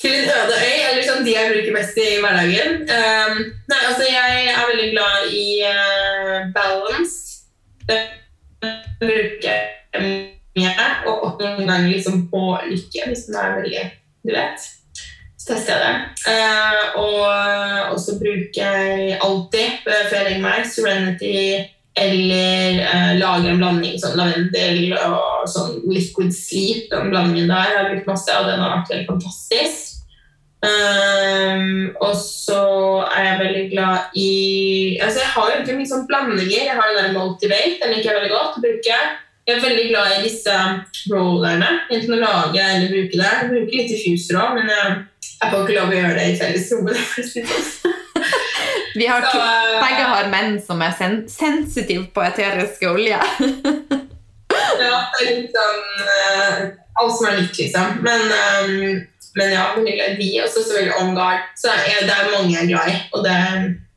Til 0.00 0.12
en 0.12 0.28
øde 0.28 0.56
øy, 0.60 0.80
eller 0.90 1.04
sånn 1.06 1.24
de 1.24 1.32
jeg 1.32 1.52
bruker 1.52 1.72
mest 1.76 1.98
i 2.00 2.08
hverdagen. 2.20 2.82
Um, 2.84 3.38
nei, 3.70 3.78
altså 3.88 4.04
jeg 4.04 4.48
er 4.52 4.66
veldig 4.70 4.88
glad 4.92 5.30
i 5.32 5.44
uh, 5.64 6.34
balance. 6.56 7.46
Det 7.88 8.02
bruker 9.00 9.62
jeg 9.96 10.02
mye, 10.56 10.88
og 11.08 11.40
noen 11.40 11.64
ganger 11.64 11.88
liksom 11.94 12.26
på 12.32 12.42
lykke, 12.66 13.06
hvis 13.08 13.24
den 13.28 13.38
er 13.40 13.56
veldig 13.60 13.86
Du 14.26 14.34
vet. 14.34 14.66
Så 15.40 15.54
tester 15.54 15.78
jeg 15.78 15.86
det. 15.86 15.96
Uh, 16.28 17.00
og 17.92 17.96
så 18.02 18.18
bruker 18.20 18.60
jeg 18.60 19.16
alltid, 19.22 19.80
uh, 19.86 20.04
før 20.10 20.18
jeg 20.18 20.28
legger 20.28 20.44
meg, 20.44 20.68
Serenity 20.74 21.36
eller 21.96 22.80
uh, 22.84 23.12
lager 23.18 23.50
en 23.50 23.60
blanding 23.60 23.98
som 24.00 24.16
lavendel 24.18 24.92
og 24.98 25.46
sånn 25.48 25.78
liquid 25.88 26.34
sleep. 26.36 26.90
Den 26.92 27.12
blandingen 27.12 27.48
der 27.48 27.62
har 27.62 27.76
jeg 27.78 27.92
brukt 27.94 28.10
masse, 28.12 28.36
og 28.36 28.48
den 28.50 28.60
har 28.60 28.74
vært 28.74 28.92
veldig 28.92 29.08
fantastisk. 29.14 29.92
Um, 30.66 31.92
og 32.02 32.14
så 32.18 32.62
er 33.12 33.26
jeg 33.26 33.40
veldig 33.42 33.64
glad 33.74 34.14
i 34.18 34.30
altså 35.04 35.20
Jeg 35.20 35.28
har 35.34 35.44
jo 35.44 35.52
egentlig 35.52 35.76
mye 35.78 35.90
sånn 35.90 36.06
blandinger. 36.08 36.62
Jeg 36.64 36.78
har 36.78 36.90
den 36.90 36.98
der 37.00 37.14
Multivate, 37.16 37.78
den 37.82 37.94
liker 37.94 38.10
jeg 38.10 38.18
veldig 38.20 38.34
godt 38.34 38.58
å 38.58 38.64
bruke. 38.64 39.00
Jeg 39.46 39.54
er 39.54 39.62
veldig 39.62 39.84
glad 39.92 40.14
i 40.16 40.22
disse 40.24 40.54
rollerne. 41.12 41.68
Enten 41.92 42.16
å 42.16 42.22
lage 42.22 42.64
eller 42.64 42.90
bruke 42.90 43.20
det. 43.20 43.28
Jeg 43.30 43.52
bruker 43.52 43.78
litt 43.78 43.92
diffuser 43.92 44.40
òg, 44.42 44.56
men 44.58 44.72
jeg, 44.72 44.96
jeg 45.36 45.52
får 45.52 45.62
ikke 45.62 45.76
lov 45.78 45.92
å 45.92 46.00
gjøre 46.00 46.16
det 46.18 46.26
i 46.32 46.40
fellesrommet. 46.40 48.02
Vi 48.96 49.06
har 49.06 49.20
to, 49.20 49.38
Så, 49.38 49.80
begge 49.82 50.04
har 50.08 50.28
menn 50.32 50.56
som 50.64 50.80
er 50.82 50.94
sen 50.96 51.18
sensitive 51.28 52.06
på 52.14 52.24
eteriske 52.26 52.90
oljer. 52.90 53.22
Ja, 54.76 54.98
det 55.12 55.24
er 55.24 55.36
litt 55.36 55.54
sånn 55.54 55.82
uh, 56.04 56.60
Alt 57.00 57.14
som 57.16 57.26
er 57.28 57.38
nytt, 57.40 57.58
liksom. 57.58 57.98
Men, 58.04 58.22
um, 58.32 59.00
men 59.36 59.52
ja, 59.52 59.64
vi 59.76 60.28
er 60.36 60.44
også 60.46 60.62
så 60.62 60.64
selvfølgelig 60.70 60.96
On 61.00 61.14
Guard. 61.16 61.44
Så 61.60 61.72
er, 61.72 62.04
det 62.08 62.12
er 62.12 62.30
mange 62.32 62.54
jeg 62.54 62.62
er 62.64 62.70
glad 62.72 62.92
i. 62.92 62.96
Og 63.12 63.24
det, 63.26 63.36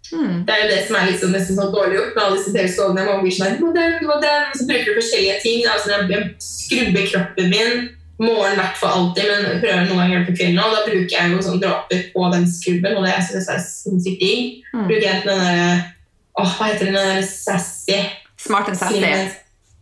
Mm. 0.09 0.43
det 0.45 0.53
er 0.53 0.61
jo 0.63 0.69
det 0.71 0.77
som 0.87 0.95
er 0.97 1.03
liksom 1.11 1.33
nesten 1.35 1.57
sånn 1.59 1.73
dårlig 1.73 1.99
gjort 1.99 2.15
med 2.15 2.23
alle 2.23 2.37
disse. 2.39 2.51
Blir 2.55 2.69
sånn, 2.73 2.95
«Du 2.97 3.65
må 3.65 3.73
den, 3.75 3.91
du 4.01 4.07
må 4.09 4.15
den. 4.23 4.47
Så 4.57 4.65
bruker 4.65 4.87
du 4.89 4.97
forskjellige 4.97 5.35
ting. 5.43 5.59
Altså, 5.69 5.91
jeg 5.93 6.31
skrubber 6.41 7.05
kroppen 7.11 7.51
min 7.53 7.89
morgen 8.23 8.55
i 8.55 8.59
hvert 8.59 8.79
fall 8.79 8.95
alltid, 8.97 9.29
men 9.29 9.61
prøver 9.63 9.85
noen 9.87 10.01
ganger 10.03 10.25
på 10.27 10.35
kvelden. 10.35 10.59
Og 10.63 10.73
da 10.75 10.85
bruker 10.87 11.15
jeg 11.15 11.33
jo 11.33 11.43
sånn 11.45 11.61
dråper 11.61 12.01
på 12.13 12.31
den 12.33 12.47
skrubben, 12.51 12.97
og 12.97 13.05
det 13.05 13.13
jeg 13.13 13.27
synes 13.29 13.51
er 13.53 13.61
sinnssykt 13.65 14.23
digg. 14.23 14.49
Mm. 14.73 14.87
Bruker 14.89 15.07
jeg 15.07 15.23
den 15.25 15.45
der 15.45 15.87
Åh, 16.39 16.51
hva 16.55 16.69
heter 16.69 16.87
den 16.87 16.95
der 16.95 17.21
sassy? 17.27 17.97
Smart 18.39 18.69
and 18.71 18.77
sassy. 18.79 18.99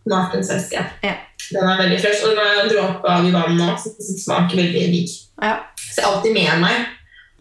Smart 0.07 0.33
and 0.33 0.45
sassy, 0.45 0.73
ja. 0.73 0.85
Yeah. 1.03 1.19
Den 1.51 1.69
er 1.69 1.81
veldig 1.83 1.99
fresh, 2.01 2.23
og 2.25 2.31
den 2.31 2.39
har 2.41 2.61
en 2.63 2.71
dråpe 2.71 3.11
av 3.13 3.27
i 3.27 3.33
vann 3.35 3.57
nå, 3.59 3.67
så 3.79 3.91
den 3.93 4.19
smaker 4.19 4.57
veldig 4.57 4.85
digg. 4.95 5.11
Ja. 5.43 5.53
Så 5.77 6.01
jeg 6.01 6.05
er 6.05 6.09
alltid 6.09 6.33
med 6.33 6.63
meg. 6.63 6.87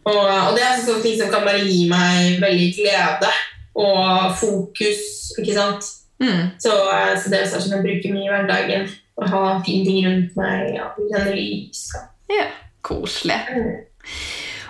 Og, 0.07 0.21
og 0.21 0.53
det 0.55 0.63
er 0.63 0.83
sånne 0.83 1.03
ting 1.03 1.17
som 1.19 1.31
kan 1.33 1.47
bare 1.47 1.65
gi 1.65 1.87
meg 1.91 2.37
veldig 2.43 2.69
glede 2.77 3.33
og 3.77 4.37
fokus, 4.39 5.01
ikke 5.41 5.57
sant? 5.57 5.89
Mm. 6.23 6.55
Så, 6.63 6.73
eh, 6.93 7.13
så 7.21 7.29
det 7.33 7.41
er 7.43 7.51
sånn 7.53 7.75
jeg 7.77 7.85
bruker 7.85 8.15
mye 8.15 8.25
i 8.25 8.33
hverdagen. 8.33 8.89
Å 9.17 9.29
ha 9.33 9.43
fine 9.65 9.85
ting 9.85 10.05
rundt 10.07 10.35
meg, 10.37 10.75
ja, 10.77 10.91
kjenne 10.97 11.35
lys. 11.37 11.87
ja. 12.33 12.47
Koselig. 12.87 13.39
Mm. 13.51 13.71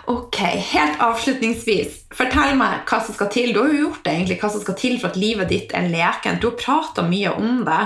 Ok, 0.09 0.37
Helt 0.71 1.01
avslutningsvis, 1.03 2.05
fortell 2.15 2.55
meg 2.57 2.87
hva 2.89 3.01
som 3.05 3.13
skal 3.15 3.29
til. 3.35 3.51
Du 3.53 3.59
har 3.61 3.73
jo 3.75 3.81
gjort 3.89 4.05
det 4.07 4.13
egentlig, 4.15 4.39
hva 4.41 4.51
som 4.55 4.63
skal 4.63 4.77
til 4.79 4.95
for 5.03 5.11
at 5.11 5.19
livet 5.21 5.51
ditt 5.51 5.75
er 5.75 5.89
lekent. 5.91 6.41
Du 6.41 6.47
har 6.49 6.57
prata 6.61 7.03
mye 7.05 7.35
om 7.37 7.65
det. 7.67 7.81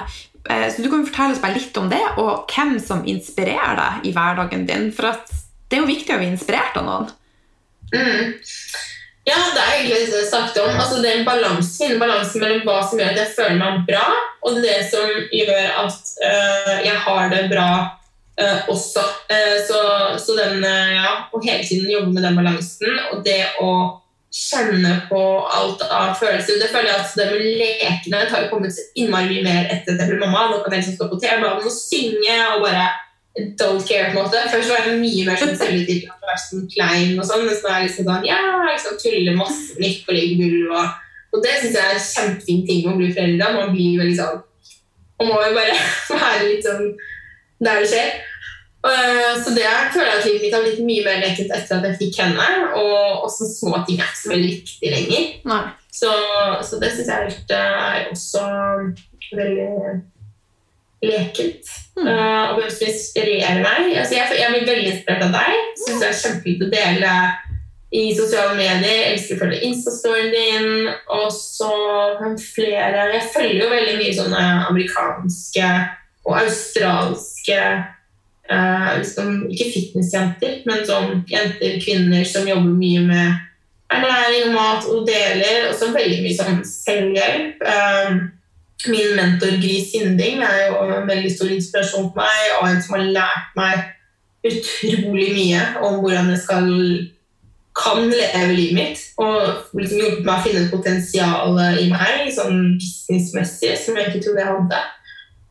Eh, 0.50 0.68
Så 0.70 0.84
du 0.84 0.90
kan 0.92 1.06
fortelle 1.06 1.32
oss 1.34 1.40
bare 1.42 1.56
litt 1.56 1.76
om 1.80 1.88
det, 1.90 2.02
og 2.18 2.46
hvem 2.52 2.78
som 2.78 3.02
inspirerer 3.08 3.76
deg 3.80 4.06
i 4.06 4.12
hverdagen 4.12 4.66
din. 4.68 4.92
For 4.92 5.10
det 5.10 5.78
er 5.78 5.82
jo 5.82 5.88
viktig 5.90 6.14
å 6.14 6.20
bli 6.20 6.30
inspirert 6.30 6.76
av 6.76 6.84
noen. 6.86 7.10
Mm. 7.90 8.34
Ja, 9.28 9.36
det 9.54 9.60
er 9.60 9.72
egentlig 9.76 10.08
det 10.08 10.20
jeg 10.22 10.28
snakket 10.30 10.62
om. 10.62 10.74
Altså, 10.74 10.98
det 11.02 11.10
er 11.10 11.18
en 11.20 11.28
balanse, 11.28 11.76
finne 11.76 12.00
balansen 12.00 12.42
mellom 12.42 12.62
hva 12.66 12.80
som 12.88 13.00
gjør 13.00 13.12
at 13.12 13.20
jeg 13.20 13.34
føler 13.36 13.58
meg 13.60 13.80
bra, 13.88 14.04
og 14.48 14.60
det 14.64 14.76
som 14.90 15.08
gjør 15.36 15.66
at 15.84 16.12
uh, 16.24 16.76
jeg 16.86 17.00
har 17.04 17.32
det 17.34 17.42
bra 17.52 17.70
uh, 18.40 18.70
også. 18.72 19.04
Uh, 19.28 19.56
så, 19.68 19.80
så 20.24 20.36
den, 20.40 20.64
ja, 20.64 21.16
å 21.30 21.42
hele 21.44 21.66
tiden 21.66 21.92
jobbe 21.92 22.14
med 22.14 22.24
den 22.26 22.40
balansen, 22.40 22.96
og 23.12 23.20
det 23.26 23.42
å 23.60 23.72
kjenne 24.30 24.94
på 25.10 25.20
alt 25.42 25.82
av 25.90 26.14
følelser. 26.18 26.60
Det 26.62 26.70
føler 26.70 26.92
jeg 26.92 27.02
at 27.02 27.14
det 27.18 27.28
med 27.32 27.46
lekene 27.60 28.22
det 28.22 28.32
har 28.32 28.48
kommet 28.50 28.74
så 28.74 28.84
innmari 28.94 29.26
mye 29.32 29.46
mer 29.46 29.72
etter 29.74 29.96
at 29.96 30.04
jeg 30.04 30.12
ble 30.12 30.20
mamma. 30.22 30.46
Nå 30.50 30.60
kan 30.62 30.74
jeg 30.74 30.84
liksom 30.84 30.98
stå 31.00 31.08
på 31.10 31.18
TV-banen 31.18 31.66
og 31.66 31.74
synge 31.74 32.36
og 32.54 32.62
bare 32.64 32.86
don't 33.36 33.86
care. 33.88 34.12
på 34.12 34.18
en 34.18 34.24
måte. 34.24 34.42
Først 34.52 34.70
var 34.70 34.86
det 34.86 34.96
mye 35.00 35.26
mer 35.26 35.38
sånn 35.38 35.56
selvtillit, 35.58 36.08
sånn 36.48 36.66
klein 36.72 37.18
og 37.18 37.26
sånn, 37.28 37.46
mens 37.46 37.62
nå 37.62 37.70
er 37.70 37.78
jeg 37.78 37.88
liksom 37.88 38.08
sånn 38.08 38.26
ja, 38.28 38.40
liksom 38.66 38.98
tuller 39.02 39.38
masse 39.38 39.78
nytt 39.82 40.02
på 40.06 40.16
liggegulv. 40.16 40.74
Og, 40.74 41.36
og 41.36 41.44
det 41.44 41.58
syns 41.60 41.78
jeg 41.78 41.84
er 41.84 41.98
en 41.98 42.08
kjempefin 42.08 42.64
ting 42.66 42.82
med 42.84 42.94
å 42.94 42.98
bli 42.98 43.12
foreldre. 43.14 43.52
Man 43.58 43.74
blir 43.76 44.00
veldig 44.02 44.18
sånn 44.18 44.46
Man 45.20 45.28
må 45.28 45.40
jo 45.44 45.56
bare 45.56 45.78
være 46.24 46.44
litt 46.48 46.66
sånn 46.66 46.92
der 47.60 47.82
det 47.82 47.88
skjer. 47.90 48.12
Uh, 48.80 49.36
så 49.36 49.52
det 49.52 49.66
jeg 49.66 49.90
føler 49.92 50.14
at 50.14 50.24
livet 50.24 50.46
mitt 50.46 50.54
har 50.56 50.62
blitt 50.64 50.78
mye 50.80 51.02
mer 51.04 51.18
lekent 51.20 51.50
etter 51.52 51.76
at 51.76 51.84
jeg 51.90 51.98
fikk 52.00 52.22
henne. 52.22 52.46
Og 52.80 53.26
også 53.26 53.50
små 53.50 53.82
ting 53.84 54.00
er 54.00 54.08
ikke 54.08 54.22
så 54.22 54.32
veldig 54.32 54.54
viktig 54.54 54.94
lenger. 54.94 55.28
Så, 55.92 56.14
så 56.64 56.80
det 56.80 56.94
syns 56.94 57.12
jeg 57.12 57.34
er 57.50 57.58
er 57.58 58.08
også 58.14 58.46
veldig 59.36 59.68
lekent. 61.04 61.74
Mm. 61.98 62.06
Uh, 62.06 62.42
og 62.50 62.58
hvem 62.60 62.72
som 62.72 62.88
inspirerer 62.88 63.62
meg. 63.64 63.92
Altså, 63.98 64.16
jeg, 64.16 64.40
jeg 64.40 64.52
blir 64.54 64.68
veldig 64.68 64.90
inspirert 64.94 65.24
av 65.26 65.36
deg. 65.36 65.62
Syns 65.82 66.02
det 66.02 66.10
er 66.10 66.20
kjempefint 66.22 66.66
å 66.66 66.70
dele 66.72 67.14
i 67.90 68.02
sosiale 68.14 68.54
medier. 68.54 68.86
Jeg 68.86 69.14
elsker 69.14 69.36
å 69.36 69.42
følge 69.42 69.62
Insta-storyen 69.66 70.34
din. 70.34 70.90
Og 71.16 71.28
så 71.34 71.70
flere 72.54 73.08
Jeg 73.14 73.30
følger 73.34 73.64
jo 73.64 73.70
veldig 73.72 73.96
mye 73.98 74.18
sånne 74.18 74.44
amerikanske 74.70 75.70
og 76.28 76.34
australske 76.36 77.60
uh, 78.52 78.90
liksom, 78.98 79.46
Ikke 79.50 79.70
fitnessjenter, 79.72 80.60
men 80.68 80.84
sånn 80.86 81.22
jenter, 81.30 81.78
kvinner 81.82 82.26
som 82.28 82.48
jobber 82.48 82.76
mye 82.76 83.06
med 83.08 83.46
ernæring 83.90 84.50
og 84.50 84.54
mat 84.54 84.90
og 84.90 85.08
deler. 85.08 85.70
Og 85.70 85.74
så 85.78 85.90
veldig 85.94 86.20
mye 86.22 86.36
sånn 86.38 86.60
selvhjelp. 86.66 87.64
Um, 87.66 88.20
Min 88.88 89.16
mentor 89.16 89.56
Gris 89.60 89.92
Hinding 89.92 90.42
er 90.42 90.70
jo 90.70 90.84
en 90.86 91.08
veldig 91.08 91.30
stor 91.36 91.50
inspirasjon 91.52 92.12
for 92.12 92.20
meg, 92.22 92.44
og 92.60 92.68
en 92.70 92.82
som 92.82 92.96
har 92.96 93.08
lært 93.16 93.56
meg 93.58 93.82
utrolig 94.48 95.32
mye 95.36 95.64
om 95.84 95.98
hvordan 96.00 96.30
jeg 96.32 96.38
skal 96.46 96.70
kan 97.80 98.08
leve 98.08 98.54
livet 98.56 98.74
mitt. 98.74 99.02
Og 99.20 99.76
liksom 99.76 100.00
hjulpet 100.00 100.24
meg 100.26 100.32
å 100.38 100.44
finne 100.46 100.62
et 100.64 100.72
potensial 100.72 101.60
i 101.80 101.90
meg, 101.92 102.24
sånn 102.34 102.78
businessmessig, 102.80 103.76
som 103.78 103.98
jeg 104.00 104.10
ikke 104.10 104.24
trodde 104.26 104.42
jeg 104.42 104.52
hadde. 104.54 104.80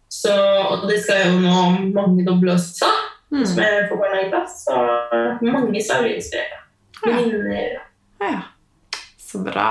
Så, 0.10 0.34
og 0.34 0.88
det 0.90 0.98
skal 1.04 1.22
jeg 1.22 1.32
jo 1.34 1.40
nå 1.46 1.94
mangedoble 1.94 2.56
også, 2.58 2.90
Mm. 3.30 3.46
som 3.46 3.60
jeg 3.62 3.84
får 3.92 3.98
barnehageplass. 4.02 4.54
Så 4.66 4.76
mange 5.46 5.82
som 5.86 6.02
er 6.02 6.16
inspirert. 6.16 6.56
Ja. 7.06 7.12
Venninner. 7.14 7.76
Ja, 8.20 8.40
så 9.22 9.44
bra. 9.46 9.68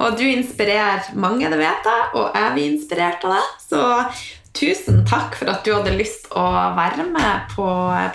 Og 0.00 0.18
du 0.18 0.26
inspirerer 0.28 1.10
mange, 1.18 1.48
det 1.50 1.58
vet 1.60 1.88
jeg, 1.90 2.10
og 2.14 2.36
jeg 2.36 2.52
blir 2.56 2.68
inspirert 2.74 3.24
av 3.26 3.36
deg. 3.36 3.56
Så 3.70 3.80
tusen 4.56 5.04
takk 5.06 5.36
for 5.38 5.50
at 5.52 5.62
du 5.64 5.70
hadde 5.72 5.94
lyst 5.94 6.26
å 6.34 6.44
være 6.76 7.06
med 7.06 7.52
på 7.54 7.66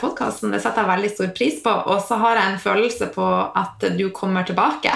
podkasten. 0.01 0.51
Det 0.51 0.59
setter 0.63 0.83
jeg 0.83 0.91
veldig 0.91 1.11
stor 1.13 1.31
pris 1.37 1.61
på. 1.63 1.73
Og 1.91 2.01
så 2.03 2.19
har 2.21 2.39
jeg 2.39 2.51
en 2.51 2.61
følelse 2.63 3.09
på 3.15 3.27
at 3.61 3.87
du 3.97 4.05
kommer 4.15 4.47
tilbake, 4.47 4.93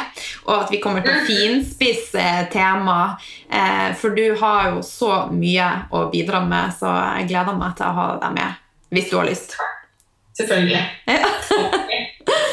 og 0.47 0.55
at 0.57 0.73
vi 0.73 0.81
kommer 0.83 1.05
til 1.05 1.15
å 1.15 1.25
finspisse 1.27 2.25
temaet. 2.53 3.27
Eh, 3.49 3.89
for 3.99 4.15
du 4.15 4.25
har 4.41 4.73
jo 4.73 4.83
så 4.85 5.25
mye 5.31 5.69
å 5.95 6.07
bidra 6.11 6.43
med, 6.45 6.75
så 6.79 6.91
jeg 7.19 7.31
gleder 7.33 7.59
meg 7.59 7.77
til 7.79 7.89
å 7.89 7.97
ha 8.01 8.09
deg 8.23 8.39
med 8.39 8.65
hvis 8.89 9.11
du 9.11 9.19
har 9.19 9.29
lyst. 9.29 9.53
Selvfølgelig. 10.39 10.81
Ja. 11.05 12.47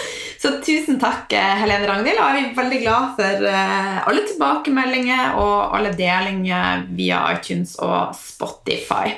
Så 0.47 0.53
tusen 0.63 1.01
takk, 1.03 1.33
eh, 1.33 1.55
Helene 1.59 1.89
Ragnhild. 1.89 2.21
Og 2.23 2.37
jeg 2.37 2.45
er 2.45 2.53
veldig 2.55 2.77
glad 2.85 3.15
for 3.19 3.47
eh, 3.51 3.97
alle 4.07 4.23
tilbakemeldinger 4.29 5.39
og 5.43 5.75
alle 5.75 5.91
delinger 5.99 6.85
via 6.95 7.25
iTunes 7.33 7.73
og 7.83 8.13
Spotify. 8.15 9.17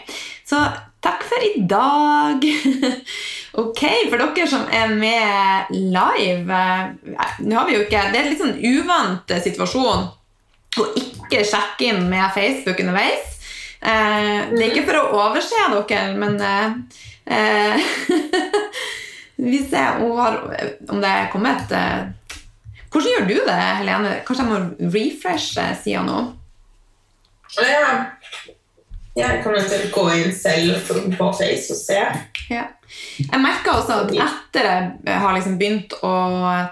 Så 0.49 0.57
takk 1.05 1.26
for 1.29 1.45
i 1.45 1.66
dag. 1.68 2.47
ok, 3.62 3.83
for 4.09 4.16
dere 4.22 4.47
som 4.49 4.64
er 4.72 4.95
med 4.97 5.74
live 5.76 6.61
eh, 6.62 7.35
Nå 7.45 7.59
har 7.59 7.68
vi 7.68 7.76
jo 7.76 7.85
ikke 7.85 8.07
Det 8.09 8.16
er 8.16 8.22
en 8.22 8.31
litt 8.33 8.41
sånn 8.41 8.62
uvant 8.64 9.35
situasjon 9.45 10.09
å 10.79 10.87
ikke 10.97 11.43
sjekke 11.45 11.91
inn 11.91 12.09
med 12.09 12.33
Facebook 12.33 12.81
underveis. 12.81 13.37
Det 13.83 14.62
er 14.62 14.70
ikke 14.70 14.87
for 14.89 14.97
å 15.03 15.26
overse 15.26 15.68
dere, 15.91 16.14
men 16.16 16.41
Vi 19.39 19.59
ser 19.70 20.03
om, 20.03 20.16
har, 20.18 20.41
om 20.91 21.03
det 21.03 21.11
er 21.14 21.28
kommet 21.30 21.70
eh, 21.70 22.09
Hvordan 22.89 23.12
gjør 23.12 23.26
du 23.28 23.34
det, 23.47 23.59
Helene? 23.78 24.14
Kanskje 24.26 24.45
jeg 24.45 24.51
må 24.51 24.91
refreshe 24.95 25.66
sida 25.84 26.03
nå? 26.07 26.22
Ja. 27.61 27.93
Jeg 29.18 29.43
kan 29.43 29.55
eventuelt 29.55 29.93
gå 29.93 30.05
inn 30.14 30.34
selv 30.34 30.91
på 31.18 31.30
Face 31.36 31.74
og 31.74 31.78
se. 31.78 32.03
Ja. 32.51 32.64
Jeg 33.20 33.41
merker 33.43 33.74
også 33.74 33.99
at 34.05 34.12
etter 34.14 34.68
jeg 35.05 35.20
har 35.20 35.34
liksom 35.36 35.59
begynt 35.61 35.95
å 36.07 36.12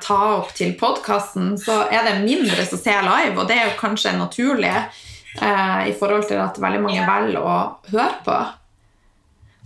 ta 0.02 0.18
opp 0.38 0.54
til 0.56 0.72
podkasten, 0.80 1.56
så 1.60 1.82
er 1.92 2.06
det 2.06 2.22
mindre 2.22 2.64
som 2.68 2.80
ser 2.80 3.04
live, 3.04 3.34
og 3.36 3.50
det 3.50 3.58
er 3.58 3.66
jo 3.68 3.80
kanskje 3.80 4.14
naturlig 4.16 4.72
eh, 4.72 5.82
i 5.90 5.96
forhold 5.98 6.28
til 6.30 6.40
at 6.40 6.60
veldig 6.62 6.84
mange 6.86 7.04
velger 7.08 7.42
å 7.42 7.58
høre 7.90 8.22
på. 8.24 8.38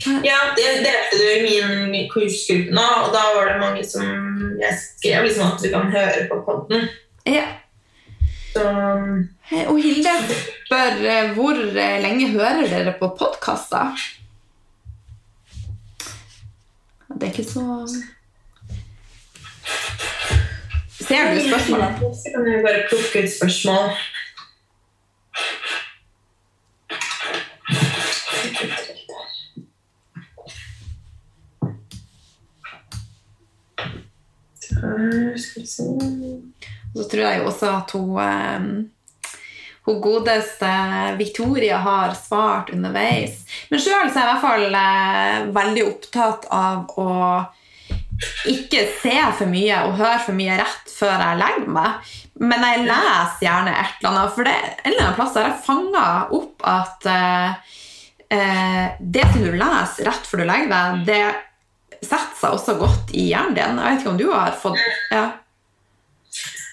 Ja, 0.01 0.39
det 0.57 0.69
delte 0.81 1.19
du 1.19 1.25
i 1.47 1.59
min 1.91 2.07
kursgruppe 2.09 2.73
nå, 2.73 2.85
og 3.05 3.11
da 3.13 3.25
var 3.37 3.51
det 3.51 3.57
mange 3.61 3.83
som 3.85 4.05
jeg 4.61 4.79
skrev 4.81 5.27
liksom 5.27 5.51
at 5.51 5.61
du 5.61 5.69
kan 5.73 5.91
høre 5.93 6.23
på 6.31 6.39
podden. 6.47 6.87
Ja. 7.29 7.45
Så 8.55 8.65
Og 9.69 9.77
Hilde 9.83 10.15
spør 10.31 11.05
eh, 11.05 11.35
hvor 11.37 11.59
eh, 11.59 11.99
lenge 12.03 12.31
hører 12.33 12.65
dere 12.71 12.95
på 12.99 13.13
podkaster? 13.19 14.01
Det 17.11 17.29
er 17.29 17.33
ikke 17.35 17.45
så 17.45 17.67
Ser 21.01 21.35
du 21.35 21.41
spørsmålet? 21.49 22.01
Så 22.17 22.33
kan 22.33 22.45
vi 22.47 22.63
bare 22.65 22.87
plukke 22.89 23.25
ut 23.25 23.33
spørsmål. 23.37 23.93
Skal 34.81 35.63
vi 35.63 35.69
se 35.69 35.87
Så 36.97 37.07
tror 37.11 37.23
jeg 37.23 37.39
jo 37.41 37.47
også 37.51 37.71
at 37.77 37.95
hun, 37.95 38.91
hun 39.87 40.03
godeste 40.03 40.73
Victoria 41.21 41.79
har 41.85 42.17
svart 42.19 42.73
underveis. 42.75 43.45
Men 43.71 43.83
sjøl 43.83 43.97
er 44.01 44.11
jeg 44.11 44.25
i 44.25 44.29
hvert 44.33 44.45
fall 44.45 44.81
eh, 44.83 45.49
veldig 45.55 45.87
opptatt 45.93 46.49
av 46.55 47.01
å 47.01 47.11
ikke 48.51 48.83
se 49.01 49.17
for 49.39 49.49
mye 49.51 49.79
og 49.87 49.97
høre 50.01 50.19
for 50.25 50.37
mye 50.37 50.59
rett 50.61 50.93
før 50.93 51.15
jeg 51.15 51.41
legger 51.41 51.71
meg. 51.77 52.11
Men 52.41 52.65
jeg 52.65 52.87
leser 52.89 53.45
gjerne 53.45 53.77
et 53.77 54.01
eller 54.01 54.11
annet, 54.11 54.35
for 54.37 54.49
det 54.49 54.57
en 54.57 54.91
eller 54.91 55.05
annen 55.05 55.19
plass 55.19 55.37
har 55.37 55.49
jeg 55.49 55.63
fanga 55.67 56.07
opp 56.37 56.67
at 56.69 57.09
uh, 57.09 57.77
uh, 58.33 58.87
det 59.01 59.27
som 59.29 59.45
du 59.45 59.53
leser 59.61 60.09
rett 60.09 60.29
før 60.29 60.43
du 60.43 60.47
legger 60.49 60.73
deg, 60.73 61.03
det 61.09 61.23
setter 62.03 62.37
seg 62.41 62.57
også 62.57 62.75
godt 62.81 63.13
i 63.15 63.29
hjernen 63.31 63.57
din. 63.57 63.81
Jeg 63.81 63.95
vet 63.95 64.05
ikke 64.05 64.15
om 64.15 64.21
du 64.21 64.29
har 64.33 64.57
fått 64.57 64.81
ja. 65.13 65.27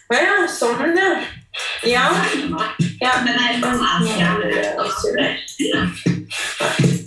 Ja, 0.07 0.35
sånn, 0.47 0.95
ja. 0.95 1.09
Ja. 1.83 2.05
ja. 3.01 3.11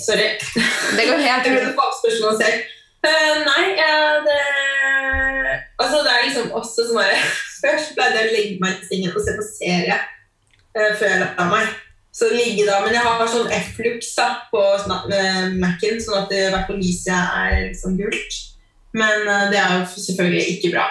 Sorry. 0.05 0.27
Det 0.97 1.07
går 1.09 1.23
helt 1.25 1.47
selv. 2.43 2.77
Eh, 3.01 3.37
nei, 3.47 3.65
ja, 3.79 4.21
det 4.27 4.41
Altså, 5.81 5.97
det 6.05 6.11
er 6.13 6.27
liksom 6.27 6.51
også 6.53 6.85
sånn 6.85 6.99
bare 6.99 7.17
Først 7.63 7.95
pleide 7.97 8.19
jeg 8.19 8.29
å 8.29 8.35
legge 8.35 8.57
meg 8.61 8.73
i 8.77 8.89
sengen 8.91 9.15
og 9.17 9.23
se 9.25 9.33
på 9.39 9.45
serie 9.47 9.97
uh, 9.97 10.91
før 10.99 11.09
jeg 11.09 11.21
la 11.23 11.45
meg. 11.49 11.65
Så 12.13 12.27
ligge 12.35 12.67
da, 12.67 12.81
Men 12.83 12.97
jeg 12.97 13.07
har 13.07 13.29
sånn 13.31 13.53
F-lux 13.55 14.15
på 14.51 14.61
uh, 14.61 15.45
Mac-en, 15.63 16.01
sånn 16.03 16.25
at 16.25 16.33
hvert 16.33 16.73
lyset 16.75 17.15
er 17.15 17.69
liksom 17.69 17.95
gult. 18.01 18.41
Men 18.93 19.29
eh, 19.29 19.47
det 19.53 19.59
er 19.61 19.77
jo 19.79 20.03
selvfølgelig 20.03 20.57
ikke 20.57 20.73
bra. 20.75 20.89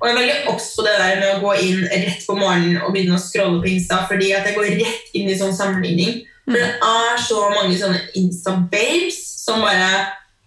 Og 0.00 0.08
jeg 0.08 0.14
er 0.14 0.20
veldig 0.20 0.52
obs 0.52 0.68
på 0.76 0.84
det 0.86 0.94
der 1.00 1.18
med 1.20 1.30
å 1.34 1.40
gå 1.42 1.54
inn 1.64 1.82
rett 1.88 2.26
på 2.26 2.36
morgenen 2.38 2.82
og 2.84 2.92
begynne 2.94 3.16
å 3.16 3.22
scrolle 3.22 3.62
på 3.62 3.70
Insta, 3.72 4.02
fordi 4.08 4.30
at 4.36 4.46
jeg 4.46 4.56
går 4.58 4.68
rett 4.82 5.16
inn 5.18 5.30
i 5.32 5.38
sånn 5.38 5.56
sammenligning. 5.56 6.20
For 6.46 6.58
det 6.60 6.68
er 6.86 7.22
så 7.24 7.40
mange 7.50 7.78
sånne 7.80 8.02
Insta-babes 8.20 9.18
som 9.42 9.64
bare 9.64 9.88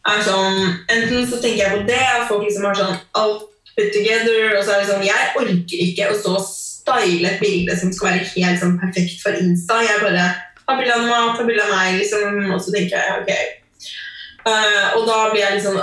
er 0.08 0.22
sånn 0.24 0.62
Enten 0.88 1.28
så 1.28 1.42
tenker 1.44 1.66
jeg 1.66 1.74
på 1.74 1.82
det, 1.90 2.06
og 2.22 2.30
folk 2.30 2.46
liksom 2.46 2.70
har 2.70 2.78
sånn 2.78 2.96
alt 3.20 3.50
put 3.74 3.92
together, 3.96 4.56
og 4.56 4.64
så 4.64 4.76
er 4.76 4.80
det 4.80 4.90
sånn 4.90 5.06
Jeg 5.08 5.34
orker 5.42 5.84
ikke 5.90 6.08
å 6.14 6.18
stå 6.22 6.38
og 6.40 6.46
style 6.90 7.30
et 7.30 7.42
bilde 7.42 7.78
som 7.78 7.94
skal 7.94 8.14
være 8.14 8.28
helt 8.34 8.62
sånn 8.62 8.78
perfekt 8.82 9.22
for 9.24 9.38
Insta. 9.38 9.82
Jeg 9.86 10.02
bare 10.02 10.26
har 10.70 10.80
bilde 10.80 10.98
av 10.98 11.08
mat, 11.08 11.38
har 11.38 11.48
bilde 11.48 11.66
av 11.66 11.74
meg, 11.74 12.00
liksom, 12.02 12.54
og 12.54 12.62
så 12.64 12.74
tenker 12.76 12.98
jeg 12.98 13.22
ok. 13.22 13.56
Uh, 14.40 14.96
og 14.96 15.04
da 15.06 15.18
blir 15.30 15.42
jeg 15.44 15.58
litt 15.58 15.66
sånn 15.66 15.82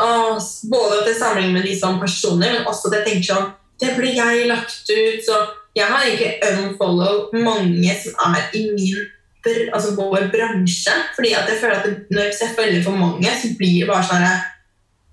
Både 0.73 1.03
at 1.03 1.11
jeg 1.13 1.51
med 1.53 1.67
de 1.67 1.75
som 1.77 2.01
personer, 2.01 2.55
men 2.55 2.65
også 2.67 2.89
at 2.89 2.97
jeg 2.97 3.05
tenker 3.05 3.27
sånn 3.29 3.51
Det 3.77 3.91
ble 3.99 4.15
jeg 4.17 4.47
lagt 4.49 4.89
ut, 4.89 5.21
så 5.27 5.43
jeg 5.77 5.85
har 5.91 6.07
egentlig 6.07 6.55
unfollow 6.65 7.35
mange 7.37 7.93
som 8.01 8.33
er 8.33 8.47
i 8.57 8.65
min 8.73 9.05
altså 9.47 9.93
vår 9.95 10.31
bransje. 10.33 10.95
Fordi 11.15 11.35
at 11.37 11.51
jeg 11.53 11.61
føler 11.61 11.77
at 11.77 11.85
det, 11.87 12.07
når 12.11 12.31
jeg 12.33 12.55
følger 12.57 12.81
for 12.83 12.97
mange, 12.99 13.29
så 13.29 13.53
blir 13.59 13.83
det 13.83 13.91
bare 13.91 14.07
sånn 14.09 14.25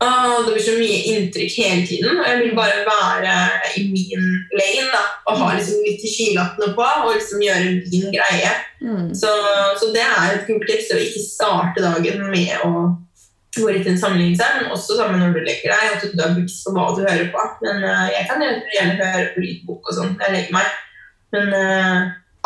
her, 0.04 0.26
«Åh, 0.30 0.46
Det 0.46 0.54
blir 0.54 0.66
så 0.66 0.76
mye 0.78 1.00
inntrykk 1.12 1.56
hele 1.58 1.86
tiden. 1.88 2.20
Og 2.20 2.28
jeg 2.28 2.40
vil 2.42 2.56
bare 2.58 2.84
være 2.88 3.36
i 3.80 3.86
min 3.92 4.26
lane 4.60 4.90
da, 4.94 5.04
og 5.28 5.40
ha 5.42 5.54
liksom 5.56 5.86
litt 5.86 6.04
skylappene 6.04 6.74
på 6.78 6.90
og 7.06 7.16
liksom 7.16 7.44
gjøre 7.44 7.72
min 7.92 8.10
greie. 8.14 8.52
Mm. 8.84 9.14
Så, 9.16 9.32
så 9.80 9.92
det 9.96 10.04
er 10.04 10.36
et 10.36 10.46
kult 10.50 10.68
tips 10.70 10.92
å 10.94 11.00
ikke 11.00 11.24
starte 11.24 11.86
dagen 11.86 12.28
med 12.34 12.68
å 12.68 12.74
gå 13.54 13.70
litt 13.70 13.86
i 13.86 13.94
en 13.94 14.00
seg, 14.02 14.56
men 14.58 14.72
også 14.74 14.98
sammen 14.98 15.22
når 15.22 15.36
du 15.36 15.44
legger 15.46 15.74
deg, 15.74 15.92
at 15.94 16.04
du 16.04 16.22
er 16.22 16.34
bevisst 16.34 16.66
på 16.66 16.74
hva 16.74 16.90
du 16.96 17.04
hører 17.06 17.30
på. 17.34 17.46
Men 17.62 17.84
uh, 17.86 18.08
jeg 18.10 18.28
kan 18.30 18.42
gjerne 18.42 18.76
gjerne 18.76 19.12
høre 19.14 19.32
på 19.36 19.44
lydbok 19.46 19.90
og 19.90 19.98
sånn 19.98 20.16
når 20.16 20.26
jeg 20.26 20.36
legger 20.38 20.56
meg. 20.58 20.78
Men 21.34 21.52
uh, 21.54 22.00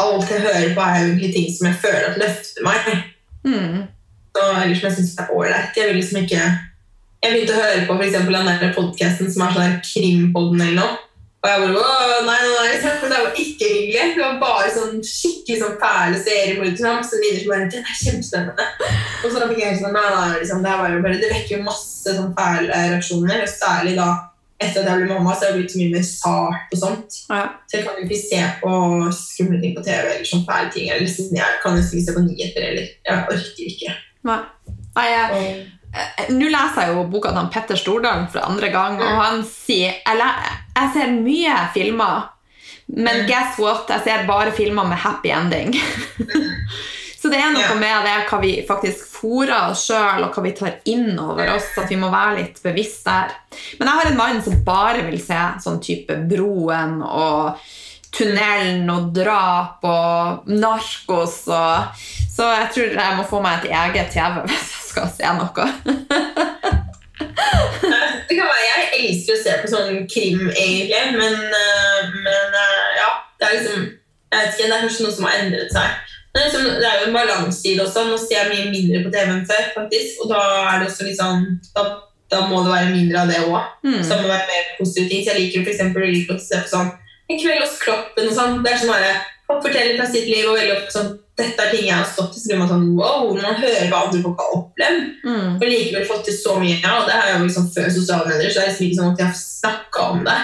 alt 0.03 0.31
jeg 0.33 0.43
hører 0.43 0.73
på, 0.75 0.87
er 0.87 0.97
jo 0.99 1.11
egentlig 1.11 1.33
ting 1.35 1.47
som 1.53 1.69
jeg 1.69 1.79
føler 1.85 2.09
at 2.11 2.19
løfter 2.21 2.67
meg. 2.67 2.89
Mm. 3.47 3.85
Så, 4.35 4.43
eller 4.43 4.75
som 4.75 4.89
jeg 4.89 4.97
syns 4.97 5.15
er 5.23 5.31
ålreit. 5.33 5.79
Jeg 5.79 5.89
vil 5.89 5.99
liksom 6.01 6.25
ikke 6.25 6.43
Jeg 7.23 7.33
begynte 7.33 7.55
å 7.55 7.61
høre 7.63 7.83
på 7.87 7.95
for 7.95 8.05
eksempel 8.05 8.37
den 8.37 8.49
der 8.61 8.73
podkasten 8.75 9.29
som 9.33 9.43
er 9.43 9.55
sånn 9.55 9.63
der 9.65 9.77
Krimpodden 9.85 10.61
eller 10.61 10.79
noe. 10.81 11.03
Og 11.37 11.49
jeg 11.49 11.61
bare 11.61 11.81
Åh, 11.81 12.13
nei, 12.25 12.37
nei, 12.43 12.53
nei, 12.57 12.93
det 13.11 13.17
var 13.23 13.41
ikke 13.41 13.67
hyggelig. 13.71 14.05
Det 14.15 14.23
var 14.23 14.39
bare 14.41 14.71
sånn 14.73 15.03
skikkelig 15.05 15.59
sånn 15.61 15.75
fæle 15.81 16.21
seriemordere. 16.21 16.77
Som 16.77 17.51
bare 17.51 17.67
Den 17.73 17.83
er 17.83 17.99
kjempespennende. 18.01 18.65
Og 19.23 19.29
så 19.33 19.49
fikk 19.51 19.61
jeg 19.61 19.77
sånn 19.81 19.95
Nei, 19.95 20.07
nei, 20.15 20.31
liksom, 20.41 20.63
det, 20.65 20.73
var 20.81 20.97
bare, 21.05 21.21
det 21.21 21.29
vekker 21.33 21.59
jo 21.59 21.67
masse 21.67 22.17
sånn 22.17 22.33
fæle 22.37 22.71
reaksjoner. 22.73 23.45
Og 23.45 23.53
særlig 23.53 23.95
da 23.99 24.09
etter 24.57 24.81
at 24.81 24.87
jeg 24.89 25.03
ble 25.03 25.11
mamma, 25.11 25.35
så 25.37 25.45
har 25.45 25.51
jeg 25.53 25.61
blitt 25.61 25.75
mye 25.77 25.93
mer 25.93 26.05
sart 26.07 26.71
og 26.73 26.79
sånt. 26.81 27.17
Ja. 27.29 27.43
Så 27.69 27.77
jeg 27.77 27.85
kan 27.85 27.99
jo 27.99 28.07
ikke 28.07 28.21
se 28.23 28.39
på 28.63 28.71
skumle 29.13 29.59
ting 29.61 29.75
på 29.77 29.85
TV 29.85 29.99
eller 30.15 30.25
sånn 30.25 30.45
fæle 30.49 30.73
ting. 30.73 30.89
Eller 30.89 31.05
liksom, 31.05 31.29
jeg 31.37 31.61
kan 31.61 31.77
nesten 31.77 31.99
ikke 31.99 32.09
se 32.09 32.17
på 32.17 32.25
nyheter 32.25 32.69
eller 32.71 32.93
Jeg 33.05 33.25
orker 33.37 33.73
ikke. 33.73 33.97
Nei. 34.27 34.39
Nei, 34.97 35.09
jeg, 35.13 35.67
Nå 36.29 36.49
leser 36.51 36.83
jeg 36.83 36.93
jo 36.95 37.03
boka 37.09 37.31
til 37.33 37.47
Petter 37.53 37.79
Stordalen 37.79 38.27
for 38.31 38.43
andre 38.45 38.69
gang, 38.73 38.99
og 39.01 39.21
han 39.21 39.43
sier 39.47 39.95
Jeg, 40.05 40.17
jeg 40.75 40.91
ser 40.93 41.13
mye 41.15 41.55
filmer, 41.73 42.27
men 42.87 43.23
Mm. 43.23 43.27
guess 43.27 43.57
what? 43.59 43.89
Jeg 43.89 44.03
ser 44.03 44.27
bare 44.27 44.51
filmer 44.51 44.85
med 44.87 44.97
happy 44.97 45.29
ending. 45.33 45.73
Så 47.17 47.31
det 47.33 47.39
er 47.41 47.49
noe 47.51 47.75
med 47.81 48.05
det 48.05 48.27
hva 48.29 48.37
vi 48.39 48.51
faktisk 48.67 49.07
fôrer 49.17 49.71
oss 49.71 49.87
sjøl, 49.89 50.21
og 50.23 50.35
hva 50.35 50.43
vi 50.45 50.51
tar 50.55 50.75
inn 50.85 51.17
over 51.19 51.49
oss, 51.55 51.71
at 51.81 51.89
vi 51.89 51.97
må 51.99 52.11
være 52.13 52.37
litt 52.37 52.61
bevisst 52.63 53.07
der. 53.09 53.33
Men 53.79 53.89
jeg 53.89 53.97
har 53.99 54.11
en 54.11 54.19
mann 54.19 54.43
som 54.45 54.59
bare 54.63 55.01
vil 55.07 55.17
se 55.19 55.39
sånn 55.65 55.81
type 55.83 56.13
Broen 56.29 56.99
og 57.01 57.57
Tunnelen 58.13 58.87
og 58.89 59.09
drap 59.17 59.83
og 59.85 60.45
narkos 60.47 61.41
og 61.51 61.97
Så 62.31 62.45
jeg 62.53 62.69
tror 62.73 62.93
jeg 63.01 63.17
må 63.17 63.25
få 63.27 63.41
meg 63.43 63.65
et 63.65 63.73
eget 63.75 64.13
TV 64.13 64.37
hvis 64.47 64.69
jeg 64.71 64.86
skal 64.97 65.13
se 65.13 65.27
noe. 65.37 65.67
det 68.27 68.35
kan 68.35 68.49
være, 68.49 68.65
Jeg 68.67 68.89
elsker 68.97 69.35
å 69.35 69.41
se 69.43 69.55
på 69.61 69.71
sånn 69.71 70.03
krim, 70.09 70.43
egentlig, 70.49 71.05
men, 71.13 71.37
eh, 71.61 72.11
men 72.25 72.59
eh, 72.65 72.89
ja. 72.97 73.13
Det 73.37 73.45
er 73.45 73.57
liksom 73.59 73.87
jeg 74.27 74.39
vet 74.41 74.55
ikke, 74.57 74.67
det 74.67 74.75
er 74.75 74.81
kanskje 74.83 75.03
noe 75.05 75.15
som 75.15 75.25
har 75.27 75.37
endret 75.39 75.69
seg. 75.71 76.15
Men 76.33 76.43
liksom, 76.43 76.65
det 76.81 76.87
er 76.87 76.97
jo 76.99 77.05
en 77.07 77.15
balanse 77.15 77.63
i 77.63 77.75
det 77.77 77.83
også. 77.85 78.03
Nå 78.09 78.17
ser 78.19 78.41
jeg 78.41 78.49
mye 78.51 78.73
mindre 78.73 78.99
på 79.05 79.11
TV 79.13 79.31
enn 79.31 79.45
før, 79.47 79.69
faktisk. 79.77 80.19
Og 80.23 80.33
da 80.33 80.41
er 80.65 80.81
det 80.81 80.89
også 80.89 81.07
liksom 81.07 81.45
Da, 81.77 81.85
da 82.33 82.41
må 82.49 82.59
det 82.65 82.73
være 82.73 82.91
mindre 82.91 83.21
av 83.21 83.31
det 83.31 83.39
òg. 83.45 83.69
Mm. 83.87 84.01
Så 84.01 84.09
det 84.09 84.19
må 84.25 84.33
være 84.33 84.49
mer 84.51 84.67
positive 84.81 85.07
ting. 85.09 85.23
Så 85.23 85.31
jeg 85.31 85.45
liker 85.45 85.63
for 85.95 86.09
liker 86.11 86.35
å 86.35 86.43
se 86.43 86.59
på 86.59 86.73
sånn 86.73 86.91
En 87.27 87.39
kveld 87.39 87.63
hos 87.63 87.79
Kloppen 87.85 88.27
og 88.27 88.35
sånn. 88.35 88.59
Det 88.65 88.73
er 88.73 88.83
sånn 88.83 88.91
bare, 88.91 89.15
Folk 89.47 89.63
forteller 89.63 89.95
fra 89.95 90.09
sitt 90.11 90.27
liv, 90.27 90.43
og 90.43 90.59
veldig 90.59 90.75
ofte 90.75 90.97
sånn 90.97 91.13
Dette 91.37 91.63
er 91.63 91.73
ting 91.73 91.85
jeg 91.85 91.93
har 91.93 92.07
stått 92.09 92.33
i, 92.33 92.41
så 92.41 92.49
blir 92.49 92.61
man 92.63 92.69
sånn 92.71 92.87
wow, 92.97 93.27
man 93.37 93.59
hører 93.61 93.91
hva 93.91 94.05
andre 94.07 94.21
folk 94.23 94.39
har 94.41 94.55
opplevd. 94.57 95.03
Mm. 95.27 95.49
Og 95.57 95.65
likevel 95.65 96.07
fått 96.09 96.23
til 96.29 96.37
så 96.39 96.55
mye. 96.61 96.79
Ja, 96.81 96.95
og 97.01 97.09
det 97.09 97.17
er 97.17 97.33
jo 97.33 97.43
liksom 97.43 97.67
før 97.75 97.91
sosiale 97.93 98.31
medier, 98.31 98.49
så 98.49 98.59
det 98.59 98.63
er 98.63 98.71
liksom 98.71 98.87
ikke 98.87 98.99
sånn 99.01 99.11
at 99.13 99.21
jeg 99.21 99.29
har 99.29 99.37
snakka 99.43 100.07
om 100.15 100.25
det. 100.25 100.39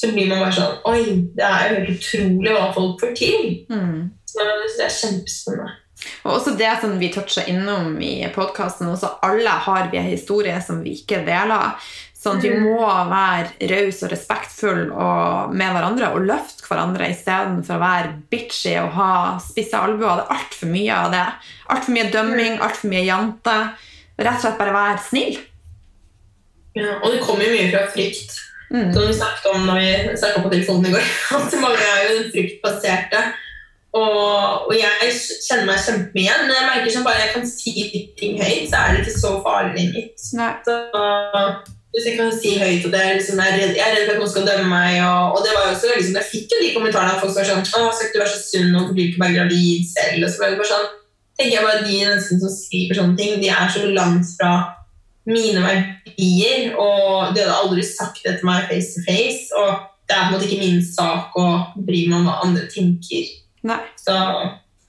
Så 0.00 0.08
blir 0.14 0.30
man 0.30 0.40
bare 0.40 0.56
sånn 0.56 0.78
Oi, 0.88 1.02
det 1.36 1.44
er 1.44 1.66
jo 1.66 1.76
helt 1.82 1.92
utrolig 1.98 2.56
hva 2.56 2.70
folk 2.72 3.04
får 3.04 3.14
til. 3.20 3.46
Mm. 3.68 4.00
Så 4.30 4.48
det 4.48 4.86
er 4.86 4.96
kjempespennende. 4.96 5.76
Og 6.24 6.30
også 6.38 6.54
det 6.56 6.70
som 6.80 6.94
vi 7.00 7.10
toucha 7.12 7.44
innom 7.50 7.98
i 8.00 8.14
podkasten, 8.34 8.88
alle 9.20 9.56
har 9.66 9.90
vi 9.92 10.00
en 10.00 10.08
historie 10.08 10.56
som 10.64 10.80
vi 10.84 10.94
ikke 11.00 11.20
deler. 11.26 11.76
Sånn 12.20 12.36
at 12.36 12.42
vi 12.44 12.50
Mm. 12.52 12.64
må 12.68 12.84
være 13.08 13.68
rause 13.70 14.04
og 14.04 14.10
respektfulle 14.12 15.52
med 15.56 15.72
hverandre 15.72 16.10
og 16.12 16.26
løfte 16.28 16.66
hverandre 16.68 17.06
istedenfor 17.08 17.78
å 17.78 17.80
være 17.80 18.10
bitchy 18.30 18.74
og 18.82 18.90
ha 18.92 19.38
spisse 19.40 19.72
albuer. 19.78 20.20
Det 20.20 20.26
er 20.26 20.34
altfor 20.36 20.68
mye 20.68 20.92
av 20.98 21.10
det. 21.14 21.24
Altfor 21.72 21.94
mye 21.96 22.10
dømming, 22.12 22.58
altfor 22.60 22.88
mye 22.92 23.06
jante. 23.06 23.56
Rett 24.20 24.36
og 24.36 24.40
slett 24.44 24.58
bare 24.60 24.74
være 24.76 25.00
snill. 25.08 25.38
Ja, 26.76 26.98
og 27.02 27.10
det 27.14 27.22
kommer 27.24 27.42
jo 27.48 27.54
mye 27.56 27.70
fra 27.72 27.86
frykt. 27.94 28.36
Mm. 28.70 28.92
Som 28.94 29.06
vi 29.08 29.14
snakket 29.16 29.46
om 29.54 29.64
når 29.66 29.80
vi 29.80 30.16
snakket 30.20 30.42
på 30.44 30.50
telefonen 30.52 30.86
i 30.86 30.92
går. 30.94 31.08
At 31.40 31.56
mange 31.64 31.88
er 31.96 32.04
jo 32.10 32.18
fryktbaserte. 32.34 33.22
Og, 33.96 34.68
og 34.68 34.74
jeg 34.76 35.08
kjenner 35.48 35.66
meg 35.72 35.80
kjempemye 35.82 36.22
igjen. 36.28 36.44
Men 36.46 36.54
jeg 36.54 36.68
merker 36.68 36.92
som 36.94 37.08
bare 37.08 37.24
jeg 37.24 37.32
kan 37.34 37.48
si 37.48 37.72
ting 38.20 38.36
høyt, 38.38 38.68
så 38.70 38.76
er 38.84 38.92
det 38.92 39.06
ikke 39.08 39.18
så 39.24 39.32
farlig 39.42 39.72
lenger. 39.80 40.10
Så, 40.20 40.76
hvis 41.90 42.06
jeg 42.06 42.18
kan 42.20 42.30
si 42.30 42.52
høyt 42.54 42.84
at 42.86 42.94
jeg 42.94 43.16
liksom, 43.18 43.40
er, 43.42 43.56
redd, 43.58 43.74
jeg 43.74 43.82
er 43.82 43.96
redd 43.96 44.04
for 44.06 44.14
at 44.14 44.20
noen 44.22 44.30
skal 44.30 44.46
dømme 44.46 44.68
meg. 44.70 45.00
Og, 45.02 45.34
og 45.34 45.42
det 45.42 45.54
var 45.56 45.66
jo 45.66 45.74
også 45.74 45.92
liksom, 45.96 46.18
Jeg 46.20 46.30
fikk 46.30 46.54
jo 46.54 46.62
de 46.62 46.72
kommentarene 46.76 47.16
at 47.16 47.22
folk 47.22 47.34
var 47.34 47.48
sånn 47.48 47.64
Å, 47.66 47.90
skal 47.90 48.06
ikke 48.06 48.14
du 48.14 48.22
være 48.22 48.34
så 48.36 48.42
sunn 48.44 48.78
og 48.78 48.92
blir 48.94 49.08
ikke 49.10 49.22
bare 49.24 49.36
gravid 49.38 49.88
selv? 49.90 50.22
Og 50.22 50.30
så 50.30 50.42
ble 50.42 50.52
det 50.52 50.60
bare 50.60 50.70
sånn 50.70 50.88
tenker 51.40 51.56
jeg 51.56 51.66
bare 51.66 51.84
De 51.86 51.96
menneskene 51.96 52.42
som 52.44 52.52
skriver 52.52 53.00
sånne 53.00 53.18
ting, 53.18 53.40
de 53.42 53.50
er 53.50 53.72
så 53.72 53.82
langt 53.90 54.32
fra 54.36 54.52
mine 55.30 55.62
verdier. 55.64 56.70
Og 56.76 57.34
de 57.34 57.42
hadde 57.42 57.58
aldri 57.58 57.84
sagt 57.86 58.22
det 58.26 58.38
til 58.38 58.50
meg 58.50 58.68
face 58.70 58.94
to 58.94 59.04
face. 59.06 59.48
Og 59.56 59.86
det 60.06 60.16
er 60.16 60.26
på 60.26 60.28
en 60.28 60.36
måte 60.36 60.48
ikke 60.48 60.62
min 60.62 60.82
sak 60.84 61.38
å 61.38 61.46
bry 61.78 62.04
meg 62.10 62.18
om 62.20 62.28
hva 62.28 62.40
andre 62.46 62.66
tenker. 62.70 63.30
Nei. 63.66 63.80
Så 64.00 64.16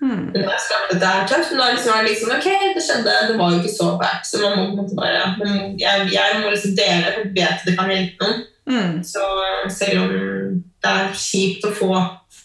Mm. 0.01 0.33
det 0.33 0.41
er 0.41 1.27
tøft, 1.29 1.51
men 1.51 1.59
da 1.61 1.67
liksom, 1.75 1.91
det 1.93 2.09
liksom 2.09 2.31
ok, 2.33 2.47
det 2.75 2.81
skjedde, 2.81 3.17
det 3.29 3.35
var 3.37 3.51
jo 3.51 3.59
ikke 3.59 3.73
så 3.75 3.89
fælt. 4.01 4.23
Så 4.25 4.39
man 4.41 4.55
må 4.57 4.63
på 4.63 4.71
en 4.71 4.79
måte 4.79 4.97
bare 4.97 5.19
man 5.37 5.51
jeg, 5.79 6.07
jeg 6.15 6.39
må 6.41 6.49
liksom 6.49 6.73
dele, 6.79 7.11
for 7.13 7.21
jeg 7.21 7.35
vet 7.35 7.67
det 7.67 7.75
kan 7.77 7.91
hjelpe 7.93 8.25
noen. 8.25 8.41
Mm. 8.71 8.95
Så 9.05 9.27
selv 9.69 10.01
om 10.01 10.11
det 10.81 10.95
er 10.95 11.13
kjipt 11.17 11.67
å 11.67 11.73
få 11.77 11.91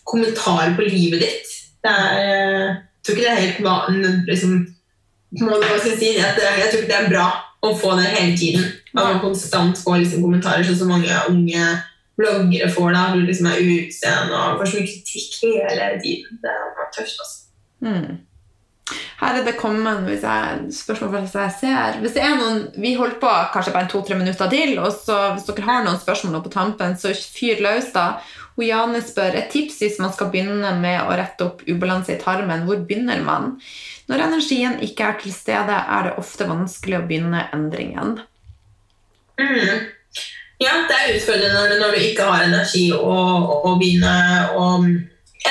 kommentarer 0.06 0.76
på 0.76 0.86
livet 0.86 1.24
ditt 1.24 1.54
det 1.84 1.92
er, 1.92 2.20
eh, 2.20 2.68
Jeg 2.76 3.04
tror 3.04 3.16
ikke 3.16 3.24
det 3.24 3.32
er 3.32 3.44
helt 3.44 3.64
vanlig 3.64 4.12
liksom, 4.26 4.54
må 5.40 5.50
en 5.54 5.60
bare 5.62 5.80
si, 5.84 6.08
at 6.18 6.38
det, 6.38 6.46
jeg 6.58 6.70
tror 6.70 6.80
ikke 6.80 6.92
det 6.92 6.98
er 6.98 7.12
bra 7.12 7.26
å 7.62 7.74
få 7.78 7.92
det 7.96 8.08
hele 8.10 8.36
tiden. 8.36 8.64
At 8.96 9.04
man 9.04 9.20
konstant 9.22 9.78
får 9.78 10.00
liksom, 10.02 10.24
kommentarer, 10.24 10.66
sånn 10.66 10.80
som 10.80 10.90
mange 10.90 11.20
unge 11.30 11.62
bloggere 12.18 12.68
får 12.72 12.92
da, 12.96 13.04
hvor 13.10 13.22
du 13.22 13.30
liksom 13.30 13.46
er 13.50 13.62
utseende 13.62 14.40
og 14.40 14.58
får 14.58 14.70
så 14.72 14.80
mye 14.80 14.90
kritikk 14.90 15.38
hele 15.44 15.90
tiden. 16.02 16.40
Det 16.42 16.52
er 16.52 16.90
tøft, 16.96 17.20
altså. 17.22 17.45
Mm. 17.84 18.22
Her 19.18 19.40
er 19.40 19.46
det 19.46 19.56
kommet 19.58 20.04
hvis 20.06 20.22
jeg, 20.22 20.66
spørsmål 20.76 21.10
fra 21.10 21.20
hvis 21.24 21.34
jeg 21.34 21.54
ser 21.60 21.96
Hvis 22.02 22.14
det 22.14 22.22
er 22.22 22.36
noen, 22.38 22.60
Vi 22.78 22.92
holder 22.94 23.16
på 23.18 23.30
kanskje 23.54 23.72
bare 23.74 23.90
to-tre 23.90 24.18
minutter 24.18 24.50
til, 24.52 24.76
og 24.78 24.92
så 24.94 25.16
hvis 25.34 25.48
dere 25.48 25.66
har 25.66 25.86
noen 25.86 25.98
spørsmål 25.98 26.36
nå 26.36 26.42
på 26.44 26.52
tampen, 26.54 26.94
så 27.00 27.14
fyr 27.14 27.62
løs, 27.64 27.90
da. 27.94 28.20
Og 28.56 28.64
Jane 28.64 29.02
spør 29.04 29.36
et 29.36 29.50
tips 29.52 29.80
hvis 29.82 29.98
man 30.00 30.14
skal 30.14 30.30
begynne 30.32 30.70
med 30.80 31.02
å 31.02 31.16
rette 31.18 31.44
opp 31.44 31.64
ubalanse 31.68 32.14
i 32.14 32.20
tarmen. 32.20 32.64
Hvor 32.68 32.78
begynner 32.88 33.20
man? 33.24 33.56
Når 34.08 34.22
energien 34.28 34.78
ikke 34.86 35.10
er 35.10 35.18
til 35.20 35.34
stede, 35.34 35.76
er 35.76 36.06
det 36.06 36.14
ofte 36.22 36.46
vanskelig 36.48 37.00
å 37.00 37.04
begynne 37.08 37.42
endringen. 37.56 38.16
Mm. 39.36 39.90
Ja, 40.62 40.72
det 40.88 40.96
er 40.96 41.18
utfordrende 41.18 41.76
når, 41.76 41.92
du 41.92 42.06
ikke 42.06 42.30
har 42.30 42.46
energi 42.46 42.86
å, 42.96 43.16
å 43.66 43.74
begynne 43.76 44.14
å 44.56 44.70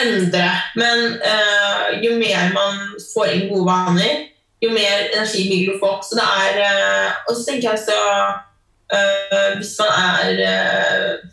endre. 0.01 0.47
Men 0.75 1.19
uh, 1.21 1.83
jo 2.03 2.15
mer 2.19 2.51
man 2.55 2.81
får 3.13 3.31
inn 3.33 3.47
gode 3.51 3.67
vaner, 3.69 4.25
jo 4.63 4.71
mer 4.73 5.07
energi 5.11 5.45
vil 5.49 5.69
du 5.69 5.79
få. 5.81 5.97
Så 6.03 6.17
det 6.19 6.25
er 6.25 6.59
uh, 6.65 7.07
Og 7.27 7.37
så 7.37 7.45
tenker 7.47 7.71
jeg 7.71 7.83
så 7.85 8.01
uh, 8.95 9.49
Hvis 9.59 9.73
man 9.79 9.91
er 10.09 10.43
uh, 10.49 11.31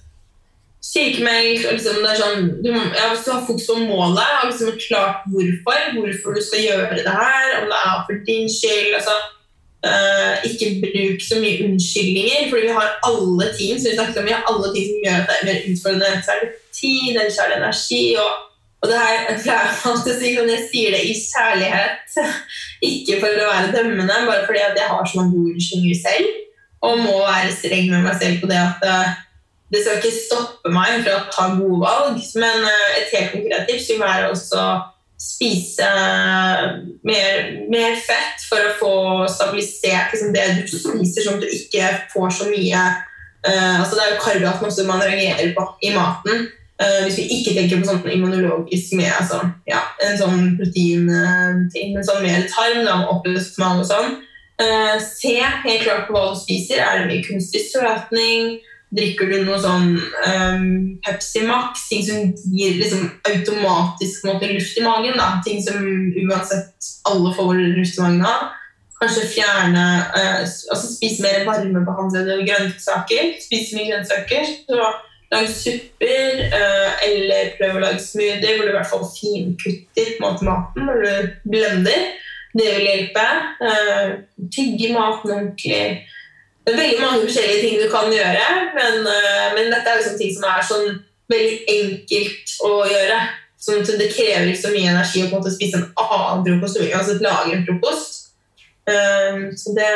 sykemeldt 0.82 1.66
og 1.66 1.76
liksom 1.76 2.00
det 2.02 2.08
er 2.10 2.18
sånn, 2.20 2.48
du, 2.64 2.72
ja, 2.74 3.12
Hvis 3.12 3.26
du 3.26 3.30
har 3.32 3.44
fokus 3.46 3.68
på 3.70 3.78
målet 3.84 4.40
og 4.40 4.50
liksom 4.50 4.80
klart 4.88 5.28
hvorfor, 5.32 5.84
hvorfor 5.96 6.34
du 6.36 6.42
skal 6.42 6.66
gjøre 6.66 6.98
det 6.98 7.14
her, 7.20 7.54
om 7.60 7.70
det 7.70 7.78
er 7.78 8.02
for 8.08 8.26
din 8.26 8.50
skyld 8.50 8.98
altså 8.98 9.20
ikke 10.46 10.66
bruk 10.82 11.22
så 11.26 11.40
mye 11.42 11.64
unnskyldninger, 11.66 12.44
fordi 12.50 12.68
vi 12.68 12.74
har 12.76 12.90
alle 13.08 13.46
ting 13.58 13.72
som 13.74 13.88
vi 13.88 13.96
snakket 13.96 14.20
om, 14.20 14.28
vi 14.28 14.36
har 14.36 14.44
alle 14.50 14.68
ting 14.74 14.84
som 14.90 15.00
gjør 15.04 15.16
at 15.22 15.30
det 15.30 15.38
er 15.38 15.48
mer 15.48 15.64
utfordrende. 15.70 16.22
Så 16.22 16.34
er 16.34 16.42
det 16.42 16.50
tid, 16.78 17.08
eller 17.10 17.32
så 17.34 17.42
er 17.42 17.48
det 17.50 17.58
energi. 17.62 18.04
Og, 18.22 18.30
og 18.82 18.90
det 18.90 18.98
her, 18.98 19.18
jeg 19.46 19.74
alltid 19.86 20.16
si 20.18 20.30
men 20.34 20.48
jeg 20.50 20.62
sier 20.70 20.94
det 20.94 21.02
i 21.06 21.12
kjærlighet, 21.14 22.16
ikke 22.92 23.18
for 23.22 23.42
å 23.44 23.50
være 23.50 23.74
dømmende, 23.76 24.22
bare 24.26 24.46
fordi 24.48 24.62
jeg 24.62 24.88
har 24.90 25.04
så 25.06 25.20
mange 25.20 25.36
gode 25.36 25.52
unnskyldninger 25.54 26.00
selv, 26.02 26.40
og 26.82 27.04
må 27.04 27.18
være 27.22 27.52
streng 27.54 27.92
med 27.92 28.02
meg 28.08 28.16
selv 28.18 28.40
på 28.42 28.50
det 28.50 28.58
at 28.58 28.82
eh, 28.90 29.12
det 29.72 29.84
skal 29.84 30.00
ikke 30.00 30.16
stoppe 30.16 30.72
meg 30.74 31.04
fra 31.04 31.20
å 31.20 31.28
ta 31.30 31.44
gode 31.54 31.78
valg. 31.84 32.18
Men 32.42 32.66
eh, 32.66 32.96
et 32.98 33.14
helt 33.14 33.36
konkret 33.36 33.70
tips 33.70 33.86
vil 33.92 34.02
være 34.02 34.32
også 34.32 34.64
spise 35.22 35.86
mer, 37.06 37.36
mer 37.70 37.94
fett 38.02 38.42
for 38.48 38.66
å 38.66 38.74
få 38.80 38.94
stabilisert 39.30 40.10
liksom, 40.10 40.32
det 40.34 40.48
du 40.58 40.66
spiser, 40.66 41.22
sånn 41.22 41.38
at 41.38 41.44
du 41.44 41.54
ikke 41.54 41.90
får 42.10 42.34
så 42.40 42.48
mye 42.50 42.80
uh, 43.46 43.76
altså 43.78 43.94
Det 43.94 44.02
er 44.02 44.10
jo 44.10 44.22
karbohydratene 44.24 44.70
også 44.72 44.86
man 44.88 45.04
reagerer 45.04 45.52
på 45.54 45.66
i 45.86 45.92
maten. 45.94 46.48
Uh, 46.82 47.04
hvis 47.04 47.18
vi 47.20 47.28
ikke 47.36 47.54
tenker 47.54 47.78
på 47.78 47.86
sånn 47.86 48.02
immunologisk 48.10 48.96
med 48.98 49.12
altså, 49.14 49.38
ja, 49.70 49.84
en 50.02 50.16
sånn 50.18 50.52
proteinting, 50.58 51.92
men 51.94 52.06
sånn 52.06 52.24
mer 52.24 52.46
tarm, 52.50 52.82
da, 52.88 52.96
oppløst 53.12 53.60
mage 53.62 53.84
og 53.84 53.90
sånn. 53.92 54.16
Uh, 54.62 54.96
se 55.02 55.36
helt 55.38 55.84
klart 55.84 56.08
på 56.08 56.16
hva 56.16 56.32
du 56.32 56.40
spiser. 56.40 56.82
Er 56.82 57.02
det 57.02 57.10
mye 57.10 57.26
kunstig 57.26 57.64
søtning? 57.68 58.56
Drikker 58.92 59.30
du 59.30 59.46
noe 59.46 59.56
sånn 59.60 59.94
um, 59.96 60.64
Pepsi 61.04 61.46
Max, 61.48 61.86
ting 61.88 62.02
som 62.04 62.26
gir 62.52 62.74
liksom 62.76 63.06
automatisk 63.30 64.26
måte, 64.28 64.50
luft 64.52 64.76
i 64.76 64.84
magen? 64.84 65.16
Da. 65.16 65.38
Ting 65.46 65.62
som 65.64 65.78
uansett 66.26 66.90
alle 67.08 67.32
får 67.38 67.54
luft 67.78 67.96
i 67.96 68.04
magen 68.04 68.26
av. 68.28 68.50
Kanskje 69.00 69.30
fjerne 69.32 69.86
uh, 70.12 70.42
altså 70.44 70.82
Spise 70.90 71.24
mer 71.24 71.46
varmebehandlede 71.48 72.42
grønnsaker. 72.44 73.32
Spise 73.46 73.78
mye 73.78 73.88
grønnsaker. 73.94 74.52
Så 74.68 74.92
Lag 75.32 75.48
supper, 75.48 76.42
uh, 76.52 77.04
eller 77.06 77.54
prøv 77.56 77.78
å 77.78 77.82
lage 77.86 78.02
smoothie 78.04 78.56
hvor 78.56 78.66
du 78.66 78.72
i 78.72 78.76
hvert 78.76 78.90
fall 78.90 79.06
finkutter 79.14 80.10
maten 80.20 80.88
når 80.88 80.98
du 81.00 81.30
blender. 81.54 82.02
Det 82.52 82.66
vil 82.74 82.84
hjelpe. 82.84 83.24
Uh, 83.62 84.10
tygge 84.52 84.90
maten 84.92 85.32
ordentlig 85.32 85.84
det 86.62 86.76
er 86.76 86.78
veldig 86.78 86.98
mange 87.02 87.22
forskjellige 87.24 87.62
ting 87.64 87.80
du 87.80 87.88
kan 87.90 88.12
gjøre, 88.12 88.42
men, 88.76 89.00
uh, 89.08 89.46
men 89.56 89.72
dette 89.72 89.88
er 89.88 89.96
liksom 89.98 90.18
ting 90.20 90.30
som 90.36 90.44
er 90.46 90.60
sånn 90.68 91.00
veldig 91.32 91.56
enkelt 91.74 92.52
å 92.68 92.70
gjøre. 92.86 93.16
Sånn 93.62 93.82
det 93.98 94.12
krever 94.12 94.46
ikke 94.50 94.60
så 94.60 94.70
mye 94.74 94.92
energi 94.92 95.24
å 95.24 95.30
på 95.30 95.38
en 95.38 95.40
måte 95.40 95.54
spise 95.54 95.80
en 95.80 95.88
annen 96.04 96.44
frokost, 96.46 96.78
altså 96.84 97.16
lage 97.22 97.56
en 97.56 97.64
frokost. 97.66 98.18
Så 99.58 99.74
det, 99.76 99.88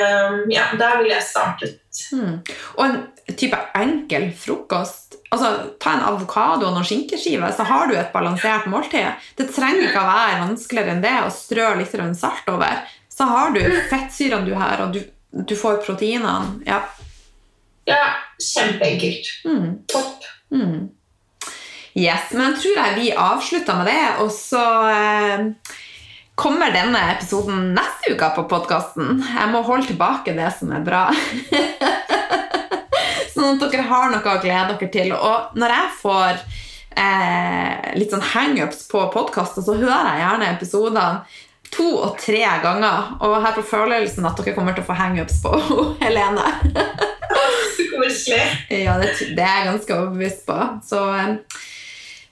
ja, 0.55 0.69
der 0.79 1.01
ville 1.01 1.17
jeg 1.17 1.27
startet. 1.27 1.81
Hmm. 2.13 2.37
Og 2.79 2.83
en 2.87 3.35
type 3.35 3.59
enkel 3.75 4.29
frokost 4.39 5.06
altså 5.37 5.75
Ta 5.83 5.95
en 5.95 6.07
avokado 6.09 6.67
og 6.67 6.75
noen 6.75 6.87
skinkeskiver, 6.87 7.53
så 7.55 7.67
har 7.69 7.91
du 7.91 7.95
et 7.97 8.13
balansert 8.15 8.67
måltid. 8.73 9.13
Det 9.39 9.51
trenger 9.55 9.89
ikke 9.89 10.03
å 10.03 10.09
være 10.09 10.41
vanskeligere 10.45 10.97
enn 10.97 11.05
det 11.05 11.19
å 11.23 11.35
strø 11.35 11.69
litt 11.79 11.95
salt 12.19 12.49
over. 12.51 12.81
Så 13.13 13.25
har 13.29 13.55
du 13.55 13.63
fettsyrene 13.91 14.45
du 14.49 14.57
har, 14.59 14.83
og 14.85 14.97
du 14.97 15.01
du 15.45 15.57
får 15.57 15.77
proteinene. 15.77 16.61
Ja. 16.67 16.83
ja 17.85 18.05
kjempeenkelt. 18.55 19.27
Mm. 19.45 19.79
Topp. 19.87 20.25
Mm. 20.51 20.89
Yes, 21.97 22.33
men 22.33 22.51
jeg 22.51 22.61
tror 22.61 22.79
jeg 22.81 22.97
vi 22.99 23.11
avslutter 23.17 23.79
med 23.79 23.89
det, 23.89 24.01
og 24.21 24.31
så 24.33 24.65
eh, 24.93 25.47
kommer 26.37 26.75
denne 26.75 27.01
episoden 27.15 27.71
neste 27.77 28.13
uke 28.13 28.29
på 28.37 28.45
podkasten. 28.51 29.23
Jeg 29.25 29.53
må 29.53 29.65
holde 29.65 29.89
tilbake 29.89 30.37
det 30.37 30.51
som 30.59 30.75
er 30.77 30.85
bra. 30.85 31.07
sånn 33.47 33.59
at 33.61 33.73
dere 33.73 33.89
har 33.89 34.13
noe 34.13 34.37
å 34.37 34.43
glede 34.43 34.77
dere 34.77 34.93
til. 34.93 35.13
Og 35.17 35.59
når 35.59 35.75
jeg 35.77 35.93
får 36.03 36.45
eh, 36.99 37.91
litt 37.99 38.15
sånn 38.15 38.25
hangups 38.35 38.87
på 38.91 39.05
podkaster, 39.15 39.65
så 39.65 39.77
hører 39.79 40.13
jeg 40.13 40.25
gjerne 40.25 40.55
episodene 40.55 41.09
to 41.75 41.87
og 41.99 42.19
tre 42.23 42.43
ganger. 42.63 43.15
Og 43.21 43.37
jeg 43.37 43.45
har 43.47 43.57
på 43.57 43.69
følelsen 43.71 44.29
at 44.29 44.41
dere 44.41 44.57
kommer 44.57 44.77
til 44.77 44.85
å 44.85 44.91
få 44.91 44.99
hangups 44.99 45.41
på 45.45 45.55
Helene. 46.05 46.51
ja, 48.71 48.99
det, 49.01 49.15
det, 49.37 49.43
er 49.43 49.63
jeg 49.63 49.71
ganske 49.71 49.97
overbevist 49.97 50.45
på. 50.49 50.59
Så, 50.87 51.07
eh, 51.17 51.65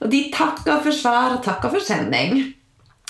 og 0.05 0.13
de 0.13 0.27
takker 0.35 0.85
for 0.85 0.97
svar 0.97 1.35
og 1.37 1.43
takker 1.47 1.73
for 1.73 1.85
sending. 1.85 2.45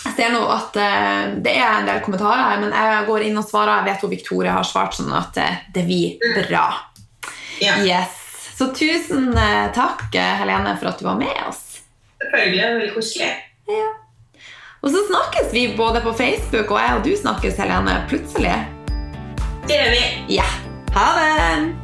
Jeg 0.05 0.17
ser 0.19 0.35
nå 0.35 0.43
at 0.53 0.75
uh, 0.77 1.35
det 1.41 1.55
er 1.57 1.79
en 1.79 1.87
del 1.89 2.03
kommentarer 2.05 2.43
her, 2.45 2.59
men 2.61 2.75
jeg 2.77 3.07
går 3.09 3.23
inn 3.25 3.39
og 3.41 3.47
svarer. 3.49 3.79
Jeg 3.81 3.87
vet 3.89 4.03
hvor 4.05 4.13
Victoria 4.13 4.57
har 4.59 4.67
svart, 4.69 4.93
sånn 4.99 5.15
at 5.17 5.39
uh, 5.41 5.63
det 5.73 5.87
blir 5.89 6.19
bra. 6.45 6.67
Ja. 7.61 7.79
Yes. 7.85 8.21
Så 8.59 8.71
tusen 8.75 9.37
eh, 9.39 9.73
takk, 9.75 10.15
eh, 10.15 10.35
Helene, 10.41 10.77
for 10.81 10.93
at 10.93 10.99
du 10.99 11.05
var 11.05 11.19
med 11.19 11.43
oss. 11.49 11.81
Selvfølgelig. 12.23 12.63
Veldig 12.63 12.91
koselig. 12.95 13.31
Ja. 13.69 13.91
Og 14.85 14.91
så 14.91 15.01
snakkes 15.09 15.53
vi 15.53 15.69
både 15.77 16.01
på 16.05 16.13
Facebook, 16.13 16.71
og 16.71 16.81
jeg 16.81 16.99
og 16.99 17.05
du 17.05 17.17
snakkes, 17.17 17.57
Helene, 17.57 17.99
plutselig. 18.09 18.55
Det 19.65 19.81
gjør 19.81 19.91
vi. 19.97 20.05
Ja. 20.37 20.49
Ha 20.95 21.09
det. 21.19 21.75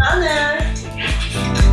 Ha 0.00 0.18
det. 0.24 1.65